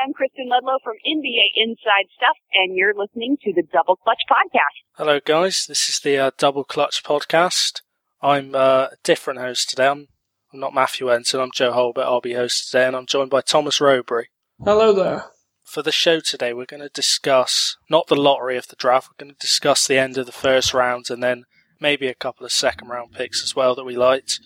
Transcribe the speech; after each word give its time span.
I'm 0.00 0.12
Kristen 0.12 0.48
Ledlow 0.48 0.78
from 0.84 0.94
NBA 1.04 1.42
Inside 1.56 2.06
Stuff, 2.16 2.36
and 2.52 2.76
you're 2.76 2.94
listening 2.94 3.36
to 3.42 3.52
the 3.52 3.64
Double 3.72 3.96
Clutch 3.96 4.20
Podcast. 4.30 4.86
Hello, 4.96 5.18
guys. 5.18 5.64
This 5.66 5.88
is 5.88 5.98
the 5.98 6.16
uh, 6.16 6.30
Double 6.38 6.62
Clutch 6.62 7.02
Podcast. 7.02 7.80
I'm 8.22 8.54
uh, 8.54 8.88
a 8.92 8.96
different 9.02 9.40
host 9.40 9.70
today. 9.70 9.88
I'm, 9.88 10.06
I'm 10.52 10.60
not 10.60 10.72
Matthew 10.72 11.08
Enton. 11.10 11.40
I'm 11.40 11.50
Joe 11.52 11.72
Holbert. 11.72 12.04
I'll 12.04 12.20
be 12.20 12.34
host 12.34 12.70
today, 12.70 12.86
and 12.86 12.94
I'm 12.94 13.06
joined 13.06 13.30
by 13.30 13.40
Thomas 13.40 13.80
Rowbury. 13.80 14.28
Hello 14.64 14.92
there. 14.92 15.24
For 15.64 15.82
the 15.82 15.90
show 15.90 16.20
today, 16.20 16.52
we're 16.52 16.64
going 16.64 16.82
to 16.82 16.90
discuss 16.90 17.76
not 17.90 18.06
the 18.06 18.14
lottery 18.14 18.56
of 18.56 18.68
the 18.68 18.76
draft. 18.76 19.08
We're 19.10 19.24
going 19.24 19.34
to 19.34 19.40
discuss 19.40 19.86
the 19.86 19.98
end 19.98 20.16
of 20.16 20.26
the 20.26 20.32
first 20.32 20.72
round, 20.72 21.06
and 21.10 21.20
then 21.20 21.42
maybe 21.80 22.06
a 22.06 22.14
couple 22.14 22.46
of 22.46 22.52
second 22.52 22.86
round 22.86 23.14
picks 23.14 23.42
as 23.42 23.56
well 23.56 23.74
that 23.74 23.84
we 23.84 23.96
liked. 23.96 24.38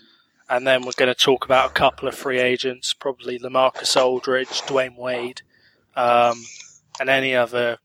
And 0.49 0.67
then 0.67 0.83
we're 0.83 0.93
going 0.97 1.13
to 1.13 1.15
talk 1.15 1.45
about 1.45 1.71
a 1.71 1.75
couple 1.75 2.09
of 2.09 2.15
free 2.15 2.39
agents, 2.39 2.93
probably 2.93 3.39
Lamarcus 3.39 3.97
Aldridge, 3.97 4.63
Dwyane 4.63 4.97
Wade, 4.99 5.43
um, 5.97 6.45
and 7.01 7.09
any 7.09 7.35
other 7.35 7.79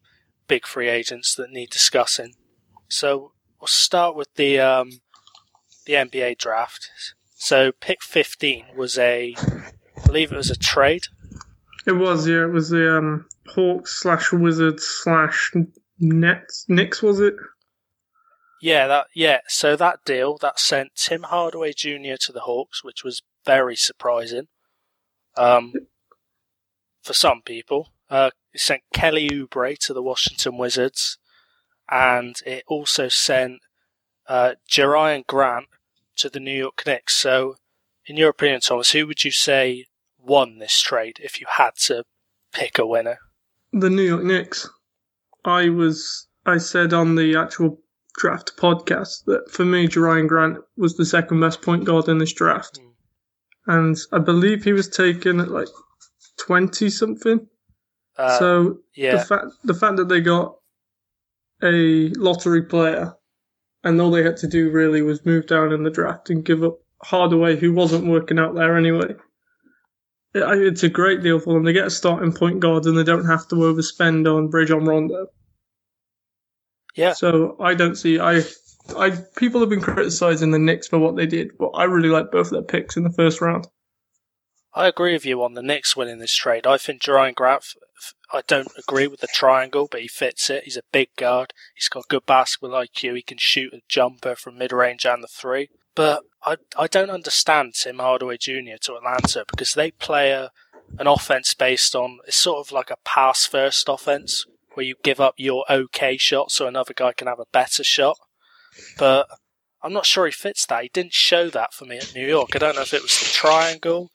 big 0.48 0.66
free 0.66 0.90
agents 0.90 1.36
that 1.36 1.52
need 1.52 1.70
discussing. 1.70 2.34
So 2.90 3.32
we'll 3.60 3.68
start 3.68 4.16
with 4.16 4.34
the 4.36 4.60
um, 4.60 5.02
the 5.86 5.94
NBA 5.94 6.38
draft. 6.38 6.90
So 7.36 7.72
pick 7.72 8.02
15 8.02 8.66
was 8.76 8.98
a, 8.98 9.36
I 9.38 10.06
believe 10.06 10.32
it 10.32 10.38
was 10.38 10.50
a 10.50 10.58
trade. 10.58 11.04
It 11.86 11.94
was, 11.94 12.28
yeah. 12.28 12.44
It 12.44 12.52
was 12.52 12.70
the 12.70 12.98
um, 12.98 13.26
Hawks 13.48 14.02
slash 14.02 14.34
Wizards 14.34 14.84
slash 14.84 15.52
Nets. 16.00 16.66
Knicks, 16.68 17.02
was 17.02 17.20
it? 17.20 17.36
Yeah, 18.62 18.88
that 18.88 19.08
yeah. 19.14 19.40
So 19.48 19.76
that 19.76 20.00
deal 20.06 20.38
that 20.38 20.60
sent 20.60 20.96
Tim 20.96 21.24
Hardaway 21.24 21.74
Jr. 21.74 22.16
to 22.22 22.32
the 22.32 22.42
Hawks, 22.42 22.84
which 22.84 23.04
was 23.04 23.22
very 23.46 23.76
surprising. 23.76 24.48
Um, 25.36 25.74
for 27.04 27.14
some 27.14 27.42
people, 27.42 27.90
uh, 28.10 28.32
it 28.54 28.60
sent 28.62 28.82
Kelly 28.94 29.30
Oubre 29.30 29.78
to 29.80 29.94
the 29.94 30.02
Washington 30.02 30.58
Wizards, 30.58 31.18
and 31.90 32.36
it 32.46 32.64
also 32.68 33.08
sent 33.08 33.60
uh, 34.28 34.56
Jerian 34.70 35.26
Grant 35.28 35.68
to 36.18 36.30
the 36.30 36.40
New 36.40 36.58
York 36.58 36.84
Knicks. 36.86 37.16
So, 37.16 37.56
in 38.06 38.18
your 38.18 38.30
opinion, 38.30 38.62
Thomas, 38.62 38.92
who 38.92 39.08
would 39.08 39.24
you 39.24 39.32
say 39.32 39.86
won 40.18 40.58
this 40.58 40.82
trade 40.82 41.18
if 41.22 41.40
you 41.40 41.48
had 41.58 41.76
to 41.84 42.04
pick 42.52 42.80
a 42.80 42.86
winner? 42.86 43.20
The 43.72 43.90
New 43.90 44.04
York 44.04 44.24
Knicks. 44.24 44.70
I 45.46 45.70
was. 45.70 46.28
I 46.46 46.58
said 46.58 46.94
on 46.94 47.16
the 47.16 47.36
actual 47.36 47.78
draft 48.18 48.58
podcast 48.58 49.24
that 49.26 49.50
for 49.50 49.64
me, 49.64 49.88
Jerian 49.88 50.28
Grant 50.28 50.58
was 50.76 50.98
the 50.98 51.06
second 51.06 51.40
best 51.40 51.62
point 51.62 51.86
guard 51.86 52.10
in 52.10 52.18
this 52.18 52.34
draft. 52.34 52.80
Mm. 52.80 52.88
And 53.68 53.98
I 54.12 54.20
believe 54.20 54.64
he 54.64 54.74
was 54.74 54.90
taken 54.90 55.40
at 55.40 55.52
like 55.52 55.70
20 56.40 56.90
something. 56.90 57.48
Uh, 58.18 58.40
so 58.40 58.78
yeah. 58.96 59.18
the 59.18 59.24
fact 59.24 59.46
the 59.64 59.74
fact 59.74 59.98
that 59.98 60.10
they 60.10 60.20
got 60.20 60.56
a 61.64 62.10
lottery 62.16 62.64
player 62.64 63.14
and 63.84 64.02
all 64.02 64.12
they 64.12 64.24
had 64.24 64.38
to 64.38 64.48
do 64.48 64.72
really 64.72 65.02
was 65.02 65.26
move 65.26 65.46
down 65.46 65.72
in 65.72 65.84
the 65.84 65.92
draft 65.92 66.30
and 66.30 66.44
give 66.44 66.64
up 66.64 66.80
Hardaway, 67.04 67.56
who 67.56 67.74
wasn't 67.74 68.08
working 68.08 68.40
out 68.40 68.56
there 68.56 68.76
anyway. 68.76 69.14
It, 70.34 70.44
it's 70.62 70.84
a 70.84 70.90
great 70.90 71.22
deal 71.22 71.40
for 71.40 71.54
them. 71.54 71.64
They 71.64 71.74
get 71.74 71.88
a 71.88 71.92
starting 71.92 72.34
point 72.34 72.60
guard 72.60 72.86
and 72.86 72.98
they 72.98 73.04
don't 73.04 73.26
have 73.26 73.48
to 73.50 73.56
overspend 73.56 74.26
on 74.28 74.50
Rajon 74.50 74.86
Rondo. 74.86 75.28
Yeah. 76.98 77.14
So 77.14 77.56
I 77.60 77.76
don't 77.76 77.96
see 77.96 78.20
I 78.20 78.44
I 78.96 79.12
people 79.38 79.62
have 79.62 79.70
been 79.70 79.82
criticizing 79.82 80.52
the 80.52 80.60
Knicks 80.60 80.88
for 80.88 81.00
what 81.00 81.16
they 81.16 81.26
did, 81.26 81.58
but 81.58 81.70
I 81.70 81.84
really 81.84 82.10
like 82.10 82.32
both 82.32 82.48
of 82.48 82.52
their 82.52 82.62
picks 82.62 82.98
in 82.98 83.04
the 83.04 83.12
first 83.12 83.40
round. 83.40 83.68
I 84.74 84.88
agree 84.88 85.14
with 85.14 85.26
you 85.26 85.42
on 85.44 85.54
the 85.54 85.64
Knicks 85.64 85.96
winning 85.96 86.20
this 86.20 86.36
trade. 86.36 86.68
I 86.68 86.78
think 86.78 87.02
Jerian 87.02 87.34
Grant, 87.34 87.66
I 88.32 88.42
don't 88.46 88.72
agree 88.78 89.08
with 89.08 89.22
the 89.22 89.28
triangle, 89.28 89.88
but 89.90 90.02
he 90.02 90.08
fits 90.08 90.50
it. 90.50 90.66
He's 90.66 90.78
a 90.78 90.84
big 90.92 91.10
guard. 91.16 91.54
He's 91.76 91.90
got 91.90 92.08
good 92.08 92.26
basketball 92.26 92.80
IQ. 92.80 93.16
He 93.16 93.22
can 93.22 93.38
shoot 93.40 93.74
a 93.74 93.82
jumper 93.88 94.36
from 94.36 94.58
mid 94.58 94.72
range 94.72 95.06
and 95.06 95.24
the 95.24 95.28
three. 95.28 95.70
But 95.96 96.24
I, 96.44 96.58
I 96.78 96.86
don't 96.88 97.10
understand 97.10 97.74
Tim 97.74 97.98
Hardaway 97.98 98.38
Jr. 98.38 98.78
to 98.82 98.96
Atlanta 98.96 99.46
because 99.50 99.74
they 99.74 99.92
play 99.92 100.32
a, 100.32 100.52
an 101.00 101.08
offense 101.08 101.56
based 101.56 101.96
on, 101.96 102.20
it's 102.28 102.38
sort 102.38 102.66
of 102.66 102.72
like 102.72 102.92
a 102.92 102.98
pass 103.04 103.48
first 103.48 103.90
offense 103.90 104.46
where 104.78 104.86
you 104.86 104.96
give 105.04 105.20
up 105.20 105.34
your 105.38 105.66
okay 105.70 106.18
shot 106.18 106.52
so 106.52 106.68
another 106.68 106.94
guy 106.94 107.12
can 107.12 107.28
have 107.28 107.40
a 107.40 107.46
better 107.52 107.84
shot. 107.84 108.18
But 109.00 109.28
I'm 109.82 109.92
not 109.92 110.06
sure 110.06 110.28
he 110.28 110.32
fits 110.32 110.66
that. 110.68 110.84
He 110.84 110.90
didn't 110.94 111.14
show 111.14 111.50
that 111.50 111.74
for 111.74 111.86
me 111.86 111.98
at 111.98 112.14
New 112.16 112.26
York. 112.26 112.56
I 112.56 112.60
don't 112.60 112.76
know 112.76 112.84
if 112.84 112.94
it 112.94 113.02
was 113.02 113.20
the 113.20 113.26
triangle 113.26 114.12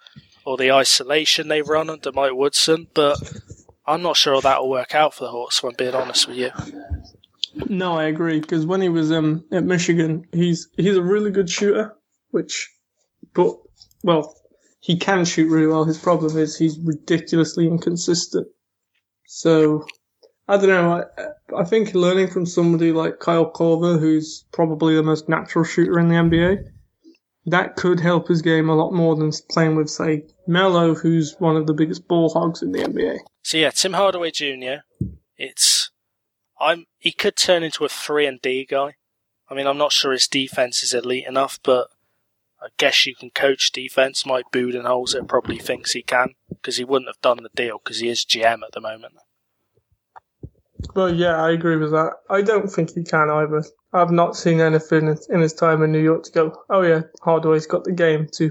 or 0.47 0.57
the 0.57 0.71
isolation 0.71 1.49
they 1.49 1.63
run 1.63 1.91
under 1.91 2.13
Mike 2.13 2.35
Woodson, 2.35 2.87
but 2.95 3.19
I'm 3.87 4.03
not 4.03 4.17
sure 4.17 4.41
that'll 4.41 4.71
work 4.71 4.95
out 4.95 5.15
for 5.15 5.25
the 5.25 5.31
Hawks. 5.31 5.59
If 5.59 5.65
I'm 5.65 5.75
being 5.77 5.95
honest 5.95 6.29
with 6.29 6.37
you. 6.37 6.51
No, 7.69 7.99
I 7.99 8.05
agree 8.05 8.41
because 8.41 8.65
when 8.65 8.81
he 8.81 8.89
was 8.89 9.11
um, 9.11 9.45
at 9.51 9.65
Michigan, 9.65 10.27
he's 10.33 10.69
he's 10.77 10.97
a 10.97 11.03
really 11.03 11.31
good 11.31 11.51
shooter, 11.51 11.95
which, 12.31 12.71
but 13.35 13.57
well, 14.05 14.35
he 14.81 14.97
can 14.97 15.25
shoot 15.25 15.51
really 15.51 15.67
well. 15.67 15.85
His 15.85 15.99
problem 15.99 16.39
is 16.39 16.57
he's 16.57 16.79
ridiculously 16.79 17.67
inconsistent. 17.67 18.47
So 19.27 19.87
I 20.53 20.59
don't 20.59 20.69
know. 20.69 21.03
I, 21.19 21.61
I 21.61 21.65
think 21.65 21.95
learning 21.95 22.29
from 22.29 22.45
somebody 22.45 22.93
like 22.93 23.21
Kyle 23.21 23.51
Korver, 23.51 23.99
who's 23.99 24.45
probably 24.53 24.95
the 24.95 25.03
most 25.03 25.27
natural 25.27 25.65
shooter 25.65 25.99
in 25.99 26.09
the 26.09 26.15
NBA, 26.15 26.65
that 27.47 27.77
could 27.77 27.99
help 27.99 28.29
his 28.29 28.43
game 28.43 28.69
a 28.69 28.75
lot 28.75 28.93
more 28.93 29.17
than 29.17 29.33
playing 29.49 29.77
with, 29.77 29.89
say, 29.89 30.25
Melo, 30.47 30.95
who's 30.95 31.37
one 31.39 31.57
of 31.57 31.67
the 31.67 31.73
biggest 31.73 32.07
ball 32.07 32.29
hogs 32.29 32.61
in 32.61 32.73
the 32.73 32.81
NBA. 32.81 33.21
So 33.43 33.57
yeah, 33.57 33.71
Tim 33.71 33.95
Hardaway 33.95 34.31
Jr. 34.31 34.85
It's 35.39 35.91
I'm 36.61 36.85
he 36.99 37.13
could 37.13 37.37
turn 37.37 37.63
into 37.63 37.87
a 37.87 37.89
three 37.89 38.27
and 38.27 38.39
D 38.43 38.67
guy. 38.69 38.97
I 39.49 39.55
mean, 39.55 39.67
I'm 39.67 39.79
not 39.79 39.93
sure 39.93 40.13
his 40.13 40.29
defense 40.29 40.83
is 40.83 40.93
elite 40.93 41.27
enough, 41.27 41.59
but 41.63 41.89
I 42.61 42.67
guess 42.77 43.07
you 43.07 43.15
can 43.15 43.31
coach 43.31 43.73
defense. 43.73 44.27
Mike 44.27 44.53
Budenholzer 44.53 45.27
probably 45.27 45.59
thinks 45.59 45.93
he 45.93 46.03
can 46.03 46.35
because 46.51 46.77
he 46.77 46.85
wouldn't 46.85 47.09
have 47.09 47.23
done 47.23 47.43
the 47.43 47.49
deal 47.55 47.81
because 47.83 48.01
he 48.01 48.11
is 48.11 48.27
GM 48.27 48.63
at 48.63 48.73
the 48.73 48.81
moment. 48.83 49.15
Well, 50.95 51.15
yeah, 51.15 51.43
I 51.43 51.51
agree 51.53 51.77
with 51.77 51.93
that. 51.93 52.15
I 52.29 52.43
don't 52.43 52.69
think 52.69 52.95
he 52.95 53.05
can 53.05 53.31
either. 53.31 53.65
I've 53.93 54.11
not 54.11 54.37
seen 54.37 54.61
anything 54.61 55.17
in 55.31 55.41
his 55.41 55.53
time 55.53 55.83
in 55.83 55.93
New 55.93 56.03
York 56.03 56.25
to 56.25 56.33
go, 56.33 56.53
oh 56.71 56.83
yeah, 56.83 57.03
Hardaway's 57.23 57.67
got 57.67 57.85
the 57.85 57.93
game 57.93 58.27
to 58.35 58.51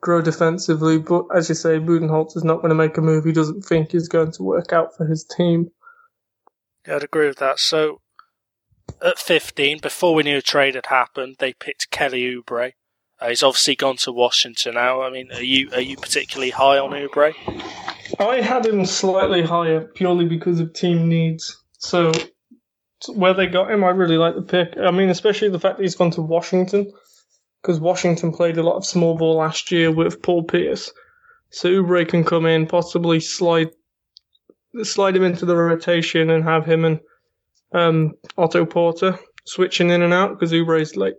grow 0.00 0.20
defensively. 0.20 0.98
But 0.98 1.24
as 1.34 1.48
you 1.48 1.54
say, 1.54 1.78
Budenholzer 1.78 2.36
is 2.36 2.44
not 2.44 2.56
going 2.56 2.68
to 2.68 2.74
make 2.74 2.96
a 2.96 3.00
move 3.00 3.24
he 3.24 3.32
doesn't 3.32 3.62
think 3.62 3.94
is 3.94 4.08
going 4.08 4.32
to 4.32 4.42
work 4.42 4.72
out 4.72 4.96
for 4.96 5.06
his 5.06 5.24
team. 5.24 5.70
Yeah, 6.86 6.96
I'd 6.96 7.04
agree 7.04 7.26
with 7.26 7.38
that. 7.38 7.58
So 7.58 8.00
at 9.02 9.18
15, 9.18 9.78
before 9.80 10.14
we 10.14 10.22
knew 10.22 10.38
a 10.38 10.42
trade 10.42 10.74
had 10.74 10.86
happened, 10.86 11.36
they 11.38 11.54
picked 11.54 11.90
Kelly 11.90 12.22
Oubre. 12.22 12.72
Uh, 13.20 13.28
he's 13.28 13.42
obviously 13.42 13.76
gone 13.76 13.96
to 13.96 14.12
Washington 14.12 14.74
now. 14.74 15.02
I 15.02 15.10
mean, 15.10 15.30
are 15.32 15.42
you 15.42 15.70
are 15.72 15.80
you 15.80 15.96
particularly 15.96 16.50
high 16.50 16.78
on 16.78 16.90
Oubre? 16.90 17.34
I 18.18 18.40
had 18.40 18.66
him 18.66 18.84
slightly 18.84 19.42
higher 19.42 19.80
purely 19.80 20.26
because 20.26 20.60
of 20.60 20.72
team 20.72 21.08
needs. 21.08 21.63
So 21.84 22.12
where 23.12 23.34
they 23.34 23.46
got 23.46 23.70
him, 23.70 23.84
I 23.84 23.90
really 23.90 24.16
like 24.16 24.34
the 24.34 24.42
pick. 24.42 24.78
I 24.78 24.90
mean, 24.90 25.10
especially 25.10 25.50
the 25.50 25.60
fact 25.60 25.76
that 25.76 25.82
he's 25.82 25.94
gone 25.94 26.12
to 26.12 26.22
Washington, 26.22 26.90
because 27.60 27.78
Washington 27.78 28.32
played 28.32 28.56
a 28.56 28.62
lot 28.62 28.76
of 28.76 28.86
small 28.86 29.18
ball 29.18 29.36
last 29.36 29.70
year 29.70 29.92
with 29.92 30.22
Paul 30.22 30.44
Pierce. 30.44 30.90
So 31.50 31.68
Oubre 31.68 32.08
can 32.08 32.24
come 32.24 32.46
in, 32.46 32.66
possibly 32.66 33.20
slide 33.20 33.70
slide 34.82 35.14
him 35.14 35.24
into 35.24 35.44
the 35.44 35.54
rotation 35.54 36.30
and 36.30 36.42
have 36.42 36.64
him 36.64 36.84
and 36.84 37.00
um, 37.72 38.14
Otto 38.38 38.64
Porter 38.64 39.18
switching 39.44 39.90
in 39.90 40.02
and 40.02 40.12
out 40.12 40.30
because 40.30 40.52
Oubre's 40.52 40.96
like 40.96 41.14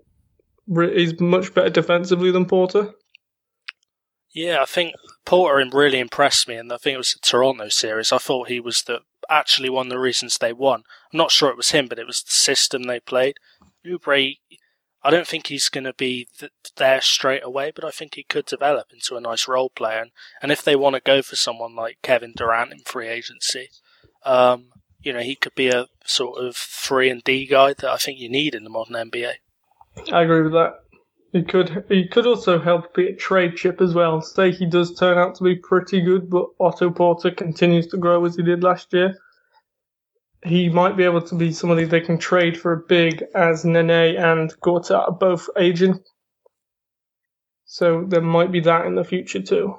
he's 0.95 1.19
much 1.19 1.53
better 1.53 1.69
defensively 1.69 2.31
than 2.31 2.45
Porter. 2.45 2.91
Yeah, 4.33 4.61
I 4.61 4.65
think 4.65 4.95
Porter 5.25 5.63
really 5.71 5.99
impressed 5.99 6.47
me, 6.47 6.55
and 6.55 6.73
I 6.73 6.77
think 6.77 6.95
it 6.95 6.97
was 6.97 7.13
the 7.13 7.19
Toronto 7.21 7.69
series. 7.69 8.11
I 8.11 8.17
thought 8.17 8.49
he 8.49 8.59
was 8.59 8.81
the 8.81 9.01
actually 9.29 9.69
one 9.69 9.87
of 9.87 9.91
the 9.91 9.99
reasons 9.99 10.37
they 10.37 10.53
won. 10.53 10.83
I'm 11.11 11.17
not 11.17 11.31
sure 11.31 11.49
it 11.49 11.57
was 11.57 11.71
him, 11.71 11.87
but 11.87 11.99
it 11.99 12.07
was 12.07 12.21
the 12.21 12.31
system 12.31 12.83
they 12.83 12.99
played. 12.99 13.35
Oubre, 13.85 14.37
I 15.03 15.11
don't 15.11 15.27
think 15.27 15.47
he's 15.47 15.69
going 15.69 15.83
to 15.83 15.93
be 15.93 16.27
th- 16.37 16.51
there 16.77 17.01
straight 17.01 17.43
away, 17.43 17.71
but 17.73 17.85
I 17.85 17.91
think 17.91 18.15
he 18.15 18.23
could 18.23 18.45
develop 18.45 18.87
into 18.91 19.15
a 19.15 19.21
nice 19.21 19.47
role 19.47 19.69
player. 19.69 20.01
And, 20.01 20.11
and 20.41 20.51
if 20.51 20.63
they 20.63 20.75
want 20.75 20.95
to 20.95 21.01
go 21.01 21.21
for 21.21 21.35
someone 21.35 21.75
like 21.75 21.99
Kevin 22.01 22.33
Durant 22.35 22.71
in 22.71 22.79
free 22.79 23.07
agency, 23.07 23.69
um, 24.23 24.69
you 25.01 25.13
know, 25.13 25.19
he 25.19 25.35
could 25.35 25.53
be 25.53 25.69
a 25.69 25.85
sort 26.05 26.43
of 26.43 26.55
three 26.55 27.09
and 27.09 27.23
D 27.23 27.45
guy 27.45 27.73
that 27.73 27.89
I 27.89 27.97
think 27.97 28.19
you 28.19 28.29
need 28.29 28.55
in 28.55 28.63
the 28.63 28.69
modern 28.71 28.95
NBA. 28.95 29.33
I 30.11 30.23
agree 30.23 30.41
with 30.41 30.53
that. 30.53 30.79
He 31.35 31.43
could 31.43 31.83
he 31.89 32.07
could 32.07 32.25
also 32.25 32.61
help 32.61 32.93
be 32.93 33.07
a 33.07 33.13
trade 33.13 33.57
chip 33.57 33.81
as 33.81 33.93
well. 33.93 34.21
Say 34.21 34.51
he 34.51 34.65
does 34.65 34.95
turn 34.95 35.17
out 35.17 35.35
to 35.35 35.43
be 35.43 35.57
pretty 35.57 35.99
good, 35.99 36.29
but 36.29 36.45
Otto 36.61 36.89
Porter 36.91 37.29
continues 37.29 37.87
to 37.87 37.97
grow 37.97 38.23
as 38.23 38.37
he 38.37 38.41
did 38.41 38.63
last 38.63 38.93
year. 38.93 39.17
He 40.45 40.69
might 40.69 40.95
be 40.95 41.03
able 41.03 41.21
to 41.23 41.35
be 41.35 41.51
somebody 41.51 41.83
they 41.83 41.99
can 41.99 42.19
trade 42.19 42.57
for 42.57 42.71
a 42.71 42.77
big 42.87 43.21
as 43.35 43.65
Nene 43.65 44.15
and 44.15 44.49
Gortat 44.61 45.09
are 45.09 45.11
both 45.11 45.49
aging. 45.57 45.99
So 47.65 48.05
there 48.07 48.21
might 48.21 48.53
be 48.53 48.61
that 48.61 48.85
in 48.85 48.95
the 48.95 49.03
future 49.03 49.41
too. 49.41 49.75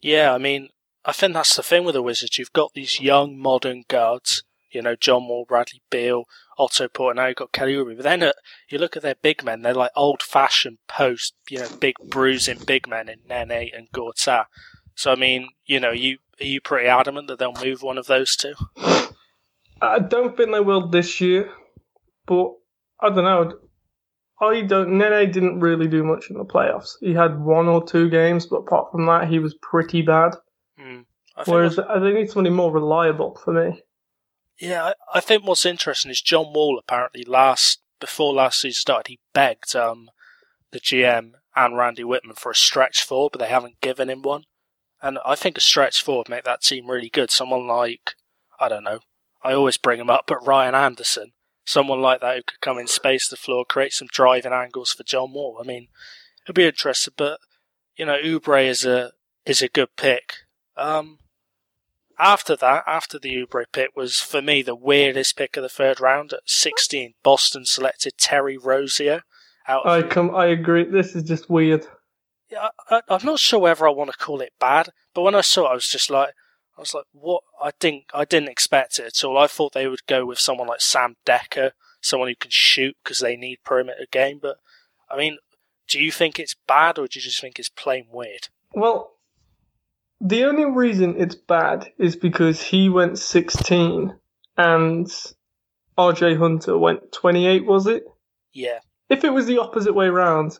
Yeah, 0.00 0.34
I 0.34 0.38
mean, 0.38 0.70
I 1.04 1.12
think 1.12 1.34
that's 1.34 1.54
the 1.54 1.62
thing 1.62 1.84
with 1.84 1.94
the 1.94 2.02
Wizards. 2.02 2.38
You've 2.38 2.52
got 2.52 2.72
these 2.74 3.00
young, 3.00 3.38
modern 3.38 3.84
guards. 3.86 4.42
You 4.72 4.82
know, 4.82 4.96
John 4.96 5.28
Wall, 5.28 5.46
Bradley 5.48 5.80
Beal, 5.90 6.24
Otto 6.58 6.84
you've 6.84 7.36
got 7.36 7.52
Kelly 7.52 7.74
Oubre. 7.74 7.96
But 7.96 8.02
then 8.02 8.22
uh, 8.22 8.32
you 8.68 8.78
look 8.78 8.96
at 8.96 9.02
their 9.02 9.14
big 9.14 9.44
men. 9.44 9.62
They're 9.62 9.74
like 9.74 9.92
old-fashioned 9.94 10.78
post, 10.88 11.34
you 11.48 11.60
know, 11.60 11.68
big 11.80 11.96
bruising 12.10 12.58
big 12.66 12.88
men 12.88 13.08
in 13.08 13.20
Nene 13.28 13.70
and 13.74 13.88
Gortat. 13.92 14.46
So 14.94 15.12
I 15.12 15.14
mean, 15.14 15.50
you 15.64 15.78
know, 15.78 15.92
you 15.92 16.18
are 16.40 16.46
you 16.46 16.60
pretty 16.60 16.88
adamant 16.88 17.28
that 17.28 17.38
they'll 17.38 17.52
move 17.64 17.82
one 17.82 17.98
of 17.98 18.06
those 18.06 18.36
two? 18.36 18.54
I 19.80 20.00
don't 20.00 20.36
think 20.36 20.50
they 20.50 20.60
will 20.60 20.88
this 20.88 21.20
year, 21.20 21.50
but 22.26 22.52
I 23.00 23.10
don't 23.10 23.24
know. 23.24 23.58
I 24.40 24.62
don't. 24.62 24.98
Nene 24.98 25.30
didn't 25.30 25.60
really 25.60 25.88
do 25.88 26.04
much 26.04 26.30
in 26.30 26.38
the 26.38 26.44
playoffs. 26.44 26.96
He 27.00 27.12
had 27.12 27.40
one 27.40 27.68
or 27.68 27.84
two 27.84 28.08
games, 28.08 28.46
but 28.46 28.58
apart 28.58 28.92
from 28.92 29.06
that, 29.06 29.28
he 29.28 29.38
was 29.38 29.54
pretty 29.62 30.02
bad. 30.02 30.34
Mm, 30.80 31.04
Whereas 31.46 31.78
I 31.78 32.00
think 32.00 32.14
need 32.16 32.30
somebody 32.30 32.54
more 32.54 32.72
reliable 32.72 33.36
for 33.44 33.52
me. 33.52 33.82
Yeah, 34.58 34.86
I, 34.86 35.18
I, 35.18 35.20
think 35.20 35.46
what's 35.46 35.64
interesting 35.64 36.10
is 36.10 36.20
John 36.20 36.52
Wall 36.52 36.78
apparently 36.78 37.24
last 37.24 37.80
before 38.00 38.32
last 38.32 38.60
season 38.60 38.74
started, 38.74 39.08
he 39.08 39.20
begged 39.32 39.74
um, 39.76 40.10
the 40.72 40.80
GM 40.80 41.32
and 41.54 41.76
Randy 41.76 42.02
Wittman 42.02 42.36
for 42.36 42.50
a 42.50 42.56
stretch 42.56 43.02
four, 43.02 43.30
but 43.30 43.40
they 43.40 43.48
haven't 43.48 43.80
given 43.80 44.10
him 44.10 44.22
one. 44.22 44.44
And 45.00 45.18
I 45.24 45.36
think 45.36 45.56
a 45.56 45.60
stretch 45.60 46.02
four 46.02 46.18
would 46.18 46.28
make 46.28 46.44
that 46.44 46.62
team 46.62 46.90
really 46.90 47.08
good. 47.08 47.30
Someone 47.30 47.66
like 47.66 48.14
I 48.58 48.68
don't 48.68 48.84
know. 48.84 49.00
I 49.42 49.52
always 49.52 49.76
bring 49.76 50.00
him 50.00 50.10
up, 50.10 50.24
but 50.26 50.44
Ryan 50.44 50.74
Anderson 50.74 51.32
someone 51.68 52.00
like 52.00 52.22
that 52.22 52.34
who 52.34 52.42
could 52.42 52.60
come 52.60 52.78
in, 52.78 52.86
space 52.86 53.28
the 53.28 53.36
floor, 53.36 53.64
create 53.64 53.92
some 53.92 54.08
driving 54.10 54.52
angles 54.52 54.92
for 54.92 55.04
John 55.04 55.32
Wall. 55.34 55.58
I 55.60 55.66
mean, 55.66 55.88
it'd 56.44 56.54
be 56.54 56.66
interesting, 56.66 57.12
but 57.16 57.40
you 57.96 58.06
know, 58.06 58.16
Oubre 58.18 58.66
is 58.66 58.84
a 58.84 59.12
is 59.44 59.60
a 59.60 59.68
good 59.68 59.94
pick. 59.96 60.34
Um, 60.76 61.18
after 62.18 62.56
that, 62.56 62.84
after 62.86 63.18
the 63.18 63.34
Oubre 63.34 63.64
pick, 63.72 63.96
was 63.96 64.16
for 64.16 64.42
me 64.42 64.62
the 64.62 64.74
weirdest 64.74 65.36
pick 65.36 65.56
of 65.56 65.62
the 65.62 65.68
third 65.68 66.00
round 66.00 66.32
at 66.32 66.40
16. 66.46 67.14
Boston 67.22 67.64
selected 67.64 68.14
Terry 68.18 68.56
Rozier. 68.56 69.22
Out 69.66 69.86
I 69.86 70.02
come, 70.02 70.34
I 70.34 70.46
agree. 70.46 70.84
This 70.84 71.14
is 71.14 71.22
just 71.22 71.50
weird. 71.50 71.86
Yeah, 72.50 72.68
I, 72.90 73.02
I'm 73.08 73.24
not 73.24 73.38
sure 73.38 73.60
whether 73.60 73.86
I 73.86 73.90
want 73.90 74.10
to 74.10 74.16
call 74.16 74.40
it 74.40 74.52
bad, 74.58 74.90
but 75.14 75.22
when 75.22 75.34
I 75.34 75.42
saw 75.42 75.66
it, 75.66 75.70
I 75.72 75.74
was 75.74 75.88
just 75.88 76.10
like, 76.10 76.30
I 76.76 76.80
was 76.80 76.94
like, 76.94 77.04
what? 77.12 77.42
I 77.62 77.72
didn't, 77.78 78.04
I 78.14 78.24
didn't 78.24 78.48
expect 78.48 78.98
it 78.98 79.06
at 79.06 79.24
all. 79.24 79.36
I 79.36 79.46
thought 79.46 79.74
they 79.74 79.88
would 79.88 80.06
go 80.06 80.24
with 80.24 80.38
someone 80.38 80.68
like 80.68 80.80
Sam 80.80 81.16
Dekker, 81.26 81.72
someone 82.00 82.28
who 82.28 82.36
can 82.36 82.50
shoot 82.50 82.96
because 83.02 83.18
they 83.18 83.36
need 83.36 83.58
perimeter 83.64 84.06
game. 84.10 84.38
But 84.40 84.56
I 85.10 85.16
mean, 85.16 85.38
do 85.88 86.00
you 86.00 86.10
think 86.10 86.38
it's 86.38 86.56
bad 86.66 86.98
or 86.98 87.06
do 87.06 87.18
you 87.18 87.22
just 87.22 87.40
think 87.40 87.58
it's 87.58 87.68
plain 87.68 88.06
weird? 88.10 88.48
Well, 88.72 89.17
the 90.20 90.44
only 90.44 90.64
reason 90.64 91.16
it's 91.18 91.34
bad 91.34 91.92
is 91.98 92.16
because 92.16 92.60
he 92.60 92.88
went 92.88 93.18
16 93.18 94.14
and 94.56 95.06
RJ 95.96 96.38
Hunter 96.38 96.76
went 96.76 97.12
28, 97.12 97.64
was 97.66 97.86
it? 97.86 98.04
Yeah. 98.52 98.78
If 99.08 99.24
it 99.24 99.30
was 99.30 99.46
the 99.46 99.58
opposite 99.58 99.94
way 99.94 100.08
round, 100.08 100.58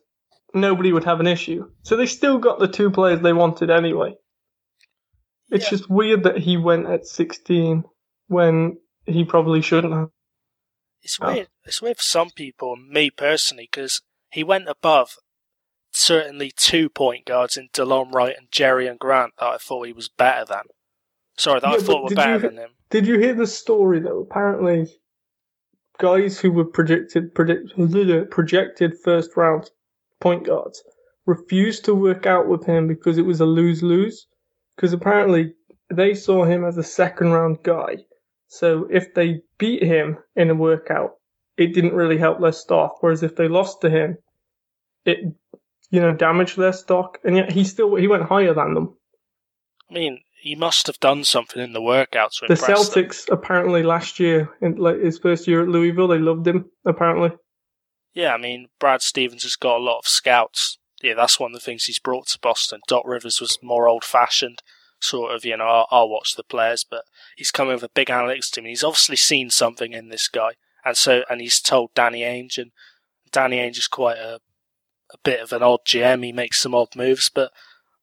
nobody 0.54 0.92
would 0.92 1.04
have 1.04 1.20
an 1.20 1.26
issue. 1.26 1.70
So 1.82 1.96
they 1.96 2.06
still 2.06 2.38
got 2.38 2.58
the 2.58 2.68
two 2.68 2.90
players 2.90 3.20
they 3.20 3.32
wanted 3.32 3.70
anyway. 3.70 4.14
It's 5.50 5.64
yeah. 5.64 5.70
just 5.70 5.90
weird 5.90 6.24
that 6.24 6.38
he 6.38 6.56
went 6.56 6.86
at 6.86 7.06
16 7.06 7.84
when 8.28 8.78
he 9.06 9.24
probably 9.24 9.62
shouldn't 9.62 9.94
have. 9.94 10.10
It's 11.02 11.18
weird. 11.18 11.48
It's 11.64 11.80
weird 11.80 11.96
for 11.96 12.02
some 12.02 12.30
people, 12.30 12.76
me 12.76 13.10
personally, 13.10 13.68
because 13.70 14.02
he 14.30 14.44
went 14.44 14.68
above 14.68 15.16
certainly 15.90 16.52
two 16.56 16.88
point 16.88 17.26
guards 17.26 17.56
in 17.56 17.68
Delon 17.72 18.12
Wright 18.12 18.34
and 18.36 18.50
Jerian 18.50 18.98
Grant 18.98 19.32
that 19.38 19.46
I 19.46 19.56
thought 19.58 19.86
he 19.86 19.92
was 19.92 20.08
better 20.08 20.44
than. 20.44 20.62
Sorry, 21.36 21.60
that 21.60 21.70
yeah, 21.70 21.76
I 21.76 21.80
thought 21.80 22.10
were 22.10 22.16
better 22.16 22.34
you, 22.34 22.38
than 22.40 22.56
him. 22.56 22.70
Did 22.90 23.06
you 23.06 23.18
hear 23.18 23.34
the 23.34 23.46
story 23.46 24.00
though? 24.00 24.20
Apparently, 24.20 24.88
guys 25.98 26.38
who 26.38 26.52
were 26.52 26.64
predicted 26.64 27.34
predict, 27.34 27.72
projected 28.30 28.94
first 29.04 29.36
round 29.36 29.70
point 30.20 30.46
guards 30.46 30.82
refused 31.26 31.84
to 31.84 31.94
work 31.94 32.26
out 32.26 32.48
with 32.48 32.64
him 32.64 32.88
because 32.88 33.18
it 33.18 33.26
was 33.26 33.40
a 33.40 33.46
lose 33.46 33.82
lose 33.82 34.26
because 34.74 34.92
apparently 34.92 35.52
they 35.92 36.14
saw 36.14 36.44
him 36.44 36.64
as 36.64 36.78
a 36.78 36.82
second 36.82 37.32
round 37.32 37.58
guy. 37.62 37.96
So 38.48 38.88
if 38.90 39.14
they 39.14 39.42
beat 39.58 39.82
him 39.82 40.18
in 40.36 40.50
a 40.50 40.54
workout, 40.54 41.12
it 41.56 41.74
didn't 41.74 41.94
really 41.94 42.16
help 42.16 42.40
their 42.40 42.52
stock. 42.52 43.02
Whereas 43.02 43.22
if 43.22 43.36
they 43.36 43.48
lost 43.48 43.82
to 43.82 43.90
him, 43.90 44.16
it 45.04 45.18
you 45.90 46.00
know 46.00 46.12
damaged 46.12 46.56
their 46.56 46.72
stock. 46.72 47.18
And 47.24 47.36
yet 47.36 47.52
he 47.52 47.64
still 47.64 47.94
he 47.96 48.08
went 48.08 48.24
higher 48.24 48.54
than 48.54 48.74
them. 48.74 48.96
I 49.90 49.94
mean, 49.94 50.20
he 50.40 50.54
must 50.54 50.86
have 50.86 51.00
done 51.00 51.24
something 51.24 51.62
in 51.62 51.72
the 51.72 51.80
workouts. 51.80 52.46
the 52.46 52.54
Celtics 52.54 53.26
them. 53.26 53.38
apparently 53.38 53.82
last 53.82 54.20
year, 54.20 54.50
in 54.60 54.76
like 54.76 55.00
his 55.00 55.18
first 55.18 55.46
year 55.46 55.62
at 55.62 55.68
Louisville, 55.68 56.08
they 56.08 56.18
loved 56.18 56.46
him. 56.46 56.66
Apparently. 56.84 57.30
Yeah, 58.14 58.34
I 58.34 58.38
mean, 58.38 58.68
Brad 58.80 59.02
Stevens 59.02 59.44
has 59.44 59.54
got 59.54 59.76
a 59.76 59.84
lot 59.84 59.98
of 59.98 60.08
scouts 60.08 60.78
yeah, 61.02 61.14
that's 61.14 61.38
one 61.38 61.52
of 61.52 61.54
the 61.54 61.64
things 61.64 61.84
he's 61.84 61.98
brought 61.98 62.26
to 62.28 62.38
Boston. 62.40 62.80
Doc 62.88 63.04
Rivers 63.06 63.40
was 63.40 63.58
more 63.62 63.88
old 63.88 64.04
fashioned, 64.04 64.62
sort 65.00 65.34
of, 65.34 65.44
you 65.44 65.56
know, 65.56 65.66
I'll, 65.66 65.86
I'll, 65.90 66.08
watch 66.08 66.34
the 66.36 66.42
players, 66.42 66.84
but 66.88 67.04
he's 67.36 67.50
coming 67.50 67.74
with 67.74 67.84
a 67.84 67.90
big 67.90 68.08
analytics 68.08 68.50
team. 68.50 68.64
He's 68.64 68.84
obviously 68.84 69.16
seen 69.16 69.50
something 69.50 69.92
in 69.92 70.08
this 70.08 70.28
guy. 70.28 70.52
And 70.84 70.96
so, 70.96 71.22
and 71.30 71.40
he's 71.40 71.60
told 71.60 71.90
Danny 71.94 72.22
Ainge, 72.22 72.58
and 72.58 72.72
Danny 73.30 73.58
Ainge 73.58 73.78
is 73.78 73.86
quite 73.86 74.18
a, 74.18 74.40
a 75.12 75.18
bit 75.24 75.40
of 75.40 75.52
an 75.52 75.62
odd 75.62 75.80
GM. 75.86 76.24
He 76.24 76.32
makes 76.32 76.60
some 76.60 76.74
odd 76.74 76.94
moves, 76.96 77.30
but, 77.32 77.52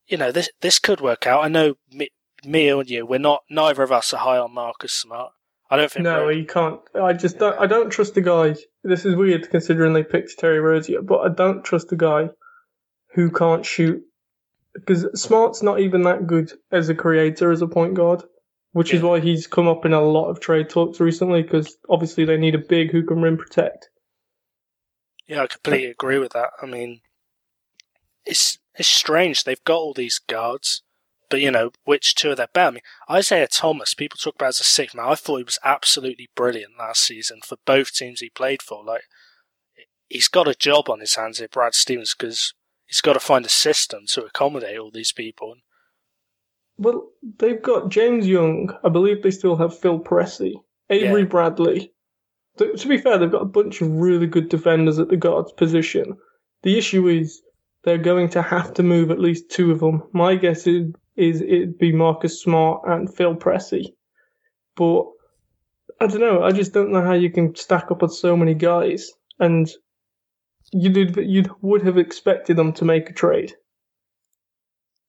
you 0.08 0.18
know, 0.18 0.32
this, 0.32 0.50
this 0.62 0.80
could 0.80 1.02
work 1.02 1.28
out. 1.28 1.44
I 1.44 1.48
know 1.48 1.76
me, 1.92 2.10
me 2.44 2.70
and 2.70 2.90
you, 2.90 3.06
we're 3.06 3.20
not, 3.20 3.44
neither 3.50 3.84
of 3.84 3.92
us 3.92 4.14
are 4.14 4.20
high 4.20 4.38
on 4.38 4.54
Marcus 4.54 4.94
Smart. 4.94 5.32
I 5.70 5.78
don't 5.78 5.92
think. 5.92 6.04
No, 6.04 6.30
he 6.30 6.46
can't. 6.46 6.80
I 6.94 7.14
just 7.14 7.40
don't. 7.40 7.60
I 7.60 7.66
don't 7.66 7.90
trust 7.90 8.14
the 8.14 8.22
guy. 8.22 8.56
This 8.84 9.06
is 9.06 9.16
weird 9.16 9.50
considering 9.50 9.94
they 9.94 10.04
picked 10.04 10.38
Terry 10.38 10.60
Rozier, 10.60 11.02
but 11.02 11.20
I 11.20 11.30
don't 11.30 11.64
trust 11.64 11.90
the 11.90 11.96
guy 11.96 12.30
who 13.14 13.32
can't 13.32 13.66
shoot 13.66 14.04
because 14.74 15.08
Smart's 15.20 15.64
not 15.64 15.80
even 15.80 16.04
that 16.04 16.28
good 16.28 16.52
as 16.72 16.90
a 16.90 16.96
creator 16.96 17.52
as 17.52 17.62
a 17.62 17.68
point 17.68 17.96
guard, 17.96 18.24
which 18.74 18.92
yeah. 18.92 18.98
is 18.98 19.02
why 19.02 19.20
he's 19.20 19.48
come 19.48 19.68
up 19.68 19.86
in 19.86 19.94
a 19.94 20.02
lot 20.02 20.30
of 20.30 20.40
trade 20.40 20.70
talks 20.70 21.00
recently. 21.00 21.42
Because 21.42 21.76
obviously 21.90 22.26
they 22.26 22.38
need 22.38 22.56
a 22.56 22.60
big 22.60 22.92
who 22.92 23.04
can 23.04 23.22
rim 23.22 23.38
protect. 23.38 23.90
Yeah, 25.28 25.44
I 25.44 25.48
completely 25.48 25.88
agree 25.88 26.20
with 26.20 26.34
that. 26.34 26.52
I 26.62 26.66
mean, 26.66 27.02
it's 28.26 28.60
it's 28.76 28.88
strange 28.88 29.44
they've 29.44 29.64
got 29.64 29.78
all 29.78 29.94
these 29.94 30.20
guards, 30.20 30.84
but 31.30 31.42
you 31.42 31.52
know 31.52 31.72
which 31.84 32.16
two 32.16 32.32
are 32.32 32.36
their 32.36 32.48
better? 32.54 32.68
I 32.68 32.72
mean, 32.72 32.82
Isaiah 33.10 33.48
Thomas, 33.48 33.94
people 33.94 34.18
talk 34.18 34.36
about 34.36 34.50
as 34.50 34.60
a 34.60 34.64
sixth 34.64 34.96
man. 34.96 35.06
I 35.08 35.16
thought 35.16 35.38
he 35.38 35.44
was 35.44 35.60
absolutely 35.64 36.30
brilliant 36.36 36.78
last 36.78 37.04
season 37.04 37.40
for 37.44 37.58
both 37.66 37.94
teams 37.94 38.20
he 38.20 38.30
played 38.30 38.62
for. 38.62 38.84
Like, 38.84 39.04
he's 40.10 40.28
got 40.28 40.48
a 40.48 40.56
job 40.56 40.90
on 40.90 41.00
his 41.00 41.16
hands 41.16 41.40
here, 41.40 41.48
Brad 41.48 41.74
Stevens, 41.74 42.14
because 42.18 42.54
he's 42.86 43.02
got 43.02 43.14
to 43.14 43.20
find 43.20 43.46
a 43.46 43.50
system 43.50 44.06
to 44.10 44.26
accommodate 44.26 44.78
all 44.78 44.92
these 44.92 45.12
people. 45.12 45.56
Well, 46.78 47.10
they've 47.40 47.62
got 47.62 47.90
James 47.90 48.28
Young. 48.28 48.76
I 48.84 48.90
believe 48.90 49.24
they 49.24 49.32
still 49.32 49.56
have 49.56 49.78
Phil 49.78 50.00
Pressey, 50.00 50.56
Avery 50.90 51.22
yeah. 51.22 51.28
Bradley. 51.28 51.94
To 52.58 52.88
be 52.88 52.98
fair, 52.98 53.18
they've 53.18 53.32
got 53.32 53.42
a 53.42 53.46
bunch 53.46 53.82
of 53.82 53.90
really 53.90 54.28
good 54.28 54.50
defenders 54.50 55.00
at 55.00 55.10
the 55.10 55.18
guards 55.18 55.52
position. 55.52 56.18
The 56.64 56.78
issue 56.78 57.08
is 57.08 57.42
they're 57.84 57.98
going 57.98 58.30
to 58.30 58.42
have 58.42 58.74
to 58.76 58.84
move 58.84 59.12
at 59.12 59.20
least 59.20 59.52
two 59.52 59.72
of 59.72 59.80
them. 59.80 60.04
My 60.14 60.36
guess 60.36 60.66
is, 60.66 60.92
is 61.16 61.42
it'd 61.42 61.78
be 61.78 61.92
Marcus 61.92 62.42
Smart 62.42 62.82
and 62.88 63.14
Phil 63.14 63.36
Pressey. 63.36 63.94
But 64.76 65.04
I 66.00 66.08
don't 66.08 66.22
know. 66.22 66.44
I 66.44 66.52
just 66.52 66.74
don't 66.74 66.92
know 66.92 67.02
how 67.02 67.14
you 67.14 67.30
can 67.30 67.56
stack 67.56 67.92
up 67.92 68.02
with 68.02 68.14
so 68.14 68.36
many 68.36 68.54
guys. 68.54 69.12
And 69.40 69.70
you'd 70.72 71.16
you 71.18 71.44
would 71.62 71.84
have 71.84 71.98
expected 71.98 72.58
them 72.58 72.74
to 72.74 72.86
make 72.86 73.10
a 73.10 73.14
trade. 73.14 73.54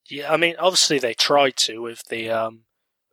Yeah, 0.08 0.32
I 0.32 0.36
mean, 0.36 0.54
obviously 0.58 0.98
they 0.98 1.14
tried 1.14 1.56
to 1.58 1.82
with 1.82 2.04
the 2.08 2.30
um, 2.30 2.65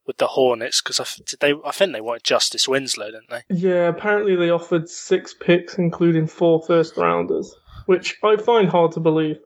with 0.05 0.17
the 0.17 0.27
Hornets 0.27 0.81
because 0.81 0.99
I, 0.99 1.05
they 1.39 1.53
I 1.65 1.71
think 1.71 1.93
they 1.93 2.01
wanted 2.01 2.23
Justice 2.23 2.67
Winslow, 2.67 3.11
didn't 3.11 3.29
they? 3.29 3.43
Yeah, 3.49 3.87
apparently 3.87 4.35
they 4.35 4.49
offered 4.49 4.89
six 4.89 5.33
picks, 5.33 5.77
including 5.77 6.27
four 6.27 6.61
first 6.61 6.97
rounders, 6.97 7.55
which 7.85 8.17
I 8.23 8.35
find 8.37 8.69
hard 8.69 8.91
to 8.93 8.99
believe. 8.99 9.37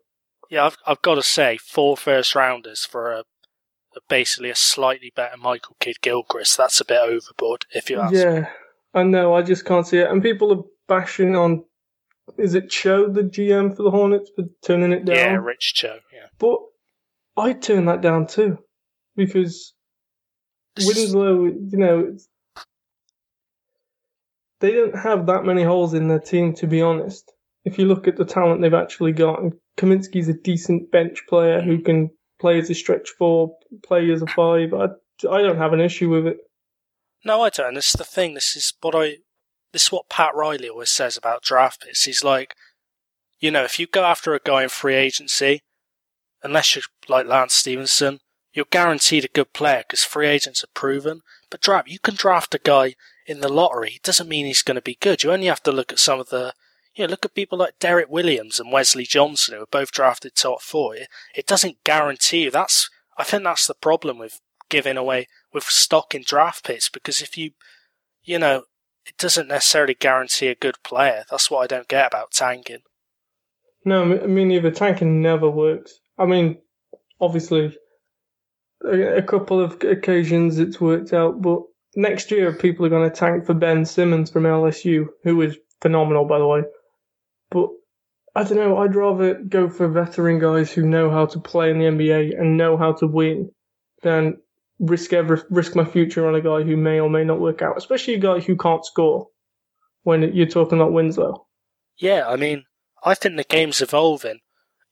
Yeah, 0.50 0.66
I've 0.66 0.78
I've 0.86 1.02
got 1.02 1.16
to 1.16 1.24
say, 1.24 1.58
four 1.58 1.98
first 1.98 2.36
rounders 2.36 2.86
for 2.86 3.12
a, 3.12 3.20
a 3.20 4.00
basically 4.10 4.50
a 4.50 4.56
slightly 4.56 5.12
better 5.16 5.38
Michael 5.38 5.76
Kidd 5.80 6.02
Gilchrist. 6.02 6.58
That's 6.58 6.82
a 6.82 6.86
bit 6.86 7.02
overboard, 7.02 7.66
if 7.72 7.90
you 7.90 8.00
ask. 8.00 8.14
Yeah, 8.14 8.50
I 8.94 9.04
know. 9.04 9.34
I 9.34 9.42
just 9.42 9.66
can't 9.66 9.88
see 9.88 10.00
it, 10.00 10.10
and 10.10 10.24
people 10.24 10.54
are 10.54 10.64
bashing 10.88 11.36
on 11.36 11.64
is 12.38 12.56
it 12.56 12.70
Cho 12.70 13.10
the 13.10 13.24
GM 13.24 13.76
for 13.76 13.84
the 13.84 13.92
Hornets 13.92 14.32
for 14.36 14.46
turning 14.62 14.92
it 14.92 15.06
down? 15.06 15.16
Yeah, 15.16 15.36
Rich 15.36 15.76
Cho. 15.76 16.00
Yeah, 16.14 16.28
but 16.40 16.60
I 17.38 17.54
turned 17.54 17.88
that 17.88 18.02
down 18.02 18.28
too 18.28 18.58
because 19.16 19.74
Winslow, 20.86 21.46
you 21.46 21.78
know, 21.78 22.18
they 24.60 24.72
don't 24.72 24.98
have 24.98 25.26
that 25.28 25.44
many 25.44 25.64
holes 25.64 25.94
in 25.94 26.08
their 26.08 26.20
team 26.20 26.54
to 26.56 26.68
be 26.68 26.82
honest. 26.82 27.32
If 27.66 27.78
you 27.78 27.86
look 27.86 28.08
at 28.08 28.16
the 28.16 28.26
talent 28.26 28.62
they've 28.62 28.74
actually 28.74 29.12
got, 29.12 29.42
and 29.42 29.54
Kaminsky's 29.78 30.30
a 30.30 30.34
decent 30.34 30.92
bench 30.92 31.24
player 31.28 31.62
who 31.62 31.80
can 31.80 32.10
play 32.40 32.60
as 32.60 32.70
a 32.70 32.76
stretch 32.76 33.10
four, 33.18 33.56
play 33.84 34.10
as 34.12 34.22
a 34.22 34.28
five. 34.28 34.74
I, 34.74 34.86
I 35.30 35.42
don't 35.42 35.58
have 35.58 35.74
an 35.74 35.82
issue 35.82 36.10
with 36.10 36.28
it. 36.28 36.38
No, 37.26 37.42
I 37.42 37.50
don't. 37.50 37.74
This 37.74 37.90
is 37.90 37.94
the 37.94 38.04
thing. 38.04 38.34
This 38.34 38.56
is 38.56 38.74
what 38.82 38.96
I. 38.96 39.18
This 39.74 39.86
is 39.88 39.92
what 39.92 40.10
Pat 40.10 40.34
Riley 40.34 40.70
always 40.70 40.90
says 40.90 41.18
about 41.18 41.44
draft 41.44 41.82
picks. 41.82 42.06
He's 42.06 42.24
like, 42.24 42.56
you 43.40 43.52
know, 43.52 43.64
if 43.64 43.80
you 43.80 43.88
go 43.88 44.06
after 44.06 44.34
a 44.34 44.40
guy 44.40 44.64
in 44.64 44.70
free 44.70 44.96
agency, 44.96 45.60
unless 46.42 46.76
you're 46.76 46.84
like 47.10 47.28
Lance 47.28 47.54
Stephenson, 47.54 48.20
you're 48.54 48.66
guaranteed 48.70 49.26
a 49.26 49.30
good 49.30 49.54
player 49.54 49.84
because 49.88 50.04
free 50.04 50.28
agents 50.28 50.64
are 50.64 50.70
proven. 50.74 51.22
But 51.50 51.62
draft, 51.62 51.90
you 51.90 52.00
can 52.00 52.16
draft 52.16 52.56
a 52.56 52.60
guy 52.60 52.96
in 53.26 53.42
the 53.42 53.52
lottery. 53.52 53.94
It 53.96 54.04
doesn't 54.04 54.30
mean 54.30 54.46
he's 54.46 54.62
going 54.62 54.76
to 54.76 54.82
be 54.82 54.98
good. 55.00 55.24
You 55.24 55.32
only 55.32 55.48
have 55.48 55.64
to 55.64 55.72
look 55.72 55.92
at 55.92 56.00
some 56.00 56.20
of 56.20 56.30
the, 56.30 56.54
you 56.96 57.06
know, 57.06 57.12
look 57.12 57.26
at 57.26 57.36
people 57.36 57.58
like 57.58 57.80
Derrick 57.80 58.10
Williams 58.10 58.60
and 58.60 58.72
Wesley 58.72 59.04
Johnson 59.04 59.54
who 59.54 59.60
were 59.60 59.68
both 59.70 59.92
drafted 59.92 60.36
top 60.36 60.62
four. 60.62 60.96
It, 60.96 61.08
it 61.36 61.46
doesn't 61.46 61.84
guarantee 61.84 62.44
you. 62.44 62.52
That's, 62.52 62.90
I 63.18 63.24
think 63.24 63.44
that's 63.44 63.68
the 63.68 63.76
problem 63.76 64.18
with 64.18 64.40
giving 64.70 64.98
away 64.98 65.28
with 65.54 65.64
stock 65.66 66.16
in 66.16 66.24
draft 66.26 66.66
picks 66.66 66.90
because 66.90 67.22
if 67.22 67.38
you, 67.38 67.52
you 68.24 68.40
know, 68.40 68.64
it 69.06 69.18
doesn't 69.18 69.48
necessarily 69.48 69.94
guarantee 69.94 70.48
a 70.48 70.56
good 70.56 70.82
player. 70.84 71.24
That's 71.30 71.50
what 71.50 71.60
I 71.62 71.68
don't 71.68 71.88
get 71.88 72.08
about 72.08 72.32
tanking. 72.32 72.82
No, 73.86 74.02
I 74.02 74.28
mean, 74.28 74.50
neither 74.50 74.72
tanking 74.72 75.22
never 75.22 75.50
works. 75.50 76.02
I 76.18 76.26
mean, 76.26 76.58
obviously, 77.22 77.78
a, 78.84 79.18
a 79.18 79.22
couple 79.22 79.60
of 79.60 79.82
occasions 79.84 80.60
it's 80.60 80.80
worked 80.80 81.14
out, 81.14 81.42
but 81.42 81.62
next 81.96 82.32
year 82.32 82.54
people 82.54 82.86
are 82.86 82.90
going 82.90 83.10
to 83.10 83.16
tank 83.16 83.46
for 83.46 83.54
Ben 83.54 83.86
Simmons 83.86 84.30
from 84.30 84.44
LSU, 84.44 85.08
who 85.24 85.42
is 85.42 85.58
phenomenal, 85.82 86.26
by 86.26 86.40
the 86.40 86.48
way. 86.48 86.62
But 87.50 87.70
I 88.36 88.44
don't 88.44 88.58
know. 88.58 88.78
I'd 88.78 88.96
rather 88.96 89.34
go 89.36 89.70
for 89.70 89.88
veteran 89.88 90.40
guys 90.40 90.72
who 90.72 90.86
know 90.86 91.10
how 91.10 91.26
to 91.26 91.40
play 91.40 91.72
in 91.72 91.80
the 91.80 91.86
NBA 91.86 92.40
and 92.40 92.58
know 92.58 92.78
how 92.78 92.94
to 92.94 93.08
win 93.08 93.50
than 94.04 94.38
risk 94.80 95.12
ever 95.12 95.44
risk 95.50 95.76
my 95.76 95.86
future 95.86 96.28
on 96.28 96.36
a 96.36 96.42
guy 96.42 96.62
who 96.62 96.78
may 96.78 97.00
or 97.00 97.10
may 97.10 97.24
not 97.24 97.40
work 97.40 97.64
out, 97.64 97.78
especially 97.78 98.14
a 98.14 98.20
guy 98.20 98.40
who 98.40 98.56
can't 98.56 98.86
score. 98.86 99.28
When 100.04 100.34
you're 100.34 100.48
talking 100.48 100.80
about 100.80 100.94
Winslow. 100.94 101.48
Yeah, 101.98 102.26
I 102.30 102.38
mean, 102.38 102.64
I 103.04 103.14
think 103.14 103.36
the 103.36 103.44
game's 103.44 103.82
evolving. 103.82 104.40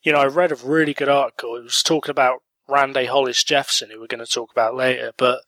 You 0.04 0.12
know, 0.12 0.18
I 0.18 0.26
read 0.26 0.52
a 0.52 0.56
really 0.56 0.94
good 0.94 1.08
article. 1.08 1.56
It 1.56 1.64
was 1.64 1.82
talking 1.82 2.12
about 2.12 2.40
Rondae 2.70 3.08
Hollis 3.08 3.44
Jefferson, 3.44 3.90
who 3.92 4.00
we're 4.00 4.08
going 4.08 4.26
to 4.26 4.32
talk 4.32 4.52
about 4.52 4.76
later. 4.76 5.12
But, 5.18 5.42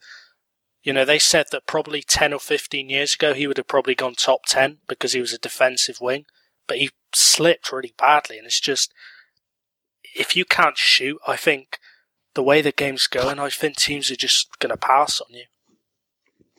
you 0.82 0.92
know, 0.92 1.04
they 1.04 1.18
said 1.18 1.46
that 1.50 1.66
probably 1.66 2.02
10 2.02 2.32
or 2.32 2.40
15 2.40 2.88
years 2.88 3.14
ago 3.14 3.34
he 3.34 3.46
would 3.46 3.56
have 3.56 3.68
probably 3.68 3.94
gone 3.94 4.14
top 4.14 4.46
10 4.46 4.78
because 4.88 5.12
he 5.12 5.20
was 5.20 5.32
a 5.32 5.38
defensive 5.38 6.00
wing. 6.00 6.26
But 6.66 6.78
he 6.78 6.90
slipped 7.14 7.72
really 7.72 7.94
badly. 7.98 8.38
And 8.38 8.46
it's 8.46 8.60
just, 8.60 8.92
if 10.14 10.36
you 10.36 10.44
can't 10.44 10.76
shoot, 10.76 11.18
I 11.26 11.36
think 11.36 11.78
the 12.34 12.42
way 12.42 12.62
the 12.62 12.72
game's 12.72 13.06
going, 13.06 13.38
I 13.38 13.50
think 13.50 13.76
teams 13.76 14.10
are 14.10 14.16
just 14.16 14.58
going 14.58 14.70
to 14.70 14.76
pass 14.76 15.20
on 15.20 15.34
you. 15.34 15.44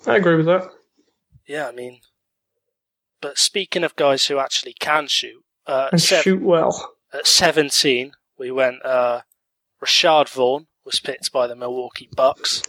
I 0.06 0.16
agree 0.18 0.36
with 0.36 0.46
that. 0.46 0.70
Yeah, 1.48 1.68
I 1.68 1.72
mean, 1.72 2.02
but 3.22 3.38
speaking 3.38 3.84
of 3.84 3.96
guys 3.96 4.26
who 4.26 4.40
actually 4.40 4.74
can 4.80 5.08
shoot, 5.08 5.44
uh, 5.68 5.90
and 5.92 6.02
sev- 6.02 6.24
shoot 6.24 6.42
well. 6.42 6.96
At 7.14 7.28
17, 7.28 8.12
we 8.38 8.52
went, 8.52 8.86
uh, 8.86 9.22
Rashad 9.84 10.30
Vaughn 10.30 10.68
was 10.86 11.00
picked 11.00 11.32
by 11.32 11.48
the 11.48 11.56
Milwaukee 11.56 12.10
Bucks. 12.16 12.64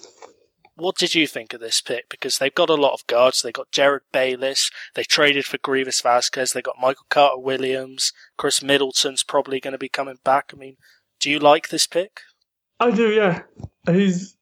What 0.76 0.96
did 0.96 1.14
you 1.14 1.26
think 1.26 1.52
of 1.52 1.60
this 1.60 1.80
pick? 1.80 2.08
Because 2.08 2.38
they've 2.38 2.54
got 2.54 2.70
a 2.70 2.74
lot 2.74 2.94
of 2.94 3.06
guards. 3.06 3.42
They 3.42 3.52
got 3.52 3.70
Jerryd 3.70 4.00
Bayless. 4.12 4.70
They 4.94 5.04
traded 5.04 5.44
for 5.44 5.58
Greivis 5.58 6.02
Vasquez. 6.02 6.52
They 6.52 6.62
got 6.62 6.76
Michael 6.80 7.04
Carter 7.10 7.38
Williams. 7.38 8.12
Khris 8.38 8.62
Middleton's 8.62 9.22
probably 9.22 9.60
going 9.60 9.72
to 9.72 9.78
be 9.78 9.90
coming 9.90 10.18
back. 10.24 10.52
I 10.54 10.56
mean, 10.56 10.76
do 11.18 11.30
you 11.30 11.38
like 11.38 11.68
this 11.68 11.86
pick? 11.86 12.20
I 12.78 12.90
do, 12.90 13.10
yeah. 13.10 13.42
He's. 13.86 14.36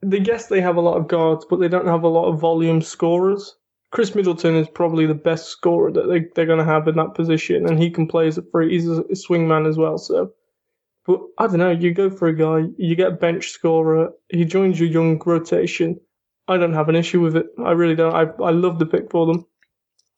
They 0.00 0.20
guess 0.20 0.46
they 0.46 0.60
have 0.60 0.76
a 0.76 0.80
lot 0.80 0.98
of 0.98 1.08
guards, 1.08 1.44
but 1.50 1.58
they 1.58 1.66
don't 1.66 1.88
have 1.88 2.04
a 2.04 2.08
lot 2.08 2.28
of 2.32 2.38
volume 2.38 2.80
scorers. 2.80 3.56
Khris 3.90 4.14
Middleton 4.14 4.54
is 4.54 4.68
probably 4.68 5.06
the 5.06 5.14
best 5.14 5.48
scorer 5.48 5.90
that 5.90 6.06
they, 6.08 6.26
they're 6.36 6.46
going 6.46 6.58
to 6.58 6.64
have 6.64 6.86
in 6.86 6.96
that 6.96 7.14
position, 7.14 7.66
and 7.66 7.82
he 7.82 7.90
can 7.90 8.06
play 8.06 8.28
as 8.28 8.38
a 8.38 8.42
free. 8.42 8.70
He's 8.70 8.86
a 8.86 9.02
swingman 9.14 9.68
as 9.68 9.76
well, 9.76 9.98
so. 9.98 10.32
But 11.08 11.20
I 11.38 11.46
don't 11.46 11.56
know. 11.56 11.70
You 11.70 11.94
go 11.94 12.10
for 12.10 12.28
a 12.28 12.36
guy, 12.36 12.68
you 12.76 12.94
get 12.94 13.08
a 13.08 13.16
bench 13.16 13.48
scorer. 13.48 14.10
He 14.28 14.44
joins 14.44 14.78
your 14.78 14.90
young 14.90 15.18
rotation. 15.24 15.98
I 16.46 16.58
don't 16.58 16.74
have 16.74 16.90
an 16.90 16.96
issue 16.96 17.22
with 17.22 17.34
it. 17.34 17.46
I 17.64 17.70
really 17.70 17.94
don't. 17.94 18.14
I 18.14 18.24
I 18.44 18.50
love 18.50 18.78
the 18.78 18.84
pick 18.84 19.10
for 19.10 19.24
them. 19.24 19.46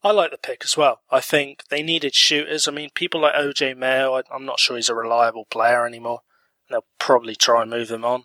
I 0.02 0.10
like 0.10 0.32
the 0.32 0.38
pick 0.38 0.64
as 0.64 0.76
well. 0.76 1.02
I 1.08 1.20
think 1.20 1.68
they 1.68 1.84
needed 1.84 2.16
shooters. 2.16 2.66
I 2.66 2.72
mean, 2.72 2.90
people 2.92 3.20
like 3.20 3.34
OJ 3.34 3.76
Mayo. 3.76 4.14
I, 4.14 4.22
I'm 4.34 4.44
not 4.44 4.58
sure 4.58 4.74
he's 4.74 4.88
a 4.88 4.94
reliable 4.94 5.44
player 5.44 5.86
anymore. 5.86 6.22
They'll 6.68 6.86
probably 6.98 7.36
try 7.36 7.62
and 7.62 7.70
move 7.70 7.90
him 7.90 8.04
on. 8.04 8.24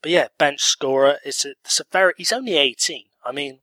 But 0.00 0.12
yeah, 0.12 0.28
bench 0.38 0.62
scorer. 0.62 1.18
It's 1.26 1.44
a, 1.44 1.50
it's 1.62 1.78
a 1.78 1.84
very. 1.92 2.14
He's 2.16 2.32
only 2.32 2.56
18. 2.56 3.04
I 3.22 3.32
mean, 3.32 3.58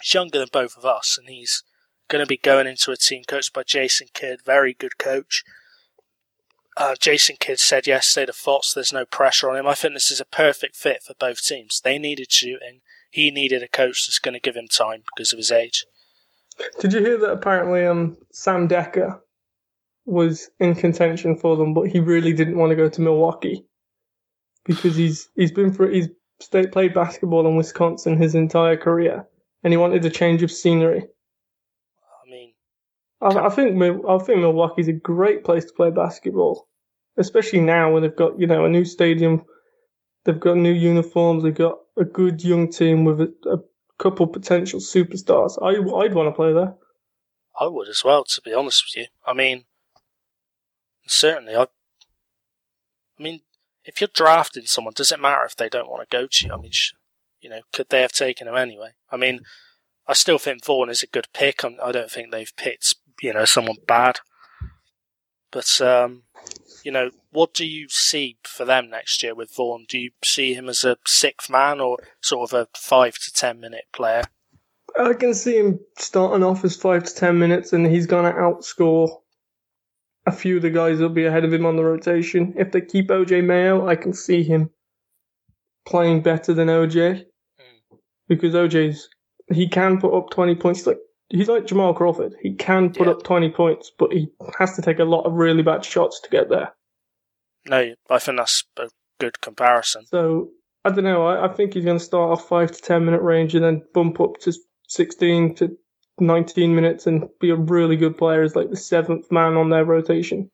he's 0.00 0.14
younger 0.14 0.38
than 0.38 0.48
both 0.50 0.78
of 0.78 0.86
us, 0.86 1.18
and 1.18 1.28
he's 1.28 1.62
going 2.08 2.24
to 2.24 2.26
be 2.26 2.38
going 2.38 2.66
into 2.66 2.90
a 2.90 2.96
team 2.96 3.24
coached 3.28 3.52
by 3.52 3.64
Jason 3.64 4.08
Kidd, 4.14 4.40
very 4.46 4.72
good 4.72 4.96
coach. 4.96 5.44
Uh, 6.76 6.96
Jason 6.98 7.36
Kidd 7.38 7.60
said 7.60 7.86
yesterday 7.86 8.26
to 8.26 8.32
Fox 8.32 8.72
there's 8.72 8.92
no 8.92 9.04
pressure 9.04 9.48
on 9.48 9.56
him. 9.56 9.66
I 9.66 9.74
think 9.74 9.94
this 9.94 10.10
is 10.10 10.20
a 10.20 10.24
perfect 10.24 10.76
fit 10.76 11.02
for 11.02 11.14
both 11.18 11.42
teams. 11.42 11.80
They 11.82 11.98
needed 11.98 12.32
shooting. 12.32 12.80
He 13.10 13.30
needed 13.30 13.62
a 13.62 13.68
coach 13.68 14.06
that's 14.06 14.18
going 14.18 14.34
to 14.34 14.40
give 14.40 14.56
him 14.56 14.66
time 14.66 15.04
because 15.14 15.32
of 15.32 15.36
his 15.38 15.52
age. 15.52 15.86
Did 16.80 16.92
you 16.92 17.00
hear 17.00 17.18
that 17.18 17.30
apparently 17.30 17.84
um, 17.84 18.16
Sam 18.32 18.68
Dekker 18.68 19.20
was 20.04 20.50
in 20.58 20.74
contention 20.74 21.36
for 21.36 21.56
them, 21.56 21.74
but 21.74 21.88
he 21.88 22.00
really 22.00 22.32
didn't 22.32 22.58
want 22.58 22.70
to 22.70 22.76
go 22.76 22.88
to 22.88 23.00
Milwaukee 23.00 23.64
because 24.64 24.96
he's 24.96 25.28
he's 25.36 25.52
been 25.52 25.72
for 25.72 25.88
he's 25.88 26.08
played 26.50 26.94
basketball 26.94 27.46
in 27.46 27.56
Wisconsin 27.56 28.16
his 28.16 28.34
entire 28.34 28.76
career, 28.76 29.26
and 29.62 29.72
he 29.72 29.76
wanted 29.76 30.04
a 30.04 30.10
change 30.10 30.42
of 30.42 30.50
scenery. 30.50 31.06
I 33.24 33.46
I, 33.46 33.48
think 33.48 33.82
I 33.82 34.18
think 34.18 34.40
Milwaukee's 34.40 34.88
a 34.88 34.92
great 34.92 35.44
place 35.44 35.64
to 35.64 35.72
play 35.72 35.90
basketball, 35.90 36.68
especially 37.16 37.60
now 37.60 37.92
when 37.92 38.02
they've 38.02 38.14
got 38.14 38.38
you 38.38 38.46
know 38.46 38.64
a 38.64 38.68
new 38.68 38.84
stadium, 38.84 39.44
they've 40.24 40.38
got 40.38 40.56
new 40.56 40.72
uniforms, 40.72 41.42
they've 41.42 41.54
got 41.54 41.78
a 41.96 42.04
good 42.04 42.44
young 42.44 42.70
team 42.70 43.04
with 43.04 43.20
a, 43.20 43.32
a 43.50 43.58
couple 43.98 44.26
potential 44.26 44.80
superstars. 44.80 45.58
I 45.62 45.70
I'd 46.04 46.14
want 46.14 46.28
to 46.28 46.32
play 46.32 46.52
there. 46.52 46.74
I 47.58 47.66
would 47.66 47.88
as 47.88 48.02
well, 48.04 48.24
to 48.24 48.42
be 48.42 48.52
honest 48.52 48.84
with 48.84 49.02
you. 49.02 49.08
I 49.26 49.32
mean, 49.32 49.64
certainly, 51.06 51.54
I. 51.54 51.66
I 53.16 53.22
mean, 53.22 53.42
if 53.84 54.00
you're 54.00 54.08
drafting 54.12 54.66
someone, 54.66 54.94
does 54.96 55.12
it 55.12 55.20
matter 55.20 55.44
if 55.44 55.54
they 55.54 55.68
don't 55.68 55.88
want 55.88 56.08
to 56.08 56.16
go 56.16 56.26
to 56.26 56.46
you? 56.46 56.52
I 56.52 56.56
mean, 56.56 56.72
sh- 56.72 56.94
you 57.40 57.48
know, 57.48 57.60
could 57.72 57.90
they 57.90 58.00
have 58.00 58.12
taken 58.12 58.48
him 58.48 58.56
anyway? 58.56 58.94
I 59.10 59.16
mean, 59.16 59.40
I 60.06 60.14
still 60.14 60.38
think 60.38 60.64
Vaughn 60.64 60.90
is 60.90 61.02
a 61.02 61.06
good 61.06 61.28
pick. 61.32 61.64
I'm, 61.64 61.76
I 61.82 61.92
do 61.92 62.00
not 62.00 62.10
think 62.10 62.32
they've 62.32 62.52
picked, 62.56 62.94
you 63.24 63.32
know, 63.32 63.46
someone 63.46 63.76
bad. 63.86 64.20
But, 65.50 65.80
um, 65.80 66.24
you 66.84 66.92
know, 66.92 67.10
what 67.30 67.54
do 67.54 67.66
you 67.66 67.88
see 67.88 68.36
for 68.44 68.66
them 68.66 68.90
next 68.90 69.22
year 69.22 69.34
with 69.34 69.54
Vaughn? 69.56 69.86
Do 69.88 69.98
you 69.98 70.10
see 70.22 70.52
him 70.52 70.68
as 70.68 70.84
a 70.84 70.98
sixth 71.06 71.48
man 71.48 71.80
or 71.80 71.98
sort 72.20 72.52
of 72.52 72.60
a 72.60 72.68
five 72.78 73.14
to 73.14 73.32
ten 73.32 73.60
minute 73.60 73.84
player? 73.92 74.24
I 74.98 75.14
can 75.14 75.32
see 75.32 75.56
him 75.56 75.80
starting 75.98 76.44
off 76.44 76.64
as 76.64 76.76
five 76.76 77.04
to 77.04 77.14
ten 77.14 77.38
minutes, 77.38 77.72
and 77.72 77.86
he's 77.86 78.06
going 78.06 78.30
to 78.30 78.38
outscore 78.38 79.08
a 80.26 80.32
few 80.32 80.56
of 80.56 80.62
the 80.62 80.70
guys 80.70 80.98
that'll 80.98 81.14
be 81.14 81.24
ahead 81.24 81.44
of 81.44 81.52
him 81.52 81.66
on 81.66 81.76
the 81.76 81.84
rotation. 81.84 82.54
If 82.58 82.72
they 82.72 82.80
keep 82.82 83.08
OJ 83.08 83.42
Mayo, 83.44 83.86
I 83.88 83.96
can 83.96 84.12
see 84.12 84.42
him 84.42 84.70
playing 85.86 86.22
better 86.22 86.52
than 86.52 86.68
OJ 86.68 87.24
Mm. 87.60 87.98
because 88.28 88.54
OJ's 88.54 89.08
he 89.52 89.68
can 89.68 90.00
put 90.00 90.14
up 90.16 90.30
twenty 90.30 90.54
points. 90.54 90.86
Like 90.86 90.98
he's 91.34 91.48
like 91.48 91.66
Jamal 91.66 91.94
Crawford. 91.94 92.34
He 92.40 92.54
can 92.54 92.90
put 92.92 93.06
Yeah. 93.06 93.12
up 93.14 93.22
twenty 93.22 93.50
points, 93.50 93.90
but 93.98 94.12
he 94.12 94.28
has 94.58 94.74
to 94.76 94.82
take 94.82 94.98
a 94.98 95.04
lot 95.04 95.22
of 95.26 95.32
really 95.34 95.62
bad 95.62 95.84
shots 95.84 96.20
to 96.20 96.30
get 96.30 96.48
there. 96.48 96.74
No, 97.66 97.94
I 98.10 98.18
think 98.18 98.38
that's 98.38 98.64
a 98.76 98.88
good 99.20 99.40
comparison. 99.40 100.06
So 100.06 100.50
I 100.84 100.90
don't 100.90 101.04
know. 101.04 101.26
I, 101.26 101.46
I 101.46 101.54
think 101.54 101.74
he's 101.74 101.84
going 101.84 101.98
to 101.98 102.04
start 102.04 102.30
off 102.32 102.48
five 102.48 102.72
to 102.72 102.80
ten 102.80 103.04
minute 103.04 103.22
range 103.22 103.54
and 103.54 103.64
then 103.64 103.82
bump 103.94 104.20
up 104.20 104.38
to 104.42 104.52
sixteen 104.88 105.54
to 105.56 105.76
nineteen 106.20 106.74
minutes 106.74 107.06
and 107.06 107.24
be 107.40 107.50
a 107.50 107.56
really 107.56 107.96
good 107.96 108.16
player 108.18 108.42
as 108.42 108.54
like 108.54 108.70
the 108.70 108.76
seventh 108.76 109.30
man 109.32 109.54
on 109.54 109.70
their 109.70 109.84
rotation. 109.84 110.50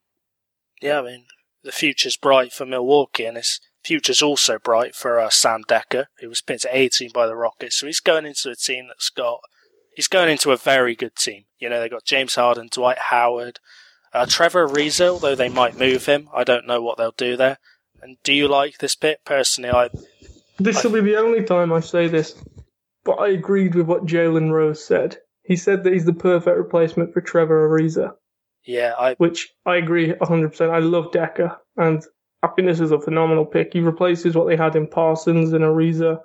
Yeah, 0.81 1.01
I 1.01 1.03
mean, 1.03 1.25
the 1.63 1.73
future's 1.73 2.17
bright 2.17 2.53
for 2.53 2.65
Milwaukee, 2.65 3.25
and 3.27 3.37
his 3.37 3.61
future's 3.85 4.23
also 4.23 4.59
bright 4.59 4.95
for 4.95 5.19
uh, 5.19 5.29
Sam 5.31 5.63
Dekker, 5.69 6.07
who 6.21 6.29
was 6.29 6.41
picked 6.41 6.65
at 6.65 6.75
18 6.75 7.11
by 7.13 7.27
the 7.27 7.37
Rockets. 7.37 7.77
So 7.81 7.87
he's 7.87 8.01
going 8.01 8.25
into 8.25 8.51
a 8.51 8.55
team 8.57 8.87
that's 8.89 9.11
got, 9.11 9.41
he's 9.95 10.09
going 10.09 10.31
into 10.31 10.53
a 10.53 10.57
very 10.57 10.95
good 10.95 11.17
team. 11.17 11.45
You 11.59 11.69
know, 11.69 11.81
they've 11.81 11.91
got 11.91 12.05
James 12.05 12.35
Harden, 12.35 12.69
Dwight 12.71 12.99
Howard, 12.99 13.61
uh, 14.13 14.27
Trevor 14.27 14.69
Ariza, 14.69 15.09
although 15.09 15.35
they 15.35 15.49
might 15.49 15.79
move 15.79 16.07
him. 16.07 16.29
I 16.35 16.45
don't 16.45 16.67
know 16.67 16.83
what 16.83 16.99
they'll 16.99 17.13
do 17.13 17.37
there. 17.37 17.59
And 18.03 18.17
do 18.25 18.33
you 18.33 18.49
like 18.49 18.79
this 18.79 18.95
pick? 18.95 19.25
Personally, 19.25 19.71
I, 19.71 19.91
This 20.59 20.83
will 20.83 20.93
be 20.93 21.01
the 21.01 21.19
only 21.19 21.45
time 21.45 21.73
I 21.73 21.81
say 21.81 22.09
this, 22.09 22.35
but 23.05 23.17
I 23.17 23.29
agreed 23.29 23.75
with 23.75 23.87
what 23.87 24.07
Jalen 24.07 24.51
Rose 24.51 24.85
said. 24.85 25.19
He 25.43 25.57
said 25.57 25.85
that 25.85 25.93
he's 25.93 26.05
the 26.05 26.13
perfect 26.13 26.57
replacement 26.57 27.13
for 27.13 27.21
Trevor 27.21 27.69
Ariza, 27.69 28.15
yeah, 28.65 28.95
I, 28.99 29.15
which 29.15 29.49
I 29.67 29.77
agree 29.77 30.13
100%. 30.13 30.71
I 30.71 30.79
love 30.79 31.13
Dekker, 31.13 31.57
and 31.77 32.03
I 32.43 32.49
think 32.49 32.69
this 32.69 32.81
is 32.81 32.93
a 32.93 33.01
phenomenal 33.01 33.45
pick. 33.47 33.73
He 33.73 33.81
replaces 33.81 34.35
what 34.35 34.47
they 34.47 34.57
had 34.57 34.77
in 34.77 34.87
Parsons 34.87 35.53
and 35.53 35.65
Ariza, 35.65 36.21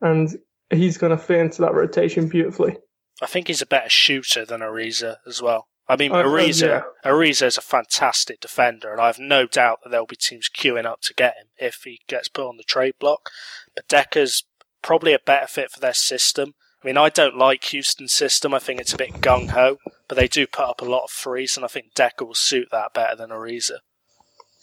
and 0.00 0.28
he's 0.70 0.98
going 0.98 1.10
to 1.10 1.22
fit 1.22 1.40
into 1.40 1.62
that 1.62 1.74
rotation 1.74 2.28
beautifully. 2.28 2.76
I 3.22 3.26
think 3.26 3.48
he's 3.48 3.62
a 3.62 3.66
better 3.66 3.88
shooter 3.88 4.44
than 4.44 4.60
Ariza 4.60 5.16
as 5.26 5.40
well. 5.40 5.68
I 5.86 5.96
mean, 5.96 6.12
Uh, 6.12 6.16
uh, 6.16 6.24
Ariza, 6.24 6.66
yeah. 6.68 7.10
Ariza 7.10 7.46
is 7.46 7.58
a 7.58 7.62
fantastic 7.62 8.40
defender, 8.40 8.90
and 8.90 9.00
I 9.00 9.06
have 9.06 9.18
no 9.18 9.46
doubt 9.46 9.80
that 9.82 9.90
there'll 9.90 10.06
be 10.06 10.16
teams 10.16 10.48
queuing 10.48 10.86
up 10.86 11.00
to 11.02 11.14
get 11.14 11.36
him 11.36 11.48
if 11.58 11.82
he 11.84 12.00
gets 12.08 12.28
put 12.28 12.48
on 12.48 12.56
the 12.56 12.64
trade 12.64 12.94
block. 12.98 13.30
But 13.74 13.88
Dekker's 13.88 14.44
probably 14.82 15.12
a 15.12 15.18
better 15.18 15.46
fit 15.46 15.70
for 15.70 15.80
their 15.80 15.94
system. 15.94 16.54
I 16.82 16.86
mean, 16.86 16.96
I 16.96 17.08
don't 17.08 17.36
like 17.36 17.64
Houston's 17.64 18.12
system. 18.12 18.52
I 18.52 18.58
think 18.58 18.80
it's 18.80 18.92
a 18.92 18.98
bit 18.98 19.20
gung 19.20 19.50
ho, 19.50 19.78
but 20.08 20.16
they 20.16 20.28
do 20.28 20.46
put 20.46 20.68
up 20.68 20.80
a 20.80 20.86
lot 20.86 21.04
of 21.04 21.10
threes, 21.10 21.56
and 21.56 21.64
I 21.64 21.68
think 21.68 21.94
Dekker 21.94 22.26
will 22.26 22.34
suit 22.34 22.68
that 22.72 22.92
better 22.94 23.16
than 23.16 23.30
Ariza. 23.30 23.78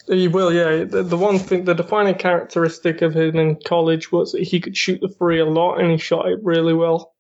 He 0.07 0.27
will, 0.27 0.51
yeah. 0.51 0.83
The, 0.83 1.03
the 1.03 1.17
one 1.17 1.37
thing, 1.37 1.65
the 1.65 1.75
defining 1.75 2.15
characteristic 2.15 3.01
of 3.03 3.15
him 3.15 3.35
in 3.35 3.57
college 3.63 4.11
was 4.11 4.31
that 4.31 4.43
he 4.43 4.59
could 4.59 4.75
shoot 4.75 4.99
the 5.01 5.13
free 5.17 5.39
a 5.39 5.45
lot, 5.45 5.79
and 5.79 5.91
he 5.91 5.97
shot 5.97 6.27
it 6.27 6.39
really 6.41 6.73
well. 6.73 7.13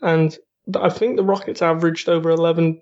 And 0.00 0.36
I 0.76 0.88
think 0.90 1.16
the 1.16 1.24
Rockets 1.24 1.62
averaged 1.62 2.08
over 2.08 2.30
11 2.30 2.80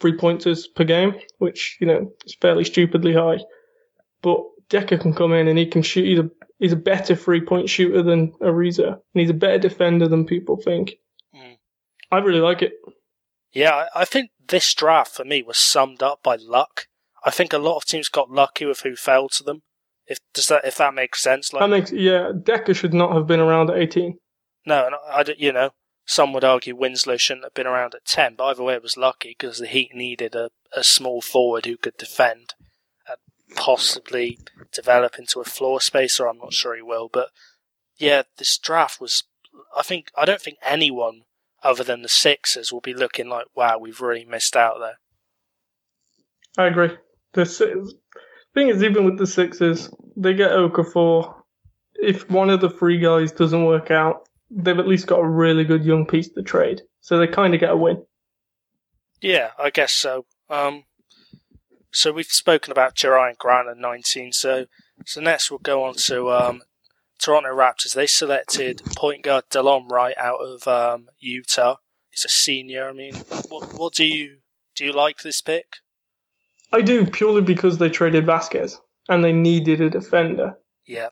three 0.00 0.16
pointers 0.16 0.66
per 0.68 0.84
game, 0.84 1.14
which 1.38 1.76
you 1.80 1.86
know 1.86 2.10
is 2.24 2.36
fairly 2.40 2.64
stupidly 2.64 3.12
high. 3.14 3.38
But 4.22 4.40
Dekker 4.70 5.00
can 5.00 5.14
come 5.14 5.32
in 5.32 5.48
and 5.48 5.58
he 5.58 5.66
can 5.66 5.82
shoot. 5.82 6.06
He's 6.06 6.18
a 6.18 6.30
he's 6.58 6.72
a 6.72 6.76
better 6.76 7.14
three 7.14 7.40
point 7.40 7.68
shooter 7.68 8.02
than 8.02 8.32
Ariza, 8.40 8.86
and 8.88 9.00
he's 9.14 9.30
a 9.30 9.34
better 9.34 9.58
defender 9.58 10.08
than 10.08 10.26
people 10.26 10.56
think. 10.56 10.94
Mm. 11.34 11.56
I 12.10 12.18
really 12.18 12.40
like 12.40 12.62
it. 12.62 12.72
Yeah, 13.52 13.86
I 13.94 14.02
I 14.02 14.04
think 14.04 14.30
this 14.46 14.72
draft 14.74 15.14
for 15.14 15.24
me 15.24 15.42
was 15.42 15.58
summed 15.58 16.02
up 16.02 16.22
by 16.22 16.36
luck. 16.36 16.86
I 17.24 17.30
think 17.30 17.52
a 17.52 17.58
lot 17.58 17.76
of 17.76 17.84
teams 17.84 18.08
got 18.08 18.30
lucky 18.30 18.64
with 18.64 18.80
who 18.80 18.94
fell 18.96 19.28
to 19.30 19.42
them. 19.42 19.62
If 20.06 20.18
does 20.32 20.46
that 20.48 20.64
if 20.64 20.76
that 20.76 20.94
makes 20.94 21.20
sense? 21.22 21.52
Like 21.52 21.60
That 21.60 21.68
makes 21.68 21.92
yeah. 21.92 22.30
Dekker 22.34 22.74
should 22.74 22.94
not 22.94 23.12
have 23.14 23.26
been 23.26 23.40
around 23.40 23.70
at 23.70 23.76
18. 23.78 24.16
no, 24.66 24.86
and 24.86 24.94
I, 25.10 25.22
don't- 25.22 25.38
you 25.38 25.52
know, 25.52 25.70
some 26.08 26.32
would 26.32 26.42
argue 26.42 26.74
Winslow 26.74 27.18
shouldn't 27.18 27.44
have 27.44 27.52
been 27.52 27.66
around 27.66 27.94
at 27.94 28.06
ten, 28.06 28.34
but 28.34 28.46
either 28.46 28.62
way, 28.62 28.72
it 28.72 28.82
was 28.82 28.96
lucky 28.96 29.36
because 29.38 29.58
the 29.58 29.66
Heat 29.66 29.94
needed 29.94 30.34
a, 30.34 30.48
a 30.74 30.82
small 30.82 31.20
forward 31.20 31.66
who 31.66 31.76
could 31.76 31.98
defend, 31.98 32.54
and 33.06 33.18
possibly 33.54 34.38
develop 34.72 35.18
into 35.18 35.38
a 35.38 35.44
floor 35.44 35.82
spacer. 35.82 36.26
I'm 36.26 36.38
not 36.38 36.54
sure 36.54 36.74
he 36.74 36.80
will, 36.80 37.10
but 37.12 37.28
yeah, 37.98 38.22
this 38.38 38.56
draft 38.56 39.02
was. 39.02 39.24
I 39.76 39.82
think 39.82 40.10
I 40.16 40.24
don't 40.24 40.40
think 40.40 40.56
anyone 40.64 41.24
other 41.62 41.84
than 41.84 42.00
the 42.00 42.08
Sixers 42.08 42.72
will 42.72 42.80
be 42.80 42.94
looking 42.94 43.28
like, 43.28 43.46
wow, 43.54 43.76
we've 43.78 44.00
really 44.00 44.24
missed 44.24 44.56
out 44.56 44.78
there. 44.80 44.98
I 46.56 46.68
agree. 46.68 46.96
The 47.34 47.44
thing 48.54 48.68
is, 48.68 48.82
even 48.82 49.04
with 49.04 49.18
the 49.18 49.26
Sixers, 49.26 49.90
they 50.16 50.32
get 50.32 50.52
Okafor. 50.52 51.34
If 51.96 52.30
one 52.30 52.48
of 52.48 52.62
the 52.62 52.70
three 52.70 52.98
guys 52.98 53.30
doesn't 53.30 53.66
work 53.66 53.90
out, 53.90 54.27
they've 54.50 54.78
at 54.78 54.88
least 54.88 55.06
got 55.06 55.20
a 55.20 55.28
really 55.28 55.64
good 55.64 55.84
young 55.84 56.06
piece 56.06 56.28
to 56.30 56.42
trade. 56.42 56.82
So 57.00 57.18
they 57.18 57.26
kind 57.26 57.54
of 57.54 57.60
get 57.60 57.70
a 57.70 57.76
win. 57.76 58.04
Yeah, 59.20 59.50
I 59.58 59.70
guess 59.70 59.92
so. 59.92 60.26
Um, 60.48 60.84
so 61.90 62.12
we've 62.12 62.26
spoken 62.26 62.70
about 62.70 62.94
Jerian 62.94 63.36
Grant 63.36 63.68
at 63.68 63.76
19. 63.76 64.32
So, 64.32 64.66
so 65.04 65.20
next 65.20 65.50
we'll 65.50 65.58
go 65.58 65.84
on 65.84 65.94
to 65.94 66.30
um, 66.30 66.62
Toronto 67.18 67.50
Raptors. 67.50 67.94
They 67.94 68.06
selected 68.06 68.82
point 68.96 69.22
guard 69.22 69.44
Delon 69.50 69.90
Wright 69.90 70.16
out 70.16 70.40
of 70.40 70.68
um, 70.68 71.08
Utah. 71.18 71.76
He's 72.10 72.24
a 72.24 72.28
senior. 72.28 72.88
I 72.88 72.92
mean, 72.92 73.14
what, 73.48 73.74
what 73.74 73.94
do 73.94 74.04
you 74.04 74.38
do? 74.74 74.86
You 74.86 74.92
like 74.92 75.22
this 75.22 75.40
pick? 75.40 75.76
I 76.72 76.82
do 76.82 77.06
purely 77.06 77.42
because 77.42 77.78
they 77.78 77.88
traded 77.88 78.26
Vasquez 78.26 78.80
and 79.08 79.24
they 79.24 79.32
needed 79.32 79.80
a 79.80 79.90
defender. 79.90 80.58
Yeah, 80.86 81.08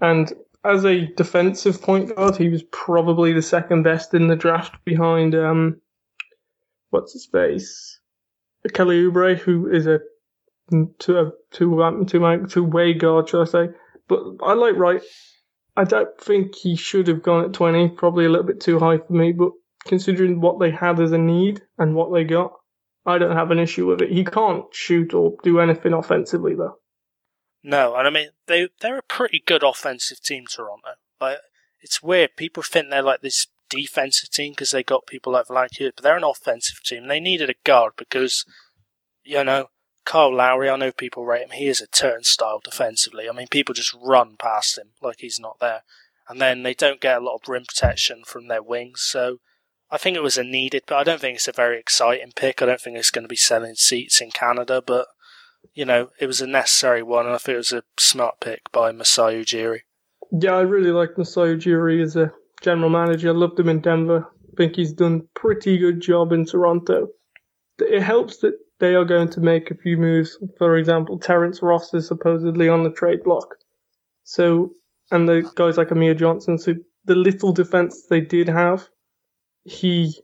And 0.00 0.32
as 0.64 0.84
a 0.84 1.06
defensive 1.14 1.80
point 1.80 2.14
guard, 2.14 2.36
he 2.36 2.48
was 2.48 2.62
probably 2.64 3.32
the 3.32 3.42
second 3.42 3.82
best 3.82 4.14
in 4.14 4.26
the 4.26 4.36
draft 4.36 4.74
behind 4.84 5.34
um, 5.34 5.80
what's 6.90 7.12
his 7.12 7.26
face, 7.26 8.00
Kelly 8.72 9.02
Oubre, 9.02 9.38
who 9.38 9.70
is 9.70 9.86
a 9.86 10.00
two 10.98 11.18
a 11.18 11.32
two 11.50 11.82
um, 11.82 12.06
two 12.06 12.46
two 12.48 12.64
way 12.64 12.92
guard, 12.92 13.28
shall 13.28 13.42
I 13.42 13.44
say? 13.44 13.68
But 14.08 14.22
I 14.42 14.54
like 14.54 14.76
Wright. 14.76 15.02
I 15.76 15.84
don't 15.84 16.18
think 16.20 16.56
he 16.56 16.74
should 16.76 17.08
have 17.08 17.22
gone 17.22 17.44
at 17.44 17.52
twenty. 17.52 17.88
Probably 17.88 18.24
a 18.24 18.28
little 18.28 18.46
bit 18.46 18.60
too 18.60 18.78
high 18.78 18.98
for 18.98 19.12
me. 19.12 19.32
But 19.32 19.52
considering 19.86 20.40
what 20.40 20.58
they 20.58 20.70
had 20.70 21.00
as 21.00 21.12
a 21.12 21.18
need 21.18 21.62
and 21.78 21.94
what 21.94 22.12
they 22.12 22.24
got, 22.24 22.52
I 23.06 23.18
don't 23.18 23.36
have 23.36 23.50
an 23.50 23.58
issue 23.58 23.86
with 23.86 24.02
it. 24.02 24.10
He 24.10 24.24
can't 24.24 24.64
shoot 24.72 25.14
or 25.14 25.36
do 25.42 25.60
anything 25.60 25.92
offensively 25.92 26.54
though. 26.54 26.78
No, 27.62 27.94
and 27.96 28.06
I 28.06 28.10
mean 28.10 28.30
they 28.46 28.68
they're 28.80 28.98
a 28.98 29.02
pretty 29.02 29.42
good 29.44 29.62
offensive 29.62 30.20
team, 30.20 30.44
Toronto. 30.46 30.94
Like 31.20 31.38
it's 31.80 32.02
weird. 32.02 32.36
People 32.36 32.62
think 32.62 32.90
they're 32.90 33.02
like 33.02 33.20
this 33.20 33.46
defensive 33.68 34.30
team 34.30 34.52
because 34.52 34.70
they 34.70 34.82
got 34.82 35.06
people 35.06 35.32
like 35.32 35.46
Valanciunas, 35.46 35.92
but 35.96 36.02
they're 36.02 36.16
an 36.16 36.24
offensive 36.24 36.82
team. 36.84 37.06
They 37.06 37.20
needed 37.20 37.50
a 37.50 37.54
guard 37.64 37.92
because 37.96 38.44
you 39.24 39.42
know 39.44 39.66
Carl 40.04 40.34
Lowry. 40.34 40.70
I 40.70 40.76
know 40.76 40.92
people 40.92 41.26
rate 41.26 41.42
him. 41.42 41.50
He 41.50 41.68
is 41.68 41.80
a 41.80 41.86
turnstile 41.86 42.60
defensively. 42.62 43.28
I 43.28 43.32
mean, 43.32 43.48
people 43.48 43.74
just 43.74 43.94
run 44.02 44.36
past 44.38 44.78
him 44.78 44.92
like 45.02 45.16
he's 45.20 45.38
not 45.38 45.58
there, 45.60 45.82
and 46.28 46.40
then 46.40 46.62
they 46.62 46.74
don't 46.74 47.00
get 47.00 47.18
a 47.18 47.24
lot 47.24 47.34
of 47.34 47.48
rim 47.48 47.64
protection 47.66 48.22
from 48.24 48.48
their 48.48 48.62
wings. 48.62 49.02
So 49.02 49.38
I 49.90 49.98
think 49.98 50.16
it 50.16 50.22
was 50.22 50.38
a 50.38 50.44
needed, 50.44 50.84
but 50.86 50.96
I 50.96 51.04
don't 51.04 51.20
think 51.20 51.36
it's 51.36 51.48
a 51.48 51.52
very 51.52 51.78
exciting 51.78 52.32
pick. 52.34 52.60
I 52.60 52.66
don't 52.66 52.80
think 52.80 52.96
it's 52.96 53.10
going 53.10 53.24
to 53.24 53.28
be 53.28 53.36
selling 53.36 53.74
seats 53.74 54.20
in 54.20 54.30
Canada, 54.30 54.82
but 54.84 55.06
you 55.74 55.84
know, 55.84 56.10
it 56.20 56.26
was 56.26 56.40
a 56.40 56.46
necessary 56.46 57.02
one, 57.02 57.26
and 57.26 57.34
I 57.34 57.38
think 57.38 57.54
it 57.54 57.58
was 57.58 57.72
a 57.72 57.84
smart 57.98 58.40
pick 58.40 58.70
by 58.72 58.92
Masai 58.92 59.42
Ujiri. 59.42 59.80
Yeah, 60.32 60.54
I 60.56 60.60
really 60.60 60.90
like 60.90 61.16
Masai 61.16 61.56
Ujiri 61.56 62.02
as 62.02 62.16
a 62.16 62.32
general 62.60 62.90
manager. 62.90 63.28
I 63.28 63.32
loved 63.32 63.58
him 63.58 63.68
in 63.68 63.80
Denver. 63.80 64.26
I 64.26 64.56
think 64.56 64.76
he's 64.76 64.92
done 64.92 65.28
pretty 65.34 65.78
good 65.78 66.00
job 66.00 66.32
in 66.32 66.44
Toronto. 66.44 67.08
It 67.78 68.02
helps 68.02 68.38
that 68.38 68.54
they 68.80 68.94
are 68.94 69.04
going 69.04 69.28
to 69.30 69.40
make 69.40 69.70
a 69.70 69.76
few 69.76 69.96
moves. 69.96 70.36
For 70.58 70.76
example, 70.76 71.18
Terrence 71.18 71.62
Ross 71.62 71.94
is 71.94 72.06
supposedly 72.06 72.68
on 72.68 72.82
the 72.82 72.90
trade 72.90 73.22
block. 73.24 73.54
So, 74.24 74.72
and 75.10 75.28
the 75.28 75.50
guys 75.54 75.76
like 75.76 75.90
Amir 75.90 76.14
Johnson. 76.14 76.58
So 76.58 76.74
the 77.04 77.14
little 77.14 77.52
defense 77.52 78.06
they 78.10 78.20
did 78.20 78.48
have, 78.48 78.88
he 79.64 80.14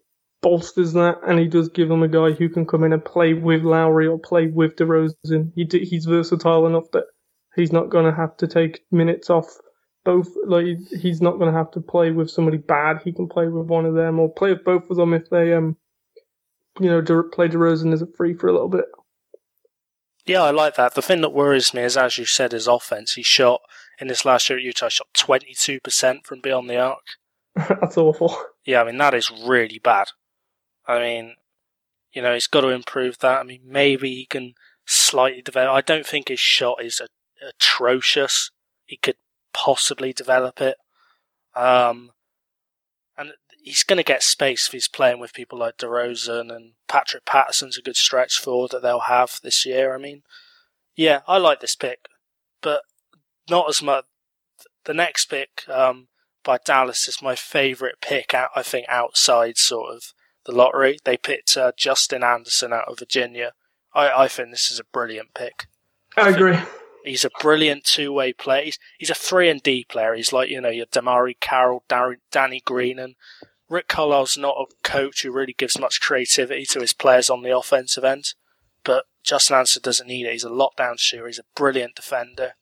bolsters 0.44 0.92
that, 0.92 1.18
and 1.26 1.38
he 1.38 1.48
does 1.48 1.70
give 1.70 1.88
them 1.88 2.02
a 2.02 2.08
guy 2.08 2.32
who 2.32 2.50
can 2.50 2.66
come 2.66 2.84
in 2.84 2.92
and 2.92 3.02
play 3.02 3.32
with 3.32 3.62
Lowry 3.62 4.06
or 4.06 4.18
play 4.18 4.46
with 4.46 4.76
DeRozan. 4.76 5.50
He 5.54 5.64
d- 5.64 5.86
he's 5.86 6.04
versatile 6.04 6.66
enough 6.66 6.90
that 6.92 7.04
he's 7.56 7.72
not 7.72 7.88
going 7.88 8.04
to 8.04 8.14
have 8.14 8.36
to 8.36 8.46
take 8.46 8.84
minutes 8.92 9.30
off 9.30 9.46
both. 10.04 10.28
Like 10.46 10.66
he's 11.00 11.22
not 11.22 11.38
going 11.38 11.50
to 11.50 11.58
have 11.58 11.70
to 11.72 11.80
play 11.80 12.10
with 12.10 12.30
somebody 12.30 12.58
bad. 12.58 13.00
He 13.02 13.10
can 13.10 13.26
play 13.26 13.48
with 13.48 13.68
one 13.68 13.86
of 13.86 13.94
them 13.94 14.20
or 14.20 14.30
play 14.30 14.52
with 14.52 14.64
both 14.64 14.90
of 14.90 14.98
them 14.98 15.14
if 15.14 15.30
they 15.30 15.54
um, 15.54 15.78
you 16.78 16.90
know, 16.90 17.00
De- 17.00 17.22
play 17.22 17.48
DeRozan 17.48 17.94
as 17.94 18.02
a 18.02 18.06
free 18.06 18.34
for 18.34 18.48
a 18.48 18.52
little 18.52 18.68
bit. 18.68 18.84
Yeah, 20.26 20.42
I 20.42 20.50
like 20.50 20.76
that. 20.76 20.94
The 20.94 21.02
thing 21.02 21.22
that 21.22 21.32
worries 21.32 21.72
me 21.72 21.82
is, 21.82 21.96
as 21.96 22.18
you 22.18 22.26
said, 22.26 22.52
his 22.52 22.66
offense. 22.66 23.14
He 23.14 23.22
shot 23.22 23.62
in 23.98 24.08
this 24.08 24.26
last 24.26 24.50
year 24.50 24.58
at 24.58 24.64
Utah, 24.64 24.88
shot 24.90 25.08
twenty 25.14 25.54
two 25.54 25.80
percent 25.80 26.26
from 26.26 26.42
beyond 26.42 26.68
the 26.68 26.78
arc. 26.78 27.04
That's 27.56 27.96
awful. 27.96 28.36
Yeah, 28.66 28.82
I 28.82 28.84
mean 28.84 28.98
that 28.98 29.14
is 29.14 29.30
really 29.30 29.78
bad. 29.78 30.08
I 30.86 30.98
mean, 30.98 31.34
you 32.12 32.22
know, 32.22 32.34
he's 32.34 32.46
got 32.46 32.62
to 32.62 32.68
improve 32.68 33.18
that. 33.18 33.40
I 33.40 33.42
mean, 33.42 33.62
maybe 33.64 34.14
he 34.14 34.26
can 34.26 34.54
slightly 34.86 35.42
develop. 35.42 35.74
I 35.74 35.80
don't 35.80 36.06
think 36.06 36.28
his 36.28 36.40
shot 36.40 36.82
is 36.82 37.00
a- 37.00 37.46
atrocious. 37.46 38.50
He 38.84 38.96
could 38.96 39.16
possibly 39.52 40.12
develop 40.12 40.60
it. 40.60 40.76
Um, 41.54 42.10
and 43.16 43.32
he's 43.62 43.82
going 43.82 43.96
to 43.96 44.02
get 44.02 44.22
space 44.22 44.66
if 44.66 44.72
he's 44.72 44.88
playing 44.88 45.20
with 45.20 45.32
people 45.32 45.58
like 45.58 45.78
DeRozan 45.78 46.54
and 46.54 46.72
Patrick 46.88 47.24
Patterson's 47.24 47.78
a 47.78 47.82
good 47.82 47.96
stretch 47.96 48.38
forward 48.38 48.70
that 48.72 48.82
they'll 48.82 49.00
have 49.00 49.40
this 49.42 49.64
year. 49.64 49.94
I 49.94 49.98
mean, 49.98 50.22
yeah, 50.94 51.20
I 51.26 51.38
like 51.38 51.60
this 51.60 51.76
pick, 51.76 52.08
but 52.60 52.82
not 53.48 53.68
as 53.68 53.82
much. 53.82 54.04
The 54.84 54.94
next 54.94 55.26
pick 55.26 55.64
um, 55.68 56.08
by 56.44 56.58
Dallas 56.62 57.08
is 57.08 57.22
my 57.22 57.34
favourite 57.34 58.00
pick. 58.02 58.34
Out, 58.34 58.50
I 58.54 58.62
think 58.62 58.86
outside 58.88 59.56
sort 59.56 59.94
of 59.94 60.12
the 60.44 60.52
lottery, 60.52 60.98
they 61.04 61.16
picked 61.16 61.56
uh, 61.56 61.72
Justin 61.76 62.22
Anderson 62.22 62.72
out 62.72 62.88
of 62.88 62.98
Virginia. 62.98 63.52
I, 63.94 64.24
I 64.24 64.28
think 64.28 64.50
this 64.50 64.70
is 64.70 64.78
a 64.78 64.84
brilliant 64.84 65.34
pick. 65.34 65.66
I 66.16 66.30
agree. 66.30 66.58
He's 67.04 67.24
a 67.24 67.30
brilliant 67.40 67.84
two-way 67.84 68.32
player. 68.32 68.64
He's, 68.64 68.78
he's 68.98 69.10
a 69.10 69.14
three 69.14 69.50
and 69.50 69.62
D 69.62 69.84
player. 69.88 70.14
He's 70.14 70.32
like 70.32 70.48
you 70.48 70.60
know 70.60 70.70
your 70.70 70.86
DeMarre 70.86 71.38
Carroll, 71.38 71.84
Dar- 71.88 72.18
Danny 72.30 72.60
Green, 72.64 72.98
and 72.98 73.14
Rick 73.68 73.88
Carlisle's 73.88 74.38
not 74.38 74.56
a 74.56 74.66
coach 74.82 75.22
who 75.22 75.32
really 75.32 75.52
gives 75.52 75.78
much 75.78 76.00
creativity 76.00 76.64
to 76.66 76.80
his 76.80 76.92
players 76.92 77.28
on 77.28 77.42
the 77.42 77.56
offensive 77.56 78.04
end. 78.04 78.34
But 78.84 79.04
Justin 79.22 79.56
Anderson 79.56 79.82
doesn't 79.82 80.06
need 80.06 80.26
it. 80.26 80.32
He's 80.32 80.44
a 80.44 80.50
lockdown 80.50 80.98
shooter. 80.98 81.26
He's 81.26 81.38
a 81.38 81.44
brilliant 81.56 81.94
defender. 81.94 82.52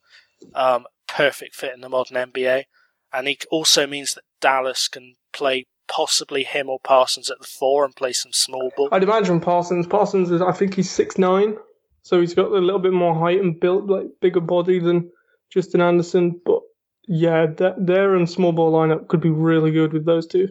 Um, 0.54 0.86
perfect 1.06 1.54
fit 1.54 1.74
in 1.74 1.80
the 1.80 1.88
modern 1.88 2.16
NBA, 2.16 2.64
and 3.12 3.28
he 3.28 3.38
also 3.50 3.86
means 3.86 4.14
that 4.14 4.24
Dallas 4.40 4.88
can 4.88 5.14
play 5.32 5.66
possibly 5.94 6.42
him 6.42 6.70
or 6.70 6.80
Parsons 6.80 7.30
at 7.30 7.38
the 7.38 7.46
four 7.46 7.84
and 7.84 7.94
play 7.94 8.12
some 8.12 8.32
small 8.32 8.72
ball. 8.76 8.88
I'd 8.92 9.02
imagine 9.02 9.40
Parsons. 9.40 9.86
Parsons 9.86 10.30
is, 10.30 10.40
I 10.40 10.52
think 10.52 10.74
he's 10.74 10.90
six 10.90 11.18
nine, 11.18 11.56
so 12.02 12.20
he's 12.20 12.34
got 12.34 12.46
a 12.46 12.58
little 12.58 12.80
bit 12.80 12.92
more 12.92 13.14
height 13.14 13.40
and 13.40 13.60
built, 13.60 13.86
like 13.86 14.06
bigger 14.20 14.40
body 14.40 14.78
than 14.78 15.10
Justin 15.52 15.82
Anderson, 15.82 16.40
but 16.44 16.60
yeah, 17.06 17.46
that, 17.58 17.74
their 17.78 18.14
and 18.14 18.30
small 18.30 18.52
ball 18.52 18.72
lineup 18.72 19.08
could 19.08 19.20
be 19.20 19.30
really 19.30 19.70
good 19.70 19.92
with 19.92 20.06
those 20.06 20.26
two. 20.26 20.48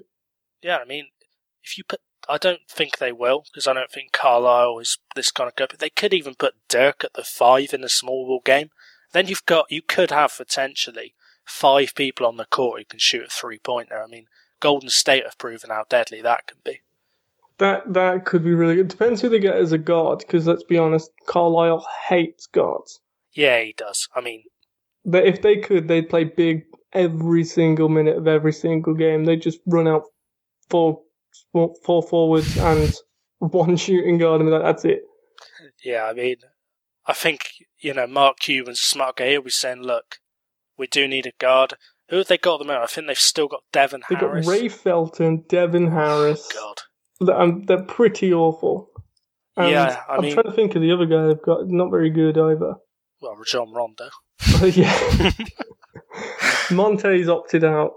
Yeah, 0.62 0.78
I 0.78 0.86
mean, 0.86 1.08
if 1.64 1.78
you 1.78 1.84
put, 1.84 2.02
I 2.30 2.38
don't 2.38 2.62
think 2.70 2.98
they 2.98 3.12
will 3.12 3.44
because 3.52 3.68
I 3.68 3.74
don't 3.74 3.90
think 3.90 4.12
Carlisle 4.12 4.80
is 4.80 5.00
this 5.16 5.32
kind 5.32 5.48
of 5.48 5.56
guy. 5.56 5.66
But 5.70 5.80
they 5.80 5.90
could 5.90 6.14
even 6.14 6.36
put 6.36 6.54
Dirk 6.70 7.04
at 7.04 7.14
the 7.14 7.24
five 7.24 7.74
in 7.74 7.82
the 7.82 7.90
small 7.90 8.28
ball 8.28 8.42
game. 8.46 8.70
Then 9.12 9.28
you've 9.28 9.46
got, 9.46 9.72
you 9.72 9.82
could 9.82 10.12
have 10.12 10.38
potentially 10.38 11.16
five 11.46 11.96
people 11.96 12.28
on 12.28 12.38
the 12.38 12.46
court 12.46 12.80
who 12.80 12.86
can 12.86 13.00
shoot 13.00 13.26
a 13.26 13.30
three 13.30 13.58
pointer. 13.58 14.02
I 14.02 14.08
mean, 14.08 14.28
Golden 14.62 14.90
State 14.90 15.26
have 15.26 15.38
proven 15.38 15.70
how 15.70 15.84
deadly 15.90 16.22
that 16.22 16.48
can 16.48 16.58
be. 16.64 16.80
That 17.58 17.94
that 17.94 18.26
could 18.26 18.44
be 18.44 18.54
really 18.54 18.76
good. 18.76 18.88
Depends 18.88 19.22
who 19.22 19.28
they 19.30 19.40
get 19.40 19.56
as 19.56 19.74
a 19.74 19.78
guard, 19.78 20.20
because 20.20 20.48
let's 20.48 20.64
be 20.64 20.78
honest, 20.78 21.12
Carlisle 21.28 21.86
hates 22.08 22.48
guards. 22.48 23.02
Yeah, 23.34 23.62
he 23.62 23.74
does. 23.78 24.08
I 24.16 24.22
mean, 24.22 24.44
But 25.06 25.26
if 25.28 25.42
they 25.42 25.58
could, 25.58 25.88
they'd 25.88 26.10
play 26.10 26.24
big 26.24 26.64
every 26.94 27.44
single 27.44 27.90
minute 27.90 28.18
of 28.18 28.28
every 28.28 28.54
single 28.54 28.94
game. 28.94 29.26
They'd 29.26 29.42
just 29.42 29.60
run 29.66 29.88
out 29.88 30.04
four 30.70 31.02
four 31.54 32.02
forwards 32.04 32.58
and 32.58 32.94
one 33.40 33.76
shooting 33.76 34.18
guard, 34.18 34.42
and 34.42 34.50
like, 34.50 34.64
that's 34.64 34.86
it. 34.86 35.04
yeah, 35.84 36.06
I 36.06 36.14
mean, 36.14 36.38
I 37.06 37.14
think, 37.14 37.50
you 37.80 37.94
know, 37.94 38.08
Mark 38.08 38.40
Cuban's 38.40 38.80
a 38.80 38.84
smart 38.84 39.18
guy. 39.18 39.30
He'll 39.30 39.42
be 39.42 39.50
saying, 39.50 39.82
look, 39.82 40.18
we 40.78 40.88
do 40.88 41.08
need 41.08 41.26
a 41.26 41.32
guard. 41.40 41.76
Who 42.12 42.18
have 42.18 42.28
they 42.28 42.38
got 42.38 42.56
at 42.56 42.60
the 42.60 42.66
moment? 42.66 42.84
I 42.84 42.88
think 42.88 43.08
they've 43.08 43.18
still 43.18 43.48
got 43.48 43.64
Devin 43.72 44.04
They 44.10 44.16
got. 44.16 44.46
Ray 44.46 44.68
Felton, 44.68 45.46
Devin 45.48 45.90
Harris. 45.90 46.48
God. 46.54 46.82
Th- 47.26 47.30
um, 47.38 47.64
they're 47.66 47.84
pretty 47.84 48.34
awful. 48.34 48.90
And 49.58 49.72
Yeah, 49.72 50.02
I 50.08 50.16
I'm 50.18 50.22
mean- 50.22 50.34
trying 50.34 50.46
to 50.46 50.52
think 50.52 50.76
of 50.76 50.82
the 50.82 50.92
other 50.92 51.06
guy 51.06 51.26
they've 51.28 51.42
got. 51.42 51.68
Not 51.68 51.90
very 51.90 52.10
good 52.10 52.38
either. 52.38 52.76
Well, 53.22 53.38
John 53.46 53.72
Rondo. 53.74 54.10
yeah. 54.64 55.32
Monta's 56.72 57.30
opted 57.30 57.64
out. 57.64 57.94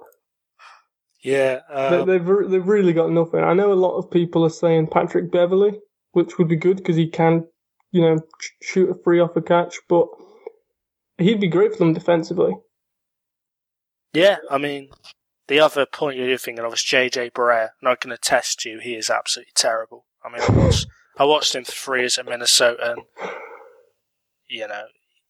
Yeah. 1.22 1.60
They, 1.68 1.74
Um, 1.74 2.06
they've 2.08 2.26
re- 2.28 2.48
they've 2.48 2.66
really 2.68 2.92
got 2.92 3.10
nothing. 3.10 3.40
I 3.40 3.54
know 3.54 3.72
a 3.72 3.74
lot 3.74 3.96
of 3.96 4.10
people 4.10 4.44
are 4.44 4.50
saying 4.50 4.88
Patrick 4.88 5.30
Beverley, 5.32 5.80
which 6.12 6.38
would 6.38 6.48
be 6.48 6.56
good 6.56 6.76
because 6.76 6.96
he 6.96 7.08
can, 7.08 7.46
you 7.92 8.02
know, 8.02 8.18
sh- 8.40 8.50
shoot 8.62 8.90
a 8.90 8.94
free 9.02 9.20
off 9.20 9.36
a 9.36 9.42
catch, 9.42 9.76
but 9.88 10.06
he'd 11.18 11.40
be 11.40 11.48
great 11.48 11.72
for 11.72 11.78
them 11.78 11.94
defensively. 11.94 12.52
Yeah, 14.14 14.36
I 14.50 14.58
mean, 14.58 14.90
the 15.48 15.60
other 15.60 15.86
point 15.86 16.16
you're 16.16 16.38
thinking 16.38 16.64
of 16.64 16.72
is 16.72 16.80
JJ 16.80 17.32
Barea, 17.32 17.70
and 17.80 17.88
I 17.88 17.96
can 17.96 18.12
attest 18.12 18.60
to 18.60 18.70
you, 18.70 18.78
he 18.78 18.94
is 18.94 19.10
absolutely 19.10 19.52
terrible. 19.54 20.06
I 20.24 20.30
mean, 20.30 20.42
I 20.42 20.50
watched, 20.64 20.86
I 21.18 21.24
watched 21.24 21.54
him 21.54 21.64
for 21.64 21.72
three 21.72 22.00
years 22.00 22.18
at 22.18 22.26
Minnesota, 22.26 22.92
and, 22.92 23.02
you 24.48 24.66
know, 24.68 24.84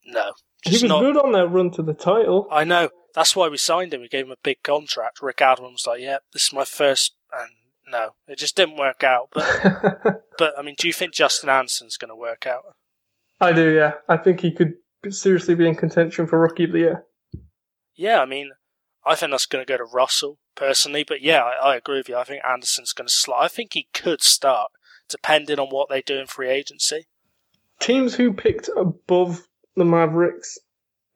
no. 0.05 0.33
He 0.63 0.71
was 0.71 0.83
not, 0.83 1.01
good 1.01 1.17
on 1.17 1.31
their 1.31 1.47
run 1.47 1.71
to 1.71 1.83
the 1.83 1.93
title. 1.93 2.47
I 2.51 2.63
know. 2.63 2.89
That's 3.13 3.35
why 3.35 3.47
we 3.47 3.57
signed 3.57 3.93
him. 3.93 4.01
We 4.01 4.07
gave 4.07 4.25
him 4.25 4.31
a 4.31 4.37
big 4.43 4.63
contract. 4.63 5.21
Rick 5.21 5.41
Adams 5.41 5.85
was 5.85 5.87
like, 5.87 6.01
"Yeah, 6.01 6.17
this 6.33 6.43
is 6.43 6.53
my 6.53 6.65
first, 6.65 7.15
and 7.31 7.49
no, 7.87 8.11
it 8.27 8.37
just 8.37 8.55
didn't 8.55 8.77
work 8.77 9.03
out. 9.03 9.29
But, 9.31 10.23
but 10.37 10.53
I 10.57 10.61
mean, 10.61 10.75
do 10.77 10.87
you 10.87 10.93
think 10.93 11.13
Justin 11.13 11.49
Anson's 11.49 11.97
going 11.97 12.09
to 12.09 12.15
work 12.15 12.47
out? 12.47 12.63
I 13.39 13.51
do, 13.51 13.73
yeah. 13.73 13.93
I 14.09 14.17
think 14.17 14.41
he 14.41 14.51
could 14.51 14.73
seriously 15.09 15.55
be 15.55 15.67
in 15.67 15.75
contention 15.75 16.27
for 16.27 16.39
Rookie 16.39 16.65
of 16.65 16.71
the 16.71 16.79
Year. 16.79 17.05
Yeah, 17.95 18.21
I 18.21 18.25
mean, 18.25 18.51
I 19.05 19.15
think 19.15 19.31
that's 19.31 19.45
going 19.45 19.65
to 19.65 19.71
go 19.71 19.77
to 19.77 19.83
Russell 19.83 20.39
personally. 20.55 21.03
But 21.03 21.21
yeah, 21.21 21.43
I, 21.43 21.71
I 21.71 21.75
agree 21.75 21.97
with 21.97 22.09
you. 22.09 22.17
I 22.17 22.23
think 22.23 22.43
Anderson's 22.43 22.93
going 22.93 23.07
to 23.07 23.13
slide. 23.13 23.45
I 23.45 23.47
think 23.47 23.73
he 23.73 23.87
could 23.93 24.21
start, 24.21 24.71
depending 25.09 25.59
on 25.59 25.67
what 25.67 25.89
they 25.89 26.01
do 26.01 26.17
in 26.17 26.27
free 26.27 26.49
agency. 26.49 27.05
Teams 27.79 28.15
who 28.15 28.33
picked 28.33 28.69
above 28.75 29.47
the 29.75 29.85
Mavericks, 29.85 30.57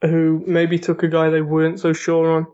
who 0.01 0.43
maybe 0.45 0.77
took 0.77 1.03
a 1.03 1.07
guy 1.07 1.29
they 1.29 1.41
weren't 1.41 1.79
so 1.79 1.93
sure 1.93 2.37
on, 2.37 2.47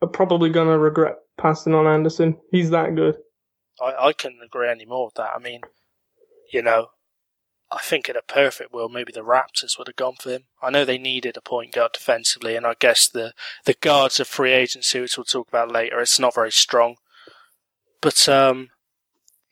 are 0.00 0.08
probably 0.08 0.50
going 0.50 0.68
to 0.68 0.78
regret 0.78 1.16
passing 1.36 1.74
on 1.74 1.86
Anderson. 1.86 2.36
He's 2.50 2.70
that 2.70 2.94
good. 2.94 3.16
I, 3.80 4.08
I 4.08 4.12
couldn't 4.12 4.42
agree 4.42 4.68
any 4.68 4.86
more 4.86 5.06
with 5.06 5.14
that. 5.14 5.30
I 5.34 5.38
mean, 5.38 5.60
you 6.52 6.62
know, 6.62 6.88
I 7.72 7.78
think 7.80 8.08
in 8.08 8.16
a 8.16 8.22
perfect 8.22 8.72
world, 8.72 8.92
maybe 8.92 9.12
the 9.12 9.22
Raptors 9.22 9.78
would 9.78 9.88
have 9.88 9.96
gone 9.96 10.16
for 10.20 10.30
him. 10.30 10.44
I 10.60 10.70
know 10.70 10.84
they 10.84 10.98
needed 10.98 11.36
a 11.36 11.40
point 11.40 11.72
guard 11.72 11.92
defensively, 11.94 12.54
and 12.54 12.66
I 12.66 12.74
guess 12.78 13.08
the, 13.08 13.32
the 13.64 13.74
guards 13.74 14.20
of 14.20 14.28
free 14.28 14.52
agency, 14.52 15.00
which 15.00 15.16
we'll 15.16 15.24
talk 15.24 15.48
about 15.48 15.72
later, 15.72 16.00
it's 16.00 16.18
not 16.18 16.34
very 16.34 16.52
strong. 16.52 16.96
But 18.02 18.28
um, 18.28 18.68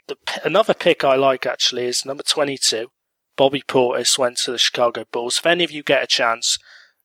the 0.08 0.16
another 0.44 0.74
pick 0.74 1.02
I 1.02 1.16
like 1.16 1.46
actually 1.46 1.86
is 1.86 2.04
number 2.04 2.22
22. 2.22 2.88
Bobby 3.36 3.62
Portis 3.66 4.18
went 4.18 4.36
to 4.38 4.52
the 4.52 4.58
Chicago 4.58 5.04
Bulls. 5.10 5.38
If 5.38 5.46
any 5.46 5.64
of 5.64 5.70
you 5.70 5.82
get 5.82 6.02
a 6.02 6.06
chance, 6.06 6.58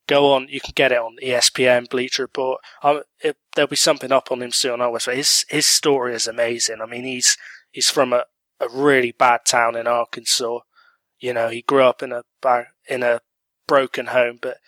go 0.06 0.32
on. 0.32 0.48
You 0.50 0.60
can 0.60 0.72
get 0.74 0.92
it 0.92 0.98
on 0.98 1.16
ESPN, 1.22 1.88
Bleacher 1.88 2.24
Report. 2.24 2.60
Um, 2.82 3.02
it, 3.20 3.38
there'll 3.54 3.68
be 3.68 3.76
something 3.76 4.12
up 4.12 4.30
on 4.30 4.42
him 4.42 4.52
soon. 4.52 4.82
I. 4.82 4.90
His 5.14 5.46
his 5.48 5.66
story 5.66 6.14
is 6.14 6.26
amazing. 6.26 6.82
I 6.82 6.86
mean, 6.86 7.04
he's 7.04 7.38
he's 7.70 7.88
from 7.88 8.12
a, 8.12 8.24
a 8.60 8.68
really 8.68 9.12
bad 9.12 9.40
town 9.46 9.76
in 9.76 9.86
Arkansas. 9.86 10.58
You 11.18 11.32
know, 11.32 11.48
he 11.48 11.62
grew 11.62 11.82
up 11.82 12.02
in 12.02 12.12
a 12.12 12.22
in 12.88 13.02
a 13.02 13.20
broken 13.66 14.06
home, 14.06 14.38
but 14.40 14.58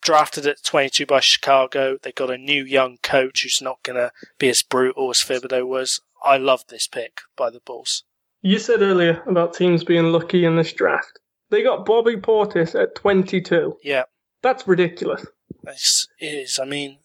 drafted 0.00 0.46
at 0.46 0.62
22 0.64 1.06
by 1.06 1.20
Chicago. 1.20 1.98
They 2.02 2.12
got 2.12 2.30
a 2.30 2.38
new 2.38 2.64
young 2.64 2.98
coach 3.02 3.42
who's 3.42 3.60
not 3.60 3.82
going 3.82 3.96
to 3.96 4.12
be 4.38 4.48
as 4.48 4.62
brutal 4.62 5.10
as 5.10 5.18
Thibodeau 5.18 5.66
was. 5.66 6.00
I 6.24 6.36
love 6.36 6.64
this 6.68 6.86
pick 6.86 7.20
by 7.36 7.50
the 7.50 7.60
Bulls. 7.60 8.04
You 8.42 8.58
said 8.58 8.82
earlier 8.82 9.22
about 9.26 9.54
teams 9.54 9.82
being 9.84 10.12
lucky 10.12 10.44
in 10.44 10.56
this 10.56 10.72
draft. 10.72 11.18
They 11.50 11.62
got 11.62 11.84
Bobby 11.84 12.16
Portis 12.16 12.80
at 12.80 12.94
22. 12.94 13.78
Yeah, 13.82 14.04
That's 14.42 14.66
ridiculous. 14.68 15.26
it's, 15.64 16.06
it 16.20 16.26
is. 16.26 16.58
I 16.62 16.64
mean, 16.64 16.98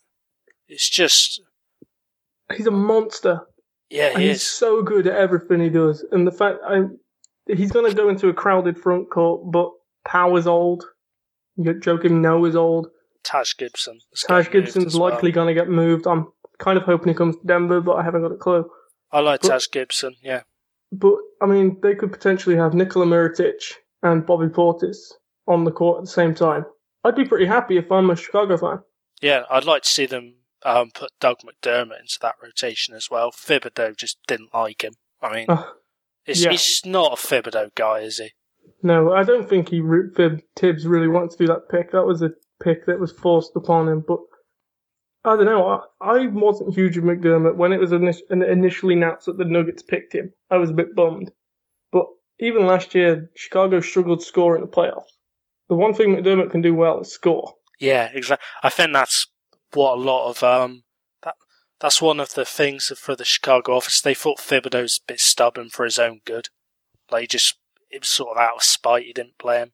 it's 0.67 0.89
just 0.89 1.41
He's 2.56 2.67
a 2.67 2.71
monster. 2.71 3.41
yeah, 3.89 4.15
he 4.17 4.27
he's 4.27 4.38
is. 4.38 4.43
so 4.43 4.84
good 4.84 5.08
at 5.08 5.15
everything 5.15 5.60
he 5.62 5.69
does. 5.69 6.06
And 6.12 6.27
the 6.27 6.32
fact 6.32 6.60
I, 6.67 6.82
he's 7.47 7.71
going 7.71 7.89
to 7.89 7.95
go 7.95 8.10
into 8.10 8.29
a 8.29 8.34
crowded 8.34 8.77
front 8.77 9.10
court, 9.10 9.51
but 9.51 9.69
Pau's 10.06 10.47
old. 10.47 10.84
Joakim 11.60 12.21
Noah 12.21 12.49
is 12.49 12.56
old. 12.56 12.88
Taj 13.23 13.53
Gibson. 13.58 13.99
Taj 14.27 14.49
Gibson's 14.49 14.88
as 14.88 14.97
well. 14.99 15.12
likely 15.12 15.32
going 15.32 15.47
to 15.47 15.53
get 15.53 15.69
moved. 15.69 16.08
I'm 16.08 16.27
kind 16.60 16.77
of 16.77 16.84
hoping 16.84 17.10
he 17.10 17.13
comes 17.13 17.36
to 17.38 17.41
Denver, 17.47 17.79
but 17.82 17.93
I 17.93 18.03
haven't 18.03 18.21
got 18.21 18.32
a 18.32 18.38
clue. 18.38 18.69
I 19.12 19.19
like 19.19 19.41
but- 19.41 19.49
Taj 19.49 19.67
Gibson. 19.71 20.15
Yeah, 20.21 20.41
But 20.91 21.15
I 21.41 21.45
mean, 21.45 21.79
they 21.82 21.95
could 21.95 22.12
potentially 22.12 22.56
have 22.56 22.73
Nikola 22.73 23.06
Mirotic 23.06 23.73
and 24.01 24.25
Bobby 24.25 24.47
Portis 24.47 24.97
on 25.47 25.63
the 25.63 25.71
court 25.71 25.99
at 25.99 26.06
the 26.06 26.12
same 26.12 26.34
time. 26.36 26.65
I'd 27.03 27.15
be 27.15 27.25
pretty 27.25 27.45
happy 27.45 27.77
if 27.77 27.91
I'm 27.91 28.10
a 28.10 28.15
Chicago 28.15 28.58
fan. 28.58 28.79
yeah. 29.21 29.43
I'd 29.49 29.65
like 29.65 29.84
to 29.84 29.89
see 29.89 30.06
them 30.06 30.36
um, 30.65 30.89
put 30.91 31.12
Doug 31.19 31.38
McDermott 31.41 31.99
into 32.01 32.17
that 32.21 32.36
rotation 32.41 32.95
as 32.95 33.10
well. 33.12 33.32
Thibodeau 33.32 33.95
just 33.95 34.17
didn't 34.27 34.53
like 34.53 34.84
him. 34.84 34.93
I 35.21 35.34
mean, 35.34 35.47
it's, 36.25 36.43
yeah. 36.43 36.51
he's 36.51 36.81
not 36.86 37.13
a 37.13 37.15
Thibodeau 37.15 37.73
guy, 37.75 37.99
is 37.99 38.17
he? 38.17 38.31
no, 38.83 39.13
I 39.13 39.23
don't 39.23 39.47
think 39.47 39.69
he 39.69 39.81
Fib 40.15 40.41
Thibs 40.57 40.86
really 40.86 41.07
wanted 41.07 41.31
to 41.31 41.38
do 41.38 41.47
that 41.47 41.69
pick. 41.69 41.91
That 41.91 42.05
was 42.05 42.21
a 42.21 42.31
pick 42.62 42.86
that 42.86 42.99
was 42.99 43.12
forced 43.12 43.55
upon 43.55 43.88
him. 43.88 44.03
But 44.05 44.19
I 45.23 45.38
don't 45.38 45.45
know. 45.45 45.86
I, 46.01 46.05
I 46.05 46.27
wasn't 46.27 46.75
huge 46.75 46.97
of 46.97 47.05
McDermott 47.05 47.55
when 47.55 47.71
it 47.71 47.79
was 47.79 47.91
init- 47.91 48.29
initially 48.29 48.93
announced 48.93 49.25
that 49.25 49.38
the 49.38 49.45
Nuggets 49.45 49.83
picked 49.83 50.13
him. 50.13 50.33
I 50.51 50.57
was 50.57 50.69
a 50.69 50.73
bit 50.73 50.95
bummed. 50.95 51.31
But 51.91 52.05
even 52.39 52.65
last 52.65 52.93
year, 52.93 53.31
Chicago 53.36 53.79
struggled 53.79 54.19
to 54.19 54.25
score 54.25 54.55
in 54.55 54.62
the 54.62 54.67
playoffs. 54.67 55.12
The 55.69 55.75
one 55.75 55.93
thing 55.93 56.09
McDermott 56.09 56.51
can 56.51 56.62
do 56.62 56.75
well 56.75 57.01
is 57.01 57.12
score. 57.12 57.53
Yeah, 57.79 58.09
exactly. 58.13 58.45
I 58.62 58.69
think 58.69 58.91
that's 58.93 59.27
what 59.73 59.97
a 59.97 60.01
lot 60.01 60.29
of 60.29 60.43
um 60.43 60.83
that's 61.84 62.02
one 62.02 62.22
of 62.22 62.34
the 62.34 62.46
things 62.46 62.93
for 62.98 63.13
the 63.13 63.26
Chicago 63.26 63.76
office. 63.76 64.00
They 64.00 64.13
thought 64.13 64.39
Thibodeau's 64.39 65.02
a 65.04 65.12
bit 65.12 65.19
stubborn 65.19 65.69
for 65.69 65.84
his 65.84 66.00
own 66.00 66.22
good. 66.24 66.48
Like 67.12 67.22
he 67.22 67.28
just 67.28 67.58
it 67.91 68.02
was 68.02 68.10
sort 68.10 68.38
of 68.38 68.41
out 68.41 68.56
of 68.56 68.63
spite 68.63 69.04
he 69.06 69.12
didn't 69.12 69.38
play 69.38 69.58
him 69.58 69.74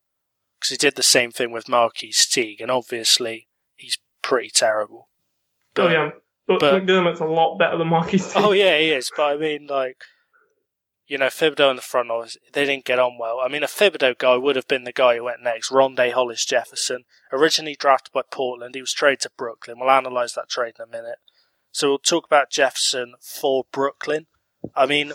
because 0.60 0.72
he 0.72 0.78
did 0.78 0.96
the 0.96 1.04
same 1.04 1.32
thing 1.32 1.52
with 1.52 1.70
Marquis 1.70 2.12
Teague, 2.12 2.62
and 2.62 2.72
obviously 2.72 3.48
he's 3.76 4.00
pretty 4.24 4.50
terrible. 4.50 5.08
oh 5.78 5.88
yeah, 5.88 6.10
but, 6.48 6.60
but- 6.60 6.84
McDermott's 6.84 7.20
a 7.20 7.26
lot 7.26 7.60
better 7.60 7.78
than 7.78 7.88
Marquis. 7.88 8.24
Oh 8.36 8.54
yeah, 8.54 8.80
he 8.80 8.90
is. 8.90 9.12
But 9.16 9.36
I 9.36 9.38
mean, 9.38 9.68
like, 9.68 10.02
you 11.06 11.20
know, 11.20 11.28
Thibodeau 11.28 11.70
in 11.70 11.76
the 11.76 11.84
front 11.84 12.10
office, 12.10 12.38
they 12.54 12.66
didn't 12.66 12.86
get 12.86 12.98
on 12.98 13.20
well. 13.20 13.40
I 13.40 13.50
mean, 13.50 13.62
a 13.62 13.68
Thibodeau 13.68 14.18
guy 14.18 14.36
would 14.36 14.56
have 14.56 14.68
been 14.68 14.84
the 14.84 14.92
guy 14.92 15.18
who 15.18 15.26
went 15.26 15.44
next. 15.44 15.70
Rondae 15.70 16.14
Hollis 16.14 16.44
Jefferson, 16.44 17.04
originally 17.32 17.76
drafted 17.80 18.14
by 18.14 18.24
Portland, 18.32 18.74
he 18.74 18.82
was 18.82 18.94
traded 18.94 19.20
to 19.22 19.32
Brooklyn. 19.38 19.78
We'll 19.80 19.96
analyse 19.96 20.34
that 20.34 20.50
trade 20.50 20.74
in 20.80 20.84
a 20.84 20.92
minute. 20.92 21.20
So 21.72 21.90
we'll 21.90 22.00
talk 22.00 22.26
about 22.26 22.50
Jefferson 22.50 23.16
for 23.20 23.66
Brooklyn. 23.72 24.28
I 24.76 24.86
mean, 24.86 25.14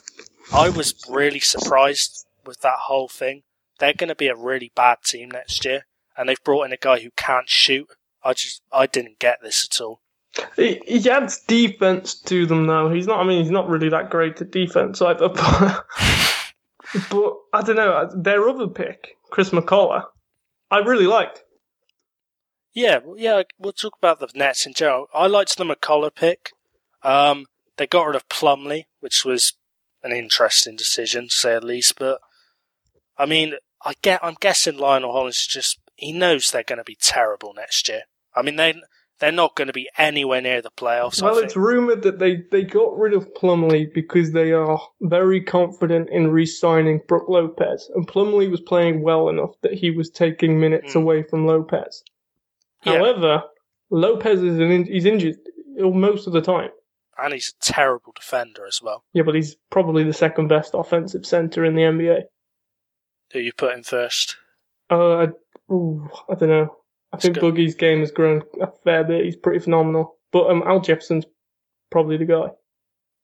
I 0.53 0.69
was 0.69 0.95
really 1.09 1.41
surprised 1.41 2.27
with 2.47 2.61
that 2.61 2.79
whole 2.83 3.09
thing. 3.09 3.43
They're 3.79 3.93
going 3.93 4.09
to 4.09 4.15
be 4.15 4.29
a 4.29 4.37
really 4.37 4.73
bad 4.75 4.99
team 5.05 5.31
next 5.31 5.65
year, 5.65 5.87
and 6.17 6.29
they've 6.29 6.43
brought 6.45 6.65
in 6.65 6.73
a 6.73 6.79
guy 6.79 7.01
who 7.01 7.11
can't 7.17 7.49
shoot. 7.49 7.89
I 8.23 8.33
just, 8.33 8.63
I 8.73 8.87
didn't 8.87 9.19
get 9.19 9.41
this 9.43 9.69
at 9.71 9.81
all. 9.83 10.01
He, 10.57 10.81
he 10.87 11.09
adds 11.11 11.41
defense 11.41 12.15
to 12.23 12.47
them 12.47 12.67
though. 12.67 12.91
He's 12.93 13.07
not. 13.07 13.21
I 13.21 13.25
mean, 13.25 13.43
he's 13.43 13.53
not 13.53 13.69
really 13.69 13.89
that 13.91 14.11
great 14.11 14.41
at 14.41 14.51
defense 14.51 15.01
either. 15.03 15.29
But, 16.93 17.09
but 17.11 17.35
I 17.53 17.63
don't 17.63 17.77
know. 17.77 17.93
Uh, 17.93 18.11
their 18.15 18.49
other 18.49 18.69
pick, 18.69 19.17
Chris 19.31 19.51
McCullough, 19.51 20.05
I 20.71 20.79
really 20.79 21.07
liked. 21.07 21.44
Yeah, 22.75 22.99
yeah, 23.17 23.43
we'll 23.59 23.73
talk 23.73 23.95
about 23.97 24.19
the 24.19 24.29
Nets 24.35 24.67
in 24.67 24.75
general. 24.75 25.07
I 25.15 25.29
liked 25.29 25.57
the 25.57 25.65
McCullough 25.65 26.15
pick. 26.15 26.51
Um, 27.03 27.47
they 27.77 27.87
got 27.87 28.07
rid 28.07 28.17
of 28.17 28.29
Plumlee, 28.29 28.85
which 29.01 29.25
was 29.25 29.55
an 30.03 30.13
interesting 30.13 30.75
decision, 30.75 31.25
to 31.25 31.31
say 31.31 31.55
the 31.55 31.65
least. 31.65 31.99
But 31.99 32.21
I 33.17 33.27
mean, 33.27 33.55
I 33.85 33.95
get, 34.03 34.25
I'm 34.25 34.37
guessing 34.41 34.77
Lionel 34.77 35.13
Hollins 35.13 35.47
just 35.47 35.79
he 35.95 36.13
knows 36.13 36.51
they're 36.51 36.65
going 36.65 36.79
to 36.79 36.85
be 36.85 36.99
terrible 37.01 37.55
next 37.55 37.89
year. 37.89 38.03
I 38.35 38.43
mean, 38.43 38.57
they 38.57 38.75
they're 39.21 39.31
not 39.31 39.55
going 39.55 39.69
to 39.69 39.73
be 39.73 39.89
anywhere 39.97 40.41
near 40.41 40.61
the 40.61 40.71
playoffs. 40.71 41.23
Well, 41.23 41.39
it's 41.39 41.57
rumored 41.57 42.03
that 42.03 42.19
they, 42.19 42.43
they 42.51 42.65
got 42.65 42.99
rid 42.99 43.15
of 43.15 43.33
Plumlee 43.35 43.87
because 43.95 44.33
they 44.33 44.51
are 44.51 44.81
very 45.01 45.41
confident 45.41 46.11
in 46.11 46.33
re-signing 46.33 47.01
Brook 47.07 47.29
Lopez, 47.29 47.89
and 47.95 48.09
Plumlee 48.09 48.51
was 48.51 48.61
playing 48.61 49.03
well 49.03 49.29
enough 49.29 49.55
that 49.63 49.75
he 49.75 49.93
was 49.93 50.11
taking 50.11 50.59
minutes 50.59 50.95
mm. 50.95 51.01
away 51.01 51.23
from 51.23 51.47
Lopez. 51.47 52.03
Yeah. 52.85 52.99
However, 52.99 53.43
Lopez 53.91 54.43
is 54.43 54.59
an 54.59 54.71
in- 54.71 54.87
he's 54.87 55.05
injured 55.05 55.37
most 55.77 56.27
of 56.27 56.33
the 56.33 56.41
time, 56.41 56.71
and 57.19 57.33
he's 57.33 57.53
a 57.61 57.73
terrible 57.73 58.13
defender 58.15 58.67
as 58.67 58.81
well. 58.83 59.05
Yeah, 59.13 59.23
but 59.23 59.35
he's 59.35 59.57
probably 59.71 60.05
the 60.05 60.13
second 60.13 60.49
best 60.49 60.73
offensive 60.75 61.27
center 61.27 61.65
in 61.65 61.75
the 61.75 61.83
NBA. 61.83 62.23
Who 63.33 63.39
you 63.41 63.53
put 63.53 63.75
in 63.75 63.83
first? 63.83 64.37
Uh, 64.91 65.15
I, 65.17 65.29
ooh, 65.73 66.09
I 66.29 66.35
don't 66.35 66.49
know. 66.49 66.77
I 67.13 67.17
think 67.17 67.37
Boogie's 67.37 67.75
game 67.75 68.01
has 68.01 68.11
grown 68.11 68.43
a 68.61 68.69
fair 68.83 69.05
bit. 69.05 69.25
He's 69.25 69.37
pretty 69.37 69.61
phenomenal. 69.61 70.19
But 70.33 70.51
um, 70.51 70.63
Al 70.67 70.81
Jefferson's 70.81 71.25
probably 71.91 72.17
the 72.17 72.25
guy. 72.25 72.49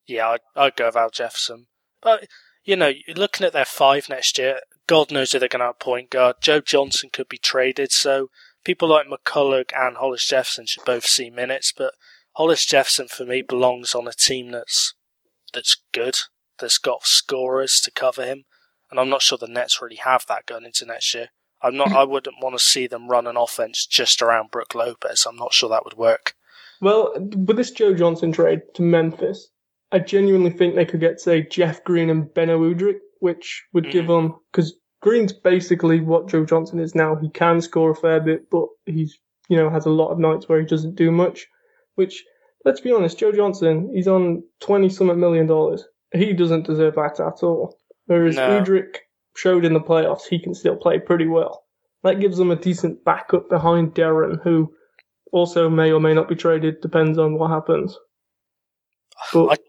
Yeah, 0.07 0.29
I'd, 0.29 0.41
I'd 0.55 0.77
go 0.77 0.87
with 0.87 0.97
Al 0.97 1.11
Jefferson. 1.11 1.67
But, 2.01 2.29
you 2.65 2.77
know, 2.77 2.93
looking 3.17 3.45
at 3.47 3.53
their 3.53 3.65
five 3.65 4.09
next 4.09 4.39
year, 4.39 4.61
God 4.87 5.11
knows 5.11 5.33
who 5.33 5.41
they're 5.41 5.49
going 5.49 5.61
to 5.61 5.67
have 5.67 5.81
point 5.81 6.11
guard. 6.11 6.37
Joe 6.41 6.61
Johnson 6.61 7.11
could 7.13 7.29
be 7.29 7.39
traded, 7.39 7.91
so 7.93 8.29
people 8.65 8.89
like 8.89 9.07
McCullough 9.07 9.71
and 9.77 9.97
Hollis 9.97 10.27
Jefferson 10.27 10.67
should 10.67 10.85
both 10.85 11.05
see 11.05 11.31
minutes. 11.31 11.73
But 11.77 11.95
Hollis 12.33 12.65
Jefferson, 12.65 13.09
for 13.09 13.25
me, 13.25 13.43
belongs 13.43 13.95
on 13.95 14.07
a 14.07 14.13
team 14.13 14.51
that's 14.51 14.95
that's 15.53 15.83
good, 15.93 16.17
that's 16.59 16.79
got 16.79 17.05
scorers 17.05 17.81
to 17.81 17.91
cover 17.91 18.25
him. 18.25 18.45
And 18.91 18.99
I'm 18.99 19.09
not 19.09 19.23
sure 19.23 19.39
the 19.39 19.47
Nets 19.47 19.81
really 19.81 19.97
have 19.97 20.25
that 20.29 20.47
going 20.47 20.65
into 20.65 20.85
next 20.85 21.15
year. 21.15 21.29
I'm 21.63 21.77
not. 21.77 21.93
I 21.93 22.05
wouldn't 22.05 22.43
want 22.43 22.59
to 22.59 22.65
see 22.65 22.87
them 22.87 23.09
run 23.09 23.27
an 23.27 23.37
offense 23.37 23.87
just 23.87 24.23
around 24.23 24.51
Brook 24.51 24.75
Lopez. 24.75 25.27
I'm 25.29 25.37
not 25.37 25.53
sure 25.53 25.69
that 25.69 25.85
would 25.85 25.97
work. 25.97 26.35
Well, 26.81 27.13
with 27.15 27.57
this 27.57 27.71
Joe 27.71 27.95
Johnson 27.95 28.33
trade 28.33 28.63
to 28.75 28.83
Memphis, 28.83 29.51
I 29.93 29.99
genuinely 29.99 30.51
think 30.51 30.75
they 30.75 30.87
could 30.87 31.01
get 31.01 31.21
say 31.21 31.43
Jeff 31.43 31.85
Green 31.85 32.09
and 32.09 32.25
Beno 32.29 32.59
Udrih, 32.59 32.99
which 33.19 33.65
would 33.73 33.85
mm. 33.85 33.93
give 33.93 34.07
them 34.07 34.37
because 34.51 34.75
Green's 35.01 35.33
basically 35.33 36.01
what 36.01 36.29
Joe 36.29 36.45
Johnson 36.45 36.79
is 36.79 36.95
now. 36.95 37.17
He 37.17 37.31
can 37.31 37.61
score 37.61 37.91
a 37.91 37.97
fair 37.97 38.21
bit, 38.21 38.51
but 38.51 38.67
he's 38.87 39.19
you 39.49 39.57
know 39.57 39.71
has 39.71 39.87
a 39.87 39.91
lot 39.91 40.11
of 40.11 40.19
nights 40.19 40.49
where 40.49 40.61
he 40.61 40.67
doesn't 40.67 40.97
do 40.97 41.11
much. 41.11 41.47
Which 41.95 42.25
let's 42.65 42.81
be 42.81 42.93
honest, 42.93 43.19
Joe 43.19 43.33
Johnson, 43.33 43.91
he's 43.95 44.09
on 44.09 44.43
twenty 44.61 44.89
something 44.89 45.19
million 45.19 45.47
dollars. 45.47 45.85
He 46.13 46.33
doesn't 46.33 46.67
deserve 46.67 46.97
that 46.97 47.21
at 47.21 47.43
all. 47.43 47.79
Whereas 48.07 48.37
no. 48.37 48.61
Udrih 48.61 48.97
showed 49.37 49.65
in 49.65 49.73
the 49.73 49.81
playoffs 49.81 50.27
he 50.29 50.41
can 50.41 50.55
still 50.55 50.77
play 50.77 50.99
pretty 50.99 51.27
well. 51.27 51.65
That 52.03 52.21
gives 52.21 52.39
them 52.39 52.51
a 52.51 52.57
decent 52.57 53.05
backup 53.05 53.49
behind 53.49 53.95
Deron, 53.95 54.43
who 54.43 54.73
also 55.33 55.69
may 55.69 55.93
or 55.93 56.01
may 56.01 56.15
not 56.15 56.29
be 56.29 56.35
traded, 56.35 56.81
depends 56.81 57.19
on 57.19 57.39
what 57.39 57.51
happens. 57.51 57.97
But, 59.33 59.61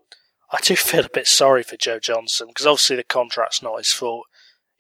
I, 0.52 0.58
I 0.58 0.60
do 0.62 0.76
feel 0.76 1.06
a 1.06 1.10
bit 1.10 1.28
sorry 1.28 1.64
for 1.64 1.78
Joe 1.78 2.00
Johnson 2.00 2.48
because 2.48 2.66
obviously 2.66 2.96
the 2.96 3.04
contract's 3.04 3.62
not 3.62 3.78
his 3.78 3.92
fault. 3.92 4.26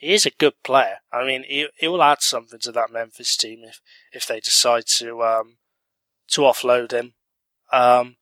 He 0.02 0.14
is 0.14 0.26
a 0.26 0.32
good 0.32 0.56
player. 0.64 0.98
I 1.14 1.24
mean, 1.26 1.44
he 1.48 1.68
he 1.78 1.88
will 1.88 2.02
add 2.02 2.22
something 2.22 2.60
to 2.62 2.72
that 2.72 2.92
Memphis 2.92 3.38
team 3.38 3.60
if 3.64 3.80
if 4.12 4.26
they 4.26 4.40
decide 4.40 4.88
to 4.98 5.22
um 5.22 5.58
to 6.32 6.42
offload 6.42 6.92
him. 6.92 7.14
Um, 7.72 8.18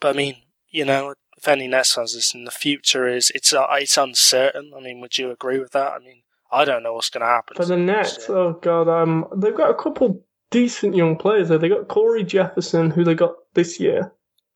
but 0.00 0.14
I 0.14 0.16
mean, 0.16 0.36
you 0.70 0.86
know, 0.86 1.14
if 1.36 1.46
any 1.46 1.68
Nets 1.68 1.94
fans 1.94 2.14
listen, 2.14 2.44
the 2.44 2.50
future 2.50 3.06
is 3.06 3.30
it's 3.34 3.52
uh, 3.52 3.66
it's 3.72 3.98
uncertain. 3.98 4.72
I 4.74 4.80
mean, 4.80 5.00
would 5.00 5.18
you 5.18 5.30
agree 5.30 5.58
with 5.58 5.72
that? 5.72 5.92
I 5.92 5.98
mean, 5.98 6.22
I 6.50 6.64
don't 6.64 6.82
know 6.82 6.94
what's 6.94 7.10
going 7.10 7.20
to 7.20 7.26
happen. 7.26 7.54
For 7.54 7.66
the 7.66 7.76
Nets, 7.76 8.30
oh 8.30 8.54
god, 8.54 8.88
um, 8.88 9.26
they've 9.36 9.54
got 9.54 9.70
a 9.70 9.82
couple 9.82 10.24
decent 10.50 10.96
young 10.96 11.16
players 11.16 11.50
there. 11.50 11.58
They 11.58 11.68
got 11.68 11.88
Cory 11.88 12.24
Jefferson, 12.24 12.90
who 12.90 13.04
they 13.04 13.14
got 13.14 13.34
this 13.52 13.78
year. 13.78 14.12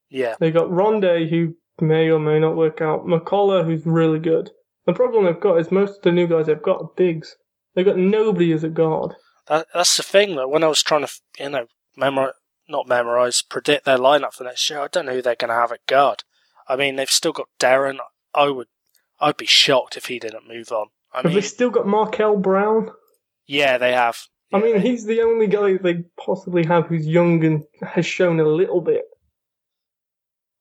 Yeah. 0.09 0.37
They 0.41 0.51
got 0.51 0.71
Rondae, 0.71 1.29
who 1.29 1.55
may 1.81 2.09
or 2.09 2.19
may 2.19 2.39
not 2.39 2.57
work 2.57 2.81
out. 2.81 3.07
McCullough, 3.07 3.67
who's 3.67 3.85
really 3.85 4.19
good. 4.19 4.51
The 4.87 4.93
problem 4.93 5.25
they've 5.25 5.41
got 5.41 5.59
is 5.59 5.71
most 5.71 5.97
of 5.97 6.03
the 6.03 6.13
new 6.13 6.27
guys 6.27 6.47
they've 6.47 6.61
got 6.61 6.83
are 6.83 6.91
bigs. 6.97 7.37
They've 7.75 7.87
got 7.87 7.97
nobody 7.97 8.53
as 8.53 8.65
a 8.65 8.69
guard. 8.69 9.15
That, 9.49 9.67
that's 9.75 9.97
the 9.97 10.03
thing, 10.03 10.37
though. 10.37 10.49
When 10.49 10.65
I 10.65 10.69
was 10.69 10.83
trying 10.83 11.07
to, 11.07 11.13
you 11.39 11.51
know, 11.51 11.67
memorize, 11.97 12.35
not 12.69 12.89
memorize, 12.89 13.43
predict 13.43 13.85
their 13.85 13.99
lineup 13.99 14.35
for 14.35 14.45
next 14.45 14.69
year, 14.69 14.81
I 14.81 14.89
don't 14.89 15.07
know 15.07 15.13
who 15.13 15.23
they're 15.23 15.37
going 15.37 15.49
to 15.49 15.55
have 15.55 15.73
at 15.73 15.87
guard. 15.87 16.25
I 16.69 16.77
mean, 16.77 16.97
they've 16.97 17.11
still 17.11 17.33
got 17.33 17.49
Deron. 17.59 17.99
I 18.35 18.49
would, 18.49 18.69
I'd 19.21 19.37
be 19.37 19.47
shocked 19.47 19.97
if 19.97 20.07
he 20.07 20.19
didn't 20.19 20.49
move 20.49 20.71
on. 20.73 20.89
I 21.13 21.19
have 21.19 21.27
mean, 21.27 21.35
they 21.35 21.41
still 21.43 21.71
got 21.71 21.87
Markel 21.87 22.37
Brown? 22.37 22.91
Yeah, 23.47 23.79
they 23.79 23.93
have. 23.93 24.19
I 24.53 24.61
mean, 24.61 24.81
he's 24.81 25.05
the 25.05 25.23
only 25.23 25.47
guy 25.47 25.77
they 25.77 26.05
possibly 26.25 26.65
have 26.67 26.87
who's 26.87 27.07
young 27.07 27.45
and 27.45 27.65
has 27.83 28.07
shown 28.07 28.41
a 28.41 28.45
little 28.45 28.81
bit. 28.81 29.05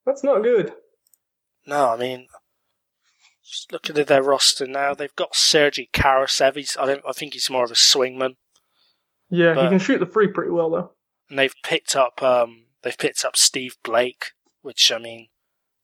That's 0.05 0.23
not 0.23 0.43
good. 0.43 0.73
No, 1.65 1.89
I 1.89 1.97
mean, 1.97 2.27
just 3.45 3.71
looking 3.71 3.97
at 3.97 4.07
their 4.07 4.23
roster 4.23 4.65
now, 4.65 4.93
they've 4.93 5.15
got 5.15 5.35
Sergey 5.35 5.89
Karasev. 5.93 6.55
He's, 6.55 6.77
I, 6.79 6.85
don't, 6.85 7.03
I 7.07 7.11
think 7.11 7.33
he's 7.33 7.49
more 7.49 7.65
of 7.65 7.71
a 7.71 7.75
swingman. 7.75 8.35
Yeah, 9.29 9.53
but, 9.53 9.63
he 9.63 9.69
can 9.69 9.79
shoot 9.79 9.99
the 9.99 10.05
free 10.05 10.27
pretty 10.27 10.51
well 10.51 10.69
though. 10.69 10.91
And 11.29 11.39
they've 11.39 11.55
picked 11.63 11.95
up, 11.95 12.21
um, 12.21 12.65
they've 12.83 12.97
picked 12.97 13.25
up 13.25 13.35
Steve 13.35 13.77
Blake, 13.83 14.31
which 14.61 14.91
I 14.91 14.97
mean, 14.97 15.27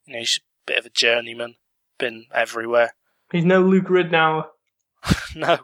you 0.05 0.13
know, 0.13 0.19
he's 0.19 0.39
a 0.39 0.71
bit 0.71 0.77
of 0.79 0.85
a 0.85 0.89
journeyman, 0.89 1.55
been 1.97 2.25
everywhere. 2.33 2.93
He's 3.31 3.45
no 3.45 3.61
Luke 3.61 3.85
Ridnour. 3.85 4.45
no, 5.35 5.59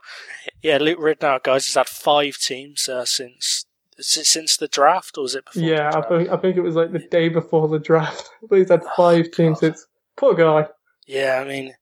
yeah, 0.62 0.78
Luke 0.78 1.00
Ridnour, 1.00 1.44
guys, 1.44 1.66
has 1.66 1.76
had 1.76 1.88
five 1.88 2.38
teams 2.38 2.88
uh, 2.88 3.06
since 3.06 3.66
since 4.00 4.58
the 4.58 4.68
draft, 4.68 5.18
or 5.18 5.22
was 5.22 5.36
it 5.36 5.46
before? 5.46 5.64
Yeah, 5.64 5.92
I 5.94 6.02
think 6.02 6.30
I 6.30 6.38
think 6.38 6.58
it 6.58 6.62
was 6.62 6.76
like 6.76 6.92
the 6.92 7.00
day 7.00 7.30
before 7.30 7.68
the 7.68 7.80
draft. 7.80 8.30
but 8.50 8.56
he's 8.60 8.70
had 8.70 8.84
five 8.96 9.26
oh, 9.28 9.36
teams 9.36 9.60
since. 9.60 9.88
Poor 10.18 10.34
guy. 10.34 10.68
Yeah, 11.06 11.42
I 11.44 11.48
mean, 11.48 11.74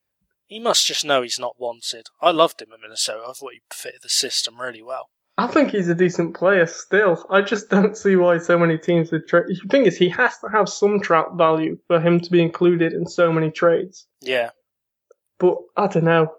he 0.46 0.60
must 0.60 0.86
just 0.86 1.06
know 1.06 1.22
he's 1.22 1.40
not 1.40 1.60
wanted. 1.60 2.08
I 2.22 2.32
loved 2.32 2.62
him 2.62 2.70
in 2.74 2.82
Minnesota. 2.82 3.24
I 3.28 3.34
thought 3.34 3.54
he 3.54 3.62
fitted 3.72 4.02
the 4.04 4.10
system 4.10 4.60
really 4.60 4.84
well. 4.84 5.10
I 5.38 5.48
think 5.48 5.72
he's 5.72 5.88
a 5.88 5.96
decent 5.96 6.36
player 6.36 6.68
still. 6.68 7.26
I 7.30 7.42
just 7.42 7.70
don't 7.70 7.98
see 7.98 8.16
why 8.16 8.38
so 8.38 8.58
many 8.58 8.78
teams 8.78 9.12
would 9.12 9.28
trade. 9.28 9.46
The 9.48 9.68
thing 9.70 9.86
is, 9.86 9.98
he 9.98 10.10
has 10.10 10.38
to 10.40 10.48
have 10.50 10.70
some 10.70 11.00
trap 11.00 11.34
value 11.36 11.78
for 11.88 12.00
him 12.00 12.20
to 12.20 12.32
be 12.32 12.42
included 12.42 12.94
in 12.94 13.08
so 13.08 13.34
many 13.34 13.50
trades. 13.50 14.06
Yeah. 14.22 14.52
But 15.40 15.58
I 15.76 15.88
don't 15.88 16.04
know. 16.04 16.32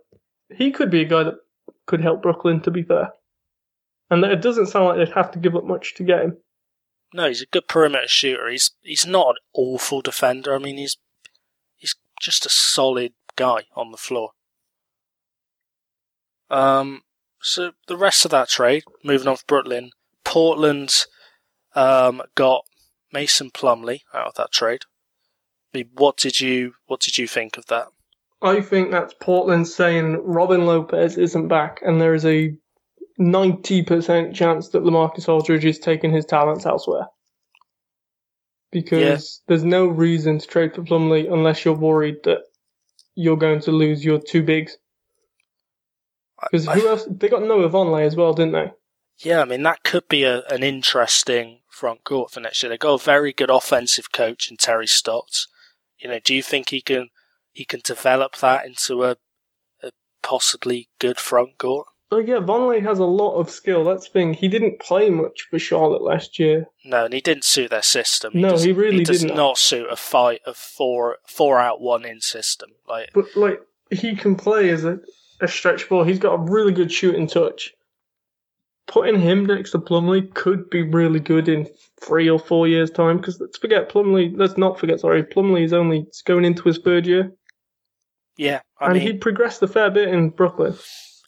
He 0.55 0.71
could 0.71 0.91
be 0.91 1.01
a 1.01 1.07
guy 1.07 1.25
that 1.25 1.35
could 1.87 2.01
help 2.01 2.23
Brooklyn, 2.23 2.61
to 2.63 2.71
be 2.71 2.85
fair. 2.85 3.11
And 4.11 4.25
it 4.25 4.43
doesn't 4.43 4.67
sound 4.67 4.87
like 4.87 4.97
they'd 4.99 5.15
have 5.15 5.33
to 5.33 5.41
give 5.41 5.57
up 5.57 5.65
much 5.65 5.95
to 5.97 6.05
get 6.05 6.23
him. 6.23 6.37
No, 7.13 7.29
he's 7.29 7.43
a 7.43 7.47
good 7.47 7.67
perimeter 7.67 8.09
shooter. 8.09 8.49
He's 8.49 8.73
he's 8.83 9.07
not 9.07 9.31
an 9.31 9.37
awful 9.55 10.03
defender. 10.03 10.55
I 10.55 10.59
mean, 10.59 10.77
he's 10.77 10.99
he's 11.77 11.95
just 12.21 12.47
a 12.47 12.51
solid 12.51 13.13
guy 13.37 13.65
on 13.75 13.91
the 13.91 13.97
floor. 13.97 14.31
Um, 16.51 17.03
so 17.41 17.73
the 17.89 17.97
rest 17.97 18.25
of 18.25 18.31
that 18.31 18.49
trade, 18.49 18.85
moving 19.03 19.29
on 19.29 19.37
to 19.37 19.45
Brooklyn, 19.47 19.91
Portland 20.25 21.07
um, 21.75 22.23
got 22.35 22.65
Mason 23.13 23.51
Plumlee 23.51 24.03
out 24.13 24.29
of 24.29 24.35
that 24.35 24.53
trade. 24.53 24.83
I 25.73 25.79
mean, 25.79 25.91
what 25.95 26.17
did 26.17 26.41
you 26.41 26.75
what 26.87 27.01
did 27.01 27.19
you 27.19 27.27
think 27.27 27.57
of 27.57 27.67
that? 27.67 27.89
I 28.43 28.61
think 28.61 28.91
that's 28.91 29.15
Portland 29.21 29.67
saying 29.67 30.21
Robin 30.23 30.67
Lopez 30.67 31.17
isn't 31.17 31.49
back, 31.49 31.81
and 31.83 32.01
there 32.01 32.15
is 32.15 32.27
a 32.27 32.55
ninety 33.19 33.83
percent 33.83 34.35
chance 34.35 34.69
that 34.71 34.83
Lamarcus 34.83 35.29
Aldridge 35.29 35.65
is 35.65 35.79
taking 35.79 36.13
his 36.13 36.27
talents 36.27 36.67
elsewhere. 36.67 37.07
Because 38.71 39.01
yeah. 39.01 39.45
there's 39.49 39.65
no 39.65 39.87
reason 39.87 40.39
to 40.39 40.47
trade 40.47 40.75
for 40.75 40.83
Plumlee 40.83 41.33
unless 41.33 41.65
you're 41.65 41.75
worried 41.75 42.17
that 42.25 42.43
you're 43.15 43.37
going 43.37 43.61
to 43.61 43.73
lose 43.73 44.05
your 44.05 44.19
two 44.19 44.43
bigs. 44.43 44.79
Because 46.43 46.67
who 46.67 46.89
else? 46.89 47.07
They 47.09 47.29
got 47.29 47.43
Noah 47.43 47.69
Vonleh 47.71 48.05
as 48.05 48.17
well, 48.17 48.35
didn't 48.35 48.53
they? 48.53 48.73
Yeah, 49.19 49.41
I 49.41 49.45
mean 49.45 49.63
that 49.63 49.85
could 49.85 50.09
be 50.09 50.25
a, 50.25 50.43
an 50.47 50.63
interesting 50.63 51.61
front 51.69 52.05
court 52.05 52.31
for 52.31 52.41
next 52.41 52.63
year. 52.63 52.71
They 52.71 52.79
got 52.79 53.01
a 53.01 53.05
very 53.05 53.33
good 53.33 53.51
offensive 53.51 54.13
coach 54.13 54.51
in 54.51 54.57
Terry 54.57 54.87
Stotts. 54.87 55.49
You 55.99 56.09
know, 56.09 56.19
do 56.19 56.35
you 56.35 56.43
think 56.43 56.71
he 56.71 56.81
can 56.81 57.11
he 57.53 57.65
can 57.65 57.81
develop 57.85 58.37
that 58.37 58.67
into 58.67 59.05
a, 59.05 59.17
a 59.83 59.93
possibly 60.23 60.89
good 60.99 61.19
front 61.19 61.59
court? 61.59 61.87
Oh 62.15 62.19
yeah, 62.19 62.37
Vonleh 62.37 62.81
has 62.83 63.01
a 63.01 63.05
lot 63.05 63.35
of 63.41 63.51
skill. 63.51 63.83
That's 63.85 64.07
the 64.07 64.13
thing. 64.13 64.35
He 64.35 64.47
didn't 64.47 64.79
play 64.79 65.11
much 65.11 65.49
for 65.51 65.59
Charlotte 65.59 66.03
last 66.03 66.39
year. 66.39 66.67
No, 66.85 67.07
and 67.07 67.15
he 67.15 67.21
didn't 67.21 67.45
suit 67.45 67.71
their 67.71 67.83
system. 67.83 68.33
He 68.35 68.41
no, 68.41 68.57
he 68.57 68.73
really 68.73 68.99
he 68.99 69.05
does 69.05 69.23
didn't. 69.23 69.37
not 69.37 69.59
suit 69.59 69.89
a 69.91 69.97
fight 69.97 70.41
of 70.47 70.57
four 70.57 71.17
four 71.27 71.59
out 71.59 71.81
one 71.81 72.05
in 72.05 72.21
system. 72.21 72.71
Like, 72.89 73.11
but 73.15 73.25
like 73.35 73.61
he 73.91 74.15
can 74.15 74.37
play 74.37 74.71
as 74.71 74.85
a 74.85 75.01
a 75.41 75.49
stretch 75.49 75.89
ball. 75.89 76.05
He's 76.05 76.21
got 76.21 76.35
a 76.35 76.53
really 76.53 76.73
good 76.73 76.93
shooting 76.93 77.27
touch. 77.27 77.75
putting 78.87 79.21
him 79.21 79.47
next 79.47 79.73
to 79.73 79.79
Plumlee 79.79 80.33
could 80.35 80.71
be 80.71 80.83
really 80.83 81.21
good 81.21 81.49
in 81.49 81.69
three 82.01 82.29
or 82.31 82.39
four 82.39 82.69
years' 82.69 82.91
time. 82.91 83.17
Because 83.17 83.41
let's 83.41 83.59
forget 83.59 83.89
Plumlee. 83.91 84.33
Let's 84.37 84.57
not 84.59 84.79
forget. 84.79 85.01
Sorry, 85.01 85.25
Plumlee 85.25 85.65
is 85.65 85.73
only 85.73 86.07
going 86.27 86.45
into 86.45 86.63
his 86.63 86.79
third 86.79 87.07
year, 87.07 87.33
Yeah, 88.37 88.61
I 88.79 88.87
and 88.91 88.95
mean, 88.95 89.03
he 89.03 89.13
progressed 89.19 89.63
a 89.63 89.69
fair 89.69 89.91
bit 89.91 90.09
in 90.09 90.31
Brooklyn. 90.31 90.77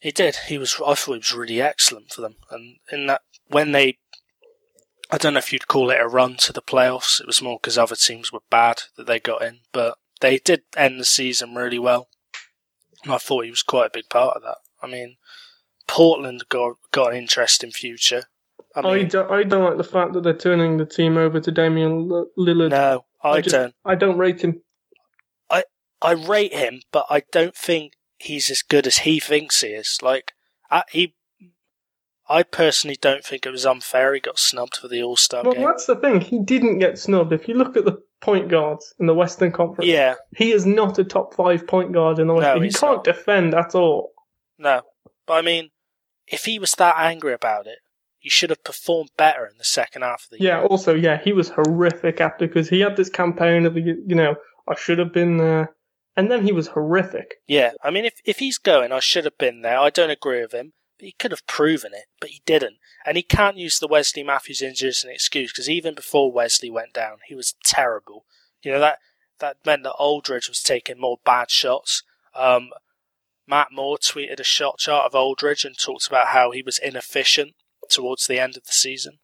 He 0.00 0.10
did. 0.10 0.36
He 0.48 0.58
was. 0.58 0.74
I 0.84 0.94
thought 0.94 1.12
he 1.12 1.18
was 1.18 1.34
really 1.34 1.60
excellent 1.60 2.12
for 2.12 2.20
them. 2.20 2.36
And 2.50 2.76
in 2.92 3.06
that, 3.06 3.22
when 3.48 3.72
they, 3.72 3.98
I 5.10 5.18
don't 5.18 5.34
know 5.34 5.38
if 5.38 5.52
you'd 5.52 5.68
call 5.68 5.90
it 5.90 6.00
a 6.00 6.06
run 6.06 6.36
to 6.38 6.52
the 6.52 6.62
playoffs. 6.62 7.20
It 7.20 7.26
was 7.26 7.42
more 7.42 7.58
because 7.60 7.78
other 7.78 7.96
teams 7.96 8.32
were 8.32 8.40
bad 8.50 8.82
that 8.96 9.06
they 9.06 9.18
got 9.20 9.42
in, 9.42 9.60
but 9.72 9.96
they 10.20 10.38
did 10.38 10.62
end 10.76 11.00
the 11.00 11.04
season 11.04 11.54
really 11.54 11.78
well. 11.78 12.08
And 13.04 13.12
I 13.12 13.18
thought 13.18 13.44
he 13.44 13.50
was 13.50 13.62
quite 13.62 13.86
a 13.86 13.90
big 13.94 14.08
part 14.08 14.36
of 14.36 14.42
that. 14.42 14.58
I 14.82 14.86
mean, 14.86 15.16
Portland 15.86 16.44
got 16.48 16.76
got 16.92 17.12
an 17.12 17.18
interesting 17.18 17.70
future. 17.70 18.24
I 18.74 18.80
I, 18.80 19.02
don't, 19.04 19.30
I 19.30 19.42
don't 19.42 19.64
like 19.64 19.78
the 19.78 19.84
fact 19.84 20.12
that 20.12 20.22
they're 20.22 20.34
turning 20.36 20.76
the 20.76 20.84
team 20.84 21.16
over 21.16 21.40
to 21.40 21.50
Damian 21.50 22.08
Lillard. 22.36 22.70
no, 22.70 23.06
I, 23.22 23.40
just- 23.40 23.54
don't. 23.54 23.74
I 23.84 23.94
don't 23.94 24.18
rate 24.18 24.42
him. 24.42 24.60
I 25.48 25.64
I 26.02 26.12
rate 26.12 26.52
him, 26.52 26.82
but 26.92 27.06
I 27.08 27.22
don't 27.32 27.56
think 27.56 27.94
he's 28.18 28.50
as 28.50 28.62
good 28.62 28.86
as 28.86 28.98
he 28.98 29.20
thinks 29.20 29.60
he 29.60 29.68
is. 29.68 29.98
Like, 30.02 30.32
I, 30.70 30.82
he, 30.90 31.14
I 32.28 32.42
personally 32.42 32.96
don't 33.00 33.24
think 33.24 33.46
it 33.46 33.50
was 33.50 33.64
unfair. 33.66 34.14
He 34.14 34.20
got 34.20 34.38
snubbed 34.38 34.76
for 34.76 34.88
the 34.88 35.02
All 35.02 35.16
Star 35.16 35.42
Well, 35.44 35.52
game. 35.54 35.64
that's 35.64 35.86
the 35.86 35.96
thing. 35.96 36.20
He 36.20 36.38
didn't 36.40 36.78
get 36.78 36.98
snubbed. 36.98 37.32
If 37.32 37.48
you 37.48 37.54
look 37.54 37.76
at 37.76 37.84
the 37.84 38.02
point 38.20 38.48
guards 38.48 38.94
in 38.98 39.06
the 39.06 39.14
Western 39.14 39.52
Conference, 39.52 39.88
Yeah, 39.88 40.14
he 40.36 40.50
is 40.52 40.66
not 40.66 40.98
a 40.98 41.04
top 41.04 41.34
five 41.34 41.66
point 41.66 41.92
guard 41.92 42.18
in 42.18 42.26
the 42.26 42.34
Western. 42.34 42.62
he 42.64 42.70
can't 42.70 42.96
not. 42.96 43.04
defend 43.04 43.54
at 43.54 43.74
all. 43.74 44.12
no, 44.58 44.82
but 45.26 45.34
I 45.34 45.42
mean, 45.42 45.70
if 46.26 46.44
he 46.46 46.58
was 46.58 46.72
that 46.72 46.96
angry 46.98 47.32
about 47.32 47.66
it, 47.66 47.78
he 48.18 48.28
should 48.30 48.50
have 48.50 48.64
performed 48.64 49.10
better 49.16 49.46
in 49.46 49.56
the 49.58 49.64
second 49.64 50.02
half 50.02 50.24
of 50.24 50.30
the 50.30 50.42
Yeah. 50.42 50.54
year. 50.54 50.62
Yeah. 50.62 50.66
Also, 50.66 50.94
yeah, 50.94 51.20
he 51.22 51.32
was 51.32 51.50
horrific 51.50 52.20
after 52.20 52.48
because 52.48 52.68
he 52.68 52.80
had 52.80 52.96
this 52.96 53.10
campaign 53.10 53.66
of 53.66 53.76
you 53.76 54.02
know 54.16 54.34
I 54.68 54.74
should 54.74 54.98
have 54.98 55.12
been 55.12 55.36
there, 55.36 55.76
and 56.16 56.30
then 56.30 56.44
he 56.44 56.52
was 56.52 56.68
horrific. 56.68 57.36
Yeah, 57.46 57.72
I 57.82 57.90
mean, 57.90 58.04
if 58.04 58.14
if 58.24 58.38
he's 58.38 58.58
going, 58.58 58.92
I 58.92 59.00
should 59.00 59.24
have 59.24 59.38
been 59.38 59.62
there. 59.62 59.78
I 59.78 59.90
don't 59.90 60.10
agree 60.10 60.40
with 60.40 60.52
him, 60.52 60.72
but 60.98 61.06
he 61.06 61.12
could 61.12 61.30
have 61.30 61.46
proven 61.46 61.92
it, 61.94 62.06
but 62.20 62.30
he 62.30 62.42
didn't. 62.46 62.76
And 63.04 63.16
he 63.16 63.22
can't 63.22 63.58
use 63.58 63.78
the 63.78 63.88
Wesley 63.88 64.22
Matthews 64.22 64.62
injury 64.62 64.88
as 64.88 65.04
an 65.04 65.10
excuse 65.10 65.52
because 65.52 65.68
even 65.68 65.94
before 65.94 66.32
Wesley 66.32 66.70
went 66.70 66.94
down, 66.94 67.18
he 67.26 67.34
was 67.34 67.54
terrible. 67.64 68.24
You 68.62 68.72
know 68.72 68.80
that 68.80 68.98
that 69.38 69.58
meant 69.64 69.82
that 69.84 69.92
Aldridge 69.92 70.48
was 70.48 70.62
taking 70.62 70.98
more 71.00 71.18
bad 71.24 71.50
shots. 71.50 72.02
Um, 72.34 72.70
Matt 73.46 73.68
Moore 73.70 73.98
tweeted 73.98 74.40
a 74.40 74.44
shot 74.44 74.78
chart 74.78 75.06
of 75.06 75.14
Aldridge 75.14 75.64
and 75.64 75.78
talked 75.78 76.06
about 76.06 76.28
how 76.28 76.50
he 76.50 76.62
was 76.62 76.78
inefficient 76.78 77.54
towards 77.88 78.26
the 78.26 78.40
end 78.40 78.56
of 78.56 78.64
the 78.64 78.72
season. 78.72 79.18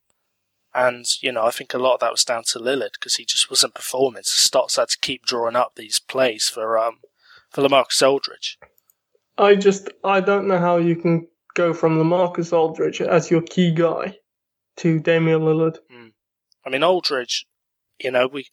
And, 0.74 1.04
you 1.20 1.32
know, 1.32 1.44
I 1.44 1.50
think 1.50 1.74
a 1.74 1.78
lot 1.78 1.94
of 1.94 2.00
that 2.00 2.12
was 2.12 2.24
down 2.24 2.44
to 2.48 2.58
Lillard 2.58 2.92
because 2.94 3.16
he 3.16 3.24
just 3.26 3.50
wasn't 3.50 3.74
performing. 3.74 4.22
So 4.22 4.32
Stotts 4.36 4.76
had 4.76 4.88
to 4.88 4.98
keep 5.00 5.26
drawing 5.26 5.56
up 5.56 5.74
these 5.76 5.98
plays 5.98 6.48
for 6.48 6.78
um 6.78 7.00
for 7.50 7.62
Lamarcus 7.62 8.02
Aldridge. 8.06 8.58
I 9.36 9.54
just 9.54 9.90
I 10.02 10.20
don't 10.20 10.48
know 10.48 10.58
how 10.58 10.78
you 10.78 10.96
can 10.96 11.26
go 11.54 11.74
from 11.74 11.98
Lamarcus 11.98 12.52
Aldridge 12.52 13.02
as 13.02 13.30
your 13.30 13.42
key 13.42 13.70
guy 13.72 14.16
to 14.78 14.98
Damian 14.98 15.40
Lillard. 15.42 15.76
I 16.64 16.70
mean, 16.70 16.82
Aldridge, 16.84 17.46
you 17.98 18.10
know, 18.10 18.26
we. 18.26 18.46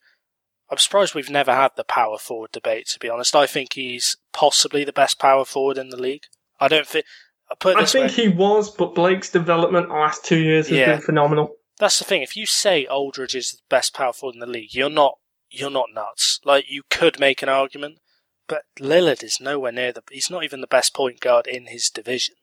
I'm 0.70 0.78
surprised 0.78 1.14
we've 1.14 1.30
never 1.30 1.52
had 1.54 1.72
the 1.76 1.84
power 1.84 2.18
forward 2.18 2.52
debate. 2.52 2.86
To 2.88 2.98
be 2.98 3.08
honest, 3.08 3.34
I 3.34 3.46
think 3.46 3.72
he's 3.72 4.16
possibly 4.32 4.84
the 4.84 4.92
best 4.92 5.18
power 5.18 5.44
forward 5.44 5.78
in 5.78 5.88
the 5.88 5.96
league. 5.96 6.24
I 6.60 6.68
don't 6.68 6.86
think. 6.86 7.04
I 7.50 7.54
put 7.58 7.76
it 7.76 7.82
I 7.82 7.84
think 7.86 8.06
way. 8.08 8.12
he 8.12 8.28
was, 8.28 8.70
but 8.70 8.94
Blake's 8.94 9.30
development 9.30 9.88
the 9.88 9.94
last 9.94 10.24
two 10.24 10.38
years 10.38 10.68
has 10.68 10.78
Yeah. 10.78 10.92
been 10.92 11.00
phenomenal. 11.00 11.56
That's 11.80 11.98
the 11.98 12.04
thing. 12.04 12.22
If 12.22 12.36
you 12.36 12.44
say 12.44 12.84
Aldridge 12.84 13.34
is 13.34 13.52
the 13.52 13.58
best 13.70 13.94
power 13.94 14.12
forward 14.12 14.34
in 14.34 14.40
the 14.40 14.46
league, 14.46 14.74
you're 14.74 14.90
not. 14.90 15.14
You're 15.50 15.70
not 15.70 15.86
nuts. 15.92 16.38
Like 16.44 16.66
you 16.70 16.82
could 16.90 17.18
make 17.18 17.42
an 17.42 17.48
argument, 17.48 17.98
but 18.46 18.62
Lillard 18.78 19.24
is 19.24 19.38
nowhere 19.40 19.72
near 19.72 19.90
the. 19.92 20.02
He's 20.12 20.30
not 20.30 20.44
even 20.44 20.60
the 20.60 20.66
best 20.68 20.94
point 20.94 21.18
guard 21.20 21.46
in 21.48 21.66
his 21.66 21.88
division. 21.90 22.36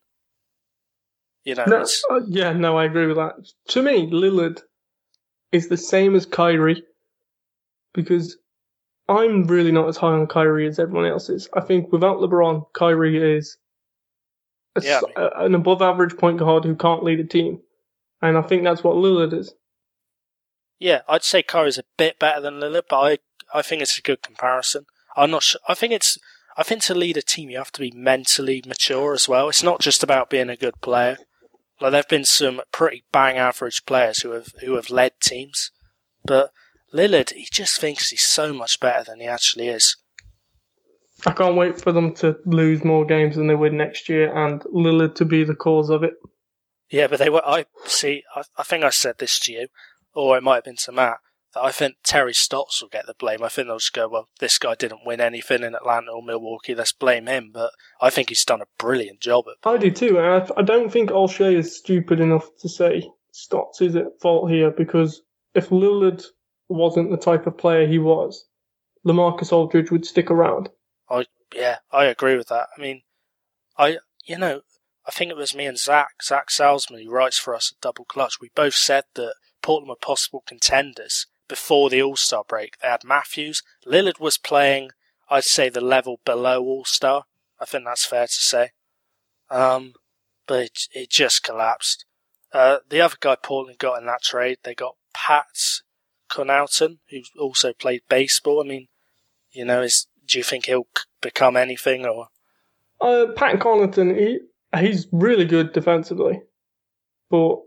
You 1.45 1.56
know, 1.56 1.65
No, 1.65 1.86
uh, 2.10 2.21
yeah, 2.28 2.52
no, 2.52 2.78
I 2.78 2.84
agree 2.86 3.06
with 3.06 3.15
that. 3.15 3.36
To 3.69 3.82
me, 3.82 4.10
Lillard 4.10 4.60
is 5.54 5.69
the 5.69 5.78
same 5.78 6.15
as 6.15 6.26
Kyrie 6.26 6.84
because 7.93 8.38
I'm 9.08 9.45
really 9.45 9.71
not 9.71 9.88
as 9.88 9.95
high 9.95 10.12
on 10.12 10.28
Kyrie 10.28 10.67
as 10.67 10.80
everyone 10.80 11.06
else 11.10 11.30
is. 11.30 11.47
I 11.54 11.62
think 11.62 11.93
without 11.93 12.17
LeBron, 12.17 12.65
Kyrie 12.73 13.38
is 13.38 13.58
a, 14.76 14.82
Yeah, 14.84 14.97
s- 14.97 15.04
a- 15.15 15.45
an 15.45 15.56
above 15.56 15.82
average 15.82 16.17
point 16.17 16.39
guard 16.39 16.65
who 16.65 16.76
can't 16.76 17.04
lead 17.04 17.21
a 17.21 17.23
team. 17.23 17.62
And 18.21 18.38
I 18.38 18.41
think 18.41 18.63
that's 18.63 18.84
what 18.84 18.95
Lillard 18.95 19.34
is. 19.34 19.53
Yeah, 20.80 21.01
I'd 21.08 21.23
say 21.23 21.43
Kyrie's 21.43 21.77
a 21.77 21.84
bit 21.97 22.19
better 22.19 22.41
than 22.41 22.60
Lillard, 22.60 22.84
but 22.89 22.99
I 22.99 23.17
I 23.53 23.62
think 23.62 23.82
it's 23.82 23.97
a 23.97 24.01
good 24.01 24.21
comparison. 24.21 24.86
I'm 25.15 25.32
not 25.32 25.43
sure. 25.43 25.62
I 25.67 25.73
think 25.73 25.93
it's. 25.93 26.17
I 26.60 26.63
think 26.63 26.82
to 26.84 26.95
lead 26.95 27.17
a 27.17 27.21
team, 27.21 27.49
you 27.49 27.58
have 27.60 27.71
to 27.73 27.80
be 27.80 27.91
mentally 27.91 28.63
mature 28.65 29.13
as 29.13 29.30
well. 29.30 29.47
It's 29.47 29.62
not 29.62 29.80
just 29.80 30.01
about 30.01 30.30
being 30.30 30.49
a 30.49 30.56
good 30.56 30.82
player. 30.82 31.17
Like 31.80 31.91
there've 31.91 32.08
been 32.08 32.25
some 32.25 32.62
pretty 32.71 33.03
bang 33.12 33.38
average 33.38 33.86
players 33.86 34.21
who 34.21 34.32
have 34.32 34.53
who 34.62 34.75
have 34.75 34.89
led 34.89 35.19
teams, 35.21 35.71
but 36.25 36.51
Lillard, 36.93 37.32
he 37.34 37.47
just 37.51 37.80
thinks 37.80 38.10
he's 38.10 38.25
so 38.25 38.53
much 38.53 38.80
better 38.80 39.03
than 39.03 39.19
he 39.19 39.27
actually 39.27 39.67
is. 39.67 39.97
I 41.25 41.32
can't 41.32 41.56
wait 41.56 41.82
for 41.82 41.91
them 41.91 42.13
to 42.15 42.38
lose 42.45 42.84
more 42.84 43.06
games 43.06 43.36
than 43.36 43.47
they 43.47 43.56
win 43.56 43.77
next 43.77 44.08
year 44.08 44.34
and 44.36 44.62
Lillard 44.63 45.15
to 45.15 45.25
be 45.25 45.43
the 45.43 45.56
cause 45.56 45.89
of 45.89 46.03
it. 46.03 46.13
Yeah, 46.89 47.08
but 47.08 47.19
they 47.19 47.30
were. 47.30 47.45
I 47.45 47.65
see. 47.86 48.23
I, 48.36 48.43
I 48.58 48.63
think 48.63 48.84
I 48.84 48.89
said 48.89 49.15
this 49.17 49.39
to 49.41 49.52
you, 49.52 49.67
or 50.13 50.38
it 50.38 50.43
might 50.43 50.56
have 50.56 50.63
been 50.63 50.78
to 50.78 50.91
Matt. 50.91 51.17
That 51.54 51.63
I 51.63 51.71
think 51.71 51.97
Terry 52.04 52.34
Stotts 52.34 52.82
will 52.82 52.89
get 52.89 53.06
the 53.06 53.13
blame. 53.17 53.43
I 53.43 53.50
think 53.50 53.67
they'll 53.67 53.78
just 53.78 53.93
go, 53.93 54.08
"Well, 54.08 54.30
this 54.39 54.58
guy 54.58 54.76
didn't 54.76 55.06
win 55.06 55.21
anything 55.21 55.63
in 55.63 55.76
Atlanta 55.76 56.12
or 56.12 56.23
Milwaukee. 56.23 56.76
Let's 56.76 56.91
blame 56.91 57.28
him." 57.28 57.52
But 57.54 57.71
I 58.02 58.10
think 58.10 58.30
he's 58.30 58.45
done 58.45 58.62
a 58.62 58.67
brilliant 58.78 59.19
job 59.19 59.45
at. 59.47 59.69
I 59.69 59.78
do 59.78 59.91
too, 59.91 60.17
and 60.17 60.43
I, 60.43 60.50
I 60.58 60.62
don't 60.62 60.91
think 60.91 61.10
Olshey 61.10 61.56
is 61.56 61.76
stupid 61.76 62.19
enough 62.19 62.50
to 62.60 62.69
say 62.69 63.10
Stotts 63.32 63.82
is 63.82 63.95
at 63.95 64.19
fault 64.21 64.50
here 64.50 64.71
because 64.71 65.21
if 65.54 65.69
Lillard 65.69 66.26
wasn't 66.69 67.12
the 67.12 67.17
type 67.17 67.47
of 67.47 67.58
player 67.58 67.88
he 67.88 68.00
was, 68.00 68.45
Lamarcus 69.06 69.52
Aldridge 69.52 69.91
would 69.91 70.06
stick 70.06 70.32
around. 70.32 70.69
I 71.10 71.26
Yeah, 71.54 71.78
I 71.91 72.06
agree 72.06 72.38
with 72.38 72.47
that. 72.47 72.69
I 72.78 72.82
mean, 72.82 73.02
I 73.78 74.00
you 74.26 74.38
know, 74.38 74.62
I 75.08 75.12
think 75.12 75.32
it 75.32 75.38
was 75.38 75.56
me 75.56 75.65
and 75.65 75.78
Zach, 75.78 76.22
Zach 76.22 76.50
Salzman, 76.50 77.04
who 77.04 77.10
writes 77.10 77.38
for 77.38 77.56
us 77.56 77.72
at 77.72 77.82
Double 77.82 78.04
Clutch. 78.04 78.41
We 78.41 78.50
both 78.54 78.74
said 78.74 79.06
that 79.15 79.36
Portland 79.62 79.89
were 79.89 79.96
possible 79.96 80.43
contenders 80.46 81.28
before 81.48 81.89
the 81.89 82.02
All 82.02 82.17
Star 82.17 82.43
break. 82.48 82.78
They 82.82 82.89
had 82.89 83.06
Matthews. 83.06 83.63
Lillard 83.86 84.20
was 84.20 84.38
playing, 84.38 84.89
I'd 85.30 85.46
say, 85.46 85.70
the 85.70 85.82
level 85.82 86.20
below 86.26 86.62
All 86.62 86.84
Star. 86.84 87.24
I 87.60 87.65
think 87.65 87.86
that's 87.86 88.06
fair 88.06 88.28
to 88.28 88.34
say. 88.34 88.72
Um, 89.50 89.93
but 90.46 90.63
it, 90.63 90.80
it 90.93 91.10
just 91.10 91.43
collapsed. 91.43 92.06
Uh, 92.52 92.80
the 92.89 93.02
other 93.02 93.15
guy 93.20 93.36
Portland 93.41 93.80
got 93.80 94.00
in 94.00 94.06
that 94.08 94.24
trade, 94.24 94.58
they 94.63 94.76
got 94.76 94.96
Pat 95.13 95.46
Connaughton, 96.30 97.00
who 97.10 97.22
also 97.39 97.72
played 97.74 98.02
baseball. 98.10 98.62
I 98.62 98.67
mean, 98.67 98.88
you 99.52 99.63
know, 99.63 99.82
is 99.82 100.08
do 100.26 100.38
you 100.38 100.43
think 100.43 100.65
he'll 100.65 100.88
become 101.22 101.56
anything 101.56 102.06
or? 102.06 102.28
Uh, 103.00 103.28
Pat 103.36 103.60
Connaughton, 103.60 104.17
he 104.17 104.39
he's 104.75 105.08
really 105.12 105.45
good 105.45 105.73
defensively, 105.73 106.41
but 107.30 107.58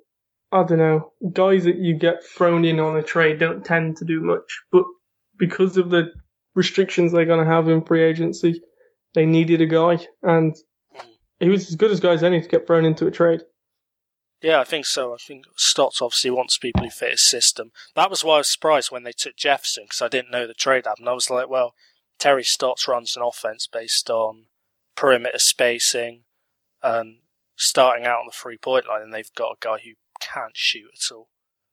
I 0.53 0.65
don't 0.65 0.79
know. 0.79 1.13
Guys 1.33 1.65
that 1.65 1.79
you 1.79 1.95
get 1.95 2.25
thrown 2.25 2.65
in 2.65 2.81
on 2.81 2.97
a 2.97 3.03
trade 3.03 3.39
don't 3.39 3.65
tend 3.65 3.97
to 3.99 4.05
do 4.05 4.21
much, 4.21 4.61
but 4.73 4.85
because 5.39 5.77
of 5.77 5.91
the 5.91 6.11
restrictions 6.55 7.13
they're 7.13 7.25
going 7.25 7.45
to 7.45 7.51
have 7.51 7.69
in 7.69 7.85
free 7.85 8.03
agency, 8.03 8.61
they 9.15 9.27
needed 9.27 9.61
a 9.61 9.67
guy, 9.67 10.07
and 10.23 10.57
he 11.39 11.49
was 11.49 11.69
as 11.69 11.77
good 11.77 11.91
as 11.91 12.01
guys 12.01 12.23
any 12.23 12.41
to 12.41 12.49
get 12.49 12.67
thrown 12.67 12.85
into 12.85 13.07
a 13.07 13.11
trade. 13.11 13.43
Yeah, 14.43 14.61
I 14.61 14.65
think 14.65 14.87
so. 14.87 15.13
I 15.13 15.17
think 15.19 15.45
Stotts 15.57 16.01
obviously 16.01 16.31
wants 16.31 16.57
people 16.57 16.83
who 16.83 16.91
fit 16.91 17.13
his 17.13 17.29
system. 17.29 17.73
That 17.95 18.09
was 18.09 18.25
why 18.25 18.37
I 18.37 18.39
was 18.39 18.53
surprised 18.53 18.91
when 18.91 19.03
they 19.03 19.13
took 19.13 19.37
Jefferson 19.37 19.85
because 19.85 20.01
I 20.01 20.09
didn't 20.09 20.31
know 20.31 20.47
the 20.47 20.55
trade 20.55 20.87
happened. 20.87 21.09
I 21.09 21.13
was 21.13 21.29
like, 21.29 21.51
well, 21.51 21.75
Terry 22.19 22.45
Stotts 22.45 22.89
runs 22.89 23.17
an 23.17 23.23
offense 23.23 23.69
based 23.71 24.09
on 24.09 24.47
perimeter 24.97 25.39
spacing 25.39 26.23
and 26.83 27.19
starting 27.57 28.07
out 28.07 28.21
on 28.21 28.27
the 28.27 28.33
three 28.33 28.59
point 28.59 28.87
line, 28.89 29.03
and 29.03 29.13
they've 29.13 29.33
got 29.35 29.53
a 29.53 29.57
guy 29.61 29.79
who 29.85 29.93
can't 30.21 30.57
shoot 30.57 30.91
at 30.95 31.15
all. 31.15 31.29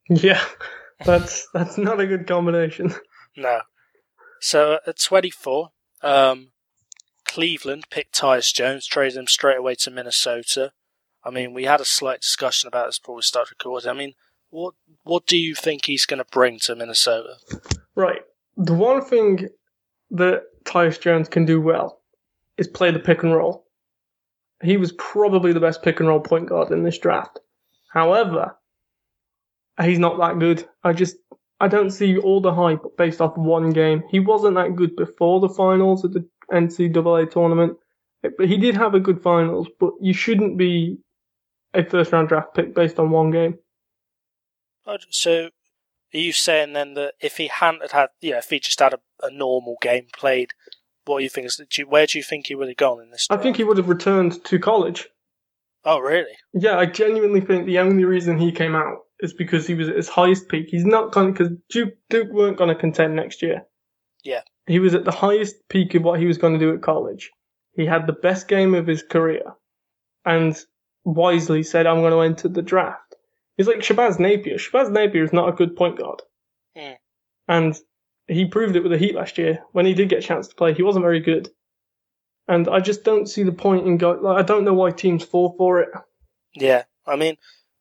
Yeah, 0.09 0.43
that's 1.05 1.47
that's 1.53 1.77
not 1.77 1.99
a 1.99 2.07
good 2.07 2.27
combination. 2.27 2.93
No. 3.35 3.61
So 4.39 4.79
at 4.85 4.99
24, 4.99 5.69
um, 6.01 6.51
Cleveland 7.25 7.85
picked 7.89 8.19
Tyus 8.19 8.53
Jones, 8.53 8.87
traded 8.87 9.17
him 9.17 9.27
straight 9.27 9.57
away 9.57 9.75
to 9.75 9.91
Minnesota. 9.91 10.71
I 11.23 11.29
mean, 11.29 11.53
we 11.53 11.65
had 11.65 11.81
a 11.81 11.85
slight 11.85 12.21
discussion 12.21 12.67
about 12.67 12.87
this 12.87 12.99
before 12.99 13.15
we 13.15 13.21
started 13.21 13.51
recording. 13.51 13.89
I 13.89 13.93
mean, 13.93 14.13
what 14.49 14.75
what 15.03 15.27
do 15.27 15.37
you 15.37 15.55
think 15.55 15.85
he's 15.85 16.05
going 16.05 16.19
to 16.19 16.25
bring 16.31 16.59
to 16.59 16.75
Minnesota? 16.75 17.35
Right. 17.95 18.21
The 18.55 18.73
one 18.73 19.03
thing 19.03 19.49
that 20.11 20.43
Tyus 20.63 20.99
Jones 20.99 21.29
can 21.29 21.45
do 21.45 21.61
well 21.61 22.01
is 22.57 22.67
play 22.67 22.91
the 22.91 22.99
pick 22.99 23.23
and 23.23 23.33
roll. 23.33 23.66
He 24.63 24.77
was 24.77 24.91
probably 24.93 25.53
the 25.53 25.59
best 25.59 25.83
pick 25.83 25.99
and 25.99 26.09
roll 26.09 26.19
point 26.19 26.49
guard 26.49 26.71
in 26.71 26.83
this 26.83 26.97
draft. 26.97 27.39
However, 27.91 28.57
he's 29.81 29.99
not 29.99 30.17
that 30.19 30.39
good. 30.39 30.67
I 30.83 30.93
just 30.93 31.17
I 31.59 31.67
don't 31.67 31.91
see 31.91 32.17
all 32.17 32.41
the 32.41 32.53
hype 32.53 32.81
based 32.97 33.21
off 33.21 33.37
one 33.37 33.71
game. 33.71 34.03
He 34.09 34.19
wasn't 34.19 34.55
that 34.55 34.75
good 34.75 34.95
before 34.95 35.39
the 35.39 35.49
finals 35.49 36.05
at 36.05 36.13
the 36.13 36.27
NCAA 36.51 37.31
tournament, 37.31 37.77
but 38.21 38.47
he 38.47 38.57
did 38.57 38.75
have 38.75 38.93
a 38.93 38.99
good 38.99 39.21
finals. 39.21 39.67
But 39.79 39.93
you 40.01 40.13
shouldn't 40.13 40.57
be 40.57 40.97
a 41.73 41.83
first 41.83 42.11
round 42.11 42.29
draft 42.29 42.53
pick 42.53 42.73
based 42.75 42.99
on 42.99 43.11
one 43.11 43.31
game. 43.31 43.57
So, 45.09 45.49
are 46.13 46.17
you 46.17 46.31
saying 46.31 46.73
then 46.73 46.93
that 46.93 47.15
if 47.19 47.37
he 47.37 47.47
hadn't 47.47 47.91
had, 47.91 48.09
know, 48.21 48.37
if 48.37 48.49
he 48.49 48.59
just 48.59 48.79
had 48.79 48.93
a, 48.93 48.99
a 49.21 49.29
normal 49.29 49.75
game 49.81 50.07
played, 50.13 50.51
what 51.07 51.19
do 51.19 51.23
you 51.23 51.29
think? 51.29 51.47
Is, 51.47 51.57
do 51.57 51.81
you, 51.81 51.87
where 51.87 52.05
do 52.05 52.17
you 52.17 52.23
think 52.23 52.47
he 52.47 52.55
would 52.55 52.67
have 52.67 52.77
gone 52.77 53.01
in 53.01 53.11
this? 53.11 53.27
I 53.29 53.37
think 53.37 53.57
he 53.57 53.63
would 53.63 53.77
have 53.77 53.89
returned 53.89 54.43
to 54.45 54.59
college. 54.59 55.07
Oh, 55.83 55.99
really? 55.99 56.35
Yeah, 56.53 56.77
I 56.77 56.85
genuinely 56.85 57.41
think 57.41 57.65
the 57.65 57.79
only 57.79 58.03
reason 58.03 58.37
he 58.37 58.51
came 58.51 58.75
out 58.75 58.99
is 59.19 59.33
because 59.33 59.65
he 59.65 59.73
was 59.73 59.89
at 59.89 59.95
his 59.95 60.09
highest 60.09 60.49
peak. 60.49 60.67
He's 60.69 60.85
not 60.85 61.11
going 61.11 61.31
because 61.31 61.49
Duke, 61.69 61.93
Duke 62.09 62.31
weren't 62.31 62.57
going 62.57 62.73
to 62.73 62.79
contend 62.79 63.15
next 63.15 63.41
year. 63.41 63.63
Yeah. 64.23 64.41
He 64.65 64.79
was 64.79 64.93
at 64.93 65.05
the 65.05 65.11
highest 65.11 65.69
peak 65.69 65.95
of 65.95 66.03
what 66.03 66.19
he 66.19 66.25
was 66.25 66.37
going 66.37 66.53
to 66.53 66.59
do 66.59 66.73
at 66.73 66.81
college. 66.81 67.31
He 67.73 67.85
had 67.85 68.05
the 68.05 68.13
best 68.13 68.47
game 68.47 68.73
of 68.73 68.87
his 68.87 69.03
career, 69.03 69.43
and 70.25 70.57
wisely 71.05 71.63
said, 71.63 71.85
"I'm 71.85 72.01
going 72.01 72.11
to 72.11 72.21
enter 72.21 72.49
the 72.49 72.63
draft." 72.63 73.15
He's 73.55 73.67
like 73.67 73.77
Shabazz 73.77 74.19
Napier. 74.19 74.57
Shabazz 74.57 74.91
Napier 74.91 75.23
is 75.23 75.31
not 75.31 75.47
a 75.47 75.55
good 75.55 75.75
point 75.75 75.99
guard, 75.99 76.21
mm. 76.75 76.95
and 77.47 77.79
he 78.27 78.45
proved 78.45 78.75
it 78.75 78.83
with 78.83 78.91
the 78.91 78.97
Heat 78.97 79.15
last 79.15 79.37
year. 79.37 79.63
When 79.71 79.85
he 79.85 79.93
did 79.93 80.09
get 80.09 80.19
a 80.19 80.27
chance 80.27 80.47
to 80.47 80.55
play, 80.55 80.73
he 80.73 80.83
wasn't 80.83 81.03
very 81.03 81.19
good. 81.19 81.49
And 82.47 82.67
I 82.69 82.79
just 82.79 83.03
don't 83.03 83.27
see 83.27 83.43
the 83.43 83.51
point 83.51 83.85
in 83.85 83.97
going. 83.97 84.21
Like, 84.21 84.39
I 84.39 84.45
don't 84.45 84.63
know 84.63 84.73
why 84.73 84.91
teams 84.91 85.23
fall 85.23 85.55
for 85.57 85.79
it. 85.79 85.89
Yeah, 86.53 86.83
I 87.05 87.15
mean, 87.15 87.37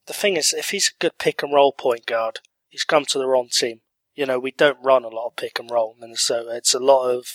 the 0.07 0.12
thing 0.12 0.36
is, 0.36 0.53
if 0.53 0.70
he's 0.70 0.88
a 0.88 0.99
good 1.01 1.18
pick 1.18 1.42
and 1.42 1.53
roll 1.53 1.72
point 1.72 2.07
guard, 2.07 2.40
he's 2.68 2.84
come 2.84 3.05
to 3.07 3.18
the 3.18 3.26
wrong 3.26 3.49
team. 3.51 3.80
You 4.14 4.26
know, 4.26 4.38
we 4.38 4.51
don't 4.51 4.82
run 4.82 5.05
a 5.05 5.09
lot 5.09 5.26
of 5.26 5.36
pick 5.36 5.59
and 5.59 5.70
roll 5.70 5.94
in 5.94 6.01
Minnesota. 6.01 6.57
It's 6.57 6.74
a 6.74 6.78
lot 6.78 7.11
of, 7.11 7.26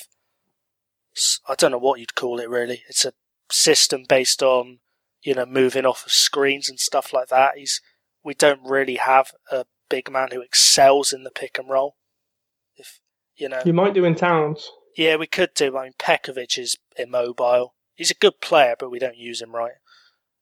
I 1.48 1.56
don't 1.56 1.72
know 1.72 1.78
what 1.78 2.00
you'd 2.00 2.16
call 2.16 2.40
it 2.40 2.50
really. 2.50 2.84
It's 2.90 3.06
a 3.06 3.14
system 3.52 4.06
based 4.08 4.42
on, 4.42 4.80
you 5.22 5.36
know, 5.36 5.46
moving 5.46 5.86
off 5.86 6.06
of 6.06 6.12
screens 6.12 6.70
and 6.70 6.80
stuff 6.80 7.14
like 7.14 7.28
that. 7.28 7.58
He's, 7.58 7.82
we 8.24 8.34
don't 8.34 8.62
really 8.64 8.96
have 8.96 9.32
a 9.52 9.66
big 9.90 10.12
man 10.12 10.30
who 10.32 10.42
excels 10.42 11.14
in 11.14 11.24
the 11.24 11.32
pick 11.32 11.60
and 11.60 11.70
roll. 11.70 11.96
You 13.42 13.50
know. 13.50 13.62
You 13.66 13.74
might 13.74 13.96
do 13.96 14.06
in 14.06 14.14
Towns. 14.14 14.70
Yeah, 14.96 15.16
we 15.16 15.26
could 15.26 15.56
do. 15.56 15.76
I 15.76 15.86
mean, 15.86 15.94
Pekovic 15.98 16.60
is 16.60 16.78
immobile. 16.96 17.74
He's 17.96 18.12
a 18.12 18.16
good 18.16 18.40
player, 18.40 18.76
but 18.78 18.92
we 18.92 19.00
don't 19.00 19.18
use 19.18 19.42
him 19.42 19.56
right. 19.56 19.74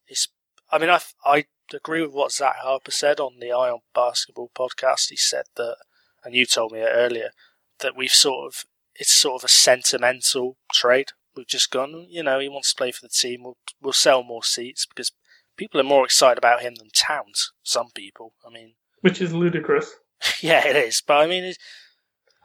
He's, 0.04 0.28
I 0.70 0.76
mean, 0.76 0.90
I, 0.90 1.00
I 1.24 1.46
agree 1.72 2.02
with 2.02 2.12
what 2.12 2.30
Zach 2.30 2.56
Harper 2.58 2.90
said 2.90 3.18
on 3.18 3.38
the 3.40 3.52
Eye 3.52 3.70
on 3.70 3.80
Basketball 3.94 4.50
podcast. 4.54 5.08
He 5.08 5.16
said 5.16 5.44
that, 5.56 5.76
and 6.22 6.34
you 6.34 6.44
told 6.44 6.72
me 6.72 6.80
it 6.80 6.92
earlier, 6.92 7.30
that 7.78 7.96
we've 7.96 8.12
sort 8.12 8.46
of, 8.46 8.64
it's 8.94 9.10
sort 9.10 9.40
of 9.40 9.46
a 9.46 9.48
sentimental 9.48 10.58
trade. 10.74 11.12
We've 11.34 11.46
just 11.46 11.70
gone, 11.70 12.06
you 12.10 12.22
know, 12.22 12.38
he 12.38 12.50
wants 12.50 12.74
to 12.74 12.76
play 12.76 12.92
for 12.92 13.00
the 13.00 13.08
team. 13.08 13.44
We'll, 13.44 13.56
we'll 13.80 13.94
sell 13.94 14.22
more 14.22 14.44
seats 14.44 14.84
because 14.84 15.12
people 15.56 15.80
are 15.80 15.84
more 15.84 16.04
excited 16.04 16.36
about 16.36 16.60
him 16.60 16.74
than 16.74 16.90
Towns. 16.94 17.52
Some 17.62 17.92
people, 17.94 18.34
I 18.46 18.52
mean. 18.52 18.74
Which 19.00 19.22
is 19.22 19.32
ludicrous. 19.32 19.90
yeah, 20.42 20.66
it 20.66 20.76
is. 20.76 21.02
But 21.06 21.16
I 21.16 21.26
mean, 21.26 21.54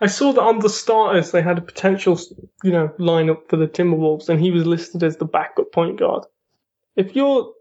I 0.02 0.08
saw 0.08 0.34
that 0.34 0.42
on 0.42 0.60
the 0.60 0.70
starters 0.70 1.32
they 1.32 1.42
had 1.42 1.58
a 1.58 1.62
potential, 1.62 2.20
you 2.64 2.72
know, 2.72 2.90
lineup 3.00 3.48
for 3.50 3.58
the 3.58 3.68
Timberwolves, 3.68 4.30
and 4.30 4.40
he 4.40 4.52
was 4.52 4.66
listed 4.66 5.04
as 5.04 5.18
the 5.18 5.26
backup 5.26 5.72
point 5.72 6.00
guard. 6.00 6.26
If 6.96 7.16
you're 7.16 7.54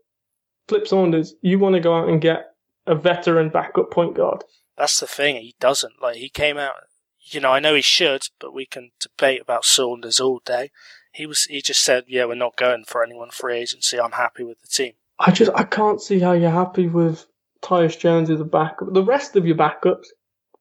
Flip 0.69 0.87
Saunders, 0.87 1.35
you 1.43 1.59
want 1.59 1.75
to 1.75 1.81
go 1.81 1.97
out 1.97 2.09
and 2.09 2.21
get 2.21 2.55
a 2.87 2.95
veteran 2.95 3.51
backup 3.51 3.91
point 3.91 4.17
guard. 4.17 4.43
That's 4.77 4.99
the 4.99 5.07
thing. 5.07 5.37
He 5.37 5.55
doesn't. 5.61 6.03
Like 6.03 6.17
he 6.17 6.29
came 6.29 6.59
out. 6.59 6.75
You 7.21 7.41
know, 7.41 7.53
I 7.53 7.61
know 7.61 7.75
he 7.75 7.81
should, 7.81 8.29
but 8.39 8.53
we 8.53 8.67
can 8.67 8.91
debate 9.01 9.41
about 9.41 9.65
Saunders 9.65 10.21
all 10.21 10.43
day. 10.45 10.71
He 11.13 11.27
was. 11.27 11.45
He 11.45 11.63
just 11.63 11.83
said, 11.83 12.05
"Yeah, 12.09 12.25
we're 12.25 12.35
not 12.35 12.57
going 12.57 12.85
for 12.85 13.05
anyone 13.05 13.31
free 13.31 13.57
agency. 13.59 14.01
I'm 14.01 14.13
happy 14.13 14.45
with 14.45 14.61
the 14.61 14.69
team." 14.69 14.95
I 15.19 15.31
just 15.31 15.53
I 15.55 15.63
can't 15.63 16.03
see 16.03 16.19
how 16.19 16.33
you're 16.33 16.51
happy 16.51 16.89
with 16.89 17.27
Tyus 17.63 17.99
Jones 17.99 18.31
as 18.31 18.41
a 18.41 18.45
backup. 18.45 18.93
The 18.93 19.05
rest 19.05 19.37
of 19.37 19.47
your 19.47 19.57
backups, 19.57 20.07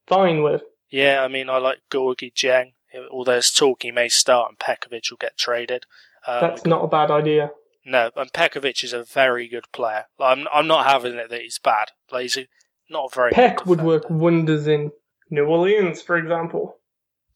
fine 0.08 0.44
with. 0.44 0.62
Yeah, 0.94 1.24
I 1.24 1.28
mean, 1.28 1.50
I 1.50 1.58
like 1.58 1.80
Gorgui 1.90 2.32
Dieng. 2.32 2.74
Although 3.10 3.32
there's 3.32 3.50
talk 3.50 3.82
he 3.82 3.90
may 3.90 4.10
start 4.10 4.52
and 4.52 4.60
Pekovic 4.60 5.10
will 5.10 5.18
get 5.18 5.36
traded. 5.36 5.86
Um, 6.28 6.42
That's 6.42 6.66
not 6.68 6.84
a 6.84 6.88
bad 6.88 7.10
idea. 7.10 7.50
No, 7.84 8.12
and 8.16 8.32
Pekovic 8.32 8.84
is 8.84 8.94
a 8.94 9.04
very 9.04 9.48
good 9.48 9.66
player. 9.72 10.06
Like, 10.20 10.38
I'm 10.38 10.48
I'm 10.54 10.68
not 10.68 10.86
having 10.86 11.16
it 11.16 11.32
that 11.32 11.42
he's 11.42 11.58
bad. 11.58 11.90
Like 12.12 12.22
he's 12.22 12.38
a, 12.38 12.48
not 12.92 13.12
very. 13.12 13.32
Peck 13.32 13.66
would 13.66 13.82
work 13.82 14.08
wonders 14.08 14.68
in 14.68 14.92
New 15.32 15.46
Orleans, 15.46 16.04
for 16.04 16.16
example. 16.16 16.78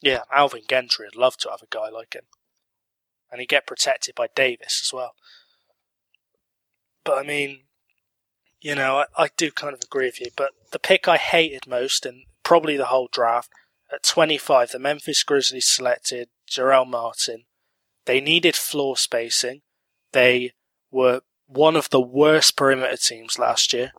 Yeah, 0.02 0.20
Alvin 0.32 0.62
Gentry. 0.70 1.08
I'd 1.12 1.18
love 1.18 1.38
to 1.38 1.50
have 1.50 1.64
a 1.64 1.76
guy 1.76 1.90
like 1.90 2.14
him, 2.14 2.26
and 3.32 3.42
he'd 3.42 3.50
get 3.50 3.66
protected 3.66 4.14
by 4.14 4.28
Davis 4.36 4.84
as 4.86 4.94
well. 4.94 5.16
But 7.04 7.18
I 7.18 7.24
mean, 7.24 7.62
you 8.62 8.76
know, 8.76 8.98
I, 9.18 9.24
I 9.24 9.30
do 9.36 9.50
kind 9.50 9.74
of 9.74 9.82
agree 9.84 10.06
with 10.06 10.22
you. 10.22 10.28
But 10.38 10.52
the 10.72 10.80
pick 10.80 11.08
I 11.08 11.18
hated 11.18 11.66
most, 11.66 12.06
and 12.06 12.26
probably 12.48 12.78
the 12.78 12.86
whole 12.86 13.10
draft, 13.12 13.50
at 13.92 14.04
25, 14.04 14.72
the 14.72 14.80
Memphis 14.80 15.24
Grizzlies 15.24 15.68
selected 15.68 16.30
Jarell 16.50 16.88
Martin. 16.88 17.44
They 18.06 18.22
needed 18.22 18.56
floor 18.56 18.96
spacing 18.96 19.62
they 20.12 20.52
were 20.92 21.22
one 21.48 21.76
of 21.76 21.90
the 21.90 22.02
worst 22.02 22.56
perimeter 22.56 22.98
teams 22.98 23.38
last 23.38 23.74
year. 23.74 23.92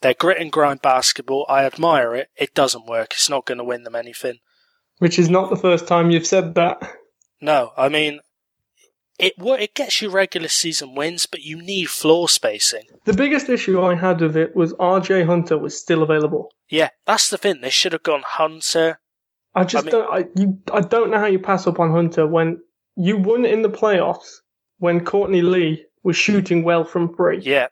They're 0.00 0.14
grit 0.14 0.40
and 0.40 0.50
grind 0.50 0.82
basketball. 0.82 1.46
I 1.48 1.64
admire 1.64 2.14
it. 2.14 2.28
It 2.36 2.54
doesn't 2.54 2.86
work. 2.86 3.12
It's 3.12 3.30
not 3.30 3.46
going 3.46 3.58
to 3.58 3.64
win 3.64 3.84
them 3.84 3.94
anything. 3.94 4.38
Which 4.98 5.18
is 5.18 5.30
not 5.30 5.50
the 5.50 5.56
first 5.56 5.86
time 5.86 6.10
you've 6.10 6.26
said 6.26 6.54
that. 6.56 6.82
No, 7.40 7.72
I 7.76 7.88
mean, 7.88 8.20
it 9.18 9.34
it 9.38 9.74
gets 9.74 10.00
you 10.00 10.10
regular 10.10 10.48
season 10.48 10.94
wins, 10.94 11.26
but 11.26 11.42
you 11.42 11.60
need 11.60 11.90
floor 11.90 12.28
spacing. 12.28 12.84
The 13.04 13.12
biggest 13.12 13.48
issue 13.48 13.80
I 13.80 13.94
had 13.94 14.20
with 14.20 14.36
it 14.36 14.56
was 14.56 14.74
R.J. 14.74 15.24
Hunter 15.24 15.58
was 15.58 15.78
still 15.78 16.02
available. 16.02 16.52
Yeah, 16.68 16.90
that's 17.06 17.30
the 17.30 17.38
thing. 17.38 17.60
They 17.60 17.70
should 17.70 17.92
have 17.92 18.02
gone 18.02 18.22
Hunter. 18.26 19.00
I 19.54 19.64
just 19.64 19.86
I 19.86 19.90
mean, 19.90 19.92
don't. 19.92 20.14
I, 20.14 20.24
you, 20.40 20.58
I 20.72 20.80
don't 20.80 21.10
know 21.10 21.18
how 21.18 21.26
you 21.26 21.38
pass 21.38 21.66
up 21.66 21.78
on 21.78 21.90
Hunter 21.90 22.26
when 22.26 22.60
you 22.96 23.18
won 23.18 23.44
in 23.44 23.62
the 23.62 23.70
playoffs 23.70 24.40
when 24.78 25.04
Courtney 25.04 25.42
Lee 25.42 25.84
was 26.02 26.16
shooting 26.16 26.64
well 26.64 26.84
from 26.84 27.14
three. 27.14 27.40
Yeah. 27.40 27.68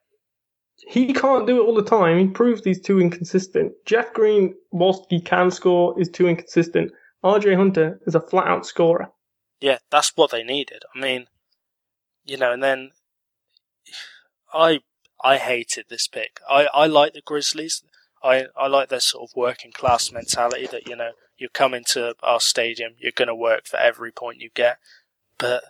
He 0.88 1.12
can't 1.12 1.46
do 1.46 1.60
it 1.60 1.66
all 1.66 1.74
the 1.74 1.82
time. 1.82 2.18
He 2.18 2.28
proves 2.28 2.62
he's 2.64 2.80
too 2.80 3.00
inconsistent. 3.00 3.72
Jeff 3.84 4.12
Green, 4.14 4.54
whilst 4.70 5.04
he 5.10 5.20
can 5.20 5.50
score, 5.50 6.00
is 6.00 6.08
too 6.08 6.26
inconsistent. 6.26 6.92
RJ 7.22 7.56
Hunter 7.56 8.00
is 8.06 8.14
a 8.14 8.20
flat 8.20 8.46
out 8.46 8.64
scorer. 8.64 9.10
Yeah, 9.60 9.78
that's 9.90 10.12
what 10.16 10.30
they 10.30 10.42
needed. 10.42 10.82
I 10.94 10.98
mean, 10.98 11.26
you 12.24 12.36
know, 12.36 12.52
and 12.52 12.62
then 12.62 12.90
I 14.54 14.80
I 15.22 15.36
hated 15.36 15.86
this 15.88 16.08
pick. 16.08 16.40
I, 16.48 16.66
I 16.72 16.86
like 16.86 17.12
the 17.12 17.20
Grizzlies. 17.20 17.82
I, 18.22 18.46
I 18.56 18.68
like 18.68 18.88
their 18.88 19.00
sort 19.00 19.30
of 19.30 19.36
working 19.36 19.72
class 19.72 20.12
mentality 20.12 20.66
that, 20.70 20.86
you 20.86 20.96
know, 20.96 21.12
you 21.38 21.48
come 21.48 21.74
into 21.74 22.14
our 22.22 22.40
stadium, 22.40 22.92
you're 22.98 23.12
going 23.14 23.28
to 23.28 23.34
work 23.34 23.66
for 23.66 23.78
every 23.78 24.12
point 24.12 24.40
you 24.40 24.50
get. 24.54 24.78
But 25.38 25.64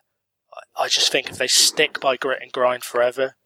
I 0.78 0.88
just 0.88 1.12
think 1.12 1.30
if 1.30 1.38
they 1.38 1.46
stick 1.46 2.00
by 2.00 2.16
grit 2.16 2.42
and 2.42 2.52
grind 2.52 2.82
forever, 2.82 3.36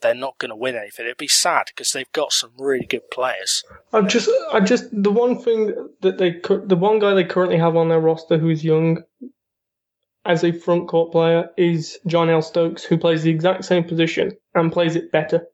they're 0.00 0.14
not 0.14 0.38
going 0.38 0.50
to 0.50 0.56
win 0.56 0.76
anything. 0.76 1.06
It'd 1.06 1.18
be 1.18 1.28
sad 1.28 1.64
because 1.68 1.92
they've 1.92 2.10
got 2.12 2.32
some 2.32 2.52
really 2.58 2.86
good 2.86 3.10
players. 3.10 3.62
I'm 3.92 4.08
just, 4.08 4.30
I 4.52 4.60
just, 4.60 4.84
the 4.92 5.12
one 5.12 5.38
thing 5.38 5.90
that 6.00 6.18
they, 6.18 6.40
the 6.40 6.76
one 6.76 6.98
guy 6.98 7.14
they 7.14 7.24
currently 7.24 7.58
have 7.58 7.76
on 7.76 7.88
their 7.88 8.00
roster 8.00 8.38
who's 8.38 8.64
young 8.64 9.02
as 10.24 10.44
a 10.44 10.52
front 10.52 10.88
court 10.88 11.12
player 11.12 11.50
is 11.56 11.98
Jarnell 12.06 12.42
Stokes, 12.42 12.84
who 12.84 12.96
plays 12.96 13.22
the 13.22 13.30
exact 13.30 13.64
same 13.64 13.84
position 13.84 14.32
and 14.54 14.72
plays 14.72 14.96
it 14.96 15.12
better. 15.12 15.46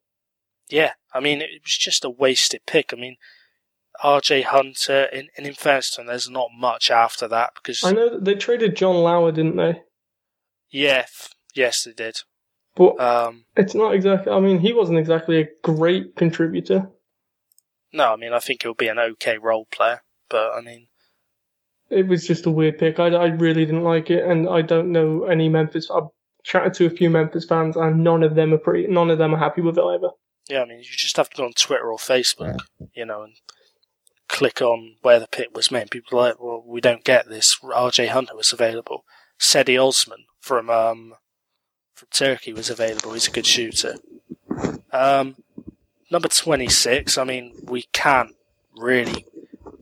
Yeah, 0.69 0.93
I 1.13 1.21
mean, 1.21 1.41
it 1.41 1.63
was 1.63 1.77
just 1.77 2.05
a 2.05 2.11
wasted 2.11 2.63
pick. 2.67 2.93
I 2.93 2.97
mean, 2.97 3.17
RJ 4.05 4.45
Hunter, 4.45 5.05
in, 5.05 5.29
in 5.37 5.53
fairness 5.55 5.91
to 5.93 6.01
him, 6.01 6.07
there's 6.07 6.31
not 6.31 6.49
much 6.57 6.91
after 6.91 7.27
that 7.29 7.53
because. 7.57 7.83
I 7.85 7.93
know 7.93 8.19
they 8.19 8.35
traded 8.35 8.77
Jon 8.77 8.97
Leuer, 8.97 9.35
didn't 9.35 9.57
they? 9.57 9.83
Yeah, 10.71 11.07
yes, 11.55 11.85
they 11.85 11.93
did. 11.93 12.19
But 12.77 13.01
um, 13.01 13.45
it's 13.57 13.75
not 13.75 13.95
exactly. 13.95 14.33
I 14.33 14.41
mean, 14.41 14.61
he 14.61 14.73
wasn't 14.73 14.99
exactly 14.99 15.41
a 15.41 15.49
great 15.63 16.15
contributor. 16.17 16.89
No, 17.93 18.13
I 18.13 18.17
mean, 18.17 18.33
I 18.33 18.39
think 18.39 18.63
he'll 18.63 18.75
be 18.75 18.89
an 18.89 19.01
okay 19.01 19.37
role 19.37 19.67
player, 19.73 20.03
but 20.29 20.53
I 20.53 20.61
mean, 20.61 20.87
it 21.91 22.07
was 22.07 22.27
just 22.27 22.47
a 22.47 22.51
weird 22.51 22.79
pick. 22.79 22.99
I, 22.99 23.09
I 23.09 23.27
really 23.27 23.67
didn't 23.67 23.85
like 23.85 24.11
it, 24.11 24.25
and 24.25 24.49
I 24.49 24.63
don't 24.63 24.93
know 24.93 25.25
any 25.25 25.49
Memphis. 25.49 25.91
I've 25.91 26.09
chatted 26.45 26.75
to 26.75 26.87
a 26.87 26.91
few 26.91 27.11
Memphis 27.11 27.45
fans, 27.45 27.77
and 27.77 28.03
none 28.03 28.23
of 28.23 28.35
them 28.35 28.55
are 28.55 28.59
pretty. 28.59 28.87
None 28.87 29.11
of 29.11 29.19
them 29.19 29.35
are 29.35 29.39
happy 29.39 29.61
with 29.61 29.77
it 29.77 29.83
either. 29.85 30.11
Yeah, 30.49 30.63
I 30.63 30.67
mean, 30.67 30.79
you 30.79 30.85
just 30.85 31.17
have 31.17 31.31
to 31.31 31.37
go 31.37 31.45
on 31.45 31.53
Twitter 31.53 31.91
or 31.91 31.99
Facebook, 31.99 32.59
you 32.95 33.05
know, 33.05 33.23
and 33.23 33.35
click 34.29 34.63
on 34.63 34.97
where 35.03 35.21
the 35.21 35.29
pick 35.29 35.55
was 35.55 35.71
made. 35.71 35.91
People 35.91 36.19
are 36.19 36.29
like, 36.29 36.41
well, 36.41 36.63
we 36.67 36.81
don't 36.81 37.05
get 37.05 37.29
this. 37.29 37.59
RJ 37.63 38.09
Hunter 38.09 38.37
was 38.37 38.53
available. 38.53 39.05
Cedi 39.39 39.79
Osman 39.83 40.25
from 40.41 40.71
um, 40.71 41.15
from 41.95 42.09
Turkey 42.11 42.53
was 42.53 42.71
available. 42.71 43.13
He's 43.13 43.29
a 43.29 43.33
good 43.33 43.47
shooter. 43.47 43.97
Um, 44.93 45.37
number 46.11 46.29
26, 46.29 47.17
I 47.17 47.25
mean, 47.25 47.55
we 47.65 47.83
can't 47.93 48.35
really 48.77 49.27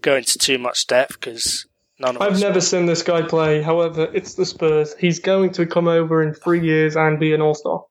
go 0.01 0.17
into 0.17 0.39
too 0.39 0.59
much 0.59 0.87
depth 0.87 1.21
because 1.21 1.67
none 1.99 2.17
of 2.17 2.23
I've 2.23 2.41
never 2.41 2.61
seen 2.61 2.87
this 2.87 3.03
guy 3.03 3.23
play. 3.23 3.63
However, 3.63 4.09
it's 4.13 4.35
the 4.35 4.47
Spurs. 4.47 4.95
He's 4.99 5.19
going 5.21 5.51
to 5.53 5.67
come 5.67 5.89
over 5.89 6.23
in 6.23 6.35
three 6.35 6.61
years 6.61 6.97
and 6.97 7.19
be 7.19 7.33
an 7.35 7.41
all 7.43 7.55
star. 7.55 7.85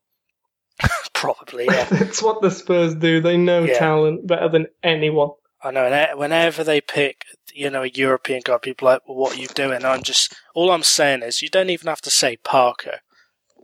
Probably, 1.14 1.66
yeah. 1.66 1.84
That's 1.90 2.22
what 2.22 2.42
the 2.42 2.52
Spurs 2.52 2.96
do. 2.96 3.22
They 3.22 3.38
know 3.38 3.64
Yeah. 3.64 3.80
talent 3.80 4.28
better 4.28 4.50
than 4.50 4.68
anyone. 4.84 5.30
I 5.64 5.72
know. 5.72 5.86
and 5.86 6.20
Whenever 6.20 6.64
they 6.64 6.82
pick, 6.82 7.26
you 7.54 7.70
know, 7.70 7.84
a 7.84 7.88
European 7.88 8.42
guy, 8.46 8.58
people 8.60 8.88
are 8.88 8.94
like, 8.94 9.08
well, 9.08 9.18
what 9.18 9.36
are 9.36 9.42
you 9.42 9.48
doing? 9.48 9.84
I'm 9.84 10.04
just, 10.04 10.36
all 10.54 10.72
I'm 10.72 10.84
saying 10.84 11.24
is, 11.24 11.42
you 11.42 11.50
don't 11.50 11.72
even 11.72 11.88
have 11.88 12.02
to 12.02 12.12
say 12.12 12.38
Parker 12.38 13.00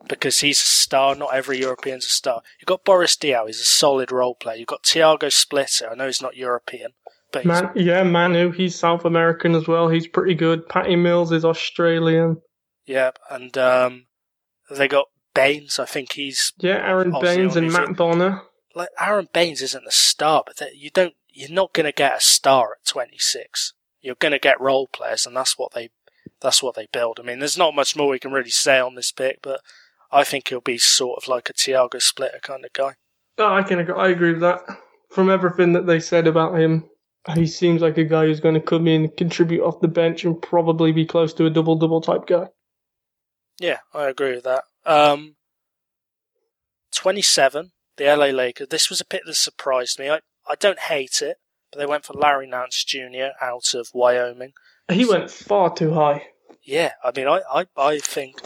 because 0.09 0.39
he's 0.39 0.61
a 0.63 0.65
star. 0.65 1.13
Not 1.15 1.35
every 1.35 1.59
European's 1.59 2.05
a 2.07 2.09
star. 2.09 2.41
You've 2.59 2.65
got 2.65 2.83
Boris 2.83 3.15
Diaw, 3.15 3.45
he's 3.45 3.61
a 3.61 3.65
solid 3.65 4.11
role 4.11 4.33
player. 4.35 4.57
You've 4.57 4.67
got 4.67 4.83
Thiago 4.83 5.31
Splitter. 5.31 5.91
I 5.91 5.95
know 5.95 6.07
he's 6.07 6.21
not 6.21 6.35
European, 6.35 6.93
but 7.33 7.43
Man, 7.45 7.71
yeah, 7.75 8.03
Manu, 8.03 8.51
he's 8.51 8.75
South 8.75 9.03
American 9.03 9.55
as 9.55 9.67
well. 9.67 9.89
He's 9.89 10.07
pretty 10.07 10.35
good. 10.35 10.69
Patty 10.69 10.95
Mills 10.95 11.31
is 11.33 11.43
Australian. 11.43 12.37
yeah, 12.85 13.11
and 13.29 13.57
um, 13.57 14.05
they 14.69 14.87
got 14.87 15.07
Baynes. 15.33 15.79
I 15.79 15.85
think 15.85 16.13
he's 16.13 16.53
Yeah, 16.59 16.77
Aron 16.87 17.13
Baynes 17.19 17.55
and 17.57 17.73
Matt 17.73 17.97
Bonner. 17.97 18.41
like 18.75 18.89
Aron 19.01 19.27
Baynes 19.33 19.61
isn't 19.61 19.87
a 19.87 19.91
star, 19.91 20.43
but 20.45 20.61
you 20.75 20.89
don't, 20.89 21.15
you're 21.29 21.49
not 21.51 21.73
going 21.73 21.85
to 21.85 21.91
get 21.91 22.17
a 22.17 22.21
star 22.21 22.77
at 22.79 22.87
26. 22.87 23.73
You're 24.01 24.15
going 24.15 24.31
to 24.31 24.39
get 24.39 24.61
role 24.61 24.87
players, 24.87 25.25
and 25.25 25.35
that's 25.35 25.57
what 25.57 25.73
they, 25.73 25.89
that's 26.39 26.61
what 26.61 26.75
they 26.75 26.87
build. 26.91 27.19
I 27.19 27.23
mean, 27.23 27.39
there's 27.39 27.57
not 27.57 27.75
much 27.75 27.95
more 27.95 28.09
we 28.09 28.19
can 28.19 28.31
really 28.31 28.49
say 28.51 28.79
on 28.79 28.95
this 28.95 29.11
pick, 29.11 29.39
but 29.41 29.61
I 30.11 30.23
think 30.23 30.47
he'll 30.47 30.61
be 30.61 30.77
sort 30.77 31.21
of 31.21 31.27
like 31.27 31.49
a 31.49 31.53
Thiago 31.53 32.01
Splitter 32.01 32.39
kind 32.43 32.63
of 32.63 32.73
guy. 32.73 32.93
Oh, 33.39 33.51
I 33.53 33.63
can 33.63 33.79
agree, 33.79 33.95
I 33.95 34.09
agree 34.09 34.33
with 34.33 34.41
that. 34.41 34.61
From 35.09 35.29
everything 35.29 35.73
that 35.73 35.87
they 35.87 35.99
said 35.99 36.27
about 36.27 36.59
him, 36.59 36.89
he 37.35 37.47
seems 37.47 37.81
like 37.81 37.97
a 37.97 38.03
guy 38.03 38.25
who's 38.25 38.39
going 38.39 38.55
to 38.55 38.61
come 38.61 38.87
in, 38.87 39.03
and 39.03 39.17
contribute 39.17 39.63
off 39.63 39.79
the 39.79 39.87
bench, 39.87 40.25
and 40.25 40.41
probably 40.41 40.91
be 40.91 41.05
close 41.05 41.33
to 41.35 41.45
a 41.45 41.49
double 41.49 41.75
double 41.75 42.01
type 42.01 42.27
guy. 42.27 42.47
Yeah, 43.59 43.79
I 43.93 44.05
agree 44.09 44.35
with 44.35 44.43
that. 44.43 44.63
Um, 44.85 45.35
27, 46.93 47.71
the 47.97 48.05
LA 48.05 48.27
Lakers. 48.27 48.67
This 48.69 48.89
was 48.89 48.99
a 48.99 49.05
pick 49.05 49.25
that 49.25 49.35
surprised 49.35 49.99
me. 49.99 50.09
I, 50.09 50.19
I 50.47 50.55
don't 50.55 50.79
hate 50.79 51.21
it, 51.21 51.37
but 51.71 51.79
they 51.79 51.85
went 51.85 52.05
for 52.05 52.13
Larry 52.13 52.47
Nance 52.47 52.83
Jr. 52.83 53.31
out 53.41 53.73
of 53.73 53.89
Wyoming. 53.93 54.53
He 54.91 55.05
went 55.05 55.31
far 55.31 55.73
too 55.73 55.93
high. 55.93 56.27
Yeah, 56.61 56.93
I 57.03 57.11
mean, 57.15 57.27
I, 57.27 57.41
I, 57.49 57.65
I 57.77 57.99
think 57.99 58.37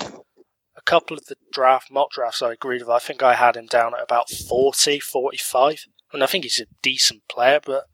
a 0.76 0.82
couple 0.86 1.18
of 1.18 1.26
the 1.26 1.36
draft 1.52 1.92
mock 1.92 2.12
drafts 2.12 2.42
I 2.42 2.54
agreed 2.54 2.82
with. 2.82 2.90
I 2.90 3.00
think 3.00 3.22
I 3.24 3.36
had 3.36 3.56
him 3.56 3.66
down 3.66 3.94
at 3.94 4.04
about 4.04 4.30
40, 4.30 5.00
45. 5.00 5.86
And 6.14 6.24
I 6.24 6.26
think 6.26 6.44
he's 6.46 6.60
a 6.60 6.66
decent 6.82 7.24
player, 7.30 7.60
but 7.64 7.86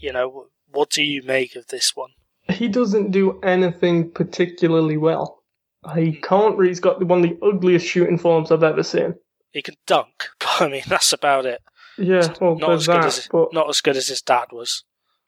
you 0.00 0.12
know, 0.12 0.46
what 0.70 0.90
do 0.90 1.02
you 1.02 1.22
make 1.22 1.56
of 1.56 1.68
this 1.68 1.94
one? 1.94 2.10
He 2.48 2.68
doesn't 2.68 3.10
do 3.10 3.40
anything 3.42 4.10
particularly 4.10 4.96
well. 4.96 5.42
He 5.94 6.12
hmm. 6.12 6.20
can't. 6.20 6.58
re- 6.58 6.68
He's 6.68 6.80
got 6.80 7.02
one 7.04 7.24
of 7.24 7.30
the 7.30 7.46
ugliest 7.46 7.86
shooting 7.86 8.18
forms 8.18 8.50
I've 8.50 8.62
ever 8.62 8.82
seen. 8.82 9.14
He 9.52 9.62
can 9.62 9.74
dunk, 9.86 10.28
but 10.38 10.60
I 10.60 10.68
mean, 10.68 10.82
that's 10.86 11.12
about 11.12 11.46
it. 11.46 11.60
Yeah, 11.98 12.32
well, 12.40 12.56
Not 12.56 12.72
as 12.72 12.86
good 12.86 13.04
as 13.04 13.28
but 13.30 13.52
not 13.52 13.68
as 13.68 13.80
good 13.80 13.96
as 13.96 14.08
his 14.08 14.22
dad 14.22 14.46
was. 14.52 14.84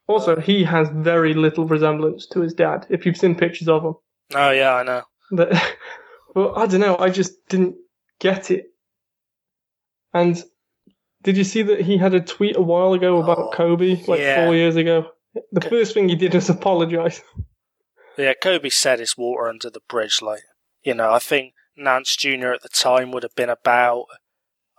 also, 0.07 0.41
he 0.41 0.65
has 0.65 0.89
very 0.89 1.35
little 1.35 1.67
resemblance 1.67 2.27
to 2.29 2.41
his 2.41 2.55
dad. 2.55 2.87
If 2.89 3.05
you've 3.05 3.17
seen 3.17 3.35
pictures 3.35 3.69
of 3.69 3.85
him, 3.85 3.95
Oh 4.35 4.51
yeah, 4.51 4.75
I 4.75 4.83
know. 4.83 5.03
But, 5.31 5.51
but 6.35 6.55
I 6.55 6.67
don't 6.67 6.81
know. 6.81 6.97
I 6.99 7.11
just 7.11 7.33
didn't 7.49 7.77
get 8.21 8.51
it. 8.51 8.67
And 10.15 10.43
did 11.23 11.37
you 11.37 11.45
see 11.45 11.63
that 11.63 11.81
he 11.81 11.97
had 11.97 12.15
a 12.15 12.21
tweet 12.21 12.57
a 12.57 12.63
while 12.63 12.93
ago 12.93 13.21
about 13.23 13.39
Oh, 13.39 13.51
Kobe, 13.53 14.03
like 14.07 14.21
yeah. 14.21 14.45
four 14.45 14.55
years 14.55 14.77
ago? 14.77 15.07
The 15.53 15.61
Co- 15.61 15.71
first 15.71 15.95
thing 15.95 16.09
he 16.09 16.17
did 16.17 16.35
was 16.35 16.49
apologize. 16.51 17.23
Yeah, 18.19 18.35
Kobe 18.35 18.69
said 18.69 19.01
it's 19.01 19.17
water 19.17 19.49
under 19.49 19.71
the 19.71 19.81
bridge. 19.89 20.21
Like, 20.21 20.43
you 20.83 20.93
know, 20.93 21.11
I 21.15 21.19
think 21.19 21.55
Nance 21.79 22.15
Jr. 22.15 22.49
at 22.49 22.61
the 22.63 22.69
time 22.69 23.11
would 23.11 23.23
have 23.23 23.35
been 23.35 23.49
about, 23.49 24.05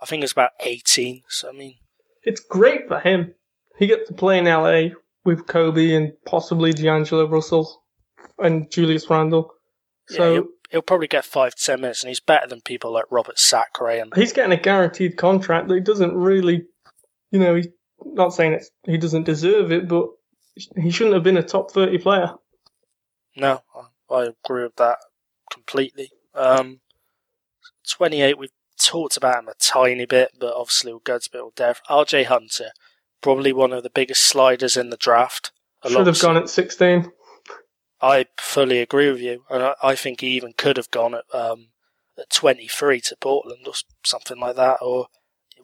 I 0.00 0.06
think 0.06 0.20
it 0.20 0.24
was 0.26 0.32
about 0.32 0.50
18. 0.60 1.22
So, 1.28 1.48
I 1.48 1.52
mean, 1.52 1.74
It's 2.22 2.38
great 2.40 2.86
for 2.86 3.00
him. 3.00 3.34
He 3.76 3.88
gets 3.88 4.06
to 4.06 4.14
play 4.14 4.38
in 4.38 4.44
LA 4.44 4.94
with 5.24 5.48
Kobe 5.48 5.94
and 5.96 6.12
possibly 6.24 6.72
D'Angelo 6.72 7.26
Russell 7.28 7.82
and 8.38 8.70
Julius 8.70 9.10
Randle. 9.10 9.50
So 10.10 10.32
he'll, 10.34 10.44
he'll 10.74 10.82
probably 10.82 11.06
get 11.06 11.24
five 11.24 11.54
to 11.54 11.64
ten 11.64 11.80
minutes, 11.80 12.02
and 12.02 12.08
he's 12.08 12.18
better 12.18 12.48
than 12.48 12.60
people 12.60 12.92
like 12.92 13.04
Robert 13.08 13.38
Sacre. 13.38 13.90
And 13.90 14.12
he's 14.16 14.32
getting 14.32 14.52
a 14.52 14.60
guaranteed 14.60 15.16
contract 15.16 15.68
that 15.68 15.74
he 15.74 15.80
doesn't 15.80 16.12
really, 16.14 16.64
you 17.30 17.38
know, 17.38 17.54
he's 17.54 17.68
not 18.04 18.34
saying 18.34 18.54
it's, 18.54 18.70
he 18.84 18.98
doesn't 18.98 19.22
deserve 19.22 19.70
it, 19.70 19.86
but 19.86 20.08
he 20.76 20.90
shouldn't 20.90 21.14
have 21.14 21.22
been 21.22 21.36
a 21.36 21.44
top 21.44 21.70
30 21.70 21.98
player. 21.98 22.32
no, 23.36 23.62
I, 24.10 24.30
agree 24.44 24.64
with 24.64 24.76
that 24.76 24.98
completely. 25.50 26.10
Um, 26.34 26.80
28, 27.88 28.36
we've 28.36 28.50
talked 28.76 29.16
about 29.16 29.38
him 29.38 29.48
a 29.48 29.54
tiny 29.60 30.06
bit, 30.06 30.32
but 30.38 30.54
obviously 30.54 30.92
we'll 30.92 31.00
go 31.00 31.18
to 31.18 31.30
a 31.32 31.44
bit 31.44 31.54
depth. 31.54 31.82
RJ 31.88 32.26
Hunter, 32.26 32.70
probably 33.20 33.52
one 33.52 33.72
of 33.72 33.84
the 33.84 33.90
biggest 33.90 34.24
sliders 34.24 34.76
in 34.76 34.90
the 34.90 34.96
draft. 34.96 35.52
Should 35.86 36.06
have 36.06 36.20
gone 36.20 36.36
at 36.36 36.48
16. 36.48 37.12
I 38.04 38.26
fully 38.38 38.80
agree 38.80 39.10
with 39.10 39.20
you, 39.20 39.44
and 39.48 39.62
I, 39.62 39.74
I 39.82 39.94
think 39.94 40.20
he 40.20 40.28
even 40.28 40.52
could 40.56 40.76
have 40.76 40.90
gone 40.90 41.14
at 41.14 41.24
um, 41.32 41.68
at 42.18 42.30
23 42.30 43.00
to 43.00 43.16
Portland 43.16 43.66
or 43.66 43.72
something 44.04 44.38
like 44.38 44.56
that, 44.56 44.78
or 44.82 45.06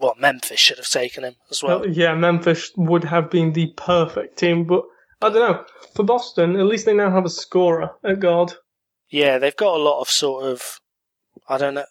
well, 0.00 0.14
Memphis 0.18 0.58
should 0.58 0.78
have 0.78 0.88
taken 0.88 1.24
him 1.24 1.34
as 1.50 1.62
well. 1.62 1.80
Well, 1.80 1.88
yeah, 1.88 2.14
Memphis 2.14 2.72
would 2.76 3.04
have 3.04 3.30
been 3.30 3.52
the 3.52 3.72
perfect 3.76 4.38
team, 4.38 4.64
but 4.64 4.84
I 5.20 5.28
don't 5.28 5.52
know. 5.52 5.64
For 5.94 6.02
Boston, 6.02 6.56
at 6.56 6.64
least 6.64 6.86
they 6.86 6.94
now 6.94 7.10
have 7.10 7.26
a 7.26 7.30
scorer 7.30 7.90
at 8.02 8.20
guard. 8.20 8.54
Yeah, 9.10 9.38
they've 9.38 9.56
got 9.56 9.76
a 9.76 9.82
lot 9.82 10.00
of 10.00 10.08
sort 10.08 10.44
of, 10.44 10.80
I 11.48 11.58
don't 11.58 11.74
know. 11.74 11.84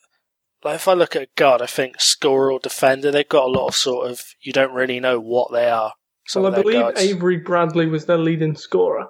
Like 0.63 0.75
if 0.75 0.87
I 0.87 0.93
look 0.93 1.15
at 1.15 1.21
a 1.21 1.29
guard, 1.35 1.61
I 1.61 1.67
think 1.67 2.01
scorer 2.01 2.51
or 2.51 2.59
defender, 2.59 3.11
they've 3.11 3.27
got 3.27 3.45
a 3.45 3.51
lot 3.51 3.67
of 3.67 3.75
sort 3.75 4.09
of 4.09 4.21
you 4.41 4.51
don't 4.51 4.73
really 4.73 4.99
know 4.99 5.19
what 5.19 5.51
they 5.51 5.69
are. 5.69 5.93
Well, 6.35 6.47
I 6.47 6.61
believe 6.61 6.81
guards. 6.81 7.01
Avery 7.01 7.37
Bradley 7.37 7.85
was 7.85 8.05
their 8.05 8.17
leading 8.17 8.55
scorer, 8.55 9.07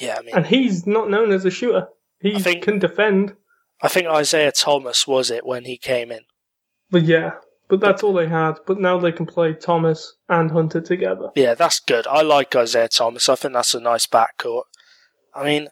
yeah, 0.00 0.16
I 0.18 0.22
mean, 0.22 0.34
and 0.34 0.46
he's 0.46 0.86
not 0.86 1.10
known 1.10 1.32
as 1.32 1.44
a 1.44 1.50
shooter. 1.50 1.88
He 2.20 2.38
think- 2.40 2.64
can 2.64 2.78
defend, 2.78 3.34
I 3.82 3.88
think 3.88 4.06
Isaiah 4.08 4.52
Thomas 4.52 5.06
was 5.06 5.30
it 5.30 5.46
when 5.46 5.64
he 5.64 5.76
came 5.78 6.10
in. 6.10 6.20
but 6.90 7.02
yeah, 7.02 7.32
but 7.68 7.80
that's 7.80 8.02
all 8.02 8.12
they 8.14 8.28
had. 8.28 8.54
But 8.66 8.80
now 8.80 8.98
they 8.98 9.12
can 9.12 9.26
play 9.26 9.52
Thomas 9.54 10.14
and 10.28 10.50
Hunter 10.50 10.80
together. 10.80 11.30
Yeah, 11.34 11.54
that's 11.54 11.80
good. 11.80 12.06
I 12.06 12.22
like 12.22 12.56
Isaiah 12.56 12.88
Thomas. 12.88 13.28
I 13.28 13.34
think 13.34 13.54
that's 13.54 13.74
a 13.74 13.80
nice 13.80 14.06
backcourt. 14.06 14.62
I 15.34 15.44
mean, 15.44 15.68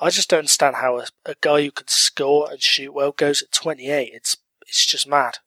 I 0.00 0.10
just 0.10 0.30
don't 0.30 0.38
understand 0.38 0.76
how 0.76 0.98
a, 1.00 1.06
a 1.26 1.34
guy 1.40 1.62
who 1.62 1.70
can 1.72 1.88
score 1.88 2.50
and 2.50 2.62
shoot 2.62 2.92
well 2.94 3.12
goes 3.12 3.42
at 3.42 3.52
28. 3.52 4.10
It's 4.14 4.36
it's 4.66 4.86
just 4.86 5.06
mad. 5.06 5.38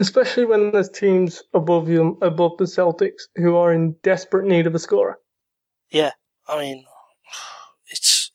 Especially 0.00 0.44
when 0.44 0.72
there's 0.72 0.90
teams 0.90 1.42
above 1.54 1.88
you, 1.88 2.18
above 2.20 2.58
the 2.58 2.64
Celtics, 2.64 3.22
who 3.36 3.54
are 3.56 3.72
in 3.72 3.92
desperate 4.02 4.44
need 4.46 4.66
of 4.66 4.74
a 4.74 4.78
scorer. 4.80 5.18
Yeah, 5.90 6.10
I 6.48 6.58
mean, 6.58 6.84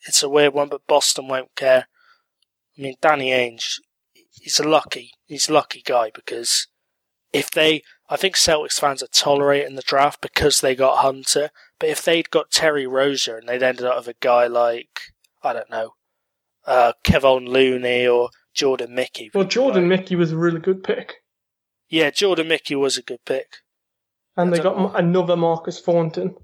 it's 0.09 0.23
a 0.23 0.29
weird 0.29 0.53
one, 0.53 0.69
but 0.69 0.85
Boston 0.87 1.27
won't 1.27 1.55
care. 1.55 1.87
I 2.77 2.81
mean, 2.81 2.95
Danny 3.01 3.29
Ainge, 3.31 3.79
he's 4.41 4.59
a 4.59 4.67
lucky 4.67 5.11
he's 5.25 5.47
a 5.49 5.53
lucky 5.53 5.81
guy 5.85 6.11
because 6.13 6.67
if 7.31 7.51
they, 7.51 7.83
I 8.09 8.15
think 8.17 8.35
Celtics 8.35 8.79
fans 8.79 9.03
are 9.03 9.07
tolerating 9.13 9.75
the 9.75 9.83
draft 9.83 10.19
because 10.21 10.61
they 10.61 10.75
got 10.75 10.97
Hunter, 11.03 11.51
but 11.79 11.89
if 11.89 12.03
they'd 12.03 12.31
got 12.31 12.49
Terry 12.49 12.87
Rozier 12.87 13.37
and 13.37 13.47
they'd 13.47 13.61
ended 13.61 13.85
up 13.85 13.97
with 13.97 14.07
a 14.15 14.19
guy 14.19 14.47
like 14.47 14.99
I 15.43 15.53
don't 15.53 15.69
know, 15.69 15.91
uh, 16.65 16.93
Kevon 17.05 17.47
Looney 17.47 18.07
or 18.07 18.29
Jordan 18.53 18.95
Mickey. 18.95 19.29
Well, 19.33 19.43
Jordan 19.45 19.87
like- 19.89 19.99
Mickey 20.01 20.15
was 20.15 20.31
a 20.31 20.37
really 20.37 20.59
good 20.59 20.83
pick, 20.83 21.17
yeah, 21.89 22.09
Jordan 22.09 22.47
Mickey 22.47 22.75
was 22.75 22.97
a 22.97 23.03
good 23.03 23.23
pick. 23.25 23.57
and 24.35 24.53
I 24.53 24.57
they 24.57 24.63
got 24.63 24.77
know. 24.77 24.91
another 24.93 25.35
Marcus 25.35 25.79
Thornton. 25.79 26.35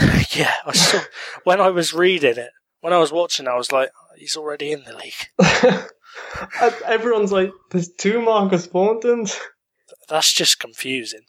yeah, 0.36 0.52
I 0.64 0.72
saw 0.72 1.00
when 1.44 1.60
I 1.60 1.70
was 1.70 1.94
reading 1.94 2.36
it, 2.36 2.50
when 2.80 2.92
I 2.92 2.98
was 2.98 3.12
watching, 3.12 3.48
I 3.48 3.56
was 3.56 3.72
like, 3.72 3.90
he's 4.16 4.36
already 4.36 4.72
in 4.72 4.84
the 4.84 4.96
league. 4.96 5.84
Everyone's 6.86 7.32
like, 7.32 7.50
"There's 7.70 7.88
two 7.92 8.20
Marcus 8.20 8.66
Thorntons." 8.66 9.38
That's 10.08 10.32
just 10.32 10.60
confusing. 10.60 11.22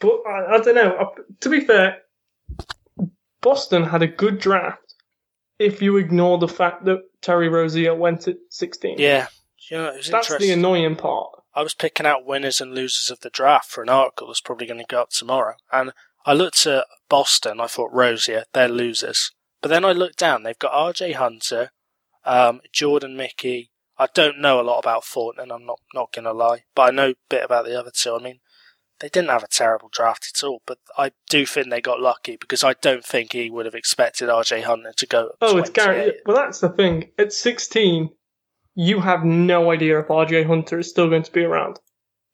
But 0.00 0.20
I, 0.26 0.54
I 0.54 0.58
don't 0.60 0.74
know. 0.74 0.96
Uh, 0.96 1.22
To 1.40 1.48
be 1.48 1.60
fair, 1.60 1.98
Boston 3.40 3.84
had 3.84 4.02
a 4.02 4.06
good 4.06 4.38
draft 4.38 4.94
if 5.58 5.80
you 5.80 5.96
ignore 5.96 6.38
the 6.38 6.48
fact 6.48 6.84
that 6.86 7.02
Terry 7.20 7.48
Rozier 7.48 7.94
went 7.94 8.26
at 8.26 8.36
16. 8.50 8.96
Yeah, 8.98 9.28
you 9.70 9.76
know, 9.76 9.96
That's 10.10 10.36
the 10.38 10.52
annoying 10.52 10.96
part. 10.96 11.30
I 11.54 11.62
was 11.62 11.74
picking 11.74 12.06
out 12.06 12.24
winners 12.26 12.60
and 12.60 12.74
losers 12.74 13.10
of 13.10 13.20
the 13.20 13.30
draft 13.30 13.70
for 13.70 13.82
an 13.82 13.88
article 13.90 14.28
that's 14.28 14.40
probably 14.40 14.66
going 14.66 14.80
to 14.80 14.86
go 14.86 15.02
up 15.02 15.10
tomorrow, 15.10 15.54
and 15.70 15.92
I 16.24 16.32
looked 16.34 16.66
at 16.66 16.86
Boston. 17.08 17.60
I 17.60 17.66
thought 17.66 17.92
Rozier, 17.92 18.44
they're 18.52 18.68
losers. 18.68 19.32
But 19.60 19.68
then 19.68 19.84
I 19.84 19.92
looked 19.92 20.18
down. 20.18 20.42
They've 20.42 20.58
got 20.58 20.72
R.J. 20.72 21.12
Hunter, 21.12 21.70
um, 22.24 22.60
Jordan 22.72 23.16
Mickey. 23.16 23.70
I 23.98 24.08
don't 24.12 24.40
know 24.40 24.60
a 24.60 24.62
lot 24.62 24.78
about 24.78 25.04
Thornton. 25.04 25.52
I'm 25.52 25.64
not 25.64 25.78
not 25.94 26.12
going 26.12 26.24
to 26.24 26.32
lie, 26.32 26.64
but 26.74 26.82
I 26.82 26.90
know 26.90 27.10
a 27.10 27.16
bit 27.28 27.44
about 27.44 27.64
the 27.64 27.78
other 27.78 27.92
two. 27.94 28.16
I 28.16 28.22
mean, 28.22 28.40
they 28.98 29.08
didn't 29.08 29.30
have 29.30 29.42
a 29.42 29.48
terrible 29.48 29.90
draft 29.92 30.32
at 30.34 30.46
all, 30.46 30.62
but 30.66 30.78
I 30.96 31.12
do 31.28 31.44
think 31.44 31.70
they 31.70 31.80
got 31.80 32.00
lucky 32.00 32.36
because 32.36 32.64
I 32.64 32.74
don't 32.74 33.04
think 33.04 33.32
he 33.32 33.50
would 33.50 33.66
have 33.66 33.74
expected 33.74 34.28
RJ 34.28 34.62
Hunter 34.62 34.92
to 34.96 35.06
go. 35.06 35.32
Oh, 35.40 35.58
it's 35.58 35.70
guaranteed. 35.70 36.20
Well, 36.26 36.36
that's 36.36 36.60
the 36.60 36.70
thing. 36.70 37.10
At 37.18 37.32
16, 37.32 38.10
you 38.74 39.00
have 39.00 39.24
no 39.24 39.70
idea 39.70 39.98
if 40.00 40.06
RJ 40.06 40.46
Hunter 40.46 40.78
is 40.78 40.88
still 40.88 41.08
going 41.08 41.24
to 41.24 41.32
be 41.32 41.42
around. 41.42 41.78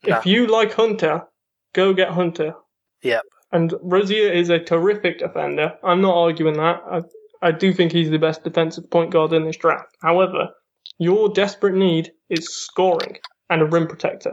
No. 0.07 0.19
If 0.19 0.27
you 0.27 0.47
like 0.47 0.75
Hunter, 0.75 1.25
go 1.73 1.93
get 1.93 2.11
Hunter. 2.11 2.55
Yep. 3.03 3.23
And 3.53 3.73
Rozier 3.83 4.31
is 4.31 4.51
a 4.51 4.59
terrific 4.59 5.19
defender. 5.19 5.75
I'm 5.83 6.03
not 6.03 6.15
arguing 6.17 6.57
that. 6.59 6.83
I, 6.91 7.01
I 7.41 7.53
do 7.53 7.73
think 7.73 7.93
he's 7.93 8.11
the 8.11 8.19
best 8.19 8.45
defensive 8.45 8.91
point 8.91 9.11
guard 9.11 9.33
in 9.33 9.45
this 9.45 9.57
draft. 9.57 9.97
However, 10.03 10.51
your 10.99 11.29
desperate 11.31 11.75
need 11.75 12.13
is 12.29 12.55
scoring 12.55 13.17
and 13.49 13.63
a 13.63 13.67
rim 13.67 13.87
protector. 13.87 14.33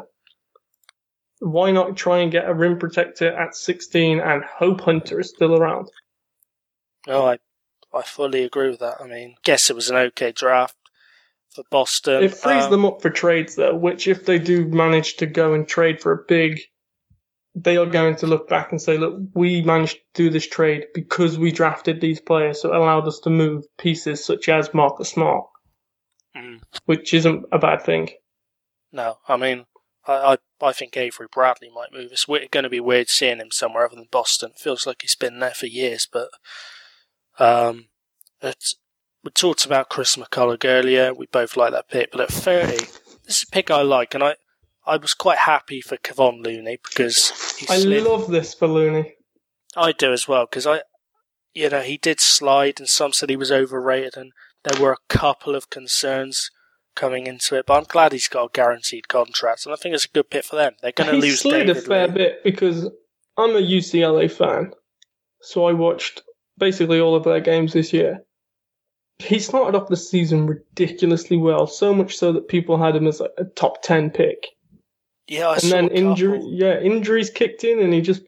Why 1.39 1.71
not 1.71 1.95
try 1.95 2.19
and 2.19 2.31
get 2.31 2.49
a 2.49 2.53
rim 2.53 2.77
protector 2.79 3.31
at 3.31 3.55
16 3.55 4.19
and 4.19 4.43
hope 4.43 4.81
Hunter 4.81 5.19
is 5.19 5.29
still 5.29 5.55
around? 5.55 5.87
No, 7.07 7.25
I 7.25 7.37
I 7.93 8.01
fully 8.01 8.43
agree 8.43 8.69
with 8.69 8.79
that. 8.79 8.97
I 8.99 9.07
mean, 9.07 9.35
guess 9.43 9.69
it 9.69 9.75
was 9.75 9.89
an 9.89 9.95
okay 9.95 10.31
draft 10.33 10.75
for 11.53 11.63
Boston. 11.71 12.23
It 12.23 12.33
frees 12.35 12.65
Um, 12.65 12.71
them 12.71 12.85
up 12.85 13.01
for 13.01 13.09
trades, 13.09 13.55
though, 13.55 13.75
which 13.75 14.07
if 14.07 14.25
they 14.25 14.39
do 14.39 14.65
manage 14.65 15.15
to 15.17 15.25
go 15.25 15.53
and 15.53 15.65
trade 15.67 16.01
for 16.01 16.11
a 16.11 16.25
big, 16.27 16.59
they 17.55 17.77
are 17.77 17.85
going 17.85 18.17
to 18.17 18.27
look 18.27 18.49
back 18.49 18.71
and 18.71 18.81
say, 18.81 18.97
look, 18.97 19.17
we 19.33 19.61
managed 19.61 19.95
to 19.95 20.23
do 20.23 20.29
this 20.29 20.45
trade 20.45 20.87
because 20.93 21.37
we 21.39 21.51
drafted 21.51 22.01
these 22.01 22.19
players, 22.19 22.61
so 22.61 22.73
it 22.73 22.75
allowed 22.75 23.07
us 23.07 23.19
to 23.19 23.29
move 23.29 23.63
pieces 23.77 24.23
such 24.23 24.49
as 24.49 24.73
Marcus 24.73 25.09
Smart, 25.09 25.45
mm, 26.35 26.61
which 26.85 27.13
isn't 27.13 27.45
a 27.51 27.57
bad 27.57 27.81
thing. 27.81 28.09
no, 28.91 29.19
I 29.27 29.37
mean, 29.37 29.65
I, 30.05 30.37
I 30.61 30.67
I 30.67 30.73
think 30.73 30.97
Avery 30.97 31.27
Bradley 31.31 31.69
might 31.73 31.93
move. 31.93 32.11
It's 32.11 32.25
going 32.25 32.63
to 32.63 32.69
be 32.69 32.79
weird 32.81 33.09
seeing 33.09 33.39
him 33.39 33.51
somewhere 33.51 33.85
other 33.85 33.95
than 33.95 34.07
Boston. 34.11 34.51
It 34.51 34.59
feels 34.59 34.85
like 34.85 35.01
he's 35.01 35.15
been 35.15 35.39
there 35.39 35.51
for 35.51 35.67
years, 35.67 36.07
but 36.11 36.29
um, 37.39 37.87
it's, 38.41 38.75
we 39.23 39.31
talked 39.31 39.65
about 39.65 39.89
Chris 39.89 40.15
McCullough 40.15 40.63
earlier. 40.65 41.13
We 41.13 41.25
both 41.27 41.57
like 41.57 41.71
that 41.71 41.89
pick, 41.89 42.11
but 42.11 42.21
at 42.21 42.31
thirty, 42.31 42.85
this 43.25 43.37
is 43.37 43.45
a 43.47 43.51
pick 43.51 43.71
I 43.71 43.81
like, 43.81 44.13
and 44.13 44.23
I 44.23 44.35
I 44.87 44.97
was 44.97 45.13
quite 45.13 45.39
happy 45.39 45.81
for 45.81 45.97
Kevon 45.97 46.43
Looney 46.43 46.77
because 46.83 47.31
I 47.69 47.77
slid 47.77 48.03
love 48.03 48.29
this 48.29 48.53
for 48.53 48.67
Looney. 48.67 49.15
I 49.75 49.91
do 49.91 50.13
as 50.13 50.27
well 50.27 50.45
because 50.45 50.67
I, 50.67 50.81
you 51.53 51.69
know, 51.69 51.81
he 51.81 51.97
did 51.97 52.19
slide, 52.19 52.79
and 52.79 52.87
some 52.87 53.13
said 53.13 53.29
he 53.29 53.35
was 53.35 53.51
overrated, 53.51 54.15
and 54.15 54.31
there 54.63 54.81
were 54.81 54.93
a 54.93 54.97
couple 55.13 55.55
of 55.55 55.69
concerns 55.69 56.51
coming 56.95 57.27
into 57.27 57.55
it. 57.55 57.65
But 57.65 57.77
I'm 57.77 57.83
glad 57.85 58.11
he's 58.11 58.27
got 58.27 58.45
a 58.45 58.49
guaranteed 58.53 59.07
contract, 59.07 59.65
and 59.65 59.73
I 59.73 59.75
think 59.75 59.95
it's 59.95 60.05
a 60.05 60.09
good 60.09 60.29
pick 60.29 60.45
for 60.45 60.55
them. 60.55 60.73
They're 60.81 60.91
going 60.91 61.09
to 61.09 61.17
lose. 61.17 61.41
He 61.41 61.49
slid 61.49 61.67
David 61.67 61.77
a 61.77 61.81
fair 61.81 62.07
Lee. 62.07 62.13
bit 62.13 62.43
because 62.43 62.85
I'm 63.37 63.55
a 63.55 63.61
UCLA 63.61 64.31
fan, 64.31 64.71
so 65.41 65.65
I 65.65 65.73
watched 65.73 66.21
basically 66.57 66.99
all 66.99 67.15
of 67.15 67.23
their 67.23 67.41
games 67.41 67.73
this 67.73 67.91
year. 67.91 68.21
He 69.17 69.39
started 69.39 69.77
off 69.77 69.87
the 69.87 69.95
season 69.95 70.45
ridiculously 70.45 71.37
well, 71.37 71.67
so 71.67 71.93
much 71.93 72.17
so 72.17 72.33
that 72.33 72.49
people 72.49 72.77
had 72.77 72.95
him 72.95 73.07
as 73.07 73.21
a 73.21 73.45
top 73.55 73.81
ten 73.81 74.09
pick. 74.09 74.47
Yeah, 75.27 75.47
I 75.47 75.53
and 75.53 75.61
saw 75.61 75.69
then 75.69 75.87
injury, 75.89 76.41
yeah, 76.45 76.79
injuries 76.79 77.29
kicked 77.29 77.63
in, 77.63 77.79
and 77.79 77.93
he 77.93 78.01
just 78.01 78.21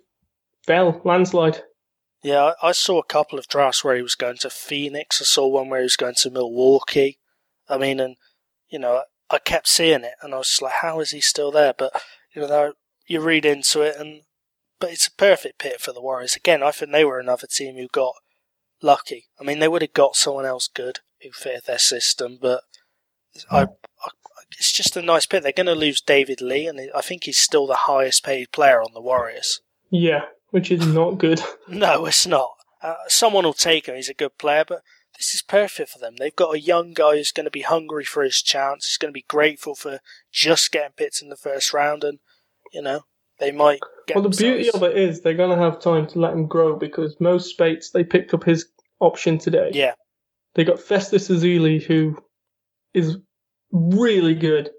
fell 0.66 1.00
landslide. 1.04 1.62
Yeah, 2.24 2.54
I 2.62 2.72
saw 2.72 3.00
a 3.00 3.06
couple 3.06 3.38
of 3.38 3.48
drafts 3.48 3.84
where 3.84 3.96
he 3.96 4.02
was 4.02 4.16
going 4.16 4.38
to 4.38 4.50
Phoenix. 4.50 5.22
I 5.22 5.26
saw 5.26 5.48
one 5.48 5.70
where 5.70 5.80
he 5.80 5.86
was 5.86 5.96
going 5.96 6.16
to 6.18 6.32
Milwaukee. 6.32 7.20
I 7.70 7.78
mean, 7.78 8.00
and 8.00 8.16
you 8.70 8.80
know, 8.80 9.04
I 9.30 9.40
kept 9.40 9.68
seeing 9.68 10.04
it, 10.04 10.16
and 10.22 10.34
I 10.34 10.38
was 10.38 10.48
just 10.48 10.62
like, 10.62 10.74
how 10.82 11.00
is 11.00 11.12
he 11.12 11.22
still 11.22 11.52
there? 11.52 11.74
But 11.78 11.94
you 12.34 12.42
know, 12.42 12.74
you 13.06 13.22
read 13.22 13.46
into 13.46 13.82
it, 13.82 13.96
and 13.98 14.24
but 14.80 14.92
it's 14.92 15.08
a 15.08 15.12
perfect 15.12 15.60
pick 15.60 15.80
for 15.80 15.92
the 15.92 16.02
Warriors. 16.02 16.36
Again, 16.36 16.64
I 16.64 16.72
think 16.72 16.92
they 16.92 17.06
were 17.06 17.20
another 17.20 17.48
team 17.48 17.76
who 17.76 17.88
got 17.92 18.14
lucky. 18.82 19.28
I 19.40 19.44
mean, 19.44 19.60
they 19.60 19.68
would 19.68 19.82
have 19.82 19.94
got 19.94 20.16
someone 20.16 20.46
else 20.46 20.68
good 20.68 21.00
who 21.22 21.32
fit 21.32 21.66
their 21.66 21.80
system, 21.80 22.38
but 22.42 22.62
hmm. 23.36 23.56
I, 23.56 23.62
I 23.62 23.68
it's 24.52 24.72
just 24.72 24.98
a 24.98 25.02
nice 25.02 25.26
pick. 25.26 25.44
They're 25.44 25.52
going 25.52 25.68
to 25.68 25.76
lose 25.76 26.02
David 26.02 26.42
Lee, 26.42 26.68
and 26.68 26.80
I 26.96 27.02
think 27.02 27.26
he's 27.26 27.38
still 27.38 27.68
the 27.68 27.76
highest 27.76 28.24
paid 28.24 28.52
player 28.52 28.82
on 28.82 28.94
the 28.94 29.02
Warriors. 29.02 29.62
Yeah, 29.90 30.26
which 30.52 30.72
is 30.72 30.86
not 30.86 31.18
good. 31.18 31.42
No, 31.68 32.06
it's 32.06 32.26
not. 32.26 32.52
Uh, 32.82 32.96
someone 33.08 33.44
will 33.44 33.54
take 33.54 33.88
him. 33.88 33.96
He's 33.96 34.10
a 34.10 34.14
good 34.14 34.38
player, 34.38 34.64
but 34.68 34.82
this 35.18 35.34
is 35.34 35.42
perfect 35.42 35.90
for 35.90 36.00
them. 36.00 36.16
They've 36.18 36.36
got 36.36 36.56
a 36.56 36.60
young 36.60 36.94
guy 36.94 37.18
who's 37.18 37.32
going 37.32 37.46
to 37.46 37.52
be 37.52 37.62
hungry 37.62 38.06
for 38.06 38.24
his 38.24 38.42
chance. 38.42 38.86
He's 38.88 38.98
going 38.98 39.12
to 39.12 39.18
be 39.18 39.26
grateful 39.28 39.76
for 39.76 40.00
just 40.32 40.72
getting 40.72 40.94
picked 40.96 41.22
in 41.22 41.30
the 41.30 41.36
first 41.36 41.74
round, 41.74 42.04
and 42.04 42.20
you 42.72 42.82
know 42.82 43.02
they 43.40 43.52
might 43.52 43.80
get. 44.08 44.16
well, 44.16 44.30
the 44.30 44.38
beauty 44.38 44.70
of 44.72 44.84
it 44.84 44.96
is 44.96 45.22
they're 45.22 45.34
going 45.34 45.58
to 45.58 45.64
have 45.64 45.82
time 45.82 46.08
to 46.08 46.20
let 46.20 46.34
him 46.34 46.48
grow 46.48 46.78
because 46.78 47.16
Mo 47.20 47.38
Speights 47.40 47.90
they 47.90 48.04
picked 48.04 48.34
up 48.34 48.44
his 48.44 48.68
option 49.00 49.38
today. 49.40 49.72
yeah, 49.74 49.94
They 50.56 50.64
got 50.64 50.80
Festus 50.80 51.30
Ezeli, 51.30 51.82
who 51.84 52.18
is 52.94 53.18
really 53.72 54.36
good. 54.36 54.70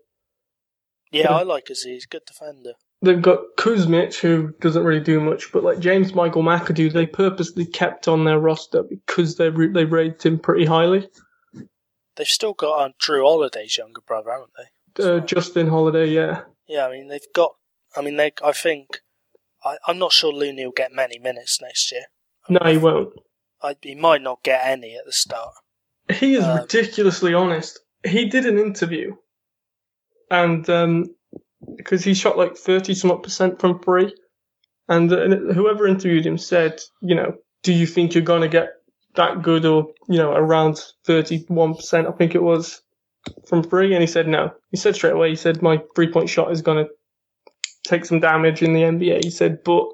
yeah. 1.12 1.32
I 1.32 1.42
like 1.42 1.68
Aziz. 1.70 1.84
He's 1.84 2.04
a 2.04 2.08
good 2.08 2.24
defender. 2.26 2.72
They've 3.00 3.22
got 3.22 3.40
Kuzmic, 3.56 4.18
who 4.18 4.52
doesn't 4.60 4.82
really 4.82 5.00
do 5.04 5.20
much, 5.20 5.52
but 5.52 5.62
like 5.62 5.78
James 5.78 6.14
Michael 6.14 6.42
McAdoo, 6.42 6.92
they 6.92 7.06
purposely 7.06 7.64
kept 7.64 8.08
on 8.08 8.24
their 8.24 8.40
roster 8.40 8.82
because 8.82 9.36
they 9.36 9.50
re- 9.50 9.72
they 9.72 9.84
rated 9.84 10.22
him 10.24 10.38
pretty 10.40 10.64
highly. 10.64 11.08
They've 12.16 12.26
still 12.26 12.54
got 12.54 12.84
um, 12.84 12.92
Jrue 13.00 13.22
Holiday's 13.22 13.78
younger 13.78 14.00
brother, 14.00 14.32
haven't 14.32 14.50
they? 14.56 15.04
Uh, 15.04 15.20
Justin 15.20 15.68
Holiday, 15.68 16.08
yeah. 16.08 16.40
Yeah, 16.66 16.86
I 16.86 16.90
mean 16.90 17.06
they've 17.08 17.20
got. 17.34 17.52
I 17.96 18.02
mean 18.02 18.16
they. 18.16 18.32
I 18.44 18.50
think. 18.52 19.00
I, 19.64 19.76
I'm 19.86 19.98
not 19.98 20.12
sure 20.12 20.32
Looney 20.32 20.64
will 20.64 20.72
get 20.72 20.92
many 20.92 21.18
minutes 21.20 21.60
next 21.62 21.92
year. 21.92 22.06
No, 22.48 22.58
he 22.68 22.78
won't. 22.78 23.12
I, 23.62 23.76
he 23.80 23.94
might 23.94 24.22
not 24.22 24.42
get 24.42 24.60
any 24.64 24.96
at 24.96 25.04
the 25.06 25.12
start. 25.12 25.54
He 26.12 26.34
is 26.34 26.42
Um, 26.44 26.58
ridiculously 26.58 27.32
honest. 27.34 27.78
He 28.04 28.26
did 28.26 28.46
an 28.46 28.58
interview, 28.58 29.16
and 30.30 30.68
um, 30.70 31.06
because 31.76 32.04
he 32.04 32.14
shot 32.14 32.38
like 32.38 32.56
thirty 32.56 32.94
some 32.94 33.20
percent 33.20 33.60
from 33.60 33.80
three, 33.80 34.14
and, 34.88 35.12
uh, 35.12 35.22
and 35.22 35.54
whoever 35.54 35.86
interviewed 35.86 36.26
him 36.26 36.38
said, 36.38 36.80
you 37.02 37.14
know, 37.14 37.34
do 37.62 37.72
you 37.72 37.86
think 37.86 38.14
you're 38.14 38.22
gonna 38.22 38.48
get 38.48 38.70
that 39.14 39.42
good 39.42 39.64
or 39.66 39.88
you 40.08 40.18
know 40.18 40.32
around 40.32 40.80
thirty 41.04 41.44
one 41.48 41.74
percent? 41.74 42.06
I 42.06 42.12
think 42.12 42.34
it 42.34 42.42
was 42.42 42.80
from 43.48 43.62
three, 43.62 43.92
and 43.92 44.00
he 44.00 44.06
said 44.06 44.28
no. 44.28 44.52
He 44.70 44.76
said 44.76 44.94
straight 44.94 45.14
away. 45.14 45.30
He 45.30 45.36
said 45.36 45.62
my 45.62 45.82
three 45.94 46.10
point 46.10 46.28
shot 46.28 46.52
is 46.52 46.62
gonna 46.62 46.86
take 47.88 48.04
some 48.04 48.20
damage 48.20 48.62
in 48.62 48.72
the 48.74 48.82
NBA. 48.82 49.24
He 49.24 49.30
said, 49.30 49.64
but 49.64 49.86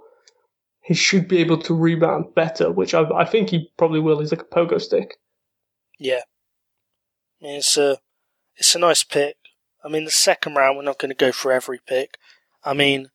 he 0.83 0.95
should 0.95 1.29
be 1.29 1.39
able 1.39 1.59
to 1.63 1.75
rebound 1.75 2.35
better, 2.35 2.71
which 2.71 2.95
I, 2.95 3.05
I 3.15 3.25
think 3.25 3.51
he 3.51 3.71
probably 3.79 4.01
will. 4.01 4.21
He's 4.21 4.33
like 4.33 4.43
a 4.43 4.55
pogo 4.55 4.81
stick. 4.81 5.17
Yeah. 5.99 6.21
It's 7.41 7.76
a, 7.76 7.99
it's 8.57 8.74
a 8.74 8.78
nice 8.78 9.05
pick. 9.05 9.37
I 9.85 9.89
mean, 9.89 10.05
the 10.05 10.11
second 10.11 10.55
round, 10.55 10.76
we're 10.76 10.85
not 10.85 10.99
going 10.99 11.11
to 11.11 11.14
go 11.14 11.32
for 11.32 11.53
every 11.53 11.78
pick. 11.87 12.18
I 12.64 12.72
mean, 12.72 13.11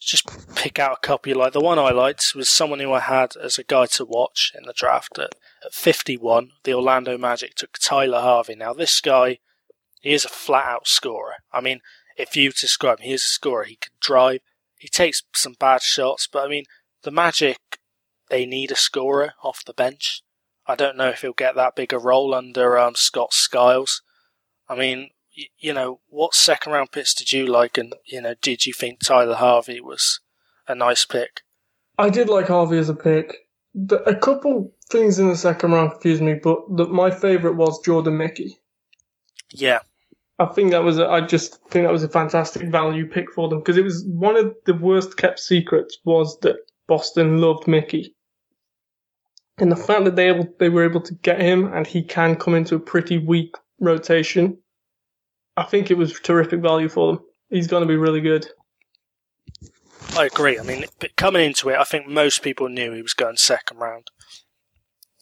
just 0.00 0.54
pick 0.54 0.78
out 0.78 0.98
a 1.02 1.06
couple 1.06 1.28
you 1.30 1.36
like. 1.36 1.52
The 1.52 1.60
one 1.60 1.78
I 1.78 1.90
liked 1.90 2.32
was 2.34 2.48
someone 2.48 2.80
who 2.80 2.92
I 2.92 3.00
had 3.00 3.36
as 3.36 3.58
a 3.58 3.64
guy 3.64 3.86
to 3.86 4.04
watch 4.06 4.52
in 4.56 4.64
the 4.64 4.72
draft 4.72 5.18
at, 5.18 5.34
at 5.64 5.74
51. 5.74 6.52
The 6.64 6.72
Orlando 6.72 7.18
Magic 7.18 7.54
took 7.54 7.78
Tyler 7.78 8.20
Harvey. 8.20 8.54
Now, 8.54 8.72
this 8.72 9.00
guy, 9.00 9.38
he 10.00 10.14
is 10.14 10.24
a 10.24 10.30
flat 10.30 10.64
out 10.64 10.88
scorer. 10.88 11.34
I 11.52 11.60
mean, 11.60 11.80
if 12.16 12.34
you 12.34 12.50
describe 12.50 13.00
him, 13.00 13.08
he 13.08 13.12
is 13.12 13.24
a 13.24 13.28
scorer. 13.28 13.64
He 13.64 13.76
can 13.76 13.92
drive. 14.00 14.40
He 14.76 14.88
takes 14.88 15.22
some 15.34 15.54
bad 15.60 15.82
shots, 15.82 16.26
but 16.26 16.46
I 16.46 16.48
mean, 16.48 16.64
the 17.02 17.10
Magic, 17.10 17.58
they 18.30 18.46
need 18.46 18.70
a 18.70 18.76
scorer 18.76 19.34
off 19.42 19.64
the 19.64 19.74
bench. 19.74 20.22
I 20.66 20.76
don't 20.76 20.96
know 20.96 21.08
if 21.08 21.22
he'll 21.22 21.32
get 21.32 21.54
that 21.56 21.74
big 21.74 21.92
a 21.92 21.98
role 21.98 22.34
under 22.34 22.78
um, 22.78 22.94
Scott 22.94 23.32
Skiles. 23.32 24.02
I 24.68 24.76
mean, 24.76 25.10
y- 25.36 25.46
you 25.58 25.72
know, 25.72 26.00
what 26.08 26.34
second 26.34 26.72
round 26.72 26.92
picks 26.92 27.14
did 27.14 27.32
you 27.32 27.46
like, 27.46 27.76
and 27.78 27.94
you 28.06 28.20
know, 28.20 28.34
did 28.40 28.66
you 28.66 28.72
think 28.72 29.00
Tyler 29.00 29.34
Harvey 29.34 29.80
was 29.80 30.20
a 30.68 30.74
nice 30.74 31.04
pick? 31.04 31.40
I 31.98 32.08
did 32.10 32.28
like 32.28 32.48
Harvey 32.48 32.78
as 32.78 32.88
a 32.88 32.94
pick. 32.94 33.36
The, 33.74 33.96
a 34.04 34.16
couple 34.16 34.72
things 34.90 35.18
in 35.18 35.28
the 35.28 35.36
second 35.36 35.72
round 35.72 35.92
confused 35.92 36.22
me, 36.22 36.34
but 36.34 36.58
the, 36.76 36.86
my 36.86 37.10
favourite 37.10 37.56
was 37.56 37.80
Jordan 37.84 38.16
Mickey. 38.16 38.58
Yeah, 39.52 39.80
I 40.38 40.46
think 40.46 40.70
that 40.70 40.84
was 40.84 40.98
a, 40.98 41.06
I 41.08 41.20
just 41.20 41.60
think 41.70 41.84
that 41.84 41.92
was 41.92 42.04
a 42.04 42.08
fantastic 42.08 42.68
value 42.68 43.06
pick 43.08 43.30
for 43.32 43.48
them 43.48 43.58
because 43.58 43.76
it 43.76 43.84
was 43.84 44.04
one 44.06 44.36
of 44.36 44.54
the 44.66 44.74
worst 44.74 45.16
kept 45.16 45.38
secrets 45.40 45.98
was 46.04 46.38
that 46.40 46.56
Boston 46.88 47.38
loved 47.38 47.66
Mickey. 47.68 48.14
And 49.60 49.70
the 49.70 49.76
fact 49.76 50.04
that 50.04 50.16
they 50.16 50.28
able, 50.28 50.48
they 50.58 50.68
were 50.68 50.84
able 50.84 51.00
to 51.02 51.14
get 51.14 51.40
him 51.40 51.72
and 51.72 51.86
he 51.86 52.02
can 52.02 52.36
come 52.36 52.54
into 52.54 52.76
a 52.76 52.80
pretty 52.80 53.18
weak 53.18 53.54
rotation, 53.78 54.58
I 55.56 55.64
think 55.64 55.90
it 55.90 55.98
was 55.98 56.18
terrific 56.20 56.60
value 56.60 56.88
for 56.88 57.12
them. 57.12 57.24
He's 57.50 57.66
going 57.66 57.82
to 57.82 57.88
be 57.88 57.96
really 57.96 58.20
good. 58.20 58.46
I 60.16 60.26
agree. 60.26 60.58
I 60.58 60.62
mean, 60.62 60.84
coming 61.16 61.44
into 61.44 61.68
it, 61.68 61.76
I 61.76 61.84
think 61.84 62.06
most 62.06 62.42
people 62.42 62.68
knew 62.68 62.92
he 62.92 63.02
was 63.02 63.14
going 63.14 63.36
second 63.36 63.78
round. 63.78 64.10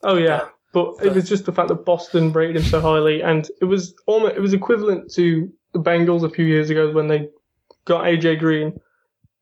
Oh 0.03 0.17
yeah, 0.17 0.49
but 0.73 0.95
it 1.03 1.13
was 1.13 1.29
just 1.29 1.45
the 1.45 1.53
fact 1.53 1.69
that 1.69 1.85
Boston 1.85 2.33
rated 2.33 2.57
him 2.57 2.63
so 2.63 2.81
highly, 2.81 3.21
and 3.23 3.49
it 3.61 3.65
was 3.65 3.95
almost 4.07 4.37
it 4.37 4.41
was 4.41 4.55
equivalent 4.55 5.13
to 5.15 5.53
the 5.73 5.81
Bengals 5.81 6.23
a 6.23 6.31
few 6.31 6.45
years 6.45 6.71
ago 6.71 6.93
when 6.93 7.09
they 7.09 7.29
got 7.85 8.05
AJ 8.05 8.39
Green, 8.39 8.79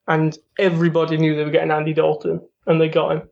and 0.07 0.37
everybody 0.57 1.17
knew 1.17 1.35
they 1.35 1.43
were 1.43 1.51
getting 1.51 1.71
Andy 1.71 1.93
Dalton, 1.93 2.41
and 2.65 2.81
they 2.81 2.89
got 2.89 3.11
him. 3.11 3.29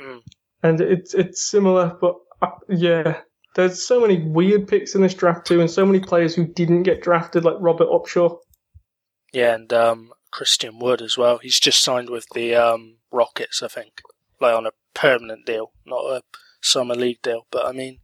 Mm. 0.00 0.22
And 0.64 0.80
it's 0.80 1.14
it's 1.14 1.48
similar, 1.48 1.96
but 2.00 2.16
uh, 2.42 2.48
yeah, 2.68 3.20
there's 3.54 3.86
so 3.86 4.00
many 4.00 4.20
weird 4.20 4.66
picks 4.66 4.94
in 4.94 5.02
this 5.02 5.14
draft 5.14 5.46
too, 5.46 5.60
and 5.60 5.70
so 5.70 5.86
many 5.86 6.00
players 6.00 6.34
who 6.34 6.46
didn't 6.46 6.82
get 6.82 7.02
drafted, 7.02 7.44
like 7.44 7.56
Robert 7.60 7.88
Upshaw. 7.88 8.38
Yeah, 9.32 9.54
and 9.54 9.72
um, 9.72 10.12
Christian 10.30 10.78
Wood 10.78 11.02
as 11.02 11.18
well. 11.18 11.38
He's 11.38 11.60
just 11.60 11.82
signed 11.82 12.08
with 12.08 12.26
the 12.34 12.54
um, 12.54 12.96
Rockets, 13.12 13.62
I 13.62 13.68
think, 13.68 14.00
like 14.40 14.54
on 14.54 14.66
a 14.66 14.72
permanent 14.94 15.44
deal, 15.44 15.72
not 15.84 16.04
a 16.04 16.22
summer 16.62 16.94
league 16.94 17.22
deal. 17.22 17.46
But 17.50 17.66
I 17.66 17.72
mean, 17.72 17.98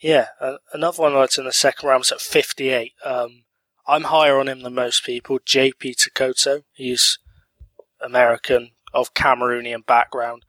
yeah, 0.00 0.28
uh, 0.40 0.56
another 0.72 1.02
one 1.02 1.12
that's 1.12 1.38
in 1.38 1.44
the 1.44 1.52
second 1.52 1.88
round 1.88 2.00
was 2.00 2.12
at 2.12 2.20
58. 2.20 2.92
Um, 3.04 3.44
I'm 3.86 4.04
higher 4.04 4.38
on 4.38 4.48
him 4.48 4.62
than 4.62 4.74
most 4.74 5.04
people. 5.04 5.38
JP 5.38 5.96
Tokoto. 5.96 6.62
He's 6.72 7.18
American 8.00 8.70
of 8.94 9.14
Cameroonian 9.14 9.84
background. 9.84 10.44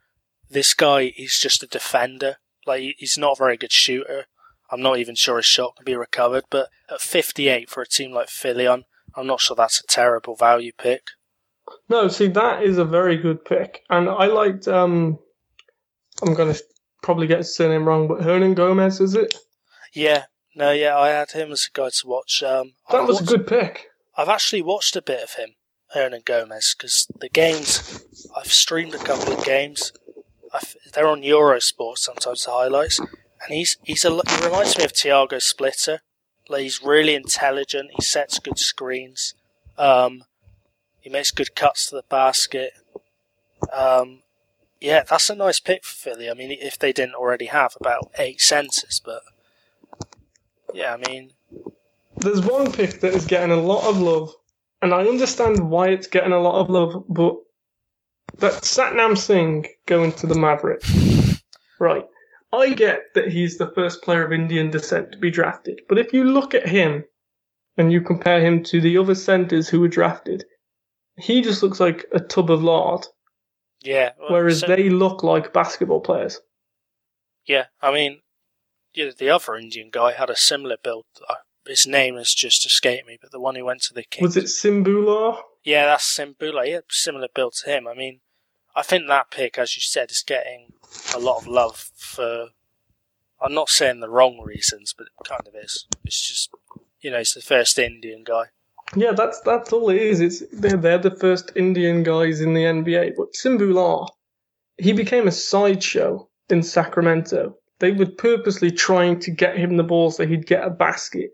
This 0.49 0.73
guy, 0.73 1.13
is 1.17 1.39
just 1.39 1.63
a 1.63 1.67
defender. 1.67 2.37
Like 2.65 2.95
he's 2.97 3.17
not 3.17 3.33
a 3.33 3.43
very 3.43 3.57
good 3.57 3.71
shooter. 3.71 4.25
I'm 4.71 4.81
not 4.81 4.99
even 4.99 5.15
sure 5.15 5.37
his 5.37 5.45
shot 5.45 5.75
can 5.75 5.85
be 5.85 5.95
recovered. 5.95 6.45
But 6.49 6.69
at 6.91 7.01
58 7.01 7.69
for 7.69 7.81
a 7.81 7.87
team 7.87 8.11
like 8.11 8.29
Philly, 8.29 8.67
I'm, 8.67 8.85
not 9.17 9.41
sure 9.41 9.55
that's 9.55 9.79
a 9.79 9.87
terrible 9.87 10.35
value 10.35 10.71
pick. 10.77 11.03
No, 11.87 12.07
see 12.07 12.27
that 12.27 12.63
is 12.63 12.77
a 12.77 12.85
very 12.85 13.17
good 13.17 13.45
pick, 13.45 13.83
and 13.89 14.09
I 14.09 14.25
liked. 14.25 14.67
Um, 14.67 15.19
I'm 16.21 16.33
gonna 16.33 16.55
probably 17.03 17.27
get 17.27 17.39
his 17.39 17.55
surname 17.55 17.87
wrong, 17.87 18.07
but 18.07 18.23
Hernan 18.23 18.55
Gomez 18.55 18.99
is 18.99 19.15
it? 19.15 19.35
Yeah, 19.93 20.25
no, 20.55 20.71
yeah, 20.71 20.97
I 20.97 21.09
had 21.09 21.31
him 21.31 21.51
as 21.51 21.67
a 21.71 21.77
guy 21.77 21.89
to 21.89 22.07
watch. 22.07 22.43
Um, 22.43 22.73
That 22.89 23.01
I've 23.01 23.07
was 23.07 23.21
a 23.21 23.25
good 23.25 23.47
pick. 23.47 23.87
I've 24.17 24.29
actually 24.29 24.61
watched 24.61 24.95
a 24.95 25.01
bit 25.01 25.23
of 25.23 25.33
him, 25.35 25.55
Hernan 25.91 26.23
Gomez, 26.25 26.75
because 26.77 27.07
the 27.19 27.29
games 27.29 28.03
I've 28.35 28.51
streamed 28.51 28.95
a 28.95 28.99
couple 28.99 29.33
of 29.33 29.45
games. 29.45 29.93
They're 30.93 31.07
on 31.07 31.21
Eurosport 31.21 31.97
sometimes 31.97 32.45
the 32.45 32.51
highlights, 32.51 32.99
and 32.99 33.49
he's 33.49 33.77
he's 33.83 34.05
a 34.05 34.09
he 34.09 34.45
reminds 34.45 34.77
me 34.77 34.83
of 34.83 34.93
Thiago 34.93 35.41
Splitter. 35.41 36.01
Like 36.49 36.63
he's 36.63 36.83
really 36.83 37.15
intelligent. 37.15 37.91
He 37.95 38.01
sets 38.01 38.39
good 38.39 38.57
screens. 38.57 39.35
Um, 39.77 40.23
he 40.99 41.09
makes 41.09 41.31
good 41.31 41.55
cuts 41.55 41.87
to 41.87 41.95
the 41.95 42.03
basket. 42.09 42.73
Um, 43.71 44.23
yeah, 44.81 45.03
that's 45.03 45.29
a 45.29 45.35
nice 45.35 45.59
pick 45.59 45.83
for 45.85 45.95
Philly. 45.95 46.29
I 46.29 46.33
mean, 46.33 46.51
if 46.51 46.79
they 46.79 46.91
didn't 46.91 47.15
already 47.15 47.45
have 47.45 47.75
about 47.79 48.11
eight 48.17 48.41
centers, 48.41 49.01
but 49.03 49.21
yeah, 50.73 50.93
I 50.93 51.09
mean, 51.09 51.31
There's 52.17 52.41
one 52.41 52.71
pick 52.71 52.99
that 53.01 53.13
is 53.13 53.25
getting 53.25 53.51
a 53.51 53.61
lot 53.61 53.87
of 53.87 53.99
love, 53.99 54.33
and 54.81 54.93
I 54.93 55.01
understand 55.05 55.69
why 55.69 55.89
it's 55.89 56.07
getting 56.07 56.31
a 56.33 56.39
lot 56.39 56.59
of 56.59 56.69
love, 56.69 57.03
but 57.07 57.35
that 58.37 58.53
Satnam 58.63 59.17
Singh 59.17 59.65
going 59.85 60.11
to 60.13 60.27
the 60.27 60.35
Mavericks, 60.39 61.41
right? 61.79 62.05
I 62.51 62.73
get 62.73 63.13
that 63.15 63.27
he's 63.31 63.57
the 63.57 63.71
first 63.71 64.01
player 64.01 64.25
of 64.25 64.31
Indian 64.33 64.71
descent 64.71 65.11
to 65.11 65.17
be 65.17 65.29
drafted, 65.29 65.81
but 65.87 65.97
if 65.99 66.13
you 66.13 66.23
look 66.23 66.53
at 66.53 66.67
him 66.67 67.03
and 67.77 67.91
you 67.91 68.01
compare 68.01 68.41
him 68.41 68.63
to 68.63 68.81
the 68.81 68.97
other 68.97 69.15
centers 69.15 69.69
who 69.69 69.79
were 69.79 69.87
drafted, 69.87 70.45
he 71.17 71.41
just 71.41 71.61
looks 71.61 71.79
like 71.79 72.05
a 72.11 72.19
tub 72.19 72.49
of 72.49 72.63
lard, 72.63 73.05
yeah. 73.81 74.11
well, 74.19 74.31
whereas 74.31 74.61
so- 74.61 74.67
they 74.67 74.89
look 74.89 75.23
like 75.23 75.53
basketball 75.53 76.01
players. 76.01 76.39
Yeah, 77.45 77.65
I 77.81 77.91
mean, 77.91 78.21
yeah, 78.93 79.11
the 79.17 79.29
other 79.29 79.55
Indian 79.55 79.89
guy 79.91 80.13
had 80.13 80.29
a 80.29 80.35
similar 80.35 80.77
build. 80.83 81.05
Uh, 81.27 81.35
His 81.65 81.87
name 81.87 82.15
has 82.15 82.33
just 82.33 82.65
escaped 82.65 83.07
me, 83.07 83.17
but 83.21 83.31
the 83.31 83.39
one 83.39 83.55
who 83.55 83.65
went 83.65 83.81
to 83.83 83.93
the 83.93 84.03
Kings. 84.03 84.23
Was 84.35 84.37
it 84.37 84.49
Sim 84.49 84.83
Bhullar? 84.83 85.39
Yeah, 85.63 85.85
that's 85.85 86.05
Sim 86.05 86.35
Bhullar. 86.39 86.65
He 86.65 86.71
had 86.71 86.83
a 86.83 86.93
similar 86.93 87.27
build 87.33 87.53
to 87.63 87.69
him. 87.69 87.87
I 87.87 87.93
mean, 87.93 88.21
I 88.75 88.81
think 88.81 89.07
that 89.07 89.31
pick, 89.31 89.57
as 89.57 89.75
you 89.75 89.81
said, 89.81 90.11
is 90.11 90.23
getting 90.25 90.73
a 91.13 91.19
lot 91.19 91.37
of 91.41 91.47
love 91.47 91.89
for. 91.95 92.47
I'm 93.41 93.53
not 93.53 93.69
saying 93.69 93.99
the 94.01 94.09
wrong 94.09 94.41
reasons, 94.43 94.93
but 94.97 95.07
it 95.07 95.27
kind 95.27 95.47
of 95.47 95.55
is. 95.55 95.85
It's 96.03 96.27
just, 96.27 96.49
you 96.99 97.09
know, 97.11 97.19
it's 97.19 97.33
the 97.33 97.41
first 97.41 97.79
Indian 97.79 98.23
guy. 98.25 98.45
Yeah, 98.95 99.11
that's 99.11 99.39
that's 99.41 99.71
all 99.71 99.89
it 99.89 99.97
is. 100.01 100.19
It's 100.19 100.43
they're, 100.51 100.75
they're 100.77 100.97
the 100.97 101.15
first 101.15 101.51
Indian 101.55 102.03
guys 102.03 102.41
in 102.41 102.53
the 102.53 102.61
NBA. 102.63 103.13
But 103.17 103.35
Sim 103.35 103.57
Bhullar, 103.57 104.07
he 104.77 104.93
became 104.93 105.27
a 105.27 105.31
sideshow 105.31 106.27
in 106.49 106.63
Sacramento. 106.63 107.55
They 107.79 107.91
were 107.91 108.07
purposely 108.07 108.71
trying 108.71 109.19
to 109.21 109.31
get 109.31 109.57
him 109.57 109.77
the 109.77 109.83
ball 109.83 110.11
so 110.11 110.25
he'd 110.27 110.47
get 110.47 110.65
a 110.65 110.69
basket, 110.69 111.31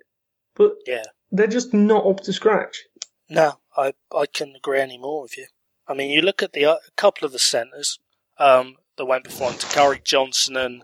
but 0.55 0.73
Yeah. 0.86 1.03
they're 1.32 1.47
just 1.47 1.73
not 1.73 2.05
up 2.05 2.19
to 2.21 2.34
scratch. 2.34 2.84
No, 3.30 3.57
I 3.78 3.93
I 4.15 4.26
couldn't 4.26 4.55
agree 4.55 4.80
any 4.80 4.97
more 4.97 5.21
with 5.21 5.38
you. 5.38 5.47
I 5.88 5.93
mean, 5.93 6.09
you 6.09 6.21
look 6.21 6.41
at 6.41 6.53
the 6.53 6.65
uh, 6.65 6.76
a 6.76 6.91
couple 6.95 7.26
of 7.26 7.32
the 7.32 7.39
centers 7.39 7.99
um, 8.38 8.76
that 8.97 9.05
went 9.05 9.23
before 9.23 9.51
him, 9.51 9.57
Dakari 9.59 10.03
Johnson 10.03 10.57
and 10.57 10.84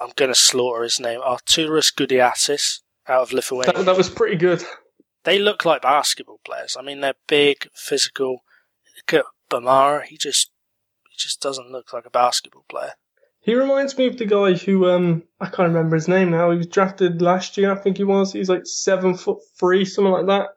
I'm 0.00 0.10
going 0.16 0.30
to 0.30 0.34
slaughter 0.34 0.82
his 0.82 1.00
name, 1.00 1.20
Arturas 1.20 1.92
Gudaitis 1.94 2.80
out 3.08 3.22
of 3.22 3.32
Lithuania. 3.32 3.72
That, 3.72 3.86
that 3.86 3.96
was 3.96 4.10
pretty 4.10 4.36
good. 4.36 4.62
they 5.24 5.38
look 5.38 5.64
like 5.64 5.82
basketball 5.82 6.40
players. 6.44 6.76
I 6.78 6.82
mean, 6.82 7.00
they're 7.00 7.14
big, 7.26 7.68
physical. 7.74 8.42
Look 8.96 9.14
at 9.14 9.24
Bamara. 9.50 10.04
He 10.04 10.16
just 10.18 10.50
he 11.08 11.16
just 11.16 11.40
doesn't 11.40 11.70
look 11.70 11.92
like 11.92 12.04
a 12.06 12.10
basketball 12.10 12.64
player. 12.68 12.92
He 13.40 13.54
reminds 13.54 13.96
me 13.96 14.08
of 14.08 14.18
the 14.18 14.26
guy 14.26 14.54
who 14.54 14.88
um 14.90 15.22
I 15.40 15.46
can't 15.46 15.68
remember 15.68 15.96
his 15.96 16.08
name 16.08 16.30
now. 16.30 16.50
He 16.50 16.58
was 16.58 16.66
drafted 16.66 17.22
last 17.22 17.56
year, 17.56 17.72
I 17.72 17.76
think 17.76 17.96
he 17.96 18.04
was. 18.04 18.32
He's 18.32 18.48
like 18.48 18.66
seven 18.66 19.16
foot 19.16 19.38
three, 19.58 19.84
something 19.84 20.12
like 20.12 20.26
that. 20.26 20.48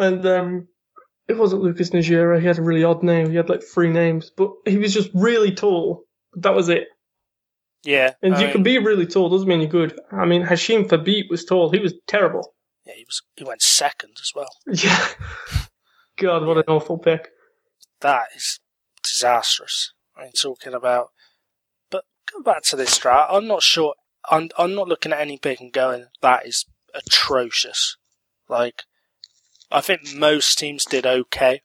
And 0.00 0.24
um 0.26 0.68
it 1.28 1.38
wasn't 1.38 1.62
Lucas 1.62 1.90
Najera. 1.90 2.40
He 2.40 2.46
had 2.46 2.58
a 2.58 2.62
really 2.62 2.82
odd 2.82 3.02
name. 3.04 3.30
He 3.30 3.36
had 3.36 3.48
like 3.48 3.62
three 3.62 3.90
names, 3.90 4.32
but 4.36 4.50
he 4.66 4.78
was 4.78 4.92
just 4.92 5.10
really 5.14 5.52
tall. 5.54 6.02
That 6.34 6.54
was 6.54 6.68
it. 6.68 6.88
Yeah, 7.84 8.12
And 8.20 8.34
I 8.34 8.38
you 8.40 8.44
mean, 8.46 8.52
can 8.52 8.62
be 8.62 8.78
really 8.78 9.06
tall 9.06 9.30
doesn't 9.30 9.48
mean 9.48 9.60
you're 9.60 9.70
good. 9.70 9.98
I 10.12 10.26
mean, 10.26 10.42
Hasheem 10.44 10.86
Thabeet 10.88 11.30
was 11.30 11.44
tall. 11.46 11.70
He 11.70 11.78
was 11.78 11.94
terrible. 12.06 12.52
yeah, 12.84 12.94
he 12.96 13.04
was 13.04 13.22
he 13.36 13.44
went 13.44 13.62
second 13.62 14.16
as 14.20 14.32
well. 14.34 14.50
Yeah. 14.66 15.08
God, 16.18 16.44
what 16.44 16.58
an 16.58 16.64
awful 16.68 16.98
pick. 16.98 17.30
That 18.00 18.26
is 18.36 18.58
disastrous. 19.02 19.92
I 20.16 20.24
mean, 20.24 20.32
talking 20.32 20.74
about. 20.74 21.08
But 21.90 22.04
go 22.30 22.42
back 22.42 22.62
to 22.64 22.76
this 22.76 22.98
draft. 22.98 23.32
I'm 23.32 23.46
not 23.46 23.62
sure. 23.62 23.94
I'm 24.30 24.50
I'm 24.58 24.74
not 24.74 24.88
looking 24.88 25.12
at 25.12 25.20
any 25.20 25.38
pick 25.38 25.60
and 25.60 25.72
going 25.72 26.06
that 26.20 26.46
is 26.46 26.66
atrocious. 26.94 27.96
Like, 28.48 28.82
I 29.70 29.80
think 29.80 30.14
most 30.14 30.58
teams 30.58 30.84
did 30.84 31.06
okay. 31.06 31.62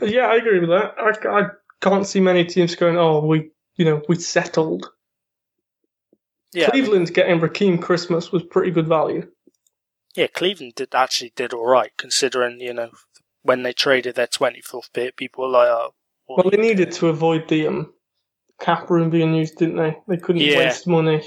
Yeah, 0.00 0.26
I 0.26 0.36
agree 0.36 0.60
with 0.60 0.68
that. 0.70 0.94
I, 0.98 1.28
I 1.40 1.46
can't 1.80 2.06
see 2.06 2.20
many 2.20 2.44
teams 2.44 2.74
going, 2.74 2.96
oh, 2.98 3.24
we, 3.24 3.50
you 3.76 3.84
know, 3.84 4.02
we 4.08 4.16
settled. 4.16 4.90
Yeah, 6.52 6.70
Cleveland 6.70 7.12
getting 7.12 7.40
Rakeem 7.40 7.80
Christmas 7.82 8.32
was 8.32 8.42
pretty 8.44 8.70
good 8.70 8.86
value. 8.88 9.28
yeah. 10.14 10.26
Cleveland 10.28 10.74
did 10.76 10.94
actually 10.94 11.32
did 11.36 11.52
all 11.52 11.66
right 11.66 11.90
considering 11.98 12.60
you 12.60 12.72
know 12.72 12.90
when 13.42 13.62
they 13.62 13.72
traded 13.72 14.14
their 14.14 14.26
24th 14.26 14.92
pick, 14.94 15.16
people 15.16 15.44
were 15.44 15.50
like, 15.50 15.68
oh, 15.68 15.90
Well, 16.28 16.48
they 16.50 16.56
needed 16.56 16.92
to 16.92 17.08
avoid 17.08 17.48
the 17.48 17.66
um, 17.68 17.92
cap 18.60 18.88
room 18.90 19.10
being 19.10 19.34
used, 19.34 19.56
didn't 19.58 19.76
they? 19.76 19.96
They 20.08 20.16
couldn't 20.16 20.42
Yeah. 20.42 20.58
waste 20.58 20.86
money. 20.86 21.22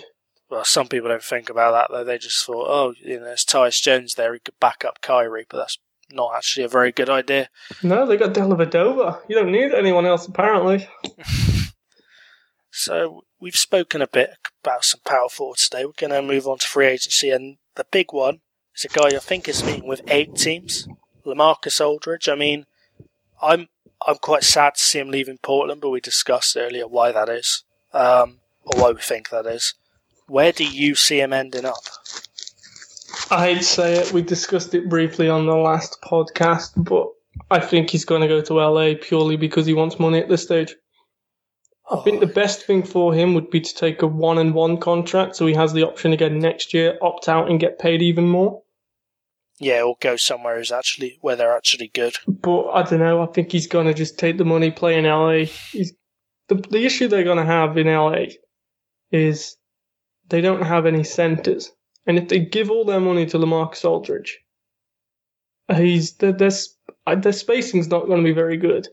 Well, 0.49 0.65
some 0.65 0.87
people 0.87 1.09
don't 1.09 1.23
think 1.23 1.49
about 1.49 1.71
that 1.73 1.95
though. 1.95 2.03
They 2.03 2.17
just 2.17 2.43
thought, 2.45 2.67
oh, 2.69 2.93
you 2.99 3.19
know, 3.19 3.25
there's 3.25 3.45
Tyus 3.45 3.81
Jones 3.81 4.15
there. 4.15 4.33
He 4.33 4.39
could 4.39 4.59
back 4.59 4.83
up 4.83 5.01
Kyrie, 5.01 5.45
but 5.49 5.57
that's 5.57 5.77
not 6.11 6.35
actually 6.35 6.63
a 6.63 6.69
very 6.69 6.91
good 6.91 7.09
idea. 7.09 7.49
No, 7.83 8.05
they 8.05 8.17
got 8.17 8.33
Dellavedova. 8.33 9.21
You 9.27 9.35
don't 9.35 9.51
need 9.51 9.73
anyone 9.73 10.05
else, 10.05 10.25
apparently. 10.27 10.87
So 12.71 13.25
we've 13.39 13.55
spoken 13.55 14.01
a 14.01 14.07
bit 14.07 14.37
about 14.63 14.85
some 14.85 15.01
power 15.05 15.27
forwards 15.29 15.67
today. 15.67 15.85
We're 15.85 15.91
going 15.97 16.13
to 16.13 16.21
move 16.21 16.47
on 16.47 16.59
to 16.59 16.67
free 16.67 16.87
agency, 16.87 17.29
and 17.29 17.57
the 17.75 17.85
big 17.91 18.13
one 18.13 18.39
is 18.75 18.85
a 18.85 18.87
guy 18.87 19.07
I 19.07 19.19
think 19.19 19.49
is 19.49 19.63
meeting 19.63 19.87
with 19.87 20.01
eight 20.07 20.35
teams, 20.35 20.87
Lamarcus 21.25 21.85
Aldridge. 21.85 22.29
I 22.29 22.35
mean, 22.35 22.65
I'm 23.41 23.67
I'm 24.07 24.15
quite 24.15 24.43
sad 24.43 24.75
to 24.75 24.81
see 24.81 24.99
him 24.99 25.09
leaving 25.09 25.39
Portland, 25.39 25.81
but 25.81 25.89
we 25.89 25.99
discussed 25.99 26.55
earlier 26.55 26.87
why 26.87 27.11
that 27.11 27.27
is, 27.27 27.63
um, 27.91 28.39
or 28.63 28.81
why 28.81 28.91
we 28.91 29.01
think 29.01 29.29
that 29.29 29.45
is. 29.45 29.73
Where 30.29 30.51
do 30.51 30.63
you 30.63 30.95
see 30.95 31.19
him 31.19 31.33
ending 31.33 31.65
up? 31.65 31.83
I 33.31 33.47
hate 33.47 33.57
to 33.57 33.63
say 33.63 33.93
it, 33.95 34.11
we 34.13 34.21
discussed 34.21 34.73
it 34.73 34.89
briefly 34.89 35.27
on 35.29 35.45
the 35.45 35.55
last 35.55 35.97
podcast, 36.03 36.71
but 36.75 37.07
I 37.51 37.59
think 37.59 37.89
he's 37.89 38.05
going 38.05 38.21
to 38.21 38.27
go 38.27 38.41
to 38.41 38.53
LA 38.53 38.93
purely 38.99 39.37
because 39.37 39.65
he 39.65 39.73
wants 39.73 39.99
money 39.99 40.19
at 40.19 40.29
this 40.29 40.43
stage. 40.43 40.75
I 41.91 41.97
think 42.01 42.19
the 42.19 42.27
best 42.27 42.65
thing 42.65 42.83
for 42.83 43.13
him 43.13 43.33
would 43.33 43.49
be 43.49 43.61
to 43.61 43.75
take 43.75 44.03
a 44.03 44.07
one 44.07 44.37
and 44.37 44.53
one 44.53 44.77
contract 44.77 45.35
so 45.35 45.47
he 45.47 45.55
has 45.55 45.73
the 45.73 45.83
option 45.87 46.13
again 46.13 46.37
next 46.39 46.73
year, 46.73 46.97
opt 47.01 47.27
out 47.27 47.49
and 47.49 47.59
get 47.59 47.79
paid 47.79 48.01
even 48.03 48.27
more. 48.27 48.61
yeah, 49.59 49.81
or 49.81 49.95
go 49.99 50.15
somewhere 50.15 50.57
who's 50.57 50.71
actually 50.71 51.17
where 51.21 51.35
they're 51.35 51.55
actually 51.55 51.87
good. 51.87 52.15
But 52.27 52.69
I 52.69 52.83
don't 52.83 52.99
know, 52.99 53.23
I 53.23 53.25
think 53.27 53.51
he's 53.51 53.67
going 53.67 53.87
to 53.87 53.93
just 53.95 54.19
take 54.19 54.37
the 54.37 54.45
money, 54.45 54.69
play 54.69 54.97
in 54.97 55.05
LA. 55.05 55.45
He's, 55.71 55.93
the, 56.47 56.55
the 56.55 56.85
issue 56.85 57.07
they're 57.07 57.23
going 57.23 57.37
to 57.37 57.45
have 57.45 57.77
in 57.77 57.87
LA 57.87 58.25
is 59.11 59.55
they 60.29 60.41
don't 60.41 60.61
have 60.63 60.85
any 60.85 61.03
centers. 61.03 61.71
And 62.05 62.17
if 62.17 62.27
they 62.29 62.39
give 62.39 62.71
all 62.71 62.85
their 62.85 62.99
money 62.99 63.25
to 63.27 63.37
Lamarcus 63.37 63.85
Aldridge, 63.85 64.39
he's 65.75 66.13
there's 66.13 66.75
uh, 67.05 67.15
their 67.15 67.33
spacing's 67.33 67.87
not 67.87 68.07
going 68.07 68.19
to 68.23 68.27
be 68.27 68.33
very 68.33 68.57
good. 68.57 68.87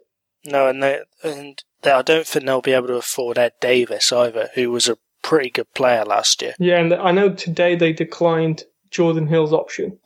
No, 0.45 0.68
and 0.68 0.82
they 0.82 1.01
and 1.22 1.62
they, 1.82 1.91
I 1.91 2.03
don't 2.03 2.26
think 2.26 2.45
they'll 2.45 2.61
be 2.61 2.72
able 2.72 2.89
to 2.89 2.95
afford 2.95 3.39
Ed 3.39 3.53
Davis 3.61 4.12
either, 4.12 4.49
who 4.55 4.70
was 4.70 4.89
a 4.89 4.99
pretty 5.22 5.51
good 5.51 5.72
player 5.74 6.05
last 6.05 6.43
year. 6.43 6.55
Yeah, 6.59 6.78
and 6.78 6.93
I 6.95 7.11
know 7.12 7.30
today 7.32 7.74
they 7.76 7.93
declined 7.93 8.64
Jordan 8.91 9.26
Hill's 9.26 9.53
option, 9.53 9.99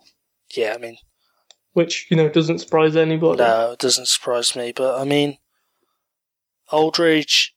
Yeah, 0.56 0.74
I 0.74 0.78
mean, 0.78 0.96
which 1.72 2.06
you 2.10 2.16
know 2.16 2.28
doesn't 2.28 2.60
surprise 2.60 2.96
anybody. 2.96 3.38
no, 3.42 3.72
it 3.72 3.78
doesn't 3.80 4.08
surprise 4.08 4.54
me. 4.56 4.72
But 4.74 5.00
I 5.00 5.04
mean, 5.04 5.38
Aldridge, 6.70 7.54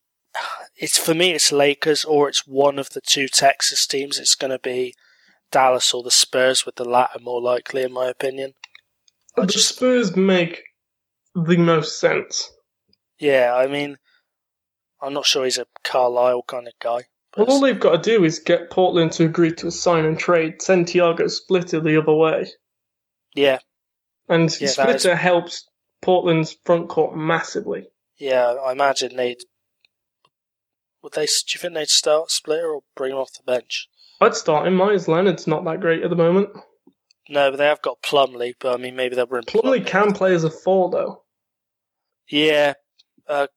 it's 0.83 0.97
for 0.97 1.13
me, 1.13 1.31
it's 1.31 1.51
Lakers 1.51 2.03
or 2.03 2.27
it's 2.29 2.45
one 2.47 2.77
of 2.77 2.89
the 2.91 3.01
two 3.01 3.27
Texas 3.27 3.87
teams. 3.87 4.19
It's 4.19 4.35
going 4.35 4.51
to 4.51 4.59
be 4.59 4.93
Dallas 5.51 5.93
or 5.93 6.03
the 6.03 6.11
Spurs, 6.11 6.65
with 6.65 6.75
the 6.75 6.83
latter 6.85 7.19
more 7.21 7.41
likely, 7.41 7.83
in 7.83 7.93
my 7.93 8.07
opinion. 8.07 8.53
I 9.37 9.41
the 9.41 9.53
just- 9.53 9.75
Spurs 9.75 10.15
make 10.15 10.61
the 11.35 11.57
most 11.57 11.99
sense. 11.99 12.51
Yeah, 13.19 13.53
I 13.55 13.67
mean, 13.67 13.97
I'm 15.01 15.13
not 15.13 15.25
sure 15.25 15.45
he's 15.45 15.57
a 15.57 15.67
Carlisle 15.83 16.43
kind 16.47 16.67
of 16.67 16.73
guy. 16.81 17.03
Well, 17.37 17.47
all 17.47 17.61
they've 17.61 17.79
got 17.79 18.03
to 18.03 18.09
do 18.17 18.23
is 18.25 18.37
get 18.39 18.69
Portland 18.69 19.11
to 19.13 19.25
agree 19.25 19.51
to 19.53 19.67
a 19.67 19.71
sign 19.71 20.05
and 20.05 20.19
trade, 20.19 20.61
send 20.61 20.87
Tiago 20.87 21.27
Splitter 21.27 21.79
the 21.79 21.99
other 21.99 22.13
way, 22.13 22.51
yeah, 23.33 23.59
and 24.29 24.55
Yeah, 24.61 24.67
Splitter 24.67 25.15
helps 25.15 25.67
Portland's 26.01 26.55
front 26.65 26.89
court 26.89 27.15
massively. 27.17 27.87
yeah, 28.17 28.53
I 28.63 28.71
imagine 28.73 29.15
they'd. 29.15 29.39
Would 31.03 31.13
they? 31.13 31.25
Do 31.25 31.31
you 31.53 31.59
think 31.59 31.73
they'd 31.73 31.87
start 31.89 32.31
Splitter 32.31 32.71
or 32.71 32.81
bring 32.95 33.11
him 33.11 33.17
off 33.17 33.33
the 33.33 33.43
bench? 33.43 33.87
I'd 34.21 34.35
start 34.35 34.65
him. 34.67 34.75
Meyers 34.75 35.07
Leonard's 35.07 35.47
not 35.47 35.65
that 35.65 35.81
great 35.81 36.01
at 36.03 36.09
the 36.09 36.15
moment. 36.15 36.49
No, 37.29 37.51
but 37.51 37.57
they 37.57 37.65
have 37.65 37.81
got 37.81 38.01
Plumlee. 38.01 38.53
But 38.59 38.73
I 38.73 38.77
mean, 38.81 38.95
maybe 38.95 39.15
they'll 39.15 39.25
bring 39.25 39.43
Plumlee 39.43 39.85
can 39.85 40.13
play 40.13 40.33
as 40.33 40.43
a 40.43 40.49
four 40.49 40.89
though. 40.89 41.23
Yeah, 42.29 42.73
I 43.29 43.47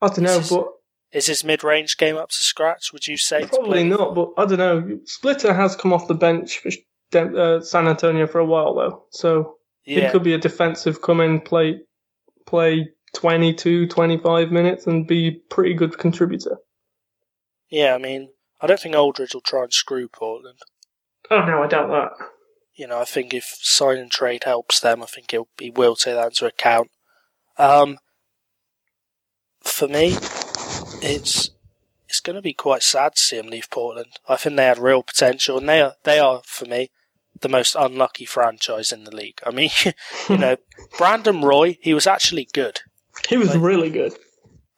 don't 0.00 0.20
know, 0.20 0.38
is- 0.38 0.50
but 0.50 0.68
is 1.12 1.26
his 1.26 1.44
mid-range 1.44 1.98
game 1.98 2.16
up 2.16 2.30
to 2.30 2.34
scratch? 2.36 2.92
Would 2.92 3.06
you 3.06 3.16
say? 3.18 3.44
probably 3.46 3.84
not. 3.84 4.14
But 4.14 4.30
I 4.38 4.46
don't 4.46 4.58
know. 4.58 4.98
Splitter 5.04 5.52
has 5.52 5.76
come 5.76 5.92
off 5.92 6.08
the 6.08 6.14
bench 6.14 6.58
for 6.58 6.70
uh, 7.18 7.60
San 7.60 7.88
Antonio 7.88 8.26
for 8.26 8.38
a 8.38 8.44
while 8.46 8.74
though, 8.74 9.04
so 9.10 9.56
Yeah, 9.84 10.06
it 10.08 10.12
could 10.12 10.22
be 10.22 10.34
a 10.34 10.38
defensive 10.38 11.02
come 11.02 11.20
in, 11.20 11.40
play 11.40 11.80
play 12.46 12.88
22, 13.14 13.88
25 13.88 14.50
minutes, 14.50 14.86
and 14.86 15.06
be 15.06 15.28
a 15.28 15.32
pretty 15.54 15.74
good 15.74 15.98
contributor. 15.98 16.58
Yeah. 17.72 17.94
I 17.94 17.98
mean, 17.98 18.28
I 18.60 18.66
don't 18.68 18.78
think 18.78 18.94
Aldridge 18.94 19.34
will 19.34 19.40
try 19.40 19.62
and 19.64 19.72
screw 19.72 20.06
Portland. 20.06 20.58
Oh 21.30 21.44
no, 21.44 21.62
I 21.62 21.66
doubt 21.66 21.88
that. 21.88 22.26
You 22.74 22.86
know, 22.86 23.00
I 23.00 23.04
think 23.04 23.34
if 23.34 23.56
sign 23.60 23.98
and 23.98 24.10
trade 24.10 24.44
helps 24.44 24.78
them, 24.80 25.02
I 25.02 25.06
think 25.06 25.30
he'll, 25.32 25.48
he 25.58 25.70
will 25.70 25.96
take 25.96 26.14
that 26.14 26.28
into 26.28 26.46
account. 26.46 26.90
Um, 27.58 27.98
for 29.60 29.88
me, 29.88 30.16
it's 31.02 31.50
it's 32.08 32.20
going 32.20 32.36
to 32.36 32.42
be 32.42 32.52
quite 32.52 32.82
sad 32.82 33.14
to 33.14 33.20
see 33.20 33.38
him 33.38 33.46
leave 33.48 33.70
Portland. 33.70 34.18
I 34.28 34.36
think 34.36 34.56
they 34.56 34.64
had 34.66 34.78
real 34.78 35.02
potential, 35.02 35.58
and 35.58 35.68
they 35.68 35.80
are 35.80 35.94
they 36.04 36.18
are 36.18 36.42
for 36.44 36.64
me 36.66 36.90
the 37.40 37.48
most 37.48 37.74
unlucky 37.78 38.24
franchise 38.24 38.92
in 38.92 39.04
the 39.04 39.14
league. 39.14 39.40
I 39.44 39.50
mean, 39.50 39.70
you 40.28 40.38
know, 40.38 40.56
Brandon 40.98 41.40
Roy, 41.42 41.76
he 41.80 41.92
was 41.94 42.06
actually 42.06 42.48
good, 42.52 42.80
He 43.28 43.36
was 43.36 43.48
Like- 43.54 43.60
really 43.62 43.90
good. 43.90 44.12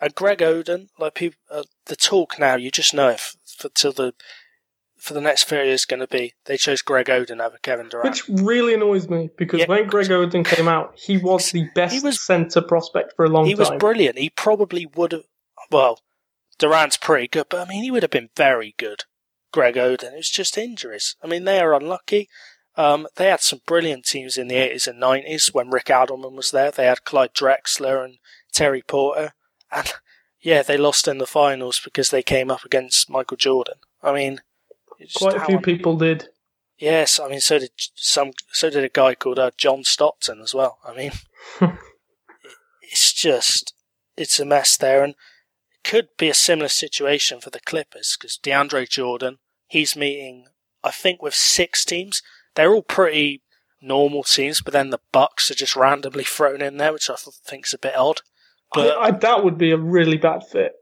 And 0.04 0.14
Greg 0.14 0.38
Oden, 0.38 0.88
like 0.98 1.14
people, 1.14 1.38
uh, 1.50 1.64
the 1.86 1.96
talk 1.96 2.38
now, 2.38 2.54
you 2.56 2.70
just 2.70 2.94
know 2.94 3.08
if 3.10 3.36
for 3.58 3.68
till 3.70 3.92
the 3.92 4.14
for 4.96 5.12
the 5.14 5.20
next 5.20 5.42
few 5.44 5.58
years 5.58 5.84
going 5.84 6.00
to 6.00 6.06
be 6.06 6.32
they 6.46 6.56
chose 6.56 6.80
Greg 6.80 7.06
Oden 7.06 7.40
over 7.44 7.58
Kevin 7.62 7.88
Durant. 7.88 8.08
Which 8.28 8.42
really 8.42 8.72
annoys 8.74 9.08
me 9.08 9.30
because 9.36 9.60
Yeah. 9.60 9.66
when 9.66 9.86
Greg 9.86 10.06
Oden 10.08 10.44
came 10.46 10.66
out, 10.68 10.94
he 10.98 11.18
was 11.18 11.50
the 11.50 11.68
best 11.74 11.94
He 11.94 12.00
was- 12.00 12.24
centre 12.24 12.62
prospect 12.62 13.12
for 13.16 13.24
a 13.24 13.28
long 13.28 13.44
time. 13.44 13.48
he 13.48 13.54
was 13.54 13.70
brilliant. 13.72 14.18
He 14.18 14.30
probably 14.30 14.86
would 14.86 15.12
have. 15.12 15.24
Well, 15.70 16.00
Durant's 16.58 16.96
pretty 16.96 17.28
good, 17.28 17.46
but 17.50 17.66
I 17.66 17.68
mean, 17.70 17.82
he 17.82 17.90
would 17.90 18.02
have 18.02 18.10
been 18.10 18.30
very 18.36 18.74
good. 18.78 19.04
Greg 19.52 19.74
Oden. 19.74 20.12
It 20.12 20.16
was 20.16 20.30
just 20.30 20.56
injuries. 20.58 21.16
I 21.22 21.26
mean, 21.26 21.44
they 21.44 21.60
are 21.60 21.74
unlucky. 21.74 22.28
Um, 22.76 23.06
they 23.16 23.28
had 23.28 23.40
some 23.40 23.60
brilliant 23.66 24.04
teams 24.04 24.36
in 24.36 24.48
the 24.48 24.56
80s 24.56 24.86
and 24.88 24.98
90s 25.00 25.52
when 25.54 25.70
Rick 25.70 25.86
Adelman 25.86 26.32
was 26.34 26.50
there. 26.50 26.70
They 26.72 26.86
had 26.86 27.04
Clyde 27.04 27.32
Drexler 27.34 28.04
and 28.04 28.18
Terry 28.52 28.82
Porter. 28.82 29.32
And 29.74 29.92
yeah, 30.40 30.62
they 30.62 30.76
lost 30.76 31.08
in 31.08 31.18
the 31.18 31.26
finals 31.26 31.80
because 31.82 32.10
they 32.10 32.22
came 32.22 32.50
up 32.50 32.64
against 32.64 33.10
Michael 33.10 33.36
Jordan. 33.36 33.76
I 34.02 34.12
mean, 34.12 34.40
Quite 35.14 35.36
a 35.36 35.44
few 35.44 35.60
people 35.60 35.96
did. 35.96 36.28
Yes, 36.78 37.20
I 37.20 37.28
mean, 37.28 37.40
so 37.40 37.58
did 37.58 37.70
some. 37.94 38.32
So 38.52 38.70
did 38.70 38.84
a 38.84 38.88
guy 38.88 39.14
called 39.14 39.38
uh, 39.38 39.50
John 39.56 39.84
Stockton 39.84 40.40
as 40.40 40.54
well. 40.54 40.78
I 40.84 40.94
mean, 40.94 41.12
it's 42.82 43.12
just 43.12 43.74
it's 44.16 44.40
a 44.40 44.44
mess 44.44 44.76
there, 44.76 45.02
and 45.02 45.14
it 45.14 45.88
could 45.88 46.08
be 46.18 46.28
a 46.28 46.34
similar 46.34 46.68
situation 46.68 47.40
for 47.40 47.50
the 47.50 47.60
Clippers 47.60 48.16
because 48.18 48.38
DeAndre 48.42 48.88
Jordan, 48.88 49.38
he's 49.66 49.96
meeting, 49.96 50.46
I 50.82 50.90
think, 50.90 51.22
with 51.22 51.34
six 51.34 51.84
teams. 51.84 52.22
They're 52.54 52.72
all 52.72 52.82
pretty 52.82 53.42
normal 53.80 54.22
teams, 54.24 54.60
but 54.60 54.72
then 54.72 54.90
the 54.90 55.00
Bucks 55.12 55.50
are 55.50 55.54
just 55.54 55.76
randomly 55.76 56.24
thrown 56.24 56.60
in 56.60 56.76
there, 56.76 56.92
which 56.92 57.10
I 57.10 57.16
think 57.16 57.66
is 57.66 57.74
a 57.74 57.78
bit 57.78 57.96
odd. 57.96 58.22
But 58.72 58.96
I, 58.96 59.04
I, 59.04 59.10
that 59.10 59.44
would 59.44 59.58
be 59.58 59.70
a 59.70 59.76
really 59.76 60.16
bad 60.16 60.44
fit. 60.46 60.72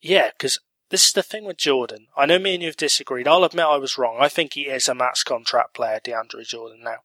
yeah, 0.00 0.30
because 0.30 0.60
this 0.90 1.06
is 1.06 1.12
the 1.12 1.22
thing 1.22 1.44
with 1.44 1.56
Jordan. 1.56 2.06
I 2.16 2.26
know 2.26 2.38
me 2.38 2.54
and 2.54 2.62
you 2.62 2.68
have 2.68 2.76
disagreed. 2.76 3.28
I'll 3.28 3.44
admit 3.44 3.64
I 3.64 3.76
was 3.76 3.96
wrong. 3.96 4.18
I 4.20 4.28
think 4.28 4.54
he 4.54 4.62
is 4.62 4.88
a 4.88 4.94
max 4.94 5.22
contract 5.22 5.74
player, 5.74 6.00
DeAndre 6.04 6.46
Jordan 6.46 6.80
now. 6.84 6.98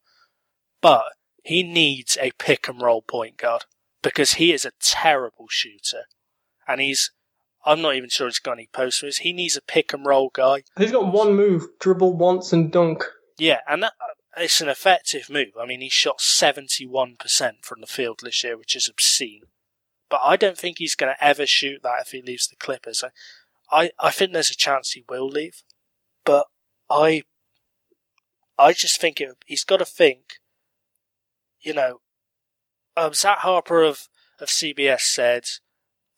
But 0.81 1.05
he 1.43 1.63
needs 1.63 2.17
a 2.19 2.31
pick 2.37 2.67
and 2.67 2.81
roll 2.81 3.01
point 3.01 3.37
guard 3.37 3.65
because 4.01 4.33
he 4.33 4.51
is 4.51 4.65
a 4.65 4.71
terrible 4.79 5.47
shooter. 5.49 6.03
And 6.67 6.81
he's, 6.81 7.11
I'm 7.63 7.81
not 7.81 7.95
even 7.95 8.09
sure 8.09 8.27
he's 8.27 8.39
got 8.39 8.53
any 8.53 8.69
post 8.71 9.03
moves. 9.03 9.17
He 9.17 9.33
needs 9.33 9.55
a 9.55 9.61
pick 9.61 9.93
and 9.93 10.05
roll 10.05 10.31
guy. 10.33 10.63
He's 10.77 10.91
got 10.91 11.11
one 11.11 11.35
move: 11.35 11.67
dribble 11.79 12.17
once 12.17 12.51
and 12.51 12.71
dunk. 12.71 13.03
Yeah, 13.37 13.59
and 13.67 13.83
that, 13.83 13.93
it's 14.37 14.61
an 14.61 14.69
effective 14.69 15.29
move. 15.29 15.53
I 15.59 15.65
mean, 15.65 15.81
he 15.81 15.89
shot 15.89 16.19
71% 16.19 17.17
from 17.61 17.81
the 17.81 17.87
field 17.87 18.19
this 18.23 18.43
year, 18.43 18.57
which 18.57 18.75
is 18.75 18.87
obscene. 18.87 19.41
But 20.09 20.21
I 20.23 20.35
don't 20.35 20.57
think 20.57 20.77
he's 20.77 20.95
going 20.95 21.13
to 21.13 21.23
ever 21.23 21.45
shoot 21.45 21.81
that 21.83 22.01
if 22.01 22.11
he 22.11 22.21
leaves 22.21 22.47
the 22.47 22.55
Clippers. 22.55 23.03
I, 23.71 23.91
I, 23.99 24.11
think 24.11 24.31
there's 24.31 24.51
a 24.51 24.55
chance 24.55 24.91
he 24.91 25.03
will 25.09 25.27
leave, 25.27 25.63
but 26.23 26.45
I, 26.89 27.23
I 28.59 28.73
just 28.73 29.01
think 29.01 29.19
it, 29.19 29.29
he's 29.45 29.63
got 29.63 29.77
to 29.77 29.85
think. 29.85 30.35
You 31.59 31.73
know, 31.73 32.01
um, 32.95 33.13
Zach 33.13 33.39
Harper 33.39 33.81
of 33.81 34.07
of 34.39 34.49
CBS 34.49 35.01
said 35.01 35.45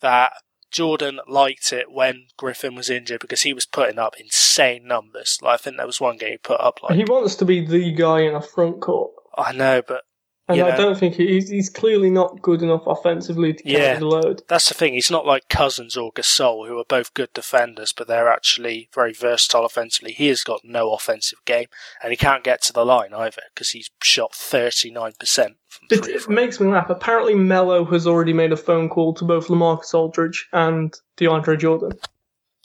that 0.01 0.33
Jordan 0.71 1.19
liked 1.27 1.71
it 1.71 1.91
when 1.91 2.27
Griffin 2.37 2.75
was 2.75 2.89
injured 2.89 3.21
because 3.21 3.43
he 3.43 3.53
was 3.53 3.65
putting 3.65 3.99
up 3.99 4.15
insane 4.19 4.87
numbers. 4.87 5.37
Like 5.41 5.53
I 5.53 5.57
think 5.57 5.77
there 5.77 5.87
was 5.87 6.01
one 6.01 6.17
game 6.17 6.31
he 6.31 6.37
put 6.37 6.59
up 6.59 6.79
like 6.83 6.95
he 6.95 7.05
wants 7.05 7.35
to 7.35 7.45
be 7.45 7.65
the 7.65 7.91
guy 7.91 8.21
in 8.21 8.35
a 8.35 8.41
front 8.41 8.81
court, 8.81 9.11
I 9.37 9.53
know, 9.53 9.81
but 9.87 10.03
and 10.47 10.57
You 10.57 10.65
I 10.65 10.75
don't 10.77 10.97
think 10.97 11.15
he, 11.15 11.27
he's, 11.27 11.49
he's 11.49 11.69
clearly 11.69 12.09
not 12.09 12.41
good 12.41 12.61
enough 12.61 12.83
offensively 12.87 13.53
to 13.53 13.63
carry 13.63 13.75
Yeah. 13.83 13.99
the 13.99 14.05
load. 14.05 14.41
that's 14.47 14.67
the 14.69 14.73
thing. 14.73 14.93
He's 14.93 15.11
not 15.11 15.25
like 15.25 15.49
Cousins 15.49 15.97
or 15.97 16.11
Gasol, 16.13 16.67
who 16.67 16.79
are 16.79 16.85
both 16.87 17.13
good 17.13 17.33
defenders, 17.33 17.93
but 17.95 18.07
they're 18.07 18.29
actually 18.29 18.89
very 18.93 19.13
versatile 19.13 19.65
offensively. 19.65 20.13
He 20.13 20.27
has 20.27 20.43
got 20.43 20.61
no 20.63 20.93
offensive 20.93 21.39
game, 21.45 21.67
and 22.01 22.11
he 22.11 22.17
can't 22.17 22.43
get 22.43 22.61
to 22.63 22.73
the 22.73 22.85
line 22.85 23.13
either 23.13 23.41
because 23.53 23.71
he's 23.71 23.89
shot 24.01 24.33
thirty 24.33 24.89
nine 24.91 25.13
percent 25.19 25.57
from 25.67 25.87
It, 25.91 26.03
three. 26.05 26.13
it 26.13 26.29
makes 26.29 26.59
me 26.59 26.71
laugh. 26.71 26.89
Apparently, 26.89 27.35
Melo 27.35 27.83
has 27.85 28.07
already 28.07 28.33
made 28.33 28.51
a 28.53 28.57
phone 28.57 28.87
call 28.89 29.13
to 29.15 29.25
both 29.25 29.47
Lamarcus 29.47 29.93
Aldridge 29.93 30.47
and 30.53 30.93
DeAndre 31.17 31.59
Jordan. 31.59 31.91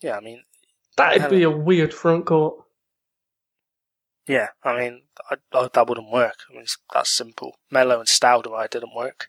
yeah, 0.03 0.17
I 0.17 0.21
mean, 0.21 0.43
That'd 0.97 1.31
be 1.31 1.43
a 1.43 1.51
weird 1.51 1.93
front 1.95 2.27
court. 2.27 2.62
Yeah, 4.29 4.49
I 4.63 4.79
mean, 4.79 5.03
I, 5.31 5.37
I, 5.53 5.69
that 5.73 5.89
wouldn't 5.89 6.11
work. 6.13 6.37
I 6.49 6.53
mean, 6.53 6.63
it's 6.63 6.79
that 6.95 7.07
simple. 7.07 7.57
Melo 7.71 7.99
and 7.99 8.09
Stoudemire 8.09 8.71
didn't 8.71 8.95
work. 8.95 9.29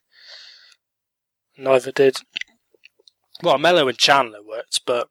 Neither 1.57 1.91
did. 1.91 2.17
Well, 3.41 3.57
Melo 3.57 3.87
and 3.87 3.97
Chandler 3.97 4.43
worked, 4.47 4.81
but 4.85 5.07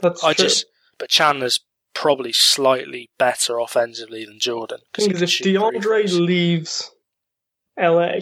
That's 0.00 0.24
I 0.24 0.32
true. 0.32 0.44
just, 0.46 0.66
but 0.98 1.08
Chandler's 1.10 1.60
probably 1.94 2.32
slightly 2.32 3.10
better 3.18 3.58
offensively 3.58 4.24
than 4.24 4.38
Jordan. 4.40 4.78
'cause 4.92 5.06
Because 5.06 5.22
if 5.22 5.30
DeAndre 5.46 6.08
leaves 6.18 6.90
LA, 7.78 8.20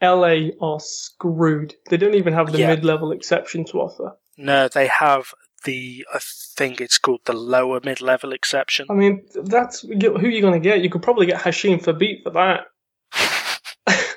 LA 0.00 0.50
are 0.60 0.78
screwed. 0.80 1.74
They 1.90 1.96
don't 1.96 2.14
even 2.14 2.32
have 2.34 2.52
the 2.52 2.58
Yeah. 2.58 2.68
mid-level 2.68 3.12
exception 3.12 3.64
to 3.66 3.80
offer. 3.80 4.16
No, 4.36 4.68
they 4.68 4.86
have 4.86 5.34
the, 5.64 6.04
I 6.12 6.18
think 6.20 6.80
it's 6.80 6.98
called 6.98 7.20
the 7.24 7.32
lower 7.32 7.80
mid 7.84 8.00
level 8.00 8.32
exception. 8.32 8.86
I 8.90 8.94
mean, 8.94 9.24
that's 9.44 9.80
who 9.80 9.88
you're 10.28 10.40
going 10.42 10.60
to 10.60 10.68
get? 10.68 10.82
You 10.82 10.90
could 10.90 11.02
probably 11.02 11.26
get 11.26 11.40
Hasheem 11.40 11.82
Thabeet 11.82 12.22
for 12.22 12.30
that. 12.30 12.66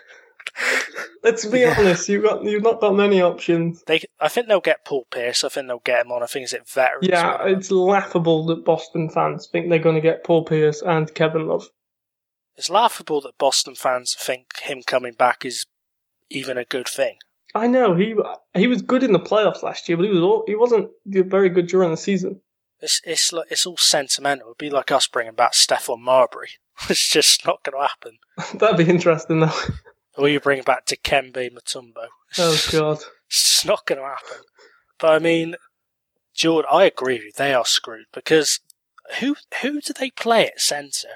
Let's 1.23 1.45
be 1.45 1.61
Yeah. 1.61 1.75
honest. 1.77 2.07
You've 2.07 2.23
got 2.23 2.43
you've 2.43 2.61
not 2.61 2.79
got 2.79 2.95
many 2.95 3.19
options. 3.21 3.81
They, 3.87 4.01
I 4.19 4.27
think 4.27 4.47
they'll 4.47 4.59
get 4.61 4.85
Paul 4.85 5.07
Pierce. 5.11 5.43
I 5.43 5.49
think 5.49 5.67
they'll 5.67 5.79
get 5.79 6.05
him 6.05 6.11
on. 6.11 6.21
I 6.21 6.27
think 6.27 6.43
it's 6.43 6.53
veterans. 6.73 7.07
Yeah, 7.07 7.31
whatever. 7.31 7.49
it's 7.49 7.71
laughable 7.71 8.45
that 8.45 8.63
Boston 8.63 9.09
fans 9.09 9.47
think 9.51 9.69
they're 9.69 9.79
going 9.79 9.95
to 9.95 10.01
get 10.01 10.23
Paul 10.23 10.45
Pierce 10.45 10.83
and 10.83 11.13
Kevin 11.15 11.47
Love. 11.47 11.67
It's 12.55 12.69
laughable 12.69 13.21
that 13.21 13.37
Boston 13.39 13.73
fans 13.75 14.15
think 14.17 14.59
him 14.61 14.81
coming 14.85 15.13
back 15.13 15.43
is 15.43 15.65
even 16.29 16.57
a 16.59 16.63
good 16.63 16.87
thing. 16.87 17.17
I 17.56 17.68
know 17.68 17.95
he 17.95 18.16
he 18.53 18.68
was 18.68 18.82
good 18.82 19.01
in 19.01 19.14
the 19.14 19.20
playoffs 19.20 19.64
last 19.64 19.88
year, 19.88 19.97
but 19.97 20.03
he 20.06 20.12
was 20.12 20.20
all, 20.22 20.43
he 20.45 20.56
wasn't 20.56 20.91
very 21.06 21.49
good 21.49 21.68
during 21.68 21.89
the 21.89 21.97
season. 21.97 22.41
It's 22.82 23.01
it's 23.06 23.32
like 23.32 23.47
it's 23.49 23.66
all 23.66 23.78
sentimental. 23.78 24.47
It'd 24.49 24.58
be 24.58 24.70
like 24.70 24.91
us 24.91 25.08
bringing 25.08 25.34
back 25.36 25.53
Stephon 25.53 26.01
Marbury. 26.01 26.49
It's 26.89 27.08
just 27.08 27.45
not 27.45 27.64
going 27.64 27.82
to 27.82 27.88
happen. 27.88 28.18
That'd 28.60 28.86
be 28.86 28.91
interesting 28.91 29.39
though. 29.39 29.51
Or 30.18 30.28
you 30.28 30.41
bring 30.41 30.62
back 30.64 30.86
Dikembe 30.86 31.49
Mutombo. 31.51 32.08
Oh 32.38 32.60
god. 32.72 32.97
It's 33.28 33.43
just 33.43 33.66
not 33.66 33.86
going 33.86 34.01
to 34.01 34.08
happen. 34.08 34.43
But 34.99 35.14
I 35.14 35.20
mean, 35.20 35.56
Jordan, 36.34 36.70
I 36.70 36.84
agree 36.84 37.14
with 37.16 37.24
you. 37.24 37.32
They 37.38 37.53
are 37.53 37.66
screwed 37.66 38.08
because 38.14 38.60
who 39.20 39.38
who 39.62 39.80
do 39.80 39.93
they 39.97 40.12
play 40.12 40.47
at 40.47 40.60
centre? 40.60 41.08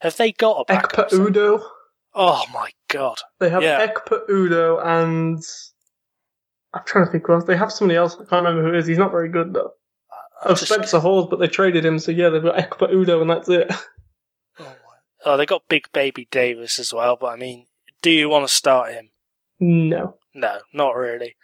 Have 0.00 0.16
they 0.16 0.32
got 0.32 0.62
a 0.62 0.64
backup? 0.64 1.10
Ekpe 1.10 1.28
Udoh. 1.28 1.62
Oh 2.14 2.44
my 2.52 2.70
god! 2.88 3.18
They 3.38 3.50
have 3.50 3.62
Yeah. 3.62 3.86
Ekpe 3.86 4.26
Udoh 4.30 4.84
and 4.84 5.42
I'm 6.74 6.82
trying 6.86 7.04
to 7.06 7.10
think 7.12 7.26
who 7.26 7.34
else. 7.34 7.44
They 7.44 7.56
have 7.56 7.72
somebody 7.72 7.96
else. 7.98 8.14
I 8.14 8.24
can't 8.24 8.44
remember 8.44 8.62
who 8.62 8.74
it 8.74 8.78
is. 8.78 8.86
He's 8.86 8.98
not 8.98 9.10
very 9.10 9.28
good 9.28 9.52
though. 9.52 9.66
Uh, 10.10 10.44
I'm 10.46 10.50
Oh, 10.52 10.54
just- 10.54 10.66
Spencer 10.72 10.98
Hawes, 11.00 11.28
but 11.30 11.38
they 11.38 11.48
traded 11.48 11.84
him, 11.84 11.98
so 11.98 12.12
yeah, 12.12 12.28
they've 12.30 12.42
got 12.42 12.56
Ekpe 12.56 12.90
Udoh 12.92 13.20
and 13.20 13.30
that's 13.30 13.48
it. 13.48 13.70
Oh, 14.58 14.74
oh, 15.26 15.36
they 15.36 15.46
got 15.46 15.68
Big 15.68 15.90
Baby 15.92 16.28
Davis 16.30 16.78
as 16.78 16.92
well. 16.92 17.16
But 17.20 17.26
I 17.28 17.36
mean, 17.36 17.66
do 18.00 18.10
you 18.10 18.28
want 18.28 18.46
to 18.48 18.52
start 18.54 18.92
him? 18.92 19.10
No. 19.60 20.16
No, 20.34 20.58
not 20.72 20.96
really. 20.96 21.36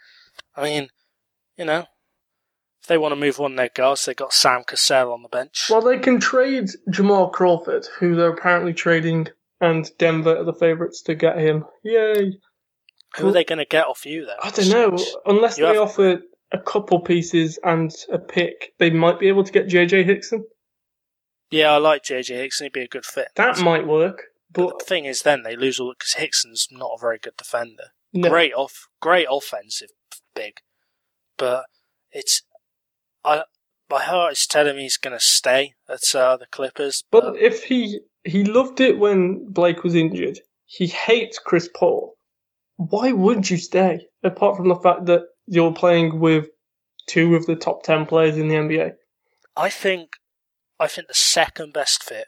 I 0.55 0.63
mean, 0.63 0.89
you 1.57 1.65
know, 1.65 1.85
if 2.81 2.87
they 2.87 2.97
want 2.97 3.11
to 3.13 3.19
move 3.19 3.37
one 3.37 3.51
of 3.51 3.57
their 3.57 3.69
guards, 3.73 4.05
they 4.05 4.13
got 4.15 4.33
Sam 4.33 4.63
Cassell 4.65 5.11
on 5.13 5.21
the 5.21 5.29
bench. 5.29 5.67
Well, 5.69 5.81
they 5.81 5.99
can 5.99 6.19
trade 6.19 6.69
Jamal 6.89 7.29
Crawford, 7.29 7.85
who 7.99 8.15
they're 8.15 8.33
apparently 8.33 8.73
trading, 8.73 9.27
and 9.61 9.89
Denver 9.99 10.35
are 10.37 10.43
the 10.43 10.53
favourites 10.53 11.01
to 11.03 11.13
get 11.15 11.37
him. 11.37 11.65
Yay! 11.83 12.39
Who 13.17 13.29
are 13.29 13.31
they 13.31 13.43
going 13.43 13.59
to 13.59 13.65
get 13.65 13.87
off 13.87 14.05
you, 14.05 14.25
though? 14.25 14.35
I 14.41 14.51
don't 14.51 14.69
know. 14.69 14.97
Unless 15.25 15.57
You 15.57 15.65
they 15.65 15.73
have- 15.73 15.81
offer 15.83 16.21
a 16.51 16.59
couple 16.59 16.99
pieces 17.01 17.59
and 17.63 17.91
a 18.11 18.17
pick, 18.19 18.73
they 18.79 18.89
might 18.89 19.19
be 19.19 19.27
able 19.27 19.43
to 19.43 19.51
get 19.51 19.67
JJ 19.67 20.03
Hickson. 20.05 20.45
Yeah, 21.51 21.71
I 21.71 21.77
like 21.77 22.03
JJ 22.03 22.35
Hickson. 22.35 22.65
He'd 22.65 22.73
be 22.73 22.81
a 22.83 22.87
good 22.87 23.05
fit. 23.05 23.29
That 23.35 23.59
might 23.59 23.87
work, 23.87 24.23
But 24.51 24.67
but 24.67 24.79
the 24.79 24.85
thing 24.85 25.05
is, 25.05 25.23
then 25.23 25.43
they 25.43 25.55
lose 25.55 25.79
all 25.79 25.93
because 25.97 26.13
Hickson's 26.13 26.67
not 26.71 26.91
a 26.95 26.99
very 26.99 27.17
good 27.19 27.37
defender. 27.37 27.85
no. 28.13 28.29
Great 28.29 28.53
off, 28.53 28.87
great 29.01 29.27
offensive, 29.29 29.89
big, 30.35 30.59
but 31.37 31.65
it's 32.11 32.43
I. 33.23 33.43
My 33.89 34.03
heart 34.03 34.33
is 34.33 34.45
telling 34.45 34.75
me 34.75 34.83
he's 34.83 34.97
going 34.97 35.17
to 35.17 35.23
stay 35.23 35.73
at 35.87 36.13
uh, 36.15 36.37
the 36.37 36.45
Clippers. 36.51 37.03
But 37.11 37.35
if 37.37 37.63
he 37.63 38.01
he 38.23 38.43
loved 38.43 38.79
it 38.79 38.99
when 38.99 39.51
Blake 39.51 39.83
was 39.83 39.95
injured, 39.95 40.39
he 40.67 40.85
hates 40.85 41.39
Chris 41.39 41.67
Paul. 41.75 42.15
Why 42.79 43.11
would 43.11 43.49
you 43.49 43.57
stay? 43.57 44.07
Apart 44.23 44.55
from 44.55 44.69
the 44.69 44.75
fact 44.75 45.05
that 45.07 45.23
you're 45.47 45.73
playing 45.73 46.19
with 46.19 46.47
two 47.07 47.35
of 47.35 47.45
the 47.45 47.55
top 47.57 47.83
ten 47.83 48.05
players 48.05 48.37
in 48.37 48.47
the 48.47 48.55
NBA. 48.55 48.93
I 49.57 49.69
think 49.69 50.11
I 50.79 50.87
think 50.87 51.09
the 51.09 51.13
second 51.13 51.73
best 51.73 52.01
fit 52.03 52.27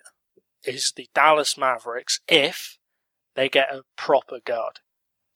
is 0.66 0.92
the 0.96 1.08
Dallas 1.16 1.58
Mavericks 1.58 2.20
if 2.28 2.78
they 3.36 3.48
get 3.48 3.74
a 3.74 3.84
proper 3.98 4.40
guard. 4.44 4.80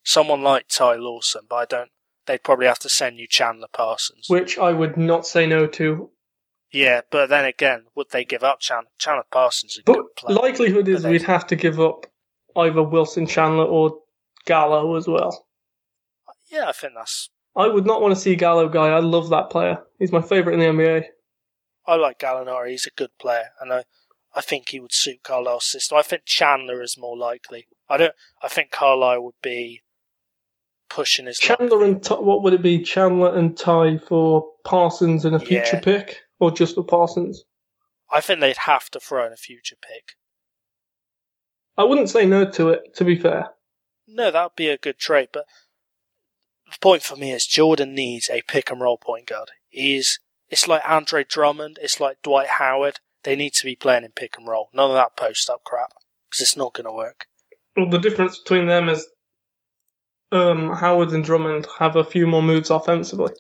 Someone 0.04 0.44
like 0.44 0.68
Ty 0.68 0.96
Lawson, 0.96 1.44
but 1.50 1.56
I 1.56 1.66
don't 1.66 1.90
they'd 2.28 2.44
probably 2.44 2.66
have 2.68 2.80
to 2.80 2.90
send 2.90 3.18
you 3.18 3.28
Chandler 3.28 3.68
Parsons. 3.72 4.26
Which 4.28 4.58
I 4.58 4.74
would 4.74 4.98
not 4.98 5.26
say 5.26 5.46
no 5.48 5.66
to. 5.68 6.10
yeah, 6.74 7.02
but 7.10 7.30
then 7.30 7.46
again, 7.46 7.86
would 7.96 8.08
they 8.12 8.26
give 8.26 8.44
up 8.44 8.60
Chandler? 8.60 8.90
Chandler 8.98 9.24
Parsons 9.32 9.78
a 9.80 9.84
But 9.86 9.94
good 9.96 10.06
player. 10.18 10.36
likelihood 10.38 10.90
is 10.90 11.04
they- 11.04 11.12
we'd 11.12 11.22
have 11.24 11.48
to 11.48 11.56
give 11.56 11.80
up 11.80 12.06
either 12.58 12.84
Wilson 12.84 13.26
Chandler 13.28 13.64
or 13.66 13.98
Gallo 14.46 14.96
as 14.96 15.08
well. 15.08 15.48
yeah, 16.52 16.68
I 16.68 16.72
think 16.72 16.94
that's 16.96 17.30
I 17.56 17.68
would 17.68 17.86
not 17.86 18.02
want 18.02 18.14
to 18.14 18.20
see 18.20 18.36
Gallo 18.36 18.68
guy. 18.70 18.90
I 18.90 19.00
love 19.00 19.30
that 19.30 19.50
player. 19.50 19.78
He's 20.00 20.12
my 20.12 20.22
favourite 20.22 20.60
in 20.60 20.60
the 20.60 20.84
NBA. 20.84 21.06
I 21.88 21.96
like 21.96 22.20
Gallinari, 22.20 22.72
he's 22.72 22.86
a 22.88 22.92
good 22.98 23.12
player 23.20 23.50
and 23.62 23.72
I 23.74 23.84
I 24.38 24.42
think 24.42 24.70
he 24.70 24.80
would 24.82 24.94
suit 24.94 25.24
Carlisle's 25.24 25.66
system. 25.66 25.98
I 25.98 26.02
think 26.02 26.24
Chandler 26.26 26.82
is 26.82 26.98
more 26.98 27.18
likely. 27.18 27.68
I 27.90 27.98
don't 27.98 28.14
I 28.42 28.48
think 28.48 28.72
Carlisle 28.72 29.24
would 29.24 29.42
be 29.42 29.82
pushing 30.90 31.26
his 31.26 31.40
luck. 31.48 31.60
Chandler 31.60 31.84
and 31.84 32.04
Ty, 32.04 32.16
what 32.16 32.44
would 32.44 32.54
it 32.54 32.62
be? 32.62 32.82
Chandler 32.82 33.36
and 33.36 33.58
Ty 33.58 33.98
for 34.00 34.46
Parsons 34.64 35.26
in 35.26 35.34
a 35.34 35.40
future 35.40 35.76
Yeah. 35.78 35.80
pick, 35.82 36.22
or 36.40 36.52
just 36.52 36.76
for 36.76 36.84
Parsons? 36.84 37.44
I 38.12 38.22
think 38.22 38.40
they'd 38.40 38.58
have 38.58 38.90
to 38.92 39.00
throw 39.00 39.26
in 39.26 39.34
a 39.34 39.38
future 39.38 39.76
pick. 39.82 40.16
I 41.78 41.84
wouldn't 41.84 42.10
say 42.10 42.26
no 42.26 42.50
to 42.52 42.70
it. 42.70 42.96
To 42.96 43.04
be 43.04 43.16
fair, 43.18 43.50
No, 44.08 44.32
that 44.32 44.44
would 44.44 44.56
be 44.56 44.70
a 44.70 44.78
good 44.78 44.98
trade, 44.98 45.30
but 45.34 45.46
the 46.72 46.78
point 46.80 47.04
for 47.04 47.16
me 47.16 47.32
is 47.32 47.46
Jordan 47.46 47.94
needs 47.94 48.30
a 48.30 48.42
pick 48.42 48.70
and 48.72 48.82
roll 48.82 48.98
point 48.98 49.28
guard. 49.28 49.50
He's 49.70 50.20
it's 50.50 50.68
like 50.68 50.82
Andre 50.88 51.24
Drummond, 51.24 51.80
it's 51.82 52.00
like 52.00 52.22
Dwight 52.22 52.48
Howard. 52.48 53.00
They 53.24 53.36
need 53.36 53.54
to 53.54 53.66
be 53.66 53.76
playing 53.76 54.04
in 54.04 54.12
pick 54.12 54.38
and 54.38 54.48
roll. 54.48 54.70
None 54.74 54.92
of 54.92 54.96
that 54.96 55.18
post 55.18 55.50
up 55.50 55.64
crap 55.64 55.94
because 56.30 56.42
it's 56.42 56.58
not 56.58 56.74
going 56.74 56.86
to 56.86 56.92
work. 56.92 57.26
well, 57.76 57.90
the 57.90 57.98
difference 57.98 58.38
between 58.38 58.68
them 58.68 58.88
is 58.90 59.08
um, 60.32 60.72
Howard 60.74 61.12
and 61.12 61.24
Drummond 61.24 61.68
have 61.80 61.96
a 61.96 62.04
few 62.04 62.28
more 62.28 62.44
moves 62.44 62.70
offensively. 62.70 63.34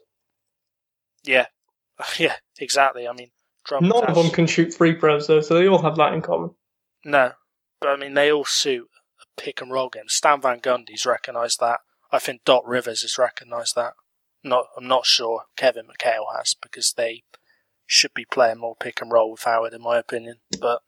Yeah, 1.23 1.45
yeah, 2.17 2.35
exactly. 2.59 3.07
I 3.07 3.13
mean, 3.13 3.29
Drummond. 3.65 3.93
None 3.93 4.05
of 4.05 4.15
them 4.15 4.31
can 4.31 4.47
shoot 4.47 4.73
free 4.73 4.99
throws 4.99 5.27
though, 5.27 5.41
so 5.41 5.53
they 5.53 5.67
all 5.67 5.81
have 5.81 5.97
that 5.97 6.13
in 6.13 6.21
common. 6.21 6.51
No, 7.03 7.33
but 7.79 7.89
I 7.89 7.97
mean 7.97 8.15
they 8.15 8.31
all 8.31 8.45
suit 8.45 8.87
pick 9.37 9.61
and 9.61 9.71
roll 9.71 9.89
game. 9.89 10.07
Stan 10.07 10.41
Van 10.41 10.59
Gundy's 10.59 11.05
recognised 11.05 11.59
that. 11.59 11.79
I 12.11 12.19
think 12.19 12.43
Doc 12.45 12.63
Rivers 12.65 13.01
has 13.01 13.17
recognised 13.17 13.75
that. 13.75 13.93
Not, 14.43 14.65
I'm 14.77 14.87
not 14.87 15.05
sure 15.05 15.43
Kevin 15.55 15.85
McHale 15.87 16.35
has 16.37 16.55
because 16.61 16.93
they 16.93 17.23
should 17.85 18.13
be 18.13 18.25
playing 18.25 18.59
more 18.59 18.75
pick 18.75 19.01
and 19.01 19.11
roll 19.11 19.31
with 19.31 19.43
Howard, 19.43 19.73
in 19.73 19.81
my 19.81 19.97
opinion. 19.97 20.37
But 20.59 20.81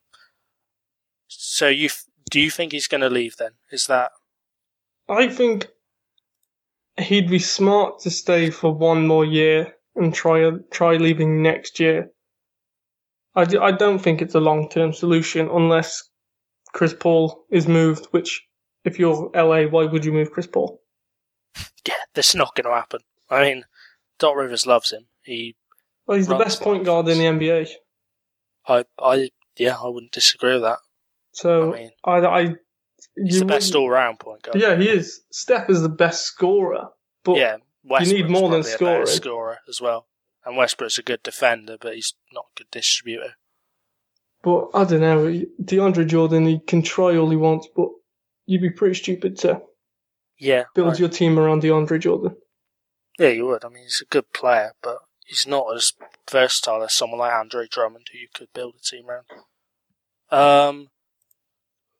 so 1.27 1.67
you 1.67 1.89
do 2.29 2.39
you 2.39 2.49
think 2.49 2.71
he's 2.71 2.87
going 2.87 3.01
to 3.01 3.09
leave? 3.09 3.37
Then 3.37 3.51
is 3.71 3.87
that 3.87 4.11
I 5.09 5.27
think 5.27 5.67
he'd 6.97 7.29
be 7.29 7.39
smart 7.39 7.99
to 8.01 8.09
stay 8.09 8.49
for 8.49 8.73
one 8.73 9.07
more 9.07 9.25
year 9.25 9.75
and 9.95 10.13
try 10.13 10.49
try 10.71 10.95
leaving 10.95 11.41
next 11.41 11.79
year. 11.79 12.11
I, 13.35 13.45
d- 13.45 13.59
I 13.59 13.71
don't 13.71 13.99
think 13.99 14.21
it's 14.21 14.35
a 14.35 14.39
long 14.39 14.69
term 14.69 14.93
solution 14.93 15.47
unless 15.49 16.09
Chris 16.74 16.95
Paul 16.97 17.45
is 17.49 17.68
moved. 17.68 18.07
Which, 18.11 18.45
if 18.84 18.99
you're 18.99 19.32
LA, 19.34 19.63
why 19.63 19.86
would 19.86 20.05
you 20.05 20.11
move 20.11 20.32
Chris 20.32 20.47
Paul? 20.47 20.82
yeah? 21.88 21.93
This 22.13 22.30
is 22.30 22.36
not 22.36 22.55
going 22.55 22.65
to 22.65 22.80
happen. 22.80 23.01
I 23.30 23.41
mean, 23.41 23.65
Doc 24.20 24.36
Rivers 24.36 24.65
loves 24.65 24.91
him. 24.91 25.07
He, 25.24 25.55
Well, 26.05 26.18
he's 26.18 26.28
the 26.28 26.38
best 26.38 26.61
point 26.61 26.86
guard 26.86 27.07
in 27.07 27.18
the 27.18 27.26
NBA. 27.26 27.70
I, 28.68 28.86
I, 28.99 29.30
yeah, 29.57 29.78
I 29.82 29.88
wouldn't 29.88 30.11
disagree 30.11 30.53
with 30.53 30.63
that. 30.63 30.80
So 31.32 31.74
I 31.74 31.78
mean, 31.78 31.91
I, 32.03 32.18
I 32.20 32.41
he's 33.15 33.36
you 33.36 33.39
the 33.41 33.45
best 33.45 33.76
all 33.76 33.89
round 33.89 34.20
point 34.20 34.41
guard. 34.41 34.59
Yeah, 34.59 34.76
he 34.76 34.89
is. 34.89 35.22
Steph 35.32 35.70
is 35.70 35.82
the 35.82 35.89
best 35.89 36.24
scorer, 36.24 36.89
but 37.24 37.38
yeah, 37.38 37.57
Westbrook's 37.84 38.11
need 38.11 38.30
more 38.30 38.49
than 38.49 38.63
probably 38.63 38.74
a 38.74 38.78
better 38.78 39.05
scoring. 39.05 39.07
scorer 39.07 39.57
as 39.70 39.80
well. 39.80 40.07
And 40.45 40.57
Westbrook's 40.57 40.97
a 40.97 41.03
good 41.03 41.22
defender, 41.22 41.78
but 41.80 41.93
he's 41.93 42.15
not 42.34 42.45
a 42.55 42.59
good 42.59 42.72
distributor. 42.72 43.36
But 44.47 44.69
I 44.73 44.85
don't 44.85 45.01
know. 45.01 45.25
DeAndre 45.61 46.07
Jordan, 46.07 46.45
he 46.45 46.59
can 46.59 46.81
try 46.81 47.17
all 47.17 47.29
he 47.29 47.35
wants, 47.35 47.67
but 47.75 47.89
you'd 48.45 48.61
be 48.61 48.69
pretty 48.69 48.95
stupid 48.95 49.37
to 49.39 49.61
Yeah, 50.37 50.63
build 50.73 50.87
right. 50.91 50.99
your 50.99 51.09
team 51.09 51.37
around 51.37 51.63
DeAndre 51.63 51.99
Jordan. 51.99 52.37
yeah, 53.19 53.27
you 53.27 53.45
would. 53.47 53.65
I 53.65 53.67
mean, 53.67 53.83
he's 53.83 54.01
a 54.01 54.05
good 54.09 54.31
player, 54.31 54.71
but 54.81 54.99
he's 55.25 55.45
not 55.45 55.75
as 55.75 55.91
versatile 56.31 56.81
as 56.81 56.93
someone 56.93 57.19
like 57.19 57.33
Andre 57.33 57.67
Drummond, 57.69 58.07
who 58.13 58.19
you 58.19 58.29
could 58.33 58.47
build 58.53 58.75
a 58.77 58.81
team 58.81 59.07
around. 59.09 59.25
Um, 60.31 60.87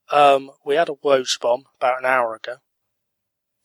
um, 0.10 0.52
we 0.66 0.76
had 0.76 0.88
a 0.88 0.94
Woj 0.94 1.38
bomb 1.42 1.66
about 1.76 2.00
an 2.00 2.06
hour 2.06 2.34
ago. 2.36 2.60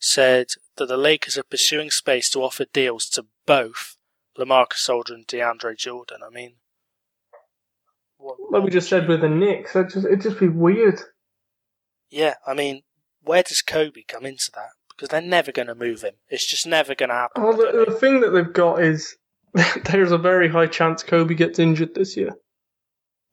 Said 0.01 0.49
that 0.75 0.87
the 0.87 0.97
Lakers 0.97 1.39
are 1.39 1.45
pursuing 1.45 1.91
space 1.93 2.29
to 2.31 2.41
offer 2.43 2.65
deals 2.73 3.09
to 3.11 3.27
both 3.47 3.97
Lamarcus 4.37 4.89
Aldridge 4.89 5.17
and 5.19 5.27
DeAndre 5.29 5.77
Jordan. 5.77 6.19
I 6.27 6.31
mean, 6.35 6.55
Like 8.51 8.63
we 8.63 8.71
just 8.71 8.89
said 8.89 9.09
with 9.09 9.21
the 9.21 9.29
Knicks, 9.29 9.75
it 9.75 9.91
just 9.91 10.07
it'd 10.07 10.23
just 10.23 10.39
be 10.39 10.49
weird. 10.49 11.01
Yeah, 12.11 12.35
I 12.47 12.55
mean, 12.55 12.83
where 13.23 13.43
does 13.43 13.63
Kobe 13.63 14.03
come 14.07 14.27
into 14.27 14.51
that? 14.55 14.71
Because 14.91 15.09
they're 15.09 15.21
never 15.21 15.51
going 15.51 15.69
to 15.69 15.75
move 15.75 16.03
him. 16.03 16.15
It's 16.29 16.49
just 16.49 16.67
never 16.67 16.95
going 16.95 17.09
to 17.09 17.15
happen. 17.15 17.43
Well, 17.43 17.55
oh, 17.55 17.85
the, 17.85 17.91
the 17.91 17.99
thing 17.99 18.21
that 18.21 18.31
they've 18.31 18.53
got 18.53 18.83
is 18.83 19.17
there's 19.85 20.13
a 20.13 20.19
very 20.19 20.49
high 20.49 20.67
chance 20.67 21.03
Kobe 21.03 21.35
gets 21.35 21.59
injured 21.59 21.95
this 21.95 22.17
year, 22.17 22.37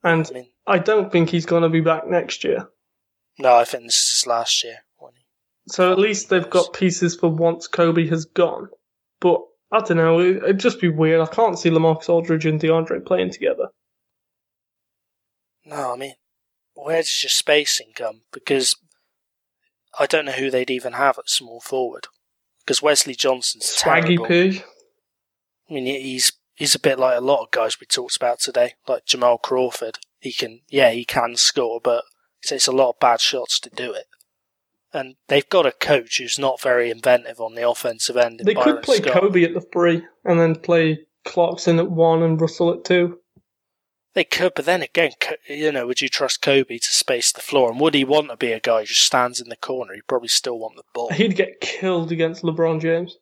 and 0.04 0.26
I 0.30 0.34
mean, 0.34 0.50
I 0.66 0.80
don't 0.80 1.12
think 1.12 1.30
he's 1.30 1.46
going 1.46 1.64
to 1.64 1.70
be 1.70 1.82
back 1.82 2.08
next 2.08 2.44
year. 2.44 2.70
no, 3.38 3.56
I 3.56 3.66
think 3.66 3.84
this 3.84 4.02
is 4.02 4.20
his 4.20 4.28
last 4.28 4.64
year. 4.64 4.78
So 5.72 5.92
at 5.92 6.00
least 6.00 6.30
they've 6.30 6.50
got 6.50 6.74
pieces 6.74 7.16
for 7.16 7.30
once 7.30 7.68
Kobe 7.68 8.08
has 8.08 8.26
gone. 8.26 8.70
But 9.20 9.42
I 9.72 9.80
don't 9.80 9.98
know, 9.98 10.20
it, 10.20 10.38
it'd 10.38 10.60
just 10.60 10.82
be 10.82 10.90
weird. 10.90 11.22
I 11.22 11.28
can't 11.28 11.60
see 11.60 11.70
Lamarcus 11.70 12.10
Aldridge 12.10 12.46
and 12.46 12.60
DeAndre 12.60 13.06
playing 13.06 13.32
together. 13.32 13.68
No, 15.70 15.94
I 15.94 15.98
mean, 15.98 16.14
where 16.74 16.98
does 17.02 17.22
your 17.24 17.30
spacing 17.30 17.92
come? 17.96 18.22
Because 18.34 18.76
I 20.00 20.06
don't 20.06 20.26
know 20.26 20.32
who 20.34 20.50
they'd 20.50 20.72
even 20.72 20.94
have 20.94 21.18
at 21.20 21.30
small 21.30 21.60
forward. 21.62 22.08
because 22.66 22.82
Wesley 22.82 23.16
Johnson's 23.16 23.66
Swaggy 23.66 24.18
terrible. 24.18 24.26
I 25.70 25.74
mean, 25.74 25.86
he's 25.86 26.32
he's 26.56 26.76
a 26.76 26.80
bit 26.80 27.00
like 27.00 27.18
a 27.18 27.22
lot 27.22 27.42
of 27.44 27.52
guys 27.52 27.80
we 27.80 27.88
talked 27.88 28.16
about 28.16 28.40
today, 28.40 28.74
like 28.88 29.06
Jamal 29.06 29.38
Crawford. 29.38 29.98
He 30.20 30.34
can, 30.34 30.62
yeah, 30.70 30.92
he 30.92 31.06
can 31.06 31.36
score, 31.36 31.80
but 31.84 32.04
it 32.44 32.48
takes 32.48 32.68
a 32.68 32.72
lot 32.72 32.90
of 32.90 33.00
bad 33.00 33.22
shots 33.22 33.60
to 33.62 33.70
do 33.70 33.94
it. 33.94 34.06
And 34.92 35.16
they've 35.30 35.48
got 35.48 35.66
a 35.66 35.72
coach 35.72 36.18
who's 36.18 36.38
not 36.38 36.62
very 36.62 36.92
inventive 36.92 37.40
on 37.40 37.56
the 37.56 37.68
offensive 37.68 38.18
end. 38.18 38.42
in 38.42 38.46
They 38.46 38.54
Byron 38.54 38.76
could 38.76 38.84
play 38.84 38.98
Scott. 38.98 39.14
Kobe 39.14 39.44
at 39.44 39.54
the 39.54 39.62
three 39.62 40.04
and 40.26 40.40
then 40.40 40.56
play 40.56 41.00
Clarkson 41.26 41.80
at 41.80 41.90
one 41.90 42.22
and 42.24 42.40
Russell 42.42 42.74
at 42.74 42.84
two. 42.84 43.20
They 44.20 44.26
could, 44.26 44.52
but 44.54 44.66
then 44.66 44.82
again, 44.82 45.12
you 45.48 45.72
know, 45.72 45.88
would 45.88 46.02
you 46.02 46.10
trust 46.10 46.42
Kobe 46.42 46.78
to 46.78 46.88
space 46.92 47.32
the 47.32 47.40
floor? 47.40 47.72
And 47.72 47.80
would 47.80 47.94
he 47.94 48.04
want 48.04 48.28
to 48.28 48.36
be 48.36 48.52
a 48.52 48.60
guy 48.60 48.82
who 48.82 48.86
just 48.88 49.06
stands 49.06 49.40
in 49.40 49.48
the 49.48 49.56
corner? 49.56 49.94
He'd 49.94 50.08
probably 50.08 50.28
still 50.28 50.60
want 50.60 50.76
the 50.76 50.84
ball. 50.94 51.10
He'd 51.10 51.38
get 51.38 51.62
killed 51.62 52.12
against 52.12 52.44
LeBron 52.44 52.82
James. 52.82 53.16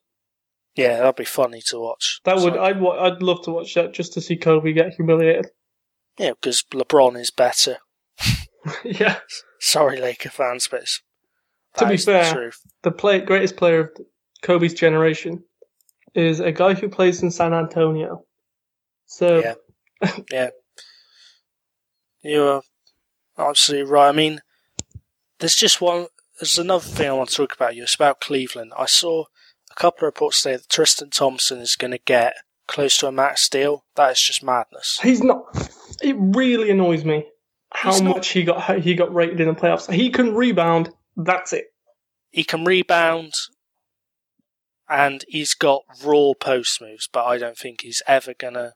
Yeah, 0.76 0.98
that'd 0.98 1.16
be 1.16 1.24
funny 1.24 1.62
to 1.68 1.80
watch. 1.80 2.20
That 2.24 2.38
would 2.38 2.58
I'd 2.58 2.78
I'd 2.84 3.22
love 3.22 3.44
to 3.44 3.52
watch 3.52 3.76
that 3.76 3.94
just 3.94 4.14
to 4.14 4.22
see 4.22 4.38
Kobe 4.38 4.74
get 4.74 4.96
humiliated. 4.96 5.52
yeah, 6.18 6.32
because 6.32 6.64
LeBron 6.74 7.16
is 7.22 7.30
better. 7.30 7.78
yeah. 8.84 9.20
Sorry, 9.60 10.02
Laker 10.02 10.30
fans, 10.30 10.68
but 10.68 10.82
it's, 10.82 11.04
To 11.78 11.86
be 11.86 11.98
the 11.98 12.02
fair- 12.02 12.34
truth. 12.34 12.60
The 12.82 12.92
play, 12.92 13.20
greatest 13.20 13.56
player 13.56 13.82
of 13.82 13.90
Kobe's 14.42 14.74
generation 14.74 15.44
is 16.16 16.40
a 16.40 16.52
guy 16.52 16.74
who 16.74 16.90
plays 16.90 17.22
in 17.22 17.30
San 17.30 17.54
Antonio. 17.54 18.24
So 19.06 19.44
Yeah. 19.44 20.12
yeah. 20.32 20.50
You 22.28 22.44
are 22.44 22.58
uh, 23.38 23.50
absolutely 23.50 23.90
right. 23.92 24.10
I 24.10 24.12
mean, 24.12 24.42
there's 25.40 25.56
just 25.56 25.82
one. 25.82 26.08
There's 26.40 26.58
another 26.60 26.84
thing 26.84 27.10
I 27.10 27.14
want 27.14 27.30
to 27.30 27.36
talk 27.36 27.54
about 27.56 27.76
you. 27.76 27.84
It's 27.84 27.96
about 27.96 28.20
Cleveland. 28.22 28.74
I 28.78 28.86
saw 28.86 29.26
a 29.72 29.76
couple 29.76 30.00
of 30.00 30.14
reports 30.14 30.42
today 30.44 30.58
that 30.58 30.70
Tristan 30.70 31.10
Thompson 31.10 31.60
is 31.60 31.76
going 31.76 31.92
to 31.92 31.98
get 32.00 32.34
close 32.68 32.98
to 32.98 33.08
a 33.08 33.12
max 33.12 33.48
deal. 33.50 33.86
That 33.96 34.12
is 34.12 34.22
just 34.22 34.44
madness. 34.44 35.00
he's 35.02 35.24
not. 35.24 35.46
It 36.02 36.16
really 36.20 36.70
annoys 36.70 37.04
me 37.06 37.26
how 37.72 37.92
He's 37.92 38.02
not- 38.02 38.18
much 38.18 38.28
he 38.30 38.44
got 38.44 38.80
he 38.82 38.94
got 38.94 39.14
rated 39.14 39.40
in 39.40 39.48
the 39.48 39.54
playoffs. 39.56 39.92
He 39.92 40.10
can 40.10 40.36
rebound. 40.36 40.90
That's 41.16 41.54
it. 41.54 41.68
He 42.30 42.44
can 42.44 42.66
rebound, 42.66 43.34
and 44.90 45.24
he's 45.28 45.54
got 45.54 45.84
raw 46.04 46.34
post 46.40 46.82
moves, 46.82 47.08
but 47.12 47.26
I 47.26 47.38
don't 47.38 47.58
think 47.58 47.82
he's 47.82 48.02
ever 48.08 48.34
gonna, 48.34 48.74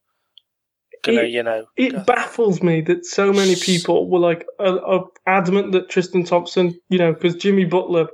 gonna, 1.03 1.23
He- 1.23 1.29
you 1.35 1.43
know. 1.43 1.65
It 1.77 1.91
go- 1.93 2.03
baffles 2.03 2.61
me 2.61 2.81
that 2.81 3.05
so 3.05 3.31
many 3.33 3.55
people 3.55 4.09
were 4.09 4.19
like 4.19 4.45
uh, 4.59 4.63
uh, 4.75 5.03
adamant 5.25 5.71
that 5.73 5.89
Tristan 5.89 6.23
Thompson, 6.23 6.79
you 6.89 6.97
know, 6.97 7.13
because 7.13 7.35
Jimmy 7.35 7.65
Butler, 7.65 8.07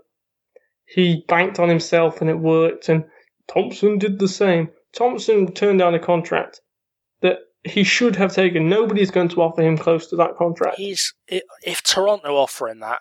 he 0.86 1.24
banked 1.28 1.60
on 1.60 1.70
himself 1.70 2.22
and 2.22 2.30
it 2.30 2.40
worked, 2.40 2.90
and 2.90 3.06
Thompson 3.48 3.98
did 3.98 4.20
the 4.20 4.28
same. 4.28 4.70
Thompson 4.94 5.54
turned 5.54 5.80
down 5.80 5.94
a 5.96 6.00
contract 6.00 6.62
that 7.22 7.40
he 7.64 7.84
should 7.84 8.16
have 8.16 8.34
taken. 8.34 8.70
Nobody's 8.70 9.12
going 9.12 9.30
to 9.30 9.42
offer 9.42 9.62
him 9.62 9.78
close 9.78 10.08
to 10.08 10.16
that 10.18 10.36
contract. 10.38 10.78
He's 10.78 11.14
if 11.28 11.84
Toronto 11.84 12.36
offer 12.36 12.70
him 12.70 12.80
that, 12.80 13.00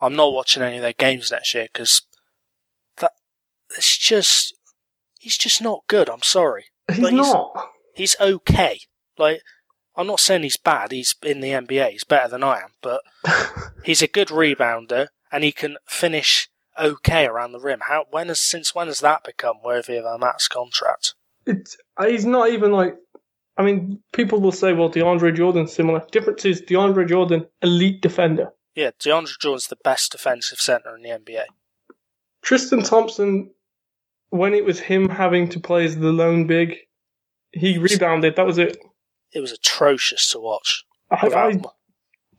I'm 0.00 0.14
not 0.16 0.32
watching 0.32 0.62
any 0.62 0.76
of 0.76 0.82
their 0.82 0.92
games 0.92 1.30
next 1.30 1.54
year 1.54 1.68
because 1.72 2.02
that 2.98 3.12
it's 3.76 3.96
just 3.96 4.54
he's 5.18 5.38
just 5.38 5.62
not 5.62 5.80
good. 5.88 6.10
I'm 6.10 6.22
sorry. 6.22 6.66
He's 6.88 6.98
he's- 6.98 7.12
not. 7.12 7.68
He's 7.94 8.16
okay. 8.20 8.80
Like 9.22 9.42
I'm 9.96 10.06
not 10.06 10.20
saying 10.20 10.42
he's 10.42 10.56
bad. 10.56 10.90
He's 10.90 11.14
in 11.22 11.40
the 11.40 11.50
NBA. 11.50 11.90
He's 11.90 12.04
better 12.04 12.28
than 12.28 12.42
I 12.42 12.60
am, 12.60 12.70
but 12.82 13.02
he's 13.84 14.02
a 14.02 14.08
good 14.08 14.28
rebounder 14.28 15.08
and 15.30 15.44
he 15.44 15.52
can 15.52 15.76
finish 15.86 16.48
okay 16.78 17.26
around 17.26 17.52
the 17.52 17.60
rim. 17.60 17.80
How 17.88 18.06
when 18.10 18.28
has 18.28 18.40
since 18.40 18.74
when 18.74 18.88
has 18.88 19.00
that 19.00 19.24
become 19.24 19.56
worthy 19.64 19.96
of 19.96 20.04
a 20.04 20.18
max 20.18 20.48
contract? 20.48 21.14
It's 21.46 21.76
uh, 21.96 22.06
he's 22.06 22.26
not 22.26 22.50
even 22.50 22.72
like. 22.72 22.96
I 23.56 23.62
mean, 23.62 24.02
people 24.12 24.40
will 24.40 24.52
say, 24.52 24.72
"Well, 24.72 24.90
DeAndre 24.90 25.36
Jordan's 25.36 25.72
similar." 25.72 26.04
Difference 26.10 26.44
is 26.44 26.62
DeAndre 26.62 27.06
Jordan, 27.08 27.46
elite 27.60 28.00
defender. 28.00 28.52
Yeah, 28.74 28.92
DeAndre 28.98 29.38
Jordan's 29.40 29.66
the 29.68 29.76
best 29.84 30.12
defensive 30.12 30.58
center 30.58 30.96
in 30.96 31.02
the 31.02 31.10
NBA. 31.10 31.44
Tristan 32.42 32.82
Thompson, 32.82 33.50
when 34.30 34.54
it 34.54 34.64
was 34.64 34.80
him 34.80 35.08
having 35.08 35.48
to 35.50 35.60
play 35.60 35.84
as 35.84 35.96
the 35.96 36.12
lone 36.12 36.46
big, 36.46 36.76
he 37.52 37.76
rebounded. 37.78 38.36
That 38.36 38.46
was 38.46 38.58
it. 38.58 38.78
It 39.32 39.40
was 39.40 39.52
atrocious 39.52 40.30
to 40.30 40.40
watch. 40.40 40.84
I, 41.10 41.28
I 41.28 41.60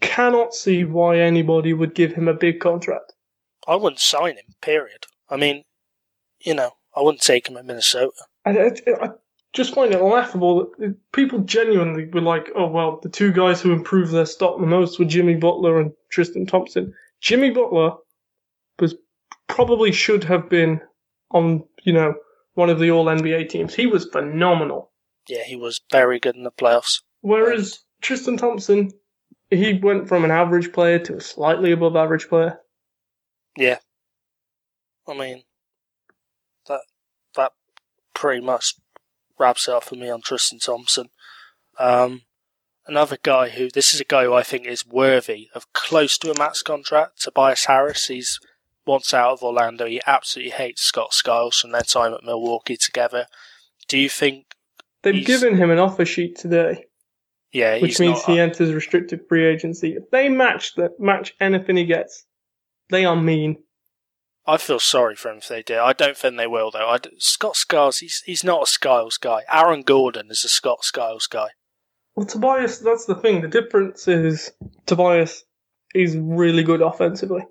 cannot 0.01 0.53
see 0.53 0.83
why 0.83 1.19
anybody 1.19 1.73
would 1.73 1.95
give 1.95 2.13
him 2.13 2.27
a 2.27 2.33
big 2.33 2.59
contract. 2.59 3.13
I 3.67 3.75
wouldn't 3.75 3.99
sign 3.99 4.35
him. 4.35 4.55
Period. 4.61 5.05
I 5.29 5.37
mean, 5.37 5.63
you 6.39 6.53
know, 6.53 6.71
I 6.95 7.01
wouldn't 7.01 7.21
take 7.21 7.47
him 7.47 7.57
at 7.57 7.65
Minnesota. 7.65 8.11
I, 8.45 8.51
I, 8.51 8.71
I 9.01 9.09
just 9.53 9.73
find 9.73 9.93
it 9.93 10.01
laughable 10.01 10.71
that 10.79 10.89
uh, 10.89 10.93
people 11.11 11.39
genuinely 11.39 12.05
were 12.05 12.21
like, 12.21 12.49
"Oh 12.55 12.67
well, 12.67 12.99
the 13.01 13.09
two 13.09 13.31
guys 13.31 13.61
who 13.61 13.71
improved 13.71 14.11
their 14.11 14.25
stock 14.25 14.59
the 14.59 14.65
most 14.65 14.99
were 14.99 15.05
Jimmy 15.05 15.35
Butler 15.35 15.79
and 15.79 15.91
Tristan 16.09 16.45
Thompson." 16.45 16.93
Jimmy 17.21 17.51
Butler 17.51 17.93
was 18.79 18.95
probably 19.47 19.91
should 19.91 20.23
have 20.25 20.49
been 20.49 20.81
on, 21.31 21.63
you 21.83 21.93
know, 21.93 22.15
one 22.55 22.69
of 22.69 22.79
the 22.79 22.91
All 22.91 23.05
NBA 23.05 23.49
teams. 23.49 23.73
He 23.73 23.87
was 23.87 24.05
phenomenal. 24.05 24.91
Yeah, 25.28 25.43
he 25.43 25.55
was 25.55 25.82
very 25.91 26.19
good 26.19 26.36
in 26.36 26.43
the 26.43 26.51
playoffs. 26.51 27.01
Whereas 27.21 27.80
Tristan 28.01 28.38
Thompson, 28.38 28.91
he 29.49 29.74
went 29.74 30.07
from 30.07 30.26
an 30.26 30.32
average 30.32 30.74
player 30.74 30.99
to 30.99 31.17
a 31.17 31.21
slightly 31.21 31.71
above 31.71 31.95
average 31.95 32.28
player. 32.28 32.59
Yeah. 33.57 33.80
I 35.07 35.13
mean, 35.13 35.43
that 36.67 36.82
that 37.36 37.51
pretty 38.13 38.41
much 38.41 38.76
wraps 39.38 39.67
it 39.67 39.74
up 39.74 39.84
for 39.84 39.95
me 39.95 40.09
on 40.09 40.21
Tristan 40.21 40.59
Thompson. 40.59 41.09
Um, 41.78 42.21
another 42.86 43.17
guy 43.21 43.49
who 43.49 43.69
this 43.69 43.93
is 43.93 43.99
a 43.99 44.05
guy 44.05 44.24
who 44.24 44.34
I 44.34 44.43
think 44.43 44.65
is 44.65 44.86
worthy 44.86 45.49
of 45.53 45.71
close 45.74 46.17
to 46.19 46.32
a 46.32 46.38
max 46.38 46.61
contract. 46.61 47.21
Tobias 47.21 47.65
Harris. 47.65 48.07
He's 48.07 48.39
wants 48.86 49.13
out 49.13 49.34
of 49.34 49.43
Orlando. 49.43 49.86
He 49.86 50.01
absolutely 50.05 50.51
hates 50.51 50.82
Scott 50.82 51.13
Skiles 51.13 51.57
from 51.57 51.71
their 51.71 51.82
time 51.82 52.13
at 52.13 52.24
Milwaukee 52.24 52.78
together. 52.78 53.28
Do 53.88 53.97
you 53.97 54.09
think? 54.09 54.45
They've 55.04 55.16
He's- 55.16 55.28
given 55.28 55.56
him 55.58 55.70
an 55.70 55.80
offer 55.80 56.06
sheet 56.06 56.38
today, 56.38 56.86
Yeah, 57.51 57.80
which 57.80 57.99
means 57.99 58.20
not, 58.20 58.26
he 58.34 58.39
enters 58.39 58.74
restricted 58.74 59.28
free 59.28 59.45
agency. 59.45 59.93
If 59.95 60.10
they 60.12 60.30
match 60.30 60.76
that 60.76 60.99
match 60.99 61.36
anything 61.39 61.78
he 61.78 61.86
gets, 61.86 62.25
they 62.89 63.05
are 63.05 63.16
mean. 63.16 63.63
I 64.46 64.58
feel 64.58 64.80
sorry 64.80 65.16
for 65.16 65.30
him 65.32 65.38
if 65.38 65.47
they 65.47 65.62
do. 65.63 65.80
I 65.80 65.93
don't 65.93 66.17
think 66.17 66.36
they 66.38 66.47
will 66.47 66.71
though. 66.71 66.97
Scott 67.20 67.55
Skiles, 67.55 68.00
he's 68.00 68.21
he's 68.25 68.43
not 68.43 68.63
a 68.63 68.66
Skiles 68.66 69.17
guy. 69.17 69.43
Aaron 69.51 69.84
Gordon 69.84 70.28
is 70.32 70.43
a 70.43 70.50
Scott 70.50 70.84
Skiles 70.84 71.28
guy. 71.28 71.50
Well, 72.16 72.25
Tobias, 72.25 72.80
that's 72.80 73.05
the 73.05 73.16
thing. 73.16 73.42
The 73.42 73.47
difference 73.47 74.08
is 74.08 74.51
Tobias 74.86 75.43
is 75.96 76.16
really 76.17 76.63
good 76.63 76.82
offensively. 76.82 77.43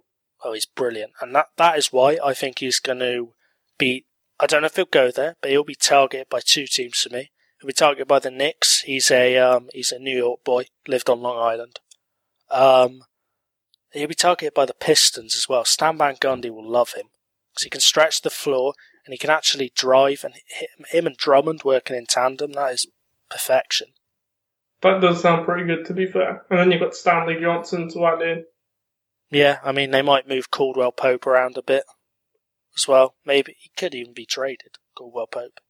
Oh, 0.45 0.53
he's 0.53 0.67
brilliant, 0.67 1.13
and 1.21 1.35
that 1.35 1.47
that 1.57 1.79
is 1.79 1.93
why 1.93 2.19
I 2.23 2.35
think 2.35 2.59
he's 2.59 2.79
going 2.81 2.99
to 3.01 3.33
be. 3.79 4.05
I 4.41 4.47
don't 4.47 4.63
know 4.63 4.67
if 4.67 4.77
he'll 4.77 4.85
go 4.87 5.11
there, 5.11 5.37
but 5.41 5.51
he'll 5.51 5.65
be 5.65 5.75
targeted 5.77 6.29
by 6.29 6.41
two 6.45 6.67
teams 6.67 6.99
for 6.99 7.15
me. 7.15 7.31
He'll 7.63 7.69
be 7.69 7.75
targeted 7.75 8.09
by 8.09 8.19
the 8.19 8.33
Knicks. 8.33 8.81
He's 8.81 9.09
a 9.13 9.39
um, 9.39 9.69
he's 9.73 9.93
a 9.93 9.99
New 10.01 10.17
York 10.17 10.43
boy, 10.43 10.65
lived 10.89 11.09
on 11.09 11.21
Long 11.21 11.39
Island. 11.39 11.79
Um, 12.51 13.05
he'll 13.93 14.09
be 14.09 14.17
targeted 14.17 14.53
by 14.53 14.67
the 14.67 14.75
Pistons 14.75 15.37
as 15.37 15.49
well. 15.49 15.65
Stan 15.65 15.97
Van 15.97 16.17
Gundy 16.17 16.51
will 16.51 16.69
love 16.69 16.95
him 16.95 17.07
because 17.53 17.63
he 17.63 17.71
can 17.71 17.81
stretch 17.81 18.23
the 18.23 18.31
floor 18.31 18.75
and 19.07 19.15
he 19.15 19.19
can 19.19 19.31
actually 19.31 19.71
drive. 19.77 20.25
And 20.25 20.35
hit, 20.49 20.71
him 20.89 21.07
and 21.07 21.17
Drummond 21.17 21.63
working 21.65 21.95
in 21.95 22.07
tandem, 22.07 22.53
that 22.55 22.73
is 22.73 22.89
perfection. 23.31 23.89
That 24.81 25.01
does 25.01 25.23
sound 25.23 25.47
pretty 25.47 25.65
good, 25.65 25.87
to 25.87 25.95
be 25.95 26.07
fair. 26.07 26.45
And 26.51 26.59
then 26.59 26.73
you've 26.73 26.81
got 26.81 26.97
Stanley 26.97 27.39
Johnson 27.41 27.89
to 27.91 28.07
add 28.07 28.23
in. 28.23 28.45
Yeah, 29.31 29.61
I 29.63 29.71
mean 29.71 29.93
they 29.93 30.03
might 30.03 30.29
move 30.29 30.51
Caldwell 30.51 30.91
Pope 30.91 31.29
around 31.29 31.57
a 31.57 31.63
bit 31.63 31.85
as 32.77 32.89
well. 32.89 33.15
Maybe 33.25 33.55
he 33.57 33.71
could 33.77 33.95
even 33.95 34.15
be 34.15 34.27
traded. 34.27 34.79
Caldwell 34.97 35.29
Pope. 35.29 35.61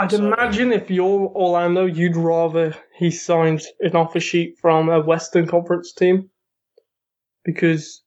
I'd 0.00 0.12
So- 0.12 0.24
imagine 0.24 0.72
if 0.72 0.90
you're 0.90 1.28
Orlando, 1.34 1.84
you'd 1.84 2.16
rather 2.16 2.74
he 2.96 3.10
signs 3.10 3.66
an 3.80 3.94
offer 3.96 4.20
sheet 4.20 4.58
from 4.58 4.88
a 4.88 5.00
Western 5.00 5.46
Conference 5.46 5.92
team 5.92 6.30
because 7.44 8.02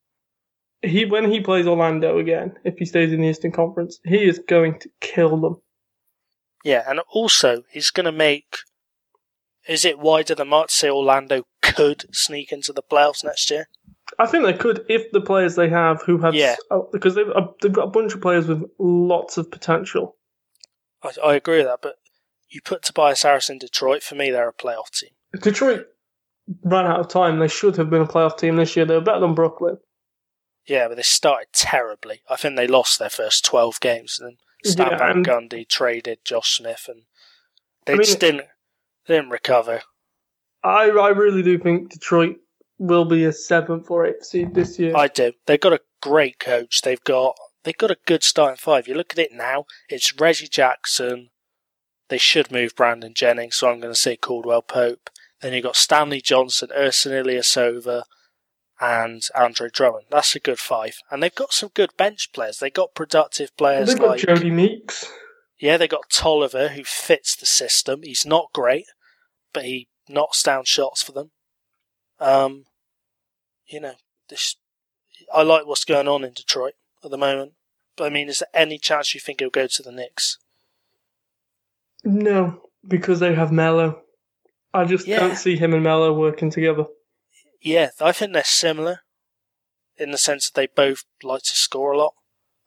he, 0.81 1.05
when 1.05 1.29
he 1.31 1.39
plays 1.41 1.67
Orlando 1.67 2.17
again, 2.19 2.55
if 2.63 2.77
he 2.77 2.85
stays 2.85 3.13
in 3.13 3.21
the 3.21 3.27
Eastern 3.27 3.51
Conference, 3.51 3.99
he 4.05 4.23
is 4.27 4.39
going 4.39 4.79
to 4.79 4.89
kill 5.01 5.37
them. 5.39 5.61
Yeah, 6.63 6.83
and 6.87 6.99
also 7.11 7.63
he's 7.69 7.89
going 7.91 8.05
to 8.05 8.11
make. 8.11 8.57
Is 9.67 9.85
it 9.85 9.99
wider 9.99 10.35
than 10.35 10.49
Mark 10.49 10.67
to 10.69 10.73
say 10.73 10.89
Orlando 10.89 11.43
could 11.61 12.05
sneak 12.13 12.51
into 12.51 12.73
the 12.73 12.81
playoffs 12.83 13.23
next 13.23 13.49
year? 13.49 13.67
I 14.19 14.27
think 14.27 14.43
they 14.45 14.53
could 14.53 14.85
if 14.89 15.11
the 15.11 15.21
players 15.21 15.55
they 15.55 15.69
have 15.69 16.01
who 16.05 16.17
have 16.19 16.35
Yeah. 16.35 16.55
oh, 16.71 16.89
because 16.91 17.15
they've 17.15 17.29
uh, 17.29 17.47
they've 17.61 17.71
got 17.71 17.87
a 17.87 17.91
bunch 17.91 18.13
of 18.13 18.21
players 18.21 18.47
with 18.47 18.63
lots 18.79 19.37
of 19.37 19.49
potential. 19.51 20.17
I, 21.03 21.11
I 21.23 21.35
agree 21.35 21.57
with 21.57 21.65
that, 21.67 21.79
but 21.81 21.95
you 22.49 22.61
put 22.61 22.83
Tobias 22.83 23.23
Harris 23.23 23.49
in 23.49 23.57
Detroit, 23.57 24.03
for 24.03 24.15
me, 24.15 24.31
they're 24.31 24.49
a 24.49 24.53
playoff 24.53 24.91
team. 24.91 25.09
Detroit 25.41 25.87
ran 26.63 26.85
out 26.85 26.99
of 26.99 27.07
time. 27.07 27.39
They 27.39 27.47
should 27.47 27.75
have 27.77 27.89
been 27.89 28.01
a 28.03 28.07
playoff 28.07 28.37
team 28.37 28.55
this 28.57 28.75
year. 28.75 28.85
They 28.85 28.93
were 28.95 29.01
better 29.01 29.19
than 29.21 29.33
Brooklyn. 29.33 29.77
Yeah, 30.67 30.87
but 30.87 30.95
they 30.95 31.03
started 31.03 31.47
terribly. 31.51 32.21
I 32.29 32.35
think 32.35 32.55
they 32.55 32.67
lost 32.67 32.99
their 32.99 33.09
first 33.09 33.43
12 33.43 33.79
games. 33.79 34.19
And 34.21 34.37
Stan 34.63 34.91
Yeah, 34.91 34.97
Van 34.97 35.23
Gundy 35.23 35.67
traded 35.67 36.19
Josh 36.23 36.57
Smith, 36.57 36.85
and 36.87 37.03
they 37.85 37.93
I 37.93 37.95
mean- 37.97 38.05
just 38.05 38.19
didn't, 38.19 38.45
they 39.07 39.15
didn't 39.15 39.31
recover. 39.31 39.81
I 40.63 40.89
I 40.89 41.09
really 41.09 41.43
do 41.43 41.57
think 41.57 41.91
Detroit 41.91 42.37
will 42.77 43.03
be 43.03 43.25
a 43.25 43.33
seventh 43.33 43.91
or 43.91 44.05
eighth 44.05 44.23
seed 44.25 44.53
this 44.53 44.79
year. 44.79 44.95
I 44.95 45.07
do. 45.09 45.33
They've 45.45 45.59
got 45.59 45.73
a 45.73 45.81
great 46.01 46.39
coach. 46.39 46.81
They've 46.81 47.03
got 47.03 47.35
they've 47.63 47.77
got 47.77 47.91
a 47.91 47.97
good 48.05 48.23
starting 48.23 48.57
five. 48.57 48.87
You 48.87 48.95
look 48.95 49.13
at 49.13 49.19
it 49.19 49.31
now, 49.31 49.65
it's 49.89 50.17
Reggie 50.19 50.47
Jackson. 50.47 51.29
They 52.09 52.17
should 52.17 52.51
move 52.51 52.75
Brandon 52.75 53.13
Jennings, 53.13 53.55
so 53.57 53.69
I'm 53.69 53.79
going 53.79 53.93
to 53.93 53.99
say 53.99 54.15
Caldwell 54.15 54.61
Pope. 54.61 55.09
Then 55.41 55.53
you've 55.53 55.63
got 55.63 55.75
Stanley 55.75 56.21
Johnson, 56.21 56.69
Ersan 56.77 57.23
Ilyasova, 57.23 58.03
and 58.79 59.21
Andre 59.35 59.69
Drummond. 59.69 60.05
That's 60.09 60.35
a 60.35 60.39
good 60.39 60.59
five. 60.59 60.97
And 61.09 61.23
they've 61.23 61.33
got 61.33 61.53
some 61.53 61.69
good 61.73 61.95
bench 61.97 62.29
players. 62.33 62.59
They've 62.59 62.73
got 62.73 62.95
productive 62.95 63.55
players 63.57 63.89
They've 63.89 63.99
got 63.99 64.07
like 64.09 64.21
Jodie 64.21 64.51
Meeks. 64.51 65.05
Yeah, 65.59 65.77
they've 65.77 65.89
got 65.89 66.09
Tolliver 66.09 66.69
who 66.69 66.83
fits 66.83 67.35
the 67.35 67.45
system. 67.45 68.01
He's 68.03 68.25
not 68.25 68.51
great, 68.53 68.85
but 69.53 69.63
he 69.63 69.87
knocks 70.09 70.43
down 70.43 70.65
shots 70.65 71.01
for 71.01 71.13
them. 71.13 71.31
Um, 72.19 72.65
you 73.65 73.79
know, 73.79 73.95
this 74.29 74.57
I 75.33 75.43
like 75.43 75.65
what's 75.65 75.85
going 75.85 76.07
on 76.07 76.23
in 76.23 76.33
Detroit 76.33 76.73
at 77.03 77.11
the 77.11 77.17
moment. 77.17 77.53
But 77.95 78.05
I 78.05 78.09
mean, 78.09 78.29
is 78.29 78.39
there 78.39 78.47
any 78.53 78.77
chance 78.77 79.13
you 79.13 79.19
think 79.19 79.39
he'll 79.39 79.49
go 79.49 79.67
to 79.67 79.83
the 79.83 79.91
Knicks? 79.91 80.37
No, 82.03 82.61
because 82.87 83.19
they 83.19 83.33
have 83.35 83.51
Melo. 83.51 84.01
I 84.73 84.85
just 84.85 85.07
Yeah. 85.07 85.19
don't 85.19 85.35
see 85.37 85.55
him 85.55 85.73
and 85.73 85.83
Melo 85.83 86.13
working 86.13 86.49
together. 86.49 86.85
Yeah, 87.61 87.91
I 88.01 88.11
think 88.11 88.33
they're 88.33 88.43
similar 88.43 89.01
in 89.97 90.11
the 90.11 90.17
sense 90.17 90.49
that 90.49 90.59
they 90.59 90.67
both 90.67 91.05
like 91.21 91.43
to 91.43 91.55
score 91.55 91.91
a 91.93 91.97
lot. 91.97 92.15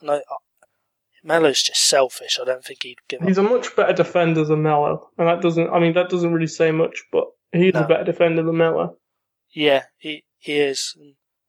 And 0.01 0.11
I, 0.11 0.17
I, 0.17 0.37
Melo's 1.23 1.63
just 1.63 1.83
selfish. 1.87 2.39
I 2.41 2.45
don't 2.45 2.65
think 2.65 2.85
he'd 2.85 2.99
give 3.09 3.21
up. 3.21 3.29
He's 3.29 3.37
a 3.39 3.43
much 3.43 3.75
better 3.77 3.93
defender 3.93 4.45
than 4.45 4.63
Melo, 4.63 5.11
and 5.19 5.27
that 5.29 5.43
doesn't. 5.43 5.69
I 5.71 5.81
mean, 5.81 5.95
that 5.95 6.09
doesn't 6.09 6.33
really 6.33 6.47
say 6.47 6.71
much, 6.71 7.03
but 7.13 7.27
he's 7.53 7.75
No. 7.75 7.81
a 7.81 7.89
better 7.89 8.05
defender 8.05 8.43
than 8.43 8.57
Melo. 8.57 8.97
Yeah, 9.51 9.85
he, 9.99 10.25
he 10.39 10.59
is. 10.61 10.97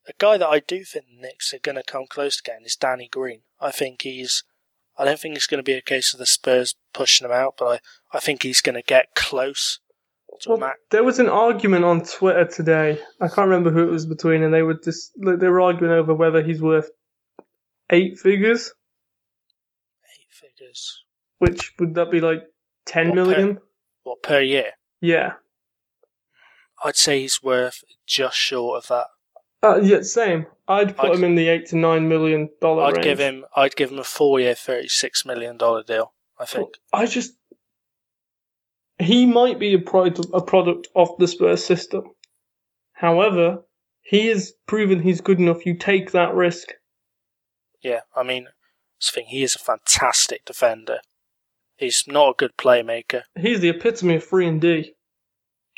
A 0.08 0.14
guy 0.18 0.38
that 0.38 0.48
I 0.48 0.60
do 0.60 0.84
think 0.84 1.06
the 1.08 1.22
Knicks 1.22 1.54
are 1.54 1.60
going 1.60 1.76
to 1.76 1.84
come 1.84 2.06
close 2.08 2.38
to 2.38 2.44
getting 2.44 2.66
is 2.66 2.76
Danny 2.76 3.08
Green. 3.12 3.42
I 3.60 3.72
think 3.72 4.04
he's. 4.04 4.44
I 4.98 5.06
don't 5.06 5.20
think 5.20 5.36
it's 5.36 5.48
going 5.48 5.60
to 5.60 5.64
be 5.64 5.74
a 5.74 5.82
case 5.82 6.14
of 6.14 6.20
the 6.20 6.26
Spurs 6.26 6.76
pushing 6.94 7.26
him 7.26 7.32
out, 7.32 7.56
but 7.60 7.66
I, 8.14 8.18
I 8.18 8.20
think 8.20 8.42
he's 8.42 8.62
going 8.62 8.76
to 8.76 8.82
get 8.82 9.14
close 9.16 9.80
to 10.42 10.50
Well, 10.50 10.58
match. 10.58 10.76
there 10.90 11.04
was 11.04 11.20
an 11.20 11.30
argument 11.30 11.86
on 11.86 12.02
Twitter 12.04 12.46
today. 12.46 13.00
I 13.22 13.28
can't 13.28 13.48
remember 13.50 13.70
who 13.70 13.84
it 13.88 13.92
was 13.92 14.06
between, 14.08 14.42
and 14.44 14.54
they 14.54 14.64
were 14.64 14.74
just 14.84 15.12
they 15.24 15.48
were 15.50 15.62
arguing 15.62 15.94
over 15.94 16.14
whether 16.16 16.42
he's 16.42 16.62
worth 16.62 16.90
eight 17.92 18.18
figures, 18.18 18.74
Eight 20.20 20.32
figures. 20.32 21.04
which 21.40 21.74
would 21.80 21.94
that 21.96 22.10
be 22.10 22.20
like 22.22 22.44
ten 22.86 23.10
What, 23.10 23.16
million? 23.16 23.60
What, 24.04 24.24
per 24.24 24.40
year? 24.40 24.72
Yeah, 25.00 25.34
I'd 26.84 26.96
say 26.96 27.22
he's 27.22 27.44
worth 27.44 27.84
just 28.08 28.38
short 28.38 28.84
of 28.84 28.88
that. 28.88 29.08
Uh, 29.64 29.80
yeah, 29.82 30.02
same. 30.02 30.46
I'd 30.68 30.96
put 30.96 31.10
I'd- 31.12 31.18
him 31.18 31.24
in 31.24 31.36
the 31.36 31.48
eight 31.48 31.68
to 31.68 31.78
nine 31.78 32.08
million 32.08 32.50
dollar 32.62 32.84
I'd 32.84 32.94
range. 32.94 33.04
give 33.04 33.20
him. 33.20 33.46
I'd 33.56 33.76
give 33.76 33.92
him 33.92 34.00
a 34.00 34.04
four-year, 34.04 34.56
thirty-six 34.56 35.26
million 35.26 35.58
dollar 35.58 35.84
deal. 35.84 36.14
I 36.40 36.46
think. 36.46 36.70
I 36.94 37.06
just 37.08 37.34
he 39.00 39.26
might 39.26 39.60
be 39.60 39.74
a 39.74 39.80
product 39.80 40.20
a 40.34 40.42
product 40.42 40.88
of 40.96 41.10
the 41.18 41.28
Spurs 41.28 41.64
system. 41.64 42.04
However, 42.94 43.64
he 44.02 44.28
has 44.28 44.54
proven 44.68 45.02
he's 45.02 45.22
good 45.22 45.40
enough. 45.40 45.66
You 45.66 45.76
take 45.78 46.12
that 46.12 46.34
risk. 46.34 46.70
Yeah, 47.82 48.02
I 48.16 48.24
mean, 48.24 48.48
I 48.48 49.12
think 49.12 49.28
he 49.30 49.44
is 49.44 49.56
a 49.56 49.60
fantastic 49.60 50.46
defender. 50.46 51.00
He's 51.76 52.04
not 52.08 52.30
a 52.32 52.36
good 52.38 52.58
playmaker. 52.58 53.24
He's 53.40 53.60
the 53.60 53.70
epitome 53.70 54.16
of 54.16 54.24
free 54.24 54.48
and 54.48 54.60
D. 54.60 54.94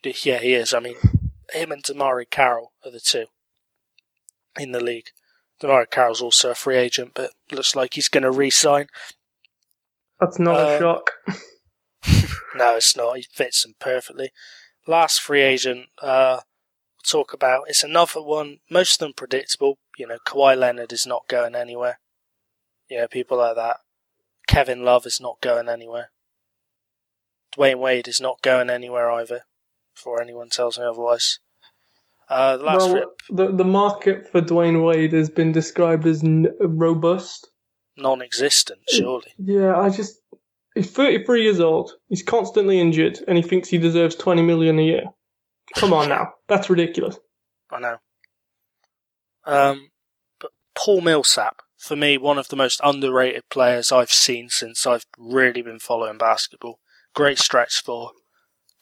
Yeah, 0.04 0.40
he 0.40 0.54
is. 0.54 0.74
I 0.74 0.80
mean, 0.80 0.96
him 1.52 1.72
and 1.74 1.84
DeMarre 1.84 2.30
Carroll 2.30 2.72
are 2.86 2.92
the 2.92 3.02
two 3.02 3.26
in 4.60 4.72
the 4.72 4.84
league. 4.84 5.10
DeMarre 5.62 5.90
Carroll's 5.90 6.22
also 6.22 6.52
a 6.52 6.56
free 6.56 6.78
agent, 6.78 7.12
but 7.14 7.32
looks 7.52 7.76
like 7.76 7.94
he's 7.96 8.08
going 8.08 8.24
to 8.24 8.32
re-sign. 8.32 8.88
That's 10.20 10.40
not 10.40 10.56
a 10.60 10.76
Uh, 10.76 10.80
shock. 10.80 11.12
No, 12.56 12.78
it's 12.78 12.96
not. 12.96 13.16
He 13.18 13.26
fits 13.32 13.62
them 13.62 13.76
perfectly. 13.80 14.32
Last 14.88 15.22
free 15.22 15.42
agent, 15.44 15.86
uh, 16.02 16.40
we'll 16.96 17.04
talk 17.06 17.32
about. 17.32 17.66
It's 17.68 17.84
another 17.84 18.24
one. 18.24 18.58
Most 18.72 18.94
of 18.94 19.00
them 19.06 19.14
predictable. 19.14 19.78
You 19.98 20.08
know, 20.08 20.18
Kawhi 20.26 20.58
Leonard 20.58 20.92
is 20.92 21.06
not 21.06 21.28
going 21.28 21.54
anywhere. 21.54 22.00
Yeah, 22.90 23.06
people 23.06 23.38
like 23.38 23.56
that. 23.56 23.78
Kevin 24.48 24.84
Love 24.84 25.06
is 25.06 25.20
not 25.22 25.42
going 25.42 25.70
anywhere. 25.70 26.10
Dwyane 27.56 27.78
Wade 27.80 28.08
is 28.08 28.20
not 28.20 28.42
going 28.42 28.70
anywhere 28.70 29.12
either. 29.12 29.42
Before 29.94 30.20
anyone 30.22 30.50
tells 30.50 30.80
me 30.80 30.86
otherwise. 30.86 31.40
Uh, 32.30 32.58
the 32.58 32.64
last 32.64 32.78
Well, 32.80 32.92
free, 32.94 33.36
the 33.36 33.52
the 33.52 33.64
market 33.64 34.30
for 34.32 34.42
Dwyane 34.42 34.86
Wade 34.86 35.14
has 35.14 35.30
been 35.30 35.52
described 35.52 36.06
as 36.06 36.24
n- 36.24 36.48
robust. 36.60 37.50
non-existent, 37.98 38.80
surely. 38.92 39.34
Yeah, 39.38 39.78
I 39.80 39.90
just 39.90 40.20
he's 40.76 40.92
33 40.92 41.44
years 41.44 41.60
old. 41.60 41.92
He's 42.08 42.22
constantly 42.24 42.80
injured, 42.80 43.20
and 43.28 43.36
he 43.38 43.44
thinks 43.44 43.68
he 43.70 43.78
deserves 43.80 44.16
20 44.16 44.42
million 44.44 44.78
a 44.80 44.84
year. 44.84 45.04
Come 45.76 45.92
on 45.94 46.10
now, 46.10 46.34
that's 46.48 46.70
ridiculous. 46.70 47.18
I 47.72 47.80
know. 47.80 47.98
Um, 49.46 49.90
but 50.40 50.52
Paul 50.76 51.02
Millsap, 51.02 51.62
for 51.78 51.96
me, 51.96 52.18
one 52.18 52.38
of 52.38 52.50
the 52.50 52.56
most 52.56 52.80
underrated 52.84 53.44
players 53.50 53.92
I've 53.92 54.12
seen 54.12 54.50
since 54.50 54.86
I've 54.86 55.06
really 55.18 55.62
been 55.62 55.80
following 55.80 56.18
basketball. 56.18 56.80
Great 57.16 57.40
stretch 57.40 57.82
for, 57.84 58.12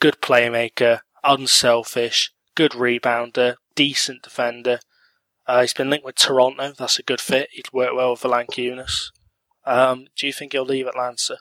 good 0.01 0.21
playmaker, 0.21 0.99
unselfish, 1.23 2.31
good 2.57 2.71
rebounder, 2.71 3.55
decent 3.75 4.23
defender. 4.23 4.79
Uh, 5.45 5.61
he's 5.61 5.73
been 5.73 5.91
linked 5.91 6.05
with 6.05 6.15
Toronto. 6.15 6.73
That's 6.77 6.99
a 6.99 7.03
good 7.03 7.21
fit. 7.21 7.49
He'd 7.51 7.71
work 7.71 7.93
well 7.93 8.11
with 8.11 8.21
Valanciunas. 8.21 9.11
Um, 9.65 10.07
do 10.17 10.25
you 10.25 10.33
think 10.33 10.53
he'll 10.53 10.65
leave 10.65 10.87
Atlanta? 10.87 11.37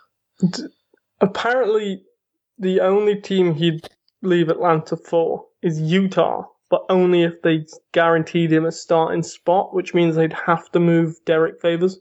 Apparently, 1.21 2.03
the 2.59 2.81
only 2.81 3.17
team 3.17 3.55
he'd 3.55 3.89
leave 4.23 4.49
Atlanta 4.51 4.97
for 4.97 5.47
is 5.63 5.81
Utah, 5.81 6.45
but 6.69 6.85
only 6.91 7.23
if 7.23 7.41
they 7.43 7.65
guaranteed 7.93 8.53
him 8.53 8.67
a 8.67 8.73
starting 8.73 9.23
spot, 9.23 9.75
which 9.75 9.95
means 9.95 10.15
they'd 10.15 10.33
have 10.33 10.71
to 10.73 10.81
move 10.81 11.17
Derrick 11.25 11.61
Favors. 11.63 11.99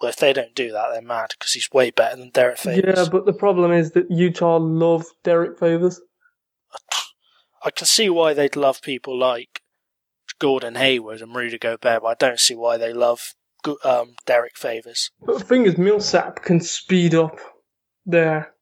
Well, 0.00 0.10
if 0.10 0.16
they 0.16 0.32
don't 0.32 0.54
do 0.54 0.72
that, 0.72 0.88
they're 0.92 1.02
mad 1.02 1.30
because 1.38 1.52
he's 1.52 1.70
way 1.72 1.90
better 1.90 2.16
than 2.16 2.30
Derrick 2.30 2.58
Favors. 2.58 2.98
Yeah, 2.98 3.06
but 3.10 3.26
the 3.26 3.32
problem 3.32 3.70
is 3.70 3.92
that 3.92 4.10
Utah 4.10 4.56
love 4.58 5.04
Derrick 5.22 5.58
Favors. 5.58 6.00
I 7.64 7.70
can 7.70 7.86
see 7.86 8.10
why 8.10 8.34
they'd 8.34 8.56
love 8.56 8.82
people 8.82 9.18
like 9.18 9.62
Gordon 10.38 10.74
Hayward 10.74 11.22
and 11.22 11.34
Rudy 11.34 11.58
Gobert, 11.58 12.02
but 12.02 12.08
I 12.08 12.14
don't 12.14 12.38
see 12.40 12.54
why 12.54 12.76
they 12.76 12.92
love 12.92 13.34
um, 13.84 14.14
Derrick 14.26 14.56
Favors. 14.56 15.10
But 15.24 15.38
the 15.38 15.44
thing 15.44 15.64
is, 15.64 15.78
Millsap 15.78 16.42
can 16.42 16.60
speed 16.60 17.14
up 17.14 17.38
their 18.04 18.52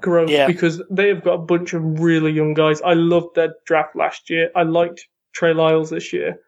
growth 0.00 0.30
Yeah. 0.30 0.46
because 0.46 0.82
they 0.90 1.08
have 1.08 1.22
got 1.22 1.34
a 1.34 1.38
bunch 1.38 1.74
of 1.74 2.00
really 2.00 2.32
young 2.32 2.54
guys. 2.54 2.80
I 2.80 2.94
loved 2.94 3.34
their 3.34 3.54
draft 3.66 3.94
last 3.94 4.30
year. 4.30 4.50
I 4.56 4.62
liked 4.62 5.06
Trey 5.34 5.52
Lyles 5.52 5.90
this 5.90 6.12
year. 6.12 6.38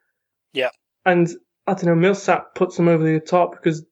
Yeah. 0.53 0.71
And 1.05 1.29
I 1.67 1.75
don't 1.75 1.85
know, 1.87 1.95
Millsap 1.95 2.55
puts 2.55 2.77
them 2.77 2.89
over 2.89 3.05
the 3.05 3.21
top 3.21 3.53
because 3.53 3.85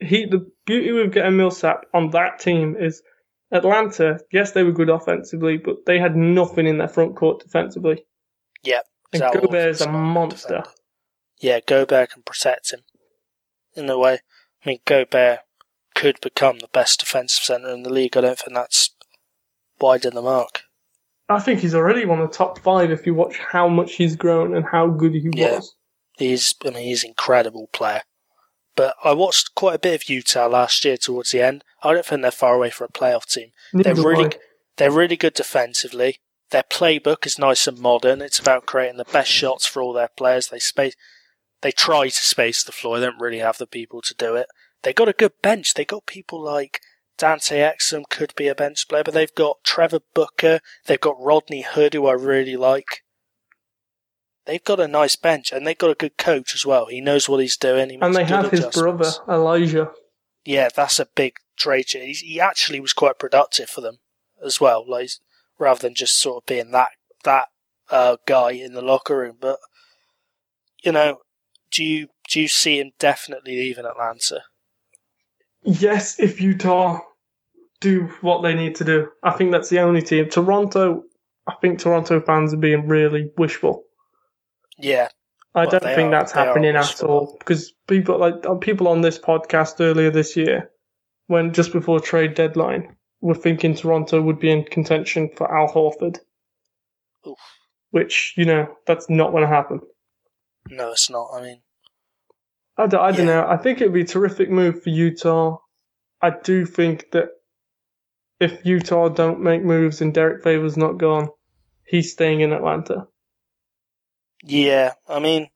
he 0.00 0.26
the 0.26 0.46
beauty 0.66 0.92
with 0.92 1.12
getting 1.12 1.36
Millsap 1.36 1.86
on 1.94 2.10
that 2.10 2.38
team 2.38 2.76
is 2.78 3.02
Atlanta, 3.52 4.18
yes, 4.32 4.52
they 4.52 4.62
were 4.64 4.72
good 4.72 4.88
offensively, 4.90 5.56
but 5.56 5.86
they 5.86 5.98
had 5.98 6.16
nothing 6.16 6.66
in 6.66 6.78
their 6.78 6.88
front 6.88 7.16
court 7.16 7.40
defensively. 7.42 8.04
Yeah, 8.62 8.80
And 9.12 9.20
Zal 9.20 9.32
Gobert's 9.32 9.80
a 9.80 9.84
Horford's 9.84 9.86
not 9.86 9.92
good 9.92 9.92
monster. 9.98 10.48
defender. 10.48 10.70
Yeah, 11.40 11.60
Gobert 11.66 12.10
can 12.10 12.22
protect 12.22 12.72
him 12.72 12.80
in 13.74 13.88
a 13.90 13.98
way. 13.98 14.20
I 14.64 14.68
mean, 14.68 14.78
Gobert 14.84 15.40
could 15.94 16.20
become 16.20 16.58
the 16.58 16.68
best 16.72 17.00
defensive 17.00 17.44
center 17.44 17.68
in 17.70 17.82
the 17.82 17.92
league. 17.92 18.16
I 18.16 18.22
don't 18.22 18.38
think 18.38 18.54
that's 18.54 18.90
wide 19.80 20.04
in 20.04 20.14
the 20.14 20.22
mark. 20.22 20.62
I 21.28 21.38
think 21.40 21.60
he's 21.60 21.74
already 21.74 22.04
one 22.06 22.20
of 22.20 22.30
the 22.30 22.36
top 22.36 22.58
five 22.60 22.90
if 22.90 23.04
you 23.06 23.14
watch 23.14 23.38
how 23.38 23.68
much 23.68 23.94
he's 23.94 24.16
grown 24.16 24.56
and 24.56 24.64
how 24.64 24.88
good 24.88 25.12
he 25.12 25.28
Yeah. 25.34 25.56
was. 25.56 25.74
He's, 26.18 26.54
I 26.64 26.70
mean, 26.70 26.84
he's 26.84 27.04
an 27.04 27.10
incredible 27.10 27.68
player. 27.72 28.02
But 28.76 28.94
I 29.02 29.12
watched 29.14 29.54
quite 29.54 29.74
a 29.74 29.78
bit 29.78 29.94
of 29.94 30.08
Utah 30.08 30.46
last 30.46 30.84
year 30.84 30.98
towards 30.98 31.30
the 31.30 31.40
end. 31.40 31.64
I 31.82 31.94
don't 31.94 32.04
think 32.04 32.22
they're 32.22 32.30
far 32.30 32.54
away 32.54 32.70
from 32.70 32.88
a 32.90 32.98
playoff 32.98 33.24
team. 33.24 33.50
Neither 33.72 33.94
They're 33.94 34.04
really, 34.04 34.26
I. 34.26 34.38
they're 34.76 34.90
really 34.92 35.16
good 35.16 35.34
defensively. 35.34 36.20
Their 36.50 36.62
playbook 36.62 37.26
is 37.26 37.38
nice 37.38 37.66
and 37.66 37.78
modern. 37.78 38.20
It's 38.20 38.38
about 38.38 38.66
creating 38.66 38.98
the 38.98 39.04
best 39.04 39.30
shots 39.30 39.66
for 39.66 39.82
all 39.82 39.94
their 39.94 40.10
players. 40.16 40.48
They 40.48 40.58
space, 40.58 40.94
they 41.62 41.72
try 41.72 42.08
to 42.08 42.24
space 42.24 42.62
the 42.62 42.70
floor. 42.70 43.00
They 43.00 43.06
don't 43.06 43.20
really 43.20 43.38
have 43.38 43.58
the 43.58 43.66
people 43.66 44.02
to 44.02 44.14
do 44.14 44.36
it. 44.36 44.46
They 44.82 44.92
got 44.92 45.08
a 45.08 45.14
good 45.14 45.32
bench. 45.42 45.74
They 45.74 45.84
got 45.84 46.06
people 46.06 46.40
like 46.40 46.80
Dante 47.18 47.58
Exum 47.58 48.04
could 48.10 48.34
be 48.36 48.46
a 48.46 48.54
bench 48.54 48.86
player, 48.88 49.02
but 49.02 49.14
they've 49.14 49.34
got 49.34 49.64
Trevor 49.64 50.00
Booker. 50.14 50.60
They've 50.84 51.00
got 51.00 51.16
Rodney 51.18 51.62
Hood, 51.62 51.94
who 51.94 52.06
I 52.06 52.12
really 52.12 52.56
like. 52.56 53.02
They've 54.46 54.64
got 54.64 54.80
a 54.80 54.88
nice 54.88 55.16
bench 55.16 55.52
and 55.52 55.66
they've 55.66 55.76
got 55.76 55.90
a 55.90 55.94
good 55.94 56.16
coach 56.16 56.54
as 56.54 56.64
well. 56.64 56.86
He 56.86 57.00
knows 57.00 57.28
what 57.28 57.40
he's 57.40 57.56
doing. 57.56 57.90
He 57.90 57.98
And 58.00 58.14
they 58.14 58.24
have 58.24 58.50
his 58.50 58.66
brother. 58.66 59.10
Elijah. 59.28 59.90
Yeah, 60.44 60.68
that's 60.74 60.98
a 60.98 61.06
big 61.14 61.34
trade. 61.56 61.86
change. 61.86 62.20
He, 62.20 62.34
he 62.34 62.40
actually 62.40 62.80
was 62.80 62.92
quite 62.92 63.18
productive 63.18 63.68
for 63.68 63.80
them 63.80 63.98
as 64.44 64.60
well. 64.60 64.84
Like 64.88 65.10
rather 65.58 65.80
than 65.80 65.94
just 65.94 66.18
sort 66.18 66.42
of 66.42 66.46
being 66.46 66.70
that 66.70 66.90
that 67.24 67.48
uh, 67.90 68.16
guy 68.26 68.52
in 68.52 68.74
the 68.74 68.82
locker 68.82 69.18
room. 69.18 69.36
But 69.40 69.58
you 70.82 70.92
know, 70.92 71.18
do 71.70 71.84
you 71.84 72.08
do 72.28 72.40
you 72.40 72.48
see 72.48 72.78
him 72.78 72.92
definitely 72.98 73.56
leaving 73.56 73.86
Atlanta? 73.86 74.42
Yes, 75.62 76.20
if 76.20 76.40
Utah 76.40 77.00
do 77.80 78.08
what 78.20 78.42
they 78.42 78.54
need 78.54 78.74
to 78.76 78.84
do. 78.84 79.08
I 79.22 79.32
think 79.32 79.52
that's 79.52 79.68
the 79.68 79.80
only 79.80 80.00
team. 80.00 80.28
Toronto, 80.28 81.02
I 81.46 81.54
think 81.60 81.78
Toronto 81.78 82.20
fans 82.20 82.54
are 82.54 82.58
being 82.58 82.86
really 82.88 83.30
wishful. 83.36 83.85
Yeah, 84.78 85.08
I 85.54 85.66
don't 85.66 85.82
think 85.82 86.08
are- 86.08 86.10
that's 86.10 86.32
happening 86.32 86.76
at 86.76 87.02
all 87.02 87.36
because 87.38 87.72
people 87.86 88.18
like 88.18 88.44
uh, 88.46 88.54
people 88.56 88.88
on 88.88 89.00
this 89.00 89.18
podcast 89.18 89.80
earlier 89.80 90.10
this 90.10 90.36
year, 90.36 90.70
when 91.28 91.52
just 91.52 91.72
before 91.72 92.00
trade 92.00 92.34
deadline, 92.34 92.96
were 93.20 93.34
thinking 93.34 93.74
Toronto 93.74 94.20
would 94.20 94.38
be 94.38 94.50
in 94.50 94.64
contention 94.64 95.30
for 95.36 95.52
Al 95.52 95.68
Horford, 95.72 96.18
Oof. 97.26 97.38
which 97.90 98.34
you 98.36 98.44
know 98.44 98.68
that's 98.86 99.08
not 99.08 99.30
going 99.30 99.42
to 99.42 99.48
happen. 99.48 99.80
no, 100.70 100.90
it's 100.90 101.08
not. 101.10 101.28
I 101.34 101.42
mean, 101.42 101.62
I 102.76 102.86
don't, 102.86 103.00
I 103.00 103.12
don't 103.12 103.26
know. 103.26 103.46
I 103.48 103.56
think 103.56 103.80
it'd 103.80 103.94
be 103.94 104.02
a 104.02 104.06
terrific 104.06 104.50
move 104.50 104.82
for 104.82 104.90
Utah. 104.90 105.58
I 106.20 106.30
do 106.30 106.66
think 106.66 107.10
that 107.12 107.28
if 108.40 108.64
Utah 108.64 109.08
don't 109.08 109.40
make 109.40 109.62
moves 109.62 110.02
and 110.02 110.12
Derrick 110.12 110.42
Favors 110.42 110.76
not 110.76 110.98
gone, 110.98 111.28
he's 111.86 112.12
staying 112.12 112.40
in 112.40 112.52
Atlanta. 112.52 113.06
Yeah, 114.42 114.92
I 115.08 115.18
mean, 115.18 115.48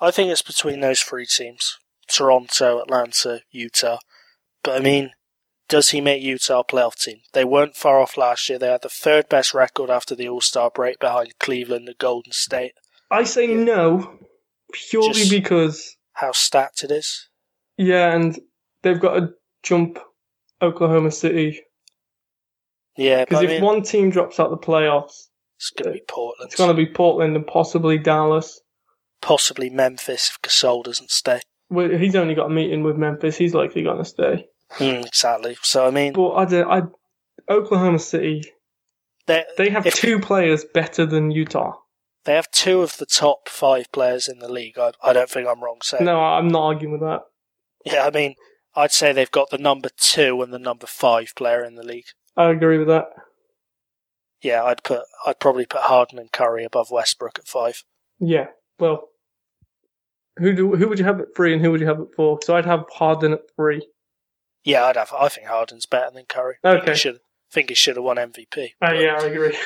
I 0.00 0.10
think 0.10 0.30
it's 0.30 0.42
between 0.42 0.80
those 0.80 1.00
three 1.00 1.26
teams: 1.26 1.76
Toronto, 2.08 2.80
Atlanta, 2.80 3.40
Utah. 3.50 3.98
But 4.62 4.76
I 4.76 4.80
mean, 4.80 5.12
does 5.68 5.90
he 5.90 6.00
make 6.00 6.22
Utah 6.22 6.60
a 6.60 6.64
playoff 6.64 6.96
team? 6.96 7.18
They 7.32 7.44
weren't 7.44 7.76
far 7.76 8.00
off 8.00 8.16
last 8.16 8.48
year. 8.48 8.58
They 8.58 8.68
had 8.70 8.82
the 8.82 8.88
third 8.88 9.28
best 9.28 9.54
record 9.54 9.90
after 9.90 10.14
the 10.14 10.28
All 10.28 10.40
Star 10.40 10.70
break 10.74 10.98
behind 10.98 11.38
Cleveland 11.38 11.88
and 11.88 11.98
Golden 11.98 12.32
State. 12.32 12.72
I 13.10 13.24
say 13.24 13.48
Yeah. 13.48 13.64
no, 13.64 14.18
purely 14.72 15.12
Just- 15.14 15.30
because 15.30 15.96
How 16.14 16.32
stacked 16.32 16.82
it 16.84 16.90
is. 16.90 17.28
yeah, 17.76 18.14
and 18.14 18.38
they've 18.82 19.00
got 19.00 19.14
to 19.14 19.28
jump 19.62 19.98
Oklahoma 20.60 21.10
City 21.12 21.60
Yeah, 22.96 23.20
but 23.20 23.28
because 23.28 23.44
if 23.44 23.50
mean, 23.50 23.62
one 23.62 23.82
team 23.82 24.10
drops 24.10 24.40
out 24.40 24.50
the 24.50 24.58
playoffs, 24.58 25.27
it's 25.58 25.70
going 25.70 25.92
to 25.92 25.98
be 25.98 26.04
Portland. 26.08 26.48
it's 26.48 26.56
going 26.56 26.70
to 26.70 26.74
be 26.74 26.86
Portland 26.86 27.36
and 27.36 27.46
possibly 27.46 27.98
Dallas. 27.98 28.60
Possibly 29.20 29.68
Memphis 29.68 30.30
if 30.30 30.40
Gasol 30.42 30.84
doesn't 30.84 31.10
stay. 31.10 31.40
Well, 31.70 31.90
he's 31.90 32.14
only 32.16 32.34
got 32.34 32.46
a 32.46 32.50
meeting 32.50 32.82
with 32.82 32.96
Memphis. 32.96 33.36
He's 33.36 33.52
likely 33.54 33.82
going 33.82 33.98
to 33.98 34.04
stay. 34.04 34.46
Mm, 34.76 35.04
exactly. 35.06 35.56
So, 35.62 35.86
I 35.86 35.90
mean, 35.90 36.12
But 36.14 36.32
I 36.34 36.44
don't. 36.44 36.70
I 36.70 36.82
Oklahoma 37.52 37.98
City. 37.98 38.42
they 39.26 39.68
have 39.70 39.86
If- 39.86 39.94
two 39.94 40.18
players 40.20 40.64
better 40.72 41.04
than 41.06 41.30
Utah. 41.30 41.72
they 42.24 42.34
have 42.34 42.50
two 42.50 42.82
of 42.82 42.96
the 42.98 43.06
top 43.06 43.48
five 43.48 43.90
players 43.92 44.28
in 44.28 44.38
the 44.38 44.50
league. 44.50 44.78
I, 44.78 44.92
I 45.02 45.12
don't 45.12 45.28
think 45.30 45.48
I'm 45.48 45.62
wrong 45.62 45.78
saying. 45.82 46.04
No, 46.04 46.20
I'm 46.20 46.48
not 46.48 46.62
arguing 46.66 46.92
with 46.92 47.00
that. 47.02 47.22
Yeah, 47.84 48.06
I 48.06 48.10
mean, 48.10 48.34
I'd 48.74 48.92
say 48.92 49.12
they've 49.12 49.30
got 49.30 49.50
the 49.50 49.58
number 49.58 49.88
two 49.96 50.40
and 50.42 50.52
the 50.52 50.58
number 50.58 50.86
five 50.86 51.32
player 51.36 51.64
in 51.64 51.74
the 51.74 51.82
league. 51.84 52.04
I 52.36 52.50
agree 52.50 52.78
with 52.78 52.88
that. 52.88 53.06
Yeah, 54.42 54.62
I'd 54.64 54.82
put 54.84 55.02
I'd 55.26 55.40
probably 55.40 55.66
put 55.66 55.80
Harden 55.82 56.18
and 56.18 56.30
Curry 56.32 56.64
above 56.64 56.90
Westbrook 56.90 57.38
at 57.38 57.48
five. 57.48 57.82
Yeah. 58.20 58.46
Well, 58.78 59.08
who 60.38 60.54
do 60.54 60.76
who 60.76 60.88
would 60.88 60.98
you 60.98 61.04
have 61.04 61.20
at 61.20 61.34
three 61.36 61.52
and 61.52 61.60
who 61.62 61.70
would 61.72 61.80
you 61.80 61.86
have 61.88 62.00
at 62.00 62.14
four? 62.14 62.38
So 62.44 62.56
I'd 62.56 62.66
have 62.66 62.84
Harden 62.92 63.32
at 63.32 63.40
three. 63.56 63.86
Yeah, 64.64 64.84
I'd 64.84 64.96
have. 64.96 65.12
I 65.12 65.28
think 65.28 65.46
Harden's 65.46 65.86
better 65.86 66.10
than 66.12 66.24
Curry. 66.26 66.56
I 66.62 66.72
think 66.72 66.82
Okay. 66.82 66.92
he 66.92 66.98
should. 66.98 67.18
Think 67.50 67.68
he 67.70 67.74
should 67.74 67.96
have 67.96 68.04
won 68.04 68.16
MVP. 68.18 68.72
Oh 68.82 68.92
yeah, 68.92 69.16
I 69.20 69.24
agree. 69.24 69.58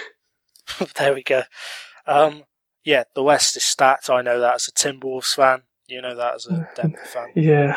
there 0.97 1.12
we 1.15 1.23
go. 1.23 1.43
Um, 2.07 2.44
yeah, 2.85 3.05
the 3.15 3.23
West 3.23 3.57
is 3.57 3.65
stacked. 3.65 4.09
I 4.09 4.23
know 4.23 4.39
that 4.40 4.55
as 4.55 4.69
a 4.69 4.73
Timberwolves 4.73 5.35
fan. 5.35 5.62
You 5.89 6.01
know 6.01 6.15
that 6.15 6.35
as 6.36 6.47
a 6.47 6.69
Denver 6.77 6.99
fan. 7.05 7.28
Yeah. 7.35 7.77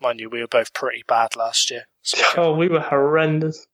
Mind 0.00 0.20
you, 0.20 0.30
we 0.30 0.40
were 0.40 0.46
both 0.48 0.72
pretty 0.72 1.02
bad 1.06 1.36
last 1.36 1.70
year. 1.70 1.84
So 2.02 2.22
Oh, 2.36 2.54
we 2.54 2.68
were 2.68 2.80
horrendous. 2.80 3.66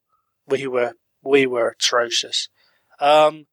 we 0.46 0.66
were 0.66 0.92
we 1.22 1.46
were 1.46 1.68
atrocious. 1.68 2.48
Um, 3.00 3.46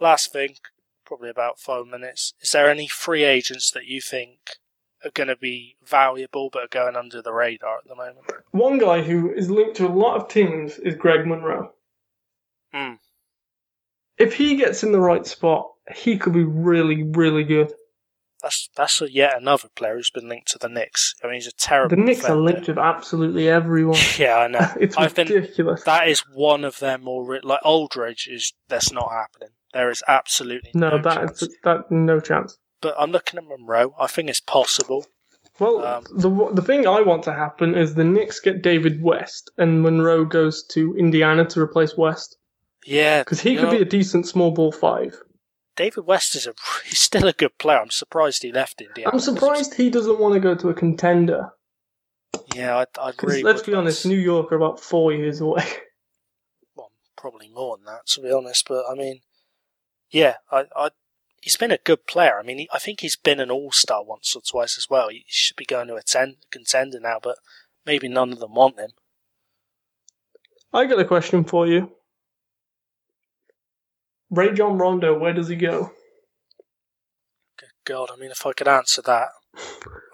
last 0.00 0.32
thing, 0.32 0.56
probably 1.04 1.30
about 1.30 1.58
five 1.58 1.86
minutes. 1.86 2.34
Is 2.40 2.50
there 2.52 2.70
any 2.70 2.88
free 2.88 3.24
agents 3.24 3.70
that 3.72 3.86
you 3.86 4.00
think 4.00 4.38
are 5.04 5.10
going 5.10 5.28
to 5.28 5.36
be 5.36 5.76
valuable 5.84 6.50
but 6.52 6.64
are 6.64 6.68
going 6.68 6.96
under 6.96 7.22
the 7.22 7.32
radar 7.32 7.78
at 7.78 7.88
the 7.88 7.94
moment? 7.94 8.26
One 8.50 8.78
guy 8.78 9.02
who 9.02 9.32
is 9.32 9.50
linked 9.50 9.76
to 9.76 9.86
a 9.86 9.88
lot 9.88 10.16
of 10.16 10.28
teams 10.28 10.78
is 10.78 10.94
Greg 10.94 11.26
Monroe. 11.26 11.72
Hmm. 12.72 12.94
If 14.18 14.34
he 14.34 14.56
gets 14.56 14.82
in 14.82 14.92
the 14.92 15.00
right 15.00 15.26
spot, 15.26 15.70
he 15.94 16.18
could 16.18 16.32
be 16.32 16.44
really, 16.44 17.02
really 17.02 17.44
good. 17.44 17.72
That's 18.46 18.70
that's 18.76 19.02
a, 19.02 19.10
yet 19.12 19.36
another 19.36 19.68
player 19.74 19.96
who's 19.96 20.10
been 20.10 20.28
linked 20.28 20.52
to 20.52 20.58
the 20.58 20.68
Knicks. 20.68 21.16
I 21.20 21.26
mean, 21.26 21.34
he's 21.34 21.48
a 21.48 21.52
terrible. 21.52 21.96
The 21.96 22.02
Knicks 22.02 22.24
are 22.26 22.36
linked 22.36 22.68
with 22.68 22.78
absolutely 22.78 23.48
everyone. 23.48 23.98
Yeah, 24.18 24.36
I 24.36 24.46
know. 24.46 24.68
It's 24.80 24.96
I've 24.96 25.16
been 25.16 25.26
ridiculous. 25.26 25.82
That 25.82 26.06
is 26.06 26.20
one 26.32 26.62
of 26.64 26.78
their 26.78 26.96
more 26.96 27.40
like 27.42 27.58
Aldridge 27.64 28.28
is. 28.30 28.52
That's 28.68 28.92
not 28.92 29.10
happening. 29.10 29.48
There 29.72 29.90
is 29.90 30.04
absolutely 30.06 30.70
no, 30.74 30.90
no, 30.90 31.02
that 31.02 31.14
chance. 31.16 31.42
is 31.42 31.56
that 31.64 31.90
no 31.90 32.20
chance. 32.20 32.56
But 32.80 32.94
I'm 33.00 33.10
looking 33.10 33.38
at 33.38 33.44
Monroe. 33.44 33.94
I 33.98 34.06
think 34.06 34.30
it's 34.30 34.40
possible. 34.40 35.06
Well, 35.58 35.84
Um, 35.84 36.04
the 36.14 36.50
the 36.52 36.62
thing 36.62 36.86
I 36.86 37.00
want 37.00 37.24
to 37.24 37.32
happen 37.32 37.74
is 37.74 37.94
the 37.94 38.04
Knicks 38.04 38.38
get 38.38 38.62
David 38.62 39.02
West 39.02 39.50
and 39.58 39.82
Monroe 39.82 40.24
goes 40.24 40.62
to 40.74 40.94
Indiana 40.96 41.44
to 41.46 41.60
replace 41.60 41.96
West 41.96 42.36
Yeah, 42.84 43.22
because 43.22 43.40
he 43.40 43.56
could 43.56 43.64
know, 43.64 43.70
be 43.72 43.82
a 43.82 43.84
decent 43.98 44.28
small 44.28 44.52
ball 44.52 44.70
five. 44.70 45.16
David 45.76 46.06
West 46.06 46.34
is 46.34 46.46
a. 46.46 46.54
He's 46.84 46.98
still 46.98 47.28
a 47.28 47.32
good 47.32 47.56
player. 47.58 47.78
I'm 47.78 47.90
surprised 47.90 48.42
he 48.42 48.52
left 48.52 48.80
Indiana. 48.80 49.10
I'm 49.12 49.20
surprised 49.20 49.74
he 49.74 49.90
doesn't 49.90 50.18
want 50.18 50.34
to 50.34 50.40
go 50.40 50.54
to 50.54 50.70
a 50.70 50.74
contender. 50.74 51.52
Yeah, 52.54 52.76
I, 52.76 52.86
I 53.00 53.10
agree. 53.10 53.42
let's 53.42 53.62
be 53.62 53.74
honest, 53.74 54.06
New 54.06 54.18
York 54.18 54.52
are 54.52 54.56
about 54.56 54.80
four 54.80 55.12
years 55.12 55.40
away. 55.40 55.64
Well, 56.74 56.90
probably 57.16 57.48
more 57.48 57.78
than 57.78 57.86
that, 57.86 58.06
to 58.08 58.20
be 58.20 58.30
honest. 58.30 58.68
But 58.68 58.84
I 58.90 58.94
mean, 58.94 59.20
yeah, 60.10 60.34
I, 60.50 60.64
I 60.76 60.90
he's 61.40 61.56
been 61.56 61.70
a 61.70 61.78
good 61.78 62.06
player. 62.06 62.38
I 62.38 62.42
mean, 62.42 62.58
he, 62.58 62.68
I 62.70 62.78
think 62.78 63.00
he's 63.00 63.16
been 63.16 63.40
an 63.40 63.50
All 63.50 63.72
Star 63.72 64.04
once 64.04 64.36
or 64.36 64.42
twice 64.42 64.76
as 64.76 64.90
well. 64.90 65.08
He 65.08 65.24
should 65.26 65.56
be 65.56 65.64
going 65.64 65.88
to 65.88 65.94
a 65.94 66.02
ten, 66.02 66.36
contender 66.50 67.00
now, 67.00 67.18
but 67.22 67.38
maybe 67.86 68.08
none 68.08 68.30
of 68.30 68.40
them 68.40 68.54
want 68.54 68.78
him. 68.78 68.90
I 70.72 70.84
got 70.84 71.00
a 71.00 71.04
question 71.06 71.44
for 71.44 71.66
you. 71.66 71.90
Rajon 74.30 74.78
Rondo, 74.78 75.18
where 75.18 75.32
does 75.32 75.48
he 75.48 75.56
go? 75.56 75.92
Good 77.58 77.70
God, 77.84 78.10
I 78.12 78.16
mean, 78.16 78.30
if 78.30 78.44
I 78.46 78.52
could 78.52 78.68
answer 78.68 79.02
that, 79.02 79.28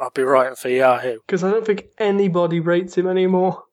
I'd 0.01 0.14
be 0.14 0.22
writing 0.22 0.56
for 0.56 0.68
Yahoo. 0.68 1.18
Because 1.26 1.43
I 1.43 1.51
don't 1.51 1.66
think 1.66 1.86
anybody 1.98 2.60
rates 2.60 2.97
him 2.97 3.06
anymore. 3.06 3.64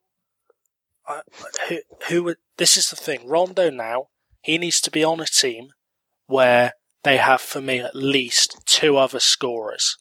I, 1.07 1.22
who, 1.68 1.80
who 2.10 2.24
would? 2.24 2.38
This 2.57 2.78
is 2.78 2.90
the 2.90 2.95
thing. 2.95 3.28
Rondo 3.28 3.70
now 3.70 4.07
he 4.41 4.57
needs 4.57 4.82
to 4.82 4.91
be 4.91 5.03
on 5.03 5.20
a 5.20 5.26
team 5.26 5.70
where 6.28 6.74
they 7.03 7.18
have, 7.18 7.41
for 7.41 7.61
me, 7.61 7.80
at 7.80 7.95
least 7.95 8.57
two 8.66 8.98
other 8.98 9.20
scorers. 9.20 9.98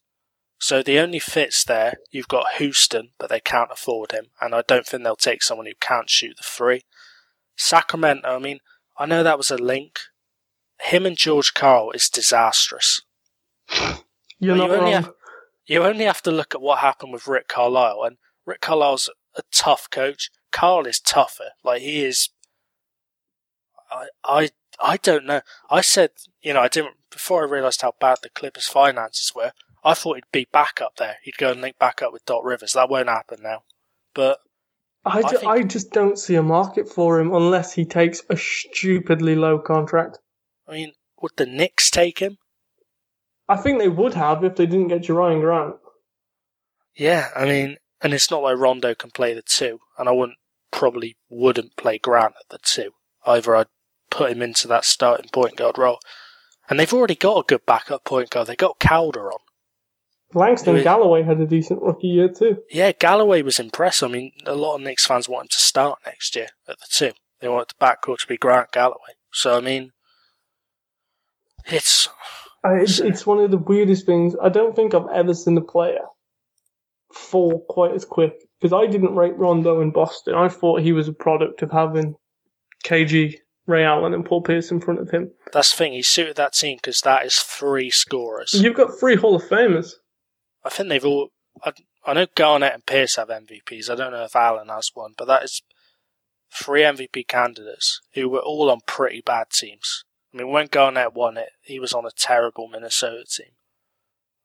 So 0.61 0.83
the 0.83 0.99
only 0.99 1.21
fits 1.21 1.65
there, 1.65 1.95
you've 2.11 2.29
got 2.29 2.57
Houston, 2.59 3.11
but 3.19 3.31
they 3.31 3.41
can't 3.41 3.71
afford 3.73 4.13
him, 4.13 4.27
and 4.41 4.55
I 4.55 4.63
don't 4.67 4.87
think 4.87 5.05
they'll 5.05 5.17
take 5.17 5.43
someone 5.43 5.67
who 5.67 5.73
can't 5.81 6.11
shoot 6.11 6.37
the 6.37 6.43
three. 6.45 6.83
Sacramento, 7.57 8.29
I 8.29 8.39
mean, 8.39 8.59
I 8.99 9.07
know 9.07 9.23
that 9.23 9.39
was 9.39 9.51
a 9.51 9.57
link. 9.57 9.99
Him 10.83 11.07
and 11.07 11.17
George 11.17 11.55
Karl 11.55 11.91
is 11.93 12.09
disastrous. 12.09 13.01
You're 14.39 14.57
not 14.57 14.69
you 14.71 14.75
only 14.77 14.93
wrong. 14.93 15.03
have- 15.05 15.13
You 15.67 15.83
only 15.85 16.05
have 16.05 16.23
to 16.23 16.31
look 16.31 16.55
at 16.55 16.61
what 16.61 16.79
happened 16.79 17.13
with 17.13 17.27
Rick 17.27 17.49
Carlisle, 17.49 18.03
and 18.05 18.17
Rick 18.47 18.61
Carlisle's 18.61 19.11
a 19.37 19.43
tough 19.53 19.89
coach. 19.91 20.31
Karl 20.53 20.87
is 20.87 21.01
tougher. 21.01 21.51
Like 21.65 21.83
he 21.83 22.05
is. 22.05 22.31
I 23.91 24.09
I 24.25 24.51
I 24.81 24.97
don't 24.97 25.27
know. 25.27 25.41
I 25.71 25.81
said 25.81 26.11
you 26.41 26.53
know 26.55 26.61
I 26.61 26.69
didn't 26.69 26.95
before 27.11 27.43
I 27.43 27.51
realised 27.51 27.83
how 27.83 27.95
bad 28.01 28.19
the 28.23 28.31
Clippers' 28.31 28.67
finances 28.69 29.33
were. 29.35 29.53
I 29.85 29.95
thought 29.95 30.17
he'd 30.17 30.25
be 30.33 30.47
back 30.53 30.81
up 30.81 30.97
there. 30.97 31.17
He'd 31.23 31.37
go 31.39 31.51
and 31.53 31.61
link 31.61 31.79
back 31.79 32.03
up 32.03 32.13
with 32.13 32.25
Doc 32.25 32.43
Rivers. 32.45 32.73
That 32.73 32.91
won't 32.91 33.09
happen 33.09 33.39
now. 33.43 33.63
But 34.15 34.39
I, 35.05 35.19
I 35.19 35.23
ju- 35.23 35.39
think- 35.39 35.51
I 35.53 35.63
just 35.63 35.91
don't 35.93 36.19
see 36.19 36.35
a 36.35 36.43
market 36.43 36.89
for 36.89 37.19
him 37.21 37.33
unless 37.33 37.73
he 37.73 37.85
takes 37.85 38.23
a 38.31 38.37
stupidly 38.37 39.37
low 39.37 39.59
contract. 39.59 40.19
I 40.69 40.73
mean, 40.73 40.93
would 41.23 41.33
the 41.37 41.47
Knicks 41.47 41.91
take 41.91 42.19
him? 42.19 42.39
I 43.49 43.57
think 43.57 43.79
they 43.79 43.89
would 43.89 44.15
have 44.15 44.45
if 44.45 44.57
they 44.57 44.67
didn't 44.67 44.89
get 44.89 45.03
Jerian 45.03 45.41
Grant. 45.41 45.77
Yeah, 46.95 47.29
I 47.35 47.45
mean, 47.47 47.79
and 48.03 48.13
it's 48.13 48.31
not 48.31 48.43
like 48.43 48.59
Rondo 48.59 48.95
can 48.95 49.11
play 49.11 49.33
the 49.35 49.43
two, 49.43 49.81
and 49.97 50.09
I 50.09 50.13
wouldn't 50.13 50.39
probably 50.71 51.17
wouldn't 51.31 51.77
play 51.77 51.99
Grant 51.99 52.35
at 52.39 52.49
the 52.51 52.59
two. 52.63 52.91
Either 53.25 53.57
I'd 53.57 53.67
put 54.11 54.31
him 54.31 54.43
into 54.43 54.69
that 54.69 54.85
starting 54.85 55.31
point 55.31 55.57
guard 55.57 55.79
role. 55.79 55.99
And 56.69 56.79
they've 56.79 56.93
already 56.93 57.15
got 57.15 57.39
a 57.39 57.47
good 57.47 57.65
backup 57.65 58.05
point 58.05 58.29
guard. 58.31 58.47
They 58.49 58.57
got 58.57 58.79
Calderon. 58.79 59.39
Langston 60.35 60.75
Who 60.75 60.79
is- 60.81 60.85
Galloway 60.85 61.23
had 61.23 61.41
a 61.41 61.47
decent 61.47 61.81
rookie 61.81 62.09
year 62.09 62.29
too. 62.29 62.59
Yeah, 62.71 62.93
Galloway 62.93 63.41
was 63.41 63.59
impressive. 63.59 64.11
I 64.11 64.13
mean, 64.13 64.33
a 64.45 64.55
lot 64.55 64.75
of 64.77 64.83
Knicks 64.83 65.07
fans 65.07 65.29
want 65.29 65.45
him 65.45 65.49
to 65.53 65.59
start 65.61 66.01
next 66.05 66.37
year 66.37 66.49
at 66.69 66.79
the 66.79 66.87
two. 66.91 67.13
They 67.41 67.49
want 67.49 67.69
the 67.69 67.75
backcourt 67.85 68.19
to 68.19 68.27
be 68.27 68.37
Grant 68.37 68.73
Galloway. 68.73 69.15
So, 69.33 69.57
I 69.57 69.61
mean, 69.61 69.93
it's. 71.69 72.09
I, 72.65 72.75
it's, 72.75 72.99
it's 72.99 73.27
one 73.27 73.39
of 73.39 73.51
the 73.51 73.59
weirdest 73.59 74.05
things. 74.05 74.35
I 74.43 74.49
don't 74.49 74.75
think 74.75 74.95
I've 74.95 75.09
ever 75.15 75.33
seen 75.33 75.57
a 75.57 75.63
player 75.63 76.01
fall 77.13 77.65
quite 77.69 77.93
as 77.93 78.05
quick 78.05 78.35
because 78.61 78.73
I 78.73 78.91
didn't 78.91 79.15
rate 79.15 79.37
Rondo 79.37 79.81
in 79.81 79.91
Boston. 79.91 80.35
I 80.35 80.49
thought 80.49 80.83
he 80.83 80.93
was 80.93 81.09
a 81.09 81.13
product 81.13 81.63
of 81.63 81.71
having 81.71 82.17
KG, 82.85 83.37
Ray 83.67 83.85
Allen, 83.85 84.15
and 84.15 84.25
Paul 84.25 84.43
Pierce 84.43 84.71
in 84.71 84.81
front 84.81 85.01
of 85.01 85.11
him. 85.11 85.31
That's 85.53 85.71
the 85.71 85.77
thing. 85.77 85.93
He 85.93 86.03
suited 86.03 86.37
that 86.37 86.55
team 86.55 86.79
because 86.79 87.01
that 87.03 87.25
is 87.25 87.39
three 87.39 87.91
scorers. 87.91 88.55
You've 88.55 88.77
got 88.77 88.99
three 88.99 89.17
Hall 89.17 89.37
of 89.37 89.45
Famers. 89.45 89.93
I 90.65 90.71
think 90.71 90.89
they've 90.89 91.05
all. 91.05 91.29
I, 91.65 91.73
I 92.05 92.15
know 92.15 92.27
Garnett 92.35 92.75
and 92.75 92.87
Pierce 92.87 93.17
have 93.17 93.29
MVPs. 93.29 93.91
I 93.91 93.95
don't 93.95 94.13
know 94.13 94.25
if 94.25 94.37
Allen 94.37 94.69
has 94.69 94.91
one, 94.95 95.15
but 95.17 95.27
that 95.27 95.45
is 95.45 95.63
three 96.53 96.83
MVP 96.83 97.29
candidates 97.29 98.01
who 98.15 98.29
were 98.29 98.41
all 98.41 98.71
on 98.71 98.81
pretty 98.87 99.21
bad 99.21 99.51
teams. 99.51 100.05
I 100.33 100.37
mean, 100.37 100.49
when 100.51 100.67
Garnett 100.67 101.15
won 101.15 101.37
it, 101.37 101.51
he 101.63 101.81
was 101.81 101.93
on 101.93 102.05
a 102.05 102.11
terrible 102.11 102.69
Minnesota 102.69 103.25
team. 103.25 103.53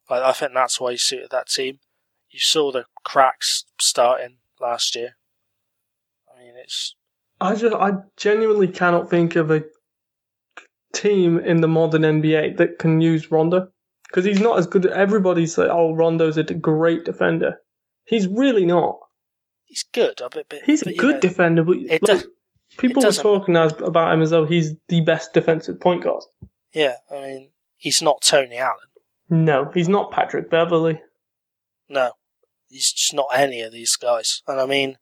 I, 0.09 0.29
I 0.29 0.31
think 0.33 0.53
that's 0.53 0.79
why 0.79 0.91
he 0.91 0.97
suited 0.97 1.29
that 1.31 1.47
team. 1.49 1.79
You 2.29 2.39
saw 2.39 2.71
the 2.71 2.85
cracks 3.03 3.65
starting 3.79 4.37
last 4.59 4.95
year. 4.95 5.17
I 6.33 6.39
mean, 6.41 6.53
it's 6.57 6.95
I 7.41 7.55
just, 7.55 7.75
I 7.75 7.91
genuinely 8.17 8.67
cannot 8.67 9.09
think 9.09 9.35
of 9.35 9.51
a 9.51 9.63
team 10.93 11.39
in 11.39 11.61
the 11.61 11.67
modern 11.67 12.03
NBA 12.03 12.57
that 12.57 12.79
can 12.79 13.01
use 13.01 13.31
Rondo 13.31 13.67
because 14.07 14.25
he's 14.25 14.39
not 14.39 14.57
as 14.59 14.67
good. 14.67 14.85
Everybody's 14.85 15.57
like, 15.57 15.69
"Oh, 15.69 15.93
Rondo's 15.93 16.37
a 16.37 16.43
great 16.43 17.03
defender." 17.05 17.57
He's 18.05 18.27
really 18.27 18.65
not. 18.65 18.99
he's 19.65 19.83
good. 19.83 20.21
But, 20.31 20.45
He's 20.65 20.81
a 20.81 20.85
but, 20.85 20.95
you 20.95 20.99
good 21.01 21.15
know, 21.15 21.19
defender, 21.21 21.63
but 21.63 21.77
it 21.77 21.89
like, 21.89 22.01
does- 22.01 22.27
people 22.77 23.03
were 23.03 23.11
talking 23.11 23.55
as, 23.55 23.73
about 23.81 24.13
him 24.13 24.21
as 24.21 24.29
though 24.29 24.45
he's 24.45 24.73
the 24.87 25.01
best 25.01 25.33
defensive 25.33 25.79
point 25.79 26.03
guard. 26.03 26.23
Yeah, 26.73 26.95
I 27.11 27.15
mean, 27.15 27.49
he's 27.77 28.01
not 28.01 28.21
Tony 28.21 28.57
Allen. 28.57 28.77
No, 29.29 29.71
he's 29.73 29.89
not 29.89 30.11
Patrick 30.11 30.49
Beverley. 30.49 31.01
No, 31.89 32.11
he's 32.69 32.91
just 32.91 33.13
not 33.13 33.27
any 33.33 33.61
of 33.61 33.71
these 33.71 33.95
guys. 33.95 34.41
And 34.47 34.59
I 34.59 34.65
mean, 34.65 34.97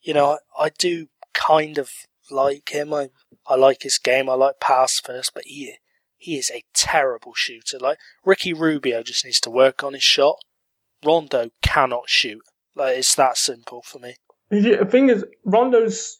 you 0.00 0.14
know, 0.14 0.38
I, 0.58 0.64
I 0.64 0.70
do 0.78 1.08
kind 1.32 1.78
of 1.78 1.90
like 2.30 2.68
him. 2.70 2.92
I 2.92 3.10
I 3.46 3.56
like 3.56 3.82
his 3.82 3.98
game. 3.98 4.28
I 4.28 4.34
like 4.34 4.60
pass 4.60 5.00
first, 5.00 5.32
but 5.34 5.44
he 5.46 5.74
he 6.16 6.36
is 6.36 6.50
a 6.50 6.64
terrible 6.74 7.32
shooter. 7.34 7.78
Like 7.78 7.98
Ricky 8.24 8.52
Rubio 8.52 9.02
just 9.02 9.24
needs 9.24 9.40
to 9.40 9.50
work 9.50 9.82
on 9.82 9.94
his 9.94 10.04
shot. 10.04 10.36
Rondo 11.04 11.50
cannot 11.62 12.08
shoot. 12.08 12.42
Like 12.74 12.98
it's 12.98 13.14
that 13.16 13.36
simple 13.36 13.82
for 13.82 13.98
me. 13.98 14.16
The 14.50 14.86
thing 14.88 15.08
is, 15.08 15.24
Rondo's 15.44 16.18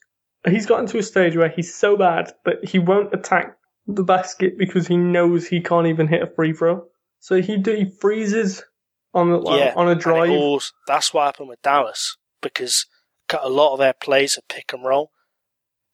he's 0.51 0.67
gotten 0.67 0.87
to 0.87 0.99
a 0.99 1.03
stage 1.03 1.37
where 1.37 1.49
he's 1.49 1.75
so 1.75 1.97
bad 1.97 2.33
that 2.45 2.65
he 2.65 2.79
won't 2.79 3.15
attack 3.15 3.57
the 3.87 4.03
basket 4.03 4.59
because 4.59 4.87
he 4.87 4.97
knows 4.97 5.47
he 5.47 5.61
can't 5.61 5.87
even 5.87 6.09
hit 6.09 6.23
a 6.23 6.27
free 6.27 6.53
throw. 6.53 6.85
So 7.21 7.41
he 7.41 7.57
do, 7.57 7.75
he 7.75 7.85
freezes 8.01 8.65
on 9.15 9.31
the 9.31 9.41
yeah, 9.43 9.75
on 9.77 9.89
a 9.89 9.95
drive. 9.95 10.31
all- 10.31 10.63
that's 10.87 11.13
what 11.15 11.27
happened 11.27 11.49
with 11.49 11.63
Dallas 11.63 12.17
because 12.41 12.87
got 13.29 13.45
a 13.45 13.49
lot 13.49 13.73
of 13.73 13.79
their 13.79 13.93
plays 13.93 14.37
are 14.37 14.43
pick 14.49 14.73
and 14.73 14.85
roll, 14.85 15.11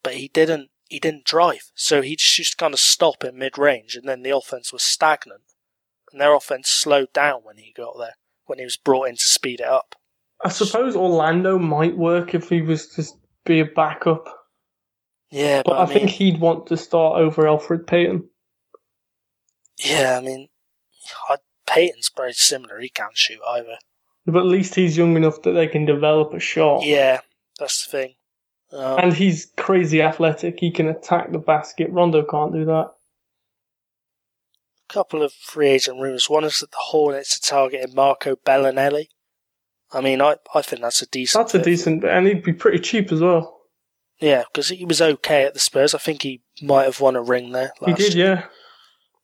but 0.02 0.14
he 0.14 0.28
didn't. 0.28 0.70
He 0.88 0.98
didn't 0.98 1.24
drive, 1.24 1.70
so 1.74 2.00
he 2.00 2.16
just 2.16 2.38
used 2.38 2.52
to 2.52 2.56
kind 2.56 2.72
of 2.72 2.80
stop 2.80 3.22
in 3.22 3.36
mid 3.36 3.58
range, 3.58 3.94
and 3.94 4.08
then 4.08 4.22
the 4.22 4.34
offense 4.34 4.72
was 4.72 4.82
stagnant, 4.82 5.42
and 6.10 6.18
their 6.18 6.34
offense 6.34 6.70
slowed 6.70 7.12
down 7.12 7.40
when 7.42 7.58
he 7.58 7.74
got 7.76 7.98
there, 7.98 8.14
when 8.46 8.58
he 8.58 8.64
was 8.64 8.78
brought 8.78 9.08
in 9.08 9.16
to 9.16 9.22
speed 9.22 9.60
it 9.60 9.66
up. 9.66 9.94
I 10.42 10.48
suppose 10.48 10.96
Orlando 10.96 11.58
might 11.58 11.96
work 11.98 12.34
if 12.34 12.48
he 12.48 12.62
was 12.62 12.88
to 12.94 13.04
be 13.44 13.60
a 13.60 13.66
backup, 13.66 14.37
Yeah, 15.30 15.62
but 15.64 15.72
but, 15.72 15.78
I, 15.78 15.82
I, 15.82 15.86
mean, 15.86 15.98
think 15.98 16.10
he'd 16.10 16.40
want 16.40 16.66
to 16.68 16.76
start 16.76 17.20
over 17.20 17.44
Elfrid 17.44 17.86
Payton. 17.86 18.28
yeah, 19.78 20.18
I 20.18 20.24
mean, 20.24 20.48
I, 21.28 21.36
Payton's 21.66 22.10
very 22.16 22.32
similar. 22.32 22.80
He 22.80 22.88
can't 22.88 23.16
shoot 23.16 23.40
either. 23.46 23.76
But 24.26 24.40
at 24.40 24.46
least 24.46 24.74
he's 24.74 24.96
young 24.96 25.16
enough 25.16 25.42
that 25.42 25.52
they 25.52 25.66
can 25.66 25.84
develop 25.84 26.34
a 26.34 26.40
shot. 26.40 26.84
Yeah, 26.84 27.20
that's 27.58 27.86
the 27.86 27.90
thing. 27.90 28.14
Um, 28.72 28.98
And 28.98 29.12
he's 29.12 29.52
crazy 29.56 30.02
athletic. 30.02 30.60
He 30.60 30.70
can 30.70 30.88
attack 30.88 31.32
the 31.32 31.38
basket. 31.38 31.90
Rondo 31.90 32.22
can't 32.22 32.52
do 32.52 32.64
that. 32.66 32.90
A 34.90 34.92
couple 34.92 35.22
of 35.22 35.32
free 35.32 35.68
agent 35.68 36.00
rumours. 36.00 36.28
One 36.28 36.44
is 36.44 36.60
that 36.60 36.70
the 36.70 36.78
Hornets 36.78 37.36
are 37.36 37.50
targeting 37.50 37.94
Marco 37.94 38.36
Belinelli. 38.36 39.08
I 39.92 40.02
mean, 40.02 40.20
I, 40.20 40.36
I 40.54 40.60
think 40.60 40.82
that's 40.82 41.00
a 41.00 41.06
decent. 41.06 41.42
That's 41.42 41.54
a 41.54 41.58
fit. 41.58 41.64
decent, 41.64 42.04
and 42.04 42.26
he'd 42.26 42.42
be 42.42 42.52
pretty 42.52 42.78
cheap 42.78 43.10
as 43.10 43.20
well. 43.20 43.57
Yeah, 44.20 44.44
because 44.52 44.68
he 44.70 44.84
was 44.84 45.00
okay 45.00 45.44
at 45.44 45.54
the 45.54 45.60
Spurs. 45.60 45.94
I 45.94 45.98
think 45.98 46.22
he 46.22 46.42
might 46.60 46.84
have 46.84 47.00
won 47.00 47.16
a 47.16 47.22
ring 47.22 47.52
there. 47.52 47.72
He 47.84 47.92
did, 47.94 48.14
year. 48.14 48.26
yeah. 48.26 48.44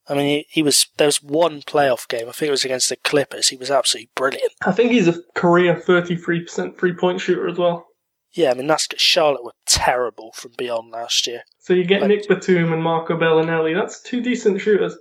I 0.07 0.15
mean, 0.15 0.27
he, 0.27 0.47
he 0.51 0.63
was. 0.63 0.87
There 0.99 1.07
was 1.09 1.23
one 1.23 1.63
playoff 1.63 2.07
game. 2.09 2.29
I 2.29 2.33
think 2.33 2.49
it 2.49 2.53
was 2.53 2.65
against 2.65 2.91
the 2.91 2.97
Clippers. 2.97 3.49
He 3.49 3.57
was 3.57 3.71
absolutely 3.71 4.11
brilliant. 4.15 4.53
I 4.65 4.73
think 4.73 4.93
he's 4.93 5.09
a 5.09 5.21
career 5.35 5.75
33% 5.75 6.79
three 6.79 6.93
point 6.95 7.21
shooter 7.21 7.49
as 7.49 7.59
well. 7.59 7.87
Yeah, 8.33 8.51
I 8.51 8.55
mean 8.55 8.67
that's 8.67 8.89
Charlotte 8.97 9.45
were 9.45 9.53
terrible 9.65 10.33
from 10.33 10.53
beyond 10.59 10.91
last 10.91 11.27
year. 11.27 11.43
So 11.61 11.73
you 11.73 11.85
get 11.85 12.01
Like- 12.03 12.09
Nick 12.09 12.29
Batum 12.29 12.73
and 12.73 12.83
Marco 12.83 13.17
Belinelli. 13.17 13.75
That's 13.75 14.03
two 14.03 14.21
decent 14.21 14.61
shooters. 14.61 14.97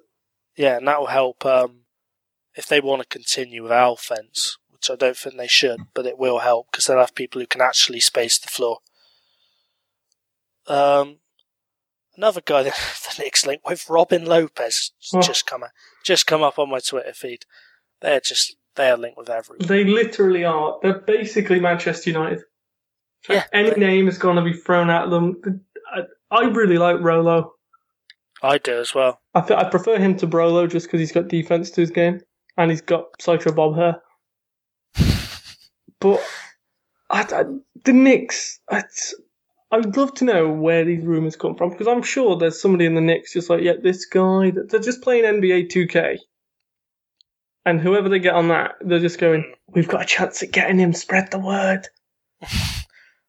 Yeah, 0.56 0.78
and 0.78 0.88
that 0.88 1.00
will 1.00 1.08
help 1.08 1.44
um, 1.46 1.82
if 2.56 2.68
they 2.68 2.80
want 2.80 3.02
to 3.02 3.08
continue 3.08 3.64
with 3.64 3.72
our 3.72 3.94
offense, 3.94 4.58
which 4.70 4.90
I 4.90 4.96
don't 4.96 5.18
think 5.18 5.36
they 5.36 5.48
should, 5.48 5.82
but 5.96 6.06
it 6.06 6.20
will 6.20 6.40
help 6.40 6.68
because 6.72 6.86
they'll 6.86 7.00
have 7.00 7.16
people 7.16 7.42
who 7.42 7.48
can 7.48 7.62
actually 7.62 8.00
space 8.00 8.38
the 8.38 8.50
floor. 8.50 8.78
Um, 10.68 11.18
another 12.16 12.42
guy 12.44 12.64
that 12.64 12.74
the 13.18 13.24
Knicks 13.24 13.46
link 13.46 13.68
with 13.68 13.90
Robin 13.90 14.26
Lopez 14.26 14.92
has 15.02 15.12
Oh. 15.14 15.22
just 15.22 15.46
come 15.46 15.64
just 16.06 16.26
come 16.28 16.44
up 16.44 16.58
on 16.60 16.70
my 16.70 16.80
Twitter 16.80 17.14
feed. 17.14 17.46
They're 18.02 18.20
just 18.22 18.56
they're 18.76 18.98
linked 18.98 19.18
with 19.18 19.30
everyone. 19.30 19.68
They 19.68 19.84
literally 19.84 20.44
are. 20.46 20.78
They're 20.82 21.00
basically 21.00 21.60
Manchester 21.60 22.10
United. 22.10 22.42
Yeah, 23.30 23.44
Any 23.54 23.70
they- 23.72 23.76
name 23.80 24.08
is 24.08 24.18
going 24.18 24.36
to 24.38 24.42
be 24.42 24.54
thrown 24.54 24.90
at 24.90 25.10
them. 25.10 25.42
I, 25.94 26.02
I 26.32 26.46
really 26.50 26.78
like 26.78 27.00
Rolo. 27.00 27.54
I 28.42 28.58
do 28.58 28.78
as 28.80 28.94
well. 28.94 29.22
I, 29.34 29.40
th- 29.42 29.58
I 29.58 29.70
prefer 29.70 29.98
him 29.98 30.18
to 30.18 30.28
Brolo 30.28 30.70
just 30.70 30.88
because 30.88 31.00
he's 31.00 31.14
got 31.14 31.30
defense 31.30 31.72
to 31.72 31.82
his 31.82 31.92
game 31.92 32.20
and 32.58 32.70
he's 32.72 32.82
got 32.82 33.06
Psycho 33.22 33.54
Bob 33.54 33.76
hair. 33.78 34.02
But 36.00 36.22
I, 37.10 37.22
I, 37.22 37.44
the 37.86 37.94
Knicks, 37.94 38.60
it's, 38.70 39.16
I'd 39.74 39.98
love 39.98 40.14
to 40.16 40.26
know 40.26 40.50
where 40.50 40.86
these 40.86 41.04
rumors 41.04 41.36
come 41.36 41.56
from 41.56 41.72
because 41.72 41.88
I'm 41.88 42.04
sure 42.04 42.38
there's 42.38 42.62
somebody 42.62 42.86
in 42.86 42.94
the 42.94 43.02
Knicks 43.02 43.34
just 43.34 43.50
like, 43.50 43.64
yeah, 43.64 43.74
this 43.82 44.06
guy. 44.06 44.52
They're 44.52 44.80
just 44.80 45.02
playing 45.02 45.24
NBA 45.24 45.72
2K, 45.72 46.20
and 47.66 47.82
whoever 47.82 48.08
they 48.08 48.20
get 48.20 48.36
on 48.36 48.50
that, 48.50 48.76
they're 48.82 49.00
just 49.00 49.18
going, 49.18 49.52
we've 49.70 49.88
got 49.88 50.04
a 50.04 50.06
chance 50.06 50.44
at 50.44 50.52
getting 50.52 50.78
him. 50.78 50.94
Spread 50.94 51.32
the 51.32 51.40
word. 51.40 51.88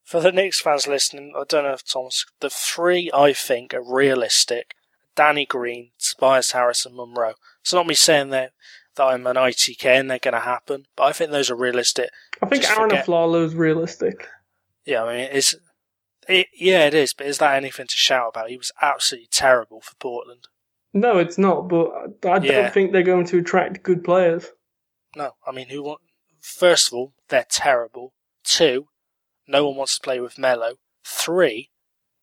For 0.05 0.21
the 0.21 0.33
Knicks 0.33 0.61
fans 0.61 0.87
listening, 0.87 1.33
I 1.35 1.45
don't 1.49 1.65
know 1.65 1.73
if 1.73 1.91
Thomas, 1.91 2.27
the 2.41 2.51
three 2.51 3.11
I 3.15 3.33
think 3.33 3.73
are 3.73 3.83
realistic: 3.83 4.75
Danny 5.17 5.47
Green, 5.47 5.93
Tobias 5.99 6.53
Harris, 6.53 6.85
and 6.85 6.95
Monroe. 6.95 7.35
It's 7.63 7.73
not 7.73 7.87
me 7.87 7.95
saying 7.95 8.29
that 8.31 8.53
that 8.97 9.05
I'm 9.05 9.27
an 9.27 9.37
ITK 9.37 9.87
and 9.87 10.11
they're 10.11 10.19
going 10.19 10.35
to 10.35 10.41
happen, 10.41 10.85
but 10.95 11.05
I 11.05 11.13
think 11.13 11.31
those 11.31 11.51
are 11.51 11.57
realistic. 11.57 12.11
I 12.43 12.47
think 12.47 12.63
Just 12.63 12.79
Arron 12.79 12.91
Afflalo's 12.91 13.55
realistic. 13.55 14.29
Yeah, 14.85 15.05
I 15.05 15.17
mean, 15.17 15.29
it's 15.33 15.55
it, 16.29 16.49
yeah, 16.55 16.87
it 16.87 16.95
is, 16.95 17.13
but 17.15 17.27
is 17.27 17.39
that 17.39 17.55
anything 17.57 17.87
to 17.87 17.97
shout 17.97 18.29
about? 18.35 18.51
He 18.51 18.57
was 18.57 18.73
absolutely 18.81 19.29
terrible 19.31 19.81
for 19.81 19.95
Portland. 19.97 20.49
No, 20.93 21.19
it's 21.19 21.39
not. 21.39 21.69
But 21.69 21.91
I 22.25 22.39
Yeah. 22.39 22.63
don't 22.63 22.73
think 22.75 22.93
they're 22.93 23.03
going 23.03 23.27
to 23.27 23.39
attract 23.39 23.83
good 23.83 24.05
players. 24.05 24.51
No, 25.17 25.33
I 25.47 25.53
mean, 25.53 25.69
who 25.69 25.83
want? 25.83 26.01
First 26.41 26.89
of 26.89 26.95
all, 26.95 27.15
they're 27.29 27.47
terrible. 27.51 28.15
Two, 28.45 28.89
no 29.47 29.67
one 29.67 29.77
wants 29.77 29.99
to 29.99 30.03
play 30.05 30.21
with 30.21 30.39
Melo. 30.39 30.75
Three, 31.05 31.71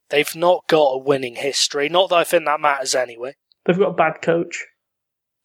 they've 0.09 0.35
not 0.35 0.67
got 0.67 0.91
a 0.93 0.97
winning 0.97 1.35
history. 1.35 1.89
Not 1.89 2.09
that 2.09 2.15
I 2.17 2.23
think 2.23 2.45
that 2.45 2.59
matters 2.61 2.93
anyway. 2.95 3.35
They've 3.65 3.77
got 3.77 3.89
a 3.89 3.93
bad 3.93 4.21
coach. 4.21 4.65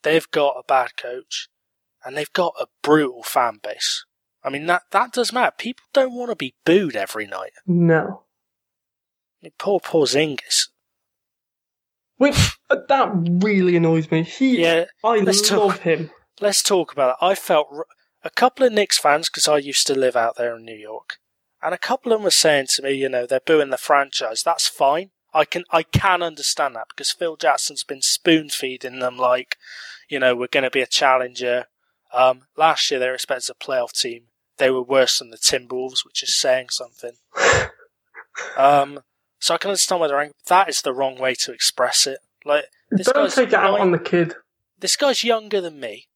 they've 0.03 0.31
got 0.31 0.55
a 0.57 0.63
bad 0.69 0.97
coach 0.97 1.49
and 2.05 2.17
they've 2.17 2.33
got 2.33 2.55
a 2.61 2.67
brutal 2.83 3.23
fan 3.25 3.59
base. 3.61 4.05
I 4.45 4.51
mean 4.51 4.67
that 4.67 4.83
that 4.93 5.13
does 5.13 5.33
matter. 5.33 5.53
People 5.59 5.83
don't 5.93 6.15
want 6.15 6.31
to 6.31 6.37
be 6.37 6.55
booed 6.65 6.95
every 6.95 7.27
night. 7.27 7.51
No. 7.67 8.23
Mean, 9.47 9.53
poor 9.59 9.79
Porzingis. 9.81 10.69
Which 12.17 12.57
uh, 12.71 12.77
that 12.89 13.11
really 13.15 13.77
annoys 13.77 14.11
me. 14.11 14.23
He, 14.25 14.63
Yeah, 14.63 14.87
I 15.05 15.19
let's 15.19 15.49
love 15.51 15.75
talk- 15.75 15.81
him. 15.83 16.11
let's 16.41 16.63
talk 16.63 16.93
about 16.93 17.11
it. 17.11 17.25
I 17.25 17.35
felt 17.35 17.69
r- 17.71 17.87
a 18.25 18.31
couple 18.31 18.67
of 18.67 18.73
Knicks 18.73 18.99
fans 18.99 19.29
because 19.29 19.47
I 19.47 19.59
used 19.59 19.87
to 19.87 19.95
live 19.95 20.17
out 20.17 20.37
there 20.37 20.57
in 20.57 20.65
New 20.65 20.75
York, 20.77 21.19
and 21.63 21.73
a 21.75 21.79
couple 21.79 22.13
of 22.13 22.19
them 22.19 22.25
were 22.25 22.31
saying 22.31 22.67
to 22.71 22.83
me, 22.83 22.93
you 22.93 23.09
know, 23.09 23.27
they're 23.27 23.39
booing 23.41 23.71
the 23.71 23.77
franchise. 23.79 24.43
That's 24.43 24.67
fine. 24.69 25.11
I 25.35 25.45
can 25.45 25.65
I 25.71 25.83
can 25.85 26.23
understand 26.23 26.75
that 26.75 26.87
because 26.89 27.13
Phil 27.13 27.37
Jackson's 27.37 27.85
been 27.85 28.03
spoon 28.03 28.49
feeding 28.49 28.99
them 28.99 29.17
like, 29.19 29.57
you 30.09 30.19
know, 30.19 30.35
we're 30.35 30.47
going 30.49 30.65
to 30.65 30.71
be 30.71 30.81
a 30.81 30.87
challenger. 30.87 31.67
Um, 32.13 32.47
last 32.57 32.91
year 32.91 32.99
they 32.99 33.09
were 33.09 33.15
expected 33.15 33.55
a 33.55 33.65
playoff 33.65 33.93
team. 33.93 34.25
They 34.57 34.71
were 34.71 34.83
worse 34.83 35.19
than 35.19 35.29
the 35.31 35.37
Timberwolves, 35.37 36.05
which 36.07 36.23
is 36.23 36.35
saying 36.41 36.69
something. 36.71 37.13
um, 38.57 39.01
so 39.39 39.55
I 39.55 39.59
can 39.59 39.71
understand 39.71 40.01
why 40.01 40.09
they're 40.09 40.19
angry. 40.21 40.35
That 40.49 40.69
is 40.69 40.81
the 40.83 40.93
wrong 40.95 41.19
way 41.19 41.35
to 41.35 41.53
express 41.53 42.07
it. 42.07 42.19
Like 42.45 42.65
this 42.91 43.07
Don't 43.07 43.17
guy's 43.25 43.35
take 43.35 43.49
it 43.49 43.55
out 43.55 43.73
nine- 43.73 43.81
on 43.81 43.91
the 43.93 43.99
kid. 43.99 44.35
this 44.79 44.97
guy's 44.97 45.25
younger 45.25 45.61
than 45.61 45.81
me. 45.81 46.07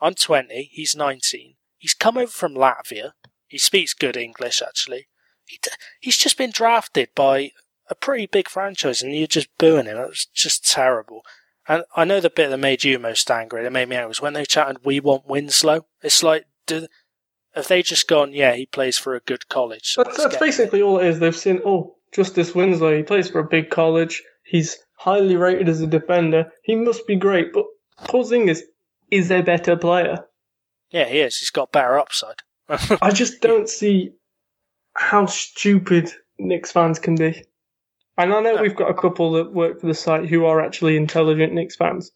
I'm 0.00 0.14
20. 0.14 0.70
He's 0.72 0.96
19. 0.96 1.54
He's 1.78 1.94
come 1.94 2.16
over 2.16 2.30
from 2.30 2.54
Latvia. 2.54 3.12
He 3.46 3.58
speaks 3.58 3.94
good 3.94 4.16
English, 4.16 4.60
actually. 4.62 5.06
He 5.44 5.58
d- 5.62 5.70
he's 6.00 6.16
just 6.16 6.36
been 6.38 6.50
drafted 6.50 7.10
by 7.14 7.52
a 7.90 7.94
pretty 7.94 8.26
big 8.26 8.48
franchise, 8.48 9.02
and 9.02 9.14
you're 9.14 9.26
just 9.26 9.48
booing 9.58 9.86
him. 9.86 9.98
It 9.98 10.08
was 10.08 10.26
just 10.32 10.68
terrible. 10.68 11.22
And 11.68 11.84
I 11.94 12.04
know 12.04 12.20
the 12.20 12.30
bit 12.30 12.48
that 12.50 12.56
made 12.58 12.82
you 12.84 12.98
most 12.98 13.30
angry, 13.30 13.62
that 13.62 13.70
made 13.72 13.88
me 13.88 13.96
angry, 13.96 14.08
was 14.08 14.20
when 14.22 14.32
they 14.32 14.44
chatted, 14.44 14.84
"We 14.84 14.98
want 15.00 15.26
Winslow." 15.26 15.86
It's 16.02 16.22
like, 16.22 16.46
do 16.66 16.86
have 17.54 17.68
they 17.68 17.82
just 17.82 18.08
gone? 18.08 18.32
Yeah, 18.32 18.54
he 18.54 18.66
plays 18.66 18.98
for 18.98 19.14
a 19.14 19.20
good 19.20 19.48
college. 19.48 19.92
so 19.92 20.02
That's, 20.04 20.16
that's 20.16 20.34
get 20.34 20.40
him." 20.42 20.46
basically 20.48 20.82
all 20.82 20.98
it 20.98 21.06
is. 21.06 21.18
They've 21.20 21.36
seen, 21.36 21.60
oh, 21.64 21.96
Justice 22.12 22.54
Winslow, 22.54 22.96
he 22.96 23.02
plays 23.02 23.28
for 23.30 23.38
a 23.40 23.44
big 23.44 23.70
college. 23.70 24.22
He's 24.44 24.78
highly 24.96 25.36
rated 25.36 25.68
as 25.68 25.80
a 25.80 25.86
defender. 25.86 26.50
He 26.62 26.76
must 26.76 27.06
be 27.06 27.16
great, 27.16 27.52
but 27.52 27.64
Porzingis 28.04 28.48
is 28.48 28.64
is 29.10 29.30
a 29.30 29.42
better 29.42 29.76
player. 29.76 30.24
Yeah, 30.90 31.04
he 31.06 31.20
is. 31.20 31.36
He's 31.38 31.50
got 31.50 31.72
better 31.72 31.98
upside. 31.98 32.36
I 32.68 33.10
just 33.14 33.40
don't 33.42 33.68
see 33.68 34.12
how 34.94 35.26
stupid 35.26 36.10
Knicks 36.38 36.72
fans 36.72 36.98
can 36.98 37.14
be. 37.14 37.44
And 38.18 38.32
I 38.32 38.40
know 38.40 38.56
No. 38.56 38.62
we've 38.62 38.76
got 38.76 38.90
a 38.90 38.94
couple 38.94 39.32
that 39.32 39.52
work 39.52 39.80
for 39.80 39.86
the 39.86 39.94
site 39.94 40.28
who 40.28 40.44
are 40.46 40.60
actually 40.60 40.96
intelligent 40.96 41.52
Knicks 41.54 41.76
fans, 41.76 42.10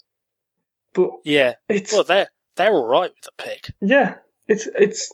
but 0.94 1.10
yeah. 1.24 1.54
it's 1.68 1.92
Well, 1.92 2.04
they're 2.04 2.28
they're 2.56 2.72
all 2.72 2.86
right 2.86 3.10
with 3.10 3.22
the 3.22 3.42
pick. 3.42 3.70
yeah, 3.80 4.16
it's 4.46 4.66
it's. 4.78 5.12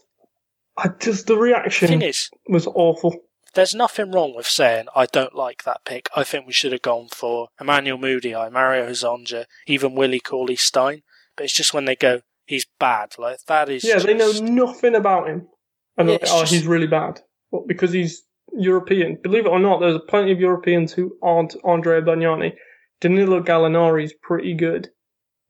I 0.76 0.88
just 0.88 1.26
the 1.26 1.34
The 1.34 1.40
reaction 1.40 1.88
thing 1.88 2.02
is, 2.02 2.30
was 2.48 2.66
awful. 2.66 3.14
There's 3.54 3.74
nothing 3.74 4.10
wrong 4.12 4.34
with 4.34 4.46
saying 4.46 4.86
I 4.96 5.06
don't 5.06 5.34
like 5.34 5.64
that 5.64 5.84
pick. 5.84 6.08
I 6.16 6.24
think 6.24 6.46
we 6.46 6.52
should 6.52 6.72
have 6.72 6.82
gone 6.82 7.08
for 7.12 7.48
Emmanuel 7.60 7.98
Mudiay, 7.98 8.38
I 8.38 8.48
Mario 8.48 8.88
Hezonja, 8.88 9.44
even 9.66 9.94
Willie 9.94 10.20
Cauley 10.20 10.56
Stein. 10.56 11.02
But 11.36 11.44
it's 11.44 11.54
just 11.54 11.74
when 11.74 11.84
they 11.84 11.96
go, 11.96 12.20
he's 12.46 12.66
bad. 12.78 13.14
Like 13.18 13.38
that 13.48 13.68
is. 13.68 13.84
Yeah, 13.84 13.98
they 13.98 14.14
know 14.14 14.32
nothing 14.32 14.94
about 14.94 15.28
him. 15.28 15.48
And 15.96 16.08
Yeah, 16.08 16.18
oh, 16.22 16.40
just- 16.40 16.52
he's 16.52 16.66
really 16.66 16.86
bad. 16.86 17.20
Well, 17.50 17.64
because 17.66 17.92
he's 17.92 18.22
European. 18.54 19.18
Believe 19.22 19.44
it 19.46 19.50
or 19.50 19.58
not, 19.58 19.80
there's 19.80 19.98
plenty 20.08 20.32
of 20.32 20.40
Europeans 20.40 20.92
who 20.92 21.16
aren't 21.22 21.54
Andrea 21.64 22.00
Bargnani. 22.02 22.54
Danilo 23.00 23.42
Gallinari's 23.42 24.14
pretty 24.22 24.54
good. 24.54 24.88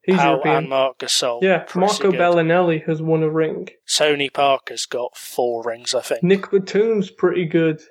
He's 0.01 0.17
Powell 0.17 0.31
European. 0.31 0.55
and 0.57 0.69
Marc 0.69 0.97
Gasol. 0.99 1.41
yeah, 1.41 1.65
Marco 1.75 2.11
good. 2.11 2.19
Belinelli 2.19 2.85
has 2.87 3.01
won 3.01 3.23
a 3.23 3.29
ring. 3.29 3.69
Tony 3.95 4.29
Parker's 4.29 4.85
got 4.85 5.15
four 5.15 5.63
rings, 5.63 5.95
I 5.95 6.01
think. 6.01 6.23
Nick 6.23 6.51
Batum's 6.51 7.09
pretty 7.09 7.45
good. 7.45 7.81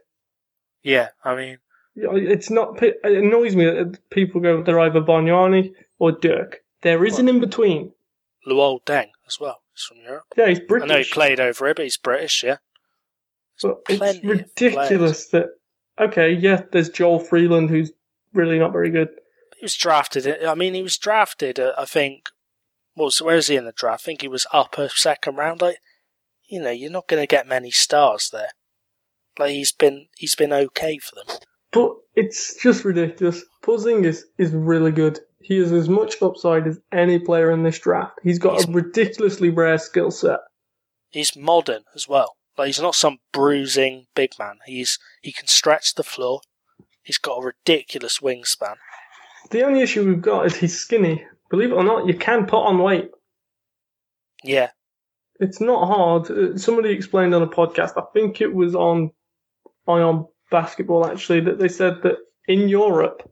Yeah, 0.82 1.08
I 1.24 1.36
mean, 1.36 1.58
It's 1.94 2.50
not. 2.50 2.82
It 2.82 2.98
annoys 3.04 3.54
me 3.54 3.64
that 3.66 3.98
people 4.10 4.40
go 4.40 4.62
they're 4.62 4.80
either 4.80 5.00
Bargnani 5.00 5.72
or 5.98 6.12
Dirk. 6.12 6.58
There 6.82 7.04
is 7.04 7.18
an 7.18 7.28
in 7.28 7.40
between. 7.40 7.92
Luol 8.46 8.82
Deng 8.84 9.10
as 9.26 9.38
well. 9.38 9.62
He's 9.72 9.84
from 9.84 9.98
Europe. 9.98 10.24
Yeah, 10.36 10.48
he's 10.48 10.60
British. 10.60 10.90
I 10.90 10.94
know 10.94 10.98
he 10.98 11.04
played 11.04 11.40
over 11.40 11.66
here, 11.66 11.74
but 11.74 11.84
he's 11.84 11.96
British, 11.96 12.42
yeah. 12.42 12.56
But 13.62 13.82
it's 13.88 14.24
ridiculous 14.24 15.28
that 15.28 15.50
okay, 16.00 16.32
yeah, 16.32 16.62
there's 16.72 16.88
Joel 16.88 17.20
Freeland 17.20 17.70
who's 17.70 17.92
really 18.32 18.58
not 18.58 18.72
very 18.72 18.90
good. 18.90 19.08
He 19.56 19.64
was 19.64 19.76
drafted. 19.76 20.44
I 20.44 20.54
mean, 20.54 20.74
he 20.74 20.82
was 20.82 20.98
drafted. 20.98 21.60
Uh, 21.60 21.72
I 21.78 21.84
think. 21.84 22.28
Was 22.94 23.22
where 23.22 23.36
is 23.36 23.46
he 23.46 23.56
in 23.56 23.64
the 23.64 23.72
draft? 23.72 24.02
I 24.02 24.04
think 24.04 24.20
he 24.20 24.28
was 24.28 24.46
upper 24.52 24.90
second 24.90 25.36
round. 25.36 25.62
Like, 25.62 25.78
you 26.46 26.60
know, 26.60 26.70
you're 26.70 26.90
not 26.90 27.08
going 27.08 27.22
to 27.22 27.26
get 27.26 27.46
many 27.48 27.70
stars 27.70 28.28
there. 28.30 28.50
Like 29.38 29.50
he's 29.52 29.72
been, 29.72 30.06
he's 30.16 30.34
been 30.34 30.52
okay 30.52 30.98
for 30.98 31.14
them. 31.16 31.38
But 31.72 31.92
it's 32.14 32.60
just 32.62 32.84
ridiculous. 32.84 33.42
Porzingis 33.62 34.22
is 34.38 34.50
really 34.52 34.92
good. 34.92 35.20
He 35.40 35.58
has 35.58 35.72
as 35.72 35.88
much 35.88 36.20
upside 36.22 36.66
as 36.66 36.78
any 36.92 37.18
player 37.18 37.50
in 37.50 37.62
this 37.62 37.78
draft. 37.78 38.18
He's 38.22 38.38
got 38.38 38.54
He's- 38.54 38.68
a 38.68 38.72
ridiculously 38.72 39.50
rare 39.50 39.78
skill 39.78 40.10
set. 40.10 40.38
He's 41.10 41.36
modern 41.36 41.84
as 41.94 42.08
well. 42.08 42.36
Like 42.56 42.66
he's 42.68 42.80
not 42.80 42.94
some 42.94 43.18
bruising 43.32 44.06
big 44.14 44.32
man. 44.38 44.58
He's 44.66 44.98
he 45.22 45.32
can 45.32 45.46
stretch 45.46 45.94
the 45.94 46.02
floor. 46.04 46.40
He's 47.02 47.18
got 47.18 47.38
a 47.38 47.44
ridiculous 47.46 48.18
wingspan. 48.20 48.76
The 49.50 49.62
only 49.64 49.80
issue 49.80 50.06
we've 50.06 50.22
got 50.22 50.46
is 50.46 50.56
he's 50.56 50.78
skinny. 50.78 51.24
Believe 51.50 51.70
it 51.72 51.74
or 51.74 51.82
not, 51.84 52.06
you 52.06 52.14
can 52.14 52.46
put 52.46 52.62
on 52.62 52.78
weight. 52.78 53.10
Yeah, 54.44 54.70
It's 55.40 55.60
not 55.60 55.86
hard. 55.86 56.30
Uh, 56.30 56.56
Somebody 56.58 56.90
explained 56.90 57.34
on 57.34 57.42
a 57.42 57.46
podcast, 57.46 57.92
I 57.96 58.02
think 58.12 58.40
it 58.40 58.52
was 58.52 58.74
on 58.74 59.10
Ion 59.88 60.26
Basketball 60.50 61.06
actually, 61.06 61.40
that 61.40 61.58
they 61.58 61.68
said 61.68 62.02
that 62.02 62.16
in 62.46 62.68
Europe, 62.68 63.28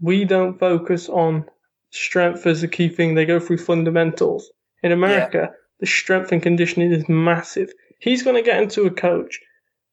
we 0.00 0.24
don't 0.24 0.58
focus 0.58 1.08
on 1.08 1.44
strength 1.90 2.46
as 2.46 2.62
a 2.62 2.68
key 2.68 2.88
thing. 2.88 3.14
They 3.14 3.26
go 3.26 3.40
through 3.40 3.58
fundamentals. 3.58 4.50
In 4.82 4.92
America, 4.92 5.50
the 5.80 5.86
strength 5.86 6.32
and 6.32 6.42
conditioning 6.42 6.92
is 6.92 7.08
massive. 7.08 7.70
He's 7.98 8.22
going 8.22 8.36
to 8.36 8.42
get 8.42 8.62
into 8.62 8.86
a 8.86 8.90
coach 8.90 9.38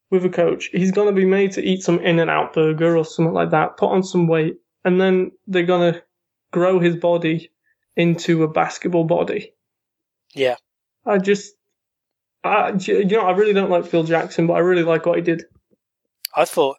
with 0.09 0.23
a 0.23 0.29
coach. 0.29 0.69
He's 0.71 0.91
going 0.91 1.07
to 1.13 1.13
be 1.13 1.25
made 1.25 1.51
to 1.53 1.61
eat 1.61 1.81
some 1.81 1.99
In-N-Out 1.99 2.53
burger 2.53 2.95
or 2.95 3.03
something 3.03 3.33
like 3.33 3.51
that, 3.51 3.75
put 3.75 3.89
on 3.89 4.03
some 4.03 4.27
weight, 4.27 4.55
and 4.85 5.01
then 5.01 5.31
they're 5.47 5.63
going 5.63 5.93
to 5.93 6.03
grow 6.51 6.79
his 6.79 6.95
body 6.95 7.51
into 7.97 8.43
a 8.43 8.47
basketball 8.47 9.03
body. 9.03 9.53
yeah. 10.33 10.55
I 11.05 11.17
just, 11.17 11.53
I, 12.47 12.73
you 12.79 13.05
know, 13.05 13.21
I 13.21 13.31
really 13.31 13.53
don't 13.53 13.69
like 13.69 13.85
Phil 13.85 14.03
Jackson, 14.03 14.47
but 14.47 14.53
I 14.53 14.59
really 14.59 14.83
like 14.83 15.05
what 15.05 15.17
he 15.17 15.21
did. 15.21 15.43
I 16.35 16.45
thought, 16.45 16.77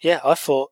yeah, 0.00 0.20
I 0.24 0.34
thought, 0.34 0.70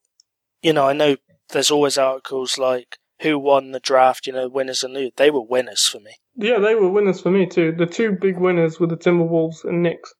you 0.62 0.72
know, 0.72 0.86
I 0.86 0.92
know 0.92 1.16
there's 1.50 1.70
always 1.70 1.98
articles 1.98 2.58
like 2.58 2.98
who 3.20 3.38
won 3.38 3.72
the 3.72 3.80
draft, 3.80 4.26
you 4.26 4.32
know, 4.32 4.48
winners 4.48 4.82
and 4.82 4.94
losers. 4.94 5.12
They 5.16 5.30
were 5.30 5.42
winners 5.42 5.86
for 5.86 6.00
me. 6.00 6.16
Yeah, 6.36 6.58
they 6.58 6.74
were 6.74 6.88
winners 6.88 7.20
for 7.20 7.30
me 7.30 7.46
too. 7.46 7.72
The 7.72 7.86
two 7.86 8.12
big 8.12 8.38
winners 8.38 8.80
were 8.80 8.86
the 8.86 8.96
Timberwolves 8.96 9.64
and 9.64 9.82
Knicks. 9.82 10.14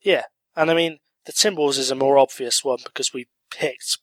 Yeah, 0.00 0.24
and 0.54 0.70
I 0.70 0.74
mean, 0.74 0.98
the 1.26 1.32
Timberwolves 1.32 1.78
is 1.78 1.90
a 1.90 1.96
more 1.96 2.18
obvious 2.18 2.64
one 2.64 2.78
because 2.84 3.12
we 3.12 3.26
picked 3.50 3.98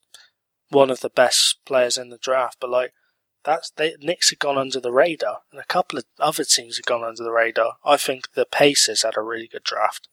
one 0.70 0.90
of 0.90 1.00
the 1.00 1.10
best 1.10 1.60
players 1.66 1.98
in 1.98 2.10
the 2.10 2.18
draft, 2.18 2.58
but 2.60 2.70
like, 2.70 2.94
that's 3.44 3.72
they 3.72 3.96
Knicks 4.00 4.30
had 4.30 4.40
gone 4.40 4.58
under 4.58 4.80
the 4.80 4.92
radar, 4.92 5.40
and 5.52 5.60
a 5.60 5.66
couple 5.66 6.00
of 6.00 6.06
other 6.20 6.44
teams 6.44 6.78
had 6.78 6.86
gone 6.86 7.04
under 7.04 7.24
the 7.24 7.32
radar. 7.32 7.74
I 7.84 7.98
think 7.98 8.34
the 8.34 8.46
Pacers 8.46 9.04
had 9.04 9.18
a 9.18 9.22
really 9.22 9.48
good 9.48 9.64
draft. 9.64 10.08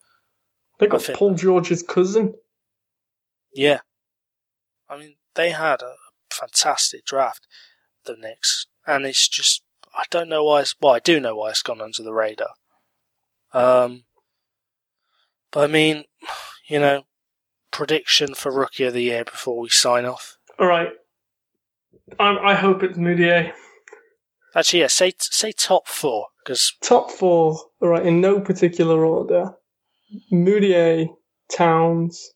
They 0.79 0.87
got 0.87 1.09
Paul 1.15 1.35
George's 1.35 1.83
cousin. 1.83 2.35
Yeah, 3.55 3.81
I 4.89 4.99
mean, 4.99 5.17
they 5.35 5.51
had 5.51 5.83
a 5.83 5.95
fantastic 6.33 7.05
draft, 7.05 7.47
the 8.05 8.17
Knicks, 8.17 8.67
and 8.87 9.05
it's 9.05 9.29
just 9.29 9.63
I 9.95 10.05
don't 10.11 10.29
know 10.29 10.45
why. 10.45 10.63
It's, 10.63 10.75
well, 10.81 10.95
I 10.95 11.01
do 11.01 11.21
know 11.21 11.37
why 11.37 11.51
it's 11.51 11.63
gone 11.63 11.81
under 11.81 12.03
the 12.03 12.15
radar. 12.15 12.55
Um, 13.53 14.05
but 15.51 15.65
I 15.65 15.67
mean, 15.67 16.05
you 16.69 16.79
know, 16.79 17.05
prediction 17.71 18.35
for 18.35 18.53
Rookie 18.53 18.85
of 18.85 18.95
the 18.95 19.03
Year 19.03 19.25
before 19.25 19.59
we 19.59 19.69
sign 19.69 20.05
off. 20.05 20.37
All 20.59 20.67
right. 20.67 20.91
I, 22.19 22.37
I 22.37 22.55
hope 22.55 22.83
it's 22.83 22.99
Mudiay. 22.99 23.53
Actually, 24.55 24.81
yeah, 24.81 24.87
say 24.89 25.13
say 25.19 25.53
top 25.53 25.87
four 25.87 26.27
because 26.45 26.73
Top 26.83 27.11
four, 27.11 27.57
all 27.81 27.89
right, 27.89 28.05
in 28.05 28.21
no 28.21 28.41
particular 28.41 29.05
order. 29.05 29.53
Mudiay, 30.33 31.09
Towns, 31.53 32.31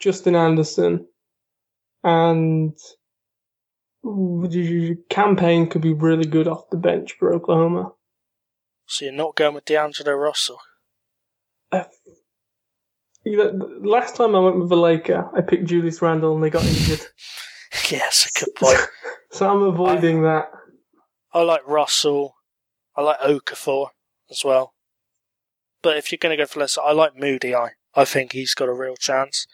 Justin 0.00 0.36
Anderson, 0.36 1.06
and 2.04 2.76
Cam 5.08 5.36
Payne 5.36 5.68
could 5.68 5.80
be 5.80 5.94
really 5.94 6.26
good 6.26 6.48
off 6.48 6.68
the 6.70 6.76
bench 6.76 7.14
for 7.18 7.32
Oklahoma. 7.32 7.92
so 8.86 9.06
you're 9.06 9.14
not 9.14 9.36
going 9.36 9.54
with 9.54 9.64
D'Angelo 9.64 10.12
Russell. 10.12 10.58
Uh, 11.70 11.84
last 13.24 14.16
time 14.16 14.34
I 14.34 14.40
went 14.40 14.58
with 14.58 14.68
the 14.68 14.76
Laker, 14.76 15.30
I 15.34 15.40
picked 15.40 15.66
Julius 15.66 16.02
Randle 16.02 16.34
and 16.34 16.44
they 16.44 16.50
got 16.50 16.66
injured. 16.66 17.00
yes, 17.92 18.28
a 18.34 18.44
good 18.44 18.54
point. 18.54 18.78
so 19.30 19.50
I'm 19.50 19.62
avoiding 19.62 20.22
that. 20.22 20.50
I 21.32 21.42
like 21.42 21.66
Russell. 21.66 22.34
I 22.96 23.02
like 23.02 23.20
Okafor 23.20 23.88
as 24.30 24.42
well. 24.44 24.74
But 25.82 25.96
if 25.96 26.12
you're 26.12 26.18
going 26.20 26.36
to 26.36 26.42
go 26.42 26.46
for 26.46 26.60
less, 26.60 26.76
I 26.78 26.92
like 26.92 27.14
Mudiay. 27.14 27.54
I 27.54 27.70
I 27.94 28.04
think 28.04 28.32
he's 28.32 28.54
got 28.54 28.68
a 28.68 28.72
real 28.72 28.96
chance. 28.96 29.46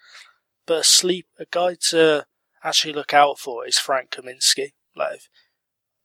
But 0.67 0.81
a 0.81 0.85
sleep, 0.85 1.27
a 1.39 1.47
guy 1.51 1.77
to 1.91 2.27
actually 2.63 2.93
look 2.93 3.13
out 3.15 3.39
for 3.39 3.67
is 3.67 3.79
Frank 3.79 4.11
Kaminsky. 4.11 4.73
Like 4.95 5.17
if- 5.17 5.29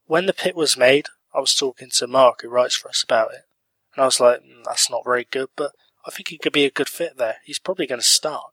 when 0.05 0.25
the 0.25 0.33
pit 0.33 0.55
was 0.55 0.75
made, 0.77 1.07
I 1.33 1.39
was 1.39 1.53
talking 1.55 1.89
to 1.95 2.07
Mark 2.07 2.41
who 2.41 2.49
writes 2.49 2.75
for 2.75 2.89
us 2.89 3.03
about 3.03 3.31
it, 3.33 3.41
and 3.95 4.03
I 4.03 4.05
was 4.05 4.19
like, 4.19 4.41
mm, 4.41 4.63
"That's 4.65 4.89
not 4.89 5.03
very 5.05 5.25
good," 5.25 5.49
but 5.55 5.71
I 6.05 6.11
think 6.11 6.27
he 6.27 6.37
could 6.37 6.51
be 6.53 6.65
a 6.65 6.71
good 6.71 6.89
fit 6.89 7.17
there. 7.17 7.37
He's 7.45 7.57
probably 7.59 7.87
going 7.87 8.01
to 8.01 8.05
start. 8.05 8.51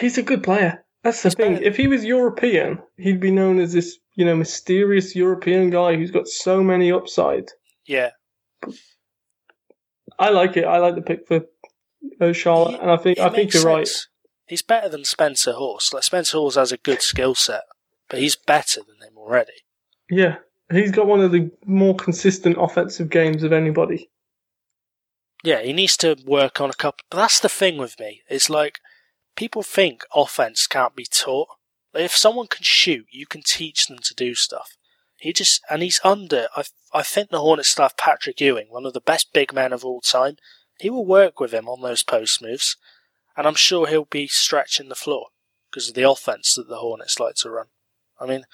He's 0.00 0.18
a 0.18 0.22
good 0.22 0.42
player. 0.42 0.84
That's 1.08 1.22
the 1.22 1.28
He's 1.30 1.34
thing. 1.34 1.54
better. 1.54 1.64
If 1.66 1.76
he 1.76 1.86
was 1.86 2.04
European, 2.04 2.78
he'd 2.98 3.20
be 3.20 3.30
known 3.30 3.58
as 3.60 3.72
this, 3.72 3.98
you 4.14 4.24
know, 4.26 4.36
mysterious 4.36 5.16
European 5.16 5.70
guy 5.70 5.96
who's 5.96 6.10
got 6.10 6.28
so 6.28 6.62
many 6.62 6.92
upside. 6.92 7.48
Yeah, 7.86 8.10
I 10.18 10.30
like 10.30 10.56
it. 10.56 10.64
I 10.64 10.78
like 10.78 10.94
the 10.94 11.02
pick 11.02 11.26
for 11.26 11.42
uh, 12.20 12.32
Charlotte, 12.32 12.72
He- 12.72 12.78
and 12.78 12.90
I 12.90 12.96
think 12.96 13.18
I 13.18 13.28
think 13.30 13.54
you're 13.54 13.62
right. 13.64 13.88
He's 14.46 14.62
better 14.62 14.88
than 14.88 15.04
Spencer 15.04 15.52
Hawes. 15.52 15.90
Like 15.92 16.02
Spencer 16.04 16.38
Hawes 16.38 16.56
has 16.56 16.72
a 16.72 16.78
good 16.78 17.02
skill 17.02 17.34
set, 17.34 17.62
but 18.08 18.18
he's 18.20 18.36
better 18.36 18.80
than 18.80 19.06
him 19.06 19.16
already. 19.18 19.52
Yeah, 20.10 20.36
he's 20.72 20.90
got 20.90 21.06
one 21.06 21.20
of 21.20 21.32
the 21.32 21.50
more 21.66 21.94
consistent 21.94 22.56
offensive 22.58 23.10
games 23.10 23.42
of 23.42 23.52
anybody. 23.52 24.10
Yeah, 25.44 25.62
he 25.62 25.72
needs 25.72 25.96
to 25.98 26.16
work 26.26 26.60
on 26.60 26.70
a 26.70 26.74
couple. 26.74 27.04
But 27.10 27.18
that's 27.18 27.40
the 27.40 27.48
thing 27.48 27.76
with 27.78 27.98
me. 28.00 28.22
It's 28.28 28.50
like 28.50 28.78
people 29.38 29.62
think 29.62 30.02
offense 30.12 30.66
can't 30.66 30.96
be 30.96 31.06
taught. 31.06 31.48
If 31.94 32.16
someone 32.16 32.48
can 32.48 32.64
shoot, 32.64 33.06
you 33.08 33.24
can 33.24 33.42
teach 33.42 33.86
them 33.86 33.98
to 34.02 34.12
do 34.12 34.34
stuff. 34.34 34.76
He 35.16 35.32
just 35.32 35.62
and 35.70 35.80
he's 35.80 36.00
under. 36.02 36.48
I 36.56 36.64
I 36.92 37.02
think 37.02 37.30
the 37.30 37.38
Hornets 37.38 37.76
have 37.78 37.96
Patrick 37.96 38.40
Ewing, 38.40 38.66
one 38.68 38.84
of 38.84 38.94
the 38.94 39.00
best 39.00 39.32
big 39.32 39.52
men 39.52 39.72
of 39.72 39.84
all 39.84 40.00
time. 40.00 40.36
He 40.80 40.90
will 40.90 41.06
work 41.06 41.38
with 41.38 41.52
him 41.54 41.68
on 41.68 41.82
those 41.82 42.02
post 42.02 42.42
moves, 42.42 42.76
and 43.36 43.46
I'm 43.46 43.54
sure 43.54 43.86
he'll 43.86 44.04
be 44.04 44.26
stretching 44.26 44.88
the 44.88 44.96
floor 44.96 45.28
because 45.70 45.88
of 45.88 45.94
the 45.94 46.08
offense 46.08 46.54
that 46.56 46.68
the 46.68 46.78
Hornets 46.78 47.20
like 47.20 47.36
to 47.36 47.50
run. 47.50 47.66
I 48.20 48.26
mean, 48.26 48.44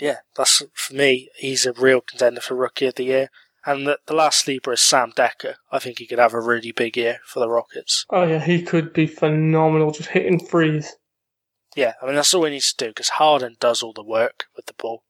yeah, 0.00 0.18
that's 0.36 0.62
for 0.74 0.94
me. 0.94 1.30
He's 1.36 1.64
a 1.64 1.72
real 1.72 2.00
contender 2.00 2.40
for 2.40 2.56
Rookie 2.56 2.86
of 2.86 2.96
the 2.96 3.04
Year. 3.04 3.30
And 3.66 3.84
the, 3.84 3.98
the 4.06 4.14
last 4.14 4.44
sleeper 4.44 4.72
is 4.72 4.80
Sam 4.80 5.10
Dekker. 5.10 5.56
I 5.72 5.80
think 5.80 5.98
he 5.98 6.06
could 6.06 6.20
have 6.20 6.32
a 6.32 6.40
really 6.40 6.70
big 6.70 6.96
year 6.96 7.18
for 7.26 7.40
the 7.40 7.50
Rockets. 7.50 8.06
Oh 8.10 8.22
yeah, 8.22 8.38
he 8.38 8.62
could 8.62 8.92
be 8.92 9.08
phenomenal, 9.08 9.90
just 9.90 10.10
hitting 10.10 10.38
threes. 10.38 10.94
Yeah, 11.74 11.94
I 12.00 12.06
mean, 12.06 12.14
that's 12.14 12.32
all 12.32 12.44
he 12.44 12.52
needs 12.52 12.72
to 12.72 12.84
do 12.86 12.90
because 12.90 13.10
Harden 13.10 13.56
does 13.58 13.82
all 13.82 13.92
the 13.92 14.04
work 14.04 14.44
with 14.54 14.66
the 14.66 14.74
ball. 14.78 15.02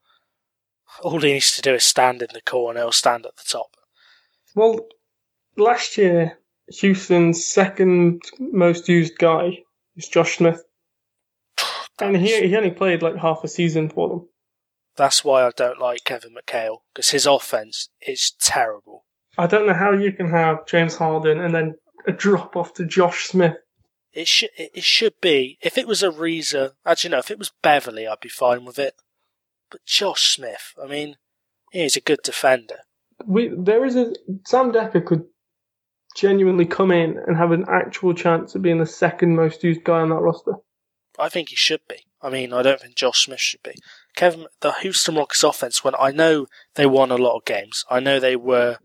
All 1.03 1.21
he 1.21 1.35
needs 1.35 1.55
to 1.55 1.63
do 1.63 1.75
is 1.75 1.85
stand 1.85 2.23
in 2.23 2.29
the 2.33 2.41
corner 2.41 2.83
or 2.83 2.93
stand 2.95 3.27
at 3.27 3.37
the 3.37 3.45
top. 3.47 3.77
Well, 4.55 4.81
last 5.59 5.99
year 5.99 6.39
Houston's 6.81 7.47
second 7.47 8.23
most 8.39 8.89
used 8.89 9.19
guy 9.19 9.59
was 9.95 10.09
Josh 10.09 10.39
Smith, 10.39 10.65
and 12.01 12.17
he 12.17 12.49
he 12.49 12.57
only 12.57 12.71
played 12.71 13.03
like 13.03 13.17
half 13.17 13.45
a 13.45 13.49
season 13.49 13.91
for 13.91 14.09
them. 14.09 14.29
That's 14.97 15.25
why 15.25 15.45
I 15.45 15.51
don't 15.57 15.79
like 15.79 16.05
Kevin 16.05 16.35
McHale 16.35 16.79
because 16.93 17.11
his 17.11 17.27
offense 17.27 17.91
is 18.07 18.33
terrible. 18.41 19.05
I 19.39 19.47
don't 19.47 19.67
know 19.67 19.75
how 19.75 19.93
you 19.93 20.13
can 20.13 20.31
have 20.31 20.67
James 20.67 20.97
Harden 20.97 21.41
and 21.41 21.55
then 21.55 21.75
a 22.07 22.13
drop 22.13 22.57
off 22.57 22.73
to 22.75 22.87
Josh 22.87 23.25
Smith. 23.25 23.57
It 24.13 24.29
should 24.29 24.51
it 24.57 24.83
should 24.83 25.21
be 25.21 25.59
if 25.61 25.77
it 25.77 25.87
was 25.87 26.03
Ariza. 26.03 26.73
Actually, 26.87 27.11
no, 27.11 27.19
if 27.19 27.31
it 27.31 27.39
was 27.39 27.53
Beverley, 27.63 28.07
I'd 28.07 28.21
be 28.21 28.31
fine 28.31 28.65
with 28.65 28.79
it. 28.79 28.95
But 29.71 29.85
Josh 29.85 30.35
Smith, 30.35 30.73
I 30.83 30.87
mean, 30.87 31.17
he's 31.71 31.97
a 31.97 32.01
good 32.01 32.21
defender. 32.23 32.79
We 33.27 33.51
there 33.55 33.85
is 33.85 33.97
a 33.97 34.15
Sam 34.47 34.73
Dekker 34.73 35.05
could 35.05 35.25
genuinely 36.17 36.65
come 36.65 36.91
in 36.91 37.19
and 37.27 37.37
have 37.37 37.53
an 37.53 37.67
actual 37.69 38.15
chance 38.15 38.55
of 38.55 38.63
being 38.63 38.79
the 38.79 38.87
second 38.87 39.37
most 39.37 39.63
used 39.63 39.85
guy 39.85 40.01
on 40.01 40.09
that 40.09 40.17
roster. 40.21 40.55
I 41.19 41.29
think 41.29 41.51
he 41.51 41.57
should 41.57 41.81
be. 41.87 42.07
I 42.23 42.31
mean, 42.31 42.53
I 42.53 42.63
don't 42.63 42.81
think 42.81 42.97
Josh 42.97 43.27
Smith 43.27 43.41
should 43.41 43.63
be. 43.63 43.75
Kevin, 44.17 44.47
the 44.61 44.73
Houston 44.73 45.15
Rockets 45.15 45.45
offense, 45.45 45.85
when 45.85 45.95
I 45.99 46.11
know 46.11 46.47
they 46.75 46.87
won 46.87 47.11
a 47.13 47.17
lot 47.17 47.37
of 47.37 47.45
games, 47.45 47.85
I 47.91 48.01
know 48.01 48.19
they 48.19 48.35
were 48.37 48.79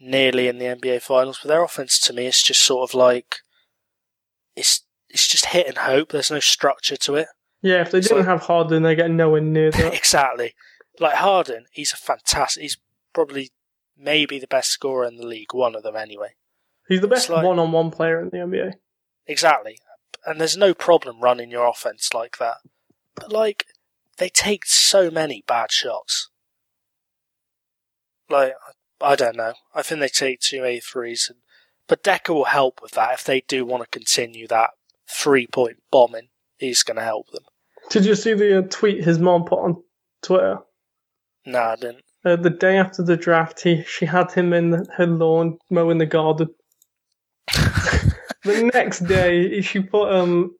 nearly 0.00 0.48
in 0.48 0.58
the 0.58 0.66
NBA 0.66 1.00
Finals, 1.00 1.38
but 1.42 1.48
their 1.48 1.64
offense 1.64 1.98
to 2.00 2.12
me 2.12 2.26
is 2.26 2.42
just 2.42 2.62
sort 2.62 2.90
of 2.90 2.94
like 2.94 3.36
it's 4.56 4.82
it's 5.08 5.28
just 5.28 5.46
hit 5.46 5.66
and 5.68 5.78
hope. 5.78 6.10
There's 6.10 6.30
no 6.30 6.40
structure 6.40 6.96
to 6.96 7.14
it. 7.14 7.28
Yeah, 7.62 7.82
if 7.82 7.90
they 7.92 8.02
So- 8.02 8.16
didn't 8.16 8.26
have 8.28 8.42
Harden, 8.42 8.82
they 8.82 8.94
get 8.94 9.10
nowhere 9.10 9.40
near 9.40 9.70
that. 9.70 9.94
exactly. 9.94 10.54
Like 11.00 11.14
Harden, 11.14 11.66
he's 11.72 11.92
a 11.92 11.96
fantastic. 11.96 12.62
He's 12.62 12.76
probably 13.12 13.50
maybe 13.96 14.38
the 14.38 14.46
best 14.48 14.70
scorer 14.70 15.06
in 15.06 15.16
the 15.16 15.26
league, 15.26 15.54
one 15.54 15.74
of 15.74 15.82
them 15.84 15.96
anyway. 15.96 16.34
He's 16.88 17.00
the 17.00 17.08
best 17.08 17.30
like- 17.30 17.44
one-on-one 17.44 17.90
player 17.92 18.20
in 18.20 18.30
the 18.30 18.38
NBA. 18.38 18.72
Exactly. 19.26 19.78
And 20.26 20.40
there's 20.40 20.56
no 20.56 20.74
problem 20.74 21.20
running 21.20 21.50
your 21.50 21.66
offense 21.66 22.12
like 22.12 22.38
that. 22.38 22.56
But 23.14 23.30
like 23.32 23.66
they 24.18 24.28
take 24.28 24.64
so 24.66 25.10
many 25.10 25.42
bad 25.46 25.70
shots. 25.70 26.30
Like 28.28 28.54
I 29.00 29.16
don't 29.16 29.36
know. 29.36 29.54
I 29.74 29.82
think 29.82 30.00
they 30.00 30.08
take 30.08 30.40
too 30.40 30.62
many 30.62 30.80
threes 30.80 31.26
and 31.28 31.40
but 31.86 32.02
Dekker 32.02 32.34
will 32.34 32.44
help 32.44 32.80
with 32.82 32.92
that 32.92 33.14
if 33.14 33.24
they 33.24 33.42
do 33.42 33.64
want 33.64 33.82
to 33.82 33.88
continue 33.98 34.46
that 34.48 34.70
three 35.08 35.46
point 35.46 35.82
bombing. 35.90 36.28
He's 36.58 36.82
going 36.82 36.96
to 36.96 37.02
help 37.02 37.30
them. 37.30 37.44
Did 37.90 38.06
you 38.06 38.14
see 38.14 38.32
the 38.32 38.60
uh, 38.60 38.62
tweet 38.62 39.04
his 39.04 39.18
mom 39.18 39.44
put 39.44 39.58
on 39.58 39.82
Twitter? 40.22 40.58
No, 41.44 41.58
I 41.58 41.76
didn't. 41.76 42.04
Uh, 42.24 42.36
the 42.36 42.50
day 42.50 42.78
after 42.78 43.02
the 43.02 43.18
draft, 43.18 43.60
he 43.62 43.82
she 43.82 44.06
had 44.06 44.32
him 44.32 44.54
in 44.54 44.86
her 44.96 45.06
lawn 45.06 45.58
mowing 45.70 45.98
the 45.98 46.06
garden. 46.06 46.48
the 48.44 48.70
next 48.72 49.00
day, 49.00 49.60
she 49.60 49.80
put 49.80 50.10
um 50.10 50.56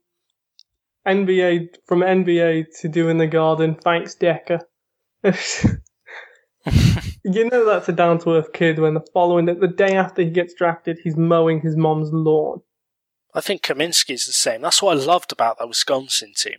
NBA 1.07 1.77
from 1.87 2.01
NBA 2.01 2.67
to 2.81 2.89
do 2.89 3.09
in 3.09 3.19
the 3.19 3.27
garden. 3.27 3.75
Thanks, 3.75 4.15
Dekker. 4.15 4.61
you 7.25 7.49
know 7.51 7.65
that's 7.67 7.89
a 7.89 7.93
down 7.93 8.19
to 8.21 8.31
earth 8.37 8.53
kid 8.53 8.79
when 8.79 8.95
the 8.95 9.05
following 9.13 9.47
the 9.47 9.69
day 9.69 9.97
after 9.97 10.23
he 10.23 10.31
gets 10.31 10.55
drafted, 10.55 10.99
he's 11.03 11.17
mowing 11.17 11.61
his 11.61 11.77
mom's 11.77 12.11
lawn. 12.13 12.61
I 13.35 13.41
think 13.41 13.63
Kaminsky's 13.63 14.25
the 14.25 14.33
same. 14.33 14.63
That's 14.63 14.81
what 14.81 14.97
I 14.97 15.01
loved 15.01 15.33
about 15.33 15.59
that 15.59 15.69
Wisconsin 15.69 16.33
team. 16.37 16.59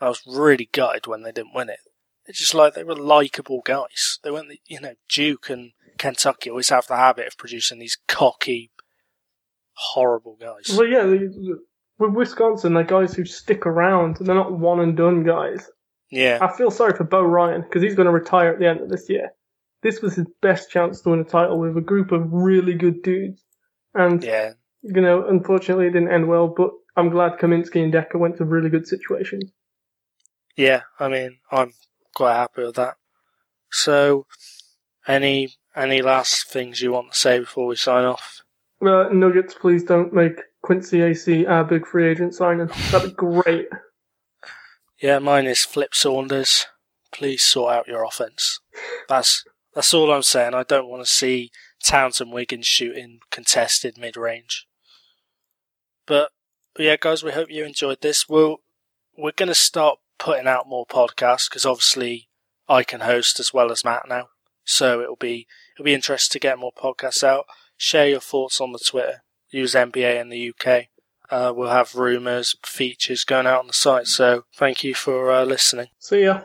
I 0.00 0.08
was 0.08 0.22
really 0.26 0.68
gutted 0.72 1.06
when 1.06 1.22
they 1.22 1.32
didn't 1.32 1.54
win 1.54 1.68
it. 1.68 1.80
It's 2.26 2.38
just 2.38 2.54
like 2.54 2.74
they 2.74 2.84
were 2.84 2.94
likable 2.94 3.62
guys. 3.64 4.18
They 4.22 4.30
weren't, 4.30 4.48
the- 4.48 4.60
you 4.66 4.80
know, 4.80 4.94
Duke 5.08 5.50
and 5.50 5.72
Kentucky 5.98 6.50
always 6.50 6.68
have 6.68 6.86
the 6.86 6.96
habit 6.96 7.26
of 7.26 7.36
producing 7.36 7.78
these 7.78 7.98
cocky, 8.08 8.70
horrible 9.74 10.36
guys. 10.40 10.74
Well, 10.76 10.86
yeah, 10.86 11.04
with 12.02 12.12
Wisconsin, 12.12 12.74
they're 12.74 12.84
guys 12.84 13.14
who 13.14 13.24
stick 13.24 13.64
around. 13.66 14.16
They're 14.20 14.34
not 14.34 14.52
one 14.52 14.80
and 14.80 14.96
done 14.96 15.22
guys. 15.24 15.70
Yeah, 16.10 16.38
I 16.42 16.54
feel 16.54 16.70
sorry 16.70 16.94
for 16.94 17.04
Bo 17.04 17.22
Ryan 17.22 17.62
because 17.62 17.82
he's 17.82 17.94
going 17.94 18.06
to 18.06 18.12
retire 18.12 18.52
at 18.52 18.58
the 18.58 18.68
end 18.68 18.80
of 18.80 18.90
this 18.90 19.08
year. 19.08 19.30
This 19.82 20.02
was 20.02 20.14
his 20.14 20.26
best 20.42 20.70
chance 20.70 21.00
to 21.00 21.10
win 21.10 21.20
a 21.20 21.24
title 21.24 21.58
with 21.58 21.76
a 21.76 21.80
group 21.80 22.12
of 22.12 22.32
really 22.32 22.74
good 22.74 23.02
dudes. 23.02 23.42
And, 23.94 24.22
yeah, 24.22 24.52
you 24.82 25.00
know, 25.00 25.26
unfortunately 25.26 25.86
it 25.86 25.92
didn't 25.92 26.12
end 26.12 26.28
well, 26.28 26.48
but 26.48 26.70
I'm 26.96 27.08
glad 27.08 27.38
Kaminsky 27.38 27.82
and 27.82 27.92
Dekker 27.92 28.16
went 28.16 28.36
to 28.36 28.44
really 28.44 28.68
good 28.68 28.86
situations. 28.86 29.50
yeah. 30.56 30.82
I 31.00 31.08
mean, 31.08 31.38
I'm 31.50 31.72
quite 32.14 32.34
happy 32.34 32.62
with 32.64 32.76
that. 32.76 32.96
So, 33.70 34.26
any 35.08 35.56
any 35.74 36.02
last 36.02 36.48
things 36.48 36.82
you 36.82 36.92
want 36.92 37.12
to 37.12 37.18
say 37.18 37.38
before 37.38 37.66
we 37.66 37.76
sign 37.76 38.04
off? 38.04 38.42
Uh, 38.84 39.08
Nuggets, 39.12 39.54
please 39.54 39.84
don't 39.84 40.12
make 40.12 40.38
Quincy 40.62 40.98
Acy 40.98 41.48
our 41.48 41.64
big 41.64 41.86
free 41.86 42.08
agent 42.08 42.34
signing. 42.34 42.70
That'd 42.90 43.10
be 43.10 43.14
great. 43.14 43.68
Yeah, 45.00 45.18
mine 45.18 45.46
is 45.46 45.64
Flip 45.64 45.94
Saunders. 45.94 46.66
Please 47.12 47.42
sort 47.42 47.74
out 47.74 47.88
your 47.88 48.04
offense. 48.04 48.60
That's 49.08 49.44
that's 49.74 49.92
all 49.92 50.12
I'm 50.12 50.22
saying. 50.22 50.54
I 50.54 50.62
don't 50.62 50.88
want 50.88 51.04
to 51.04 51.10
see 51.10 51.50
Towns 51.82 52.20
and 52.20 52.32
Wiggins 52.32 52.66
shooting 52.66 53.18
contested 53.30 53.98
mid 53.98 54.16
range. 54.16 54.66
But, 56.06 56.30
yeah, 56.78 56.96
guys, 56.98 57.22
we 57.22 57.32
hope 57.32 57.50
you 57.50 57.64
enjoyed 57.64 58.00
this. 58.00 58.28
We'll 58.28 58.58
we're 59.16 59.32
to 59.32 59.54
start 59.54 59.98
putting 60.18 60.46
out 60.46 60.68
more 60.68 60.86
podcasts 60.86 61.48
because 61.48 61.66
obviously 61.66 62.28
I 62.68 62.82
can 62.84 63.00
host 63.00 63.40
as 63.40 63.52
well 63.52 63.70
as 63.70 63.84
Matt 63.84 64.04
now. 64.08 64.28
So 64.64 65.00
it'll 65.00 65.16
be 65.16 65.46
it'll 65.74 65.84
be 65.84 65.94
interesting 65.94 66.32
to 66.38 66.42
get 66.42 66.58
more 66.58 66.72
podcasts 66.72 67.24
out. 67.24 67.46
Share 67.76 68.08
your 68.08 68.20
thoughts 68.20 68.60
on 68.60 68.72
the 68.72 68.78
Twitter. 68.78 69.21
Use 69.52 69.74
NBA 69.74 70.20
in 70.20 70.30
the 70.30 70.50
UK. 70.50 70.86
Uh, 71.30 71.52
we'll 71.54 71.70
have 71.70 71.94
rumours, 71.94 72.56
features 72.64 73.24
going 73.24 73.46
out 73.46 73.60
on 73.60 73.66
the 73.68 73.72
site. 73.72 74.06
So 74.06 74.44
thank 74.54 74.82
you 74.82 74.94
for 74.94 75.30
uh, 75.30 75.44
listening. 75.44 75.88
See 76.00 76.24
ya. 76.24 76.42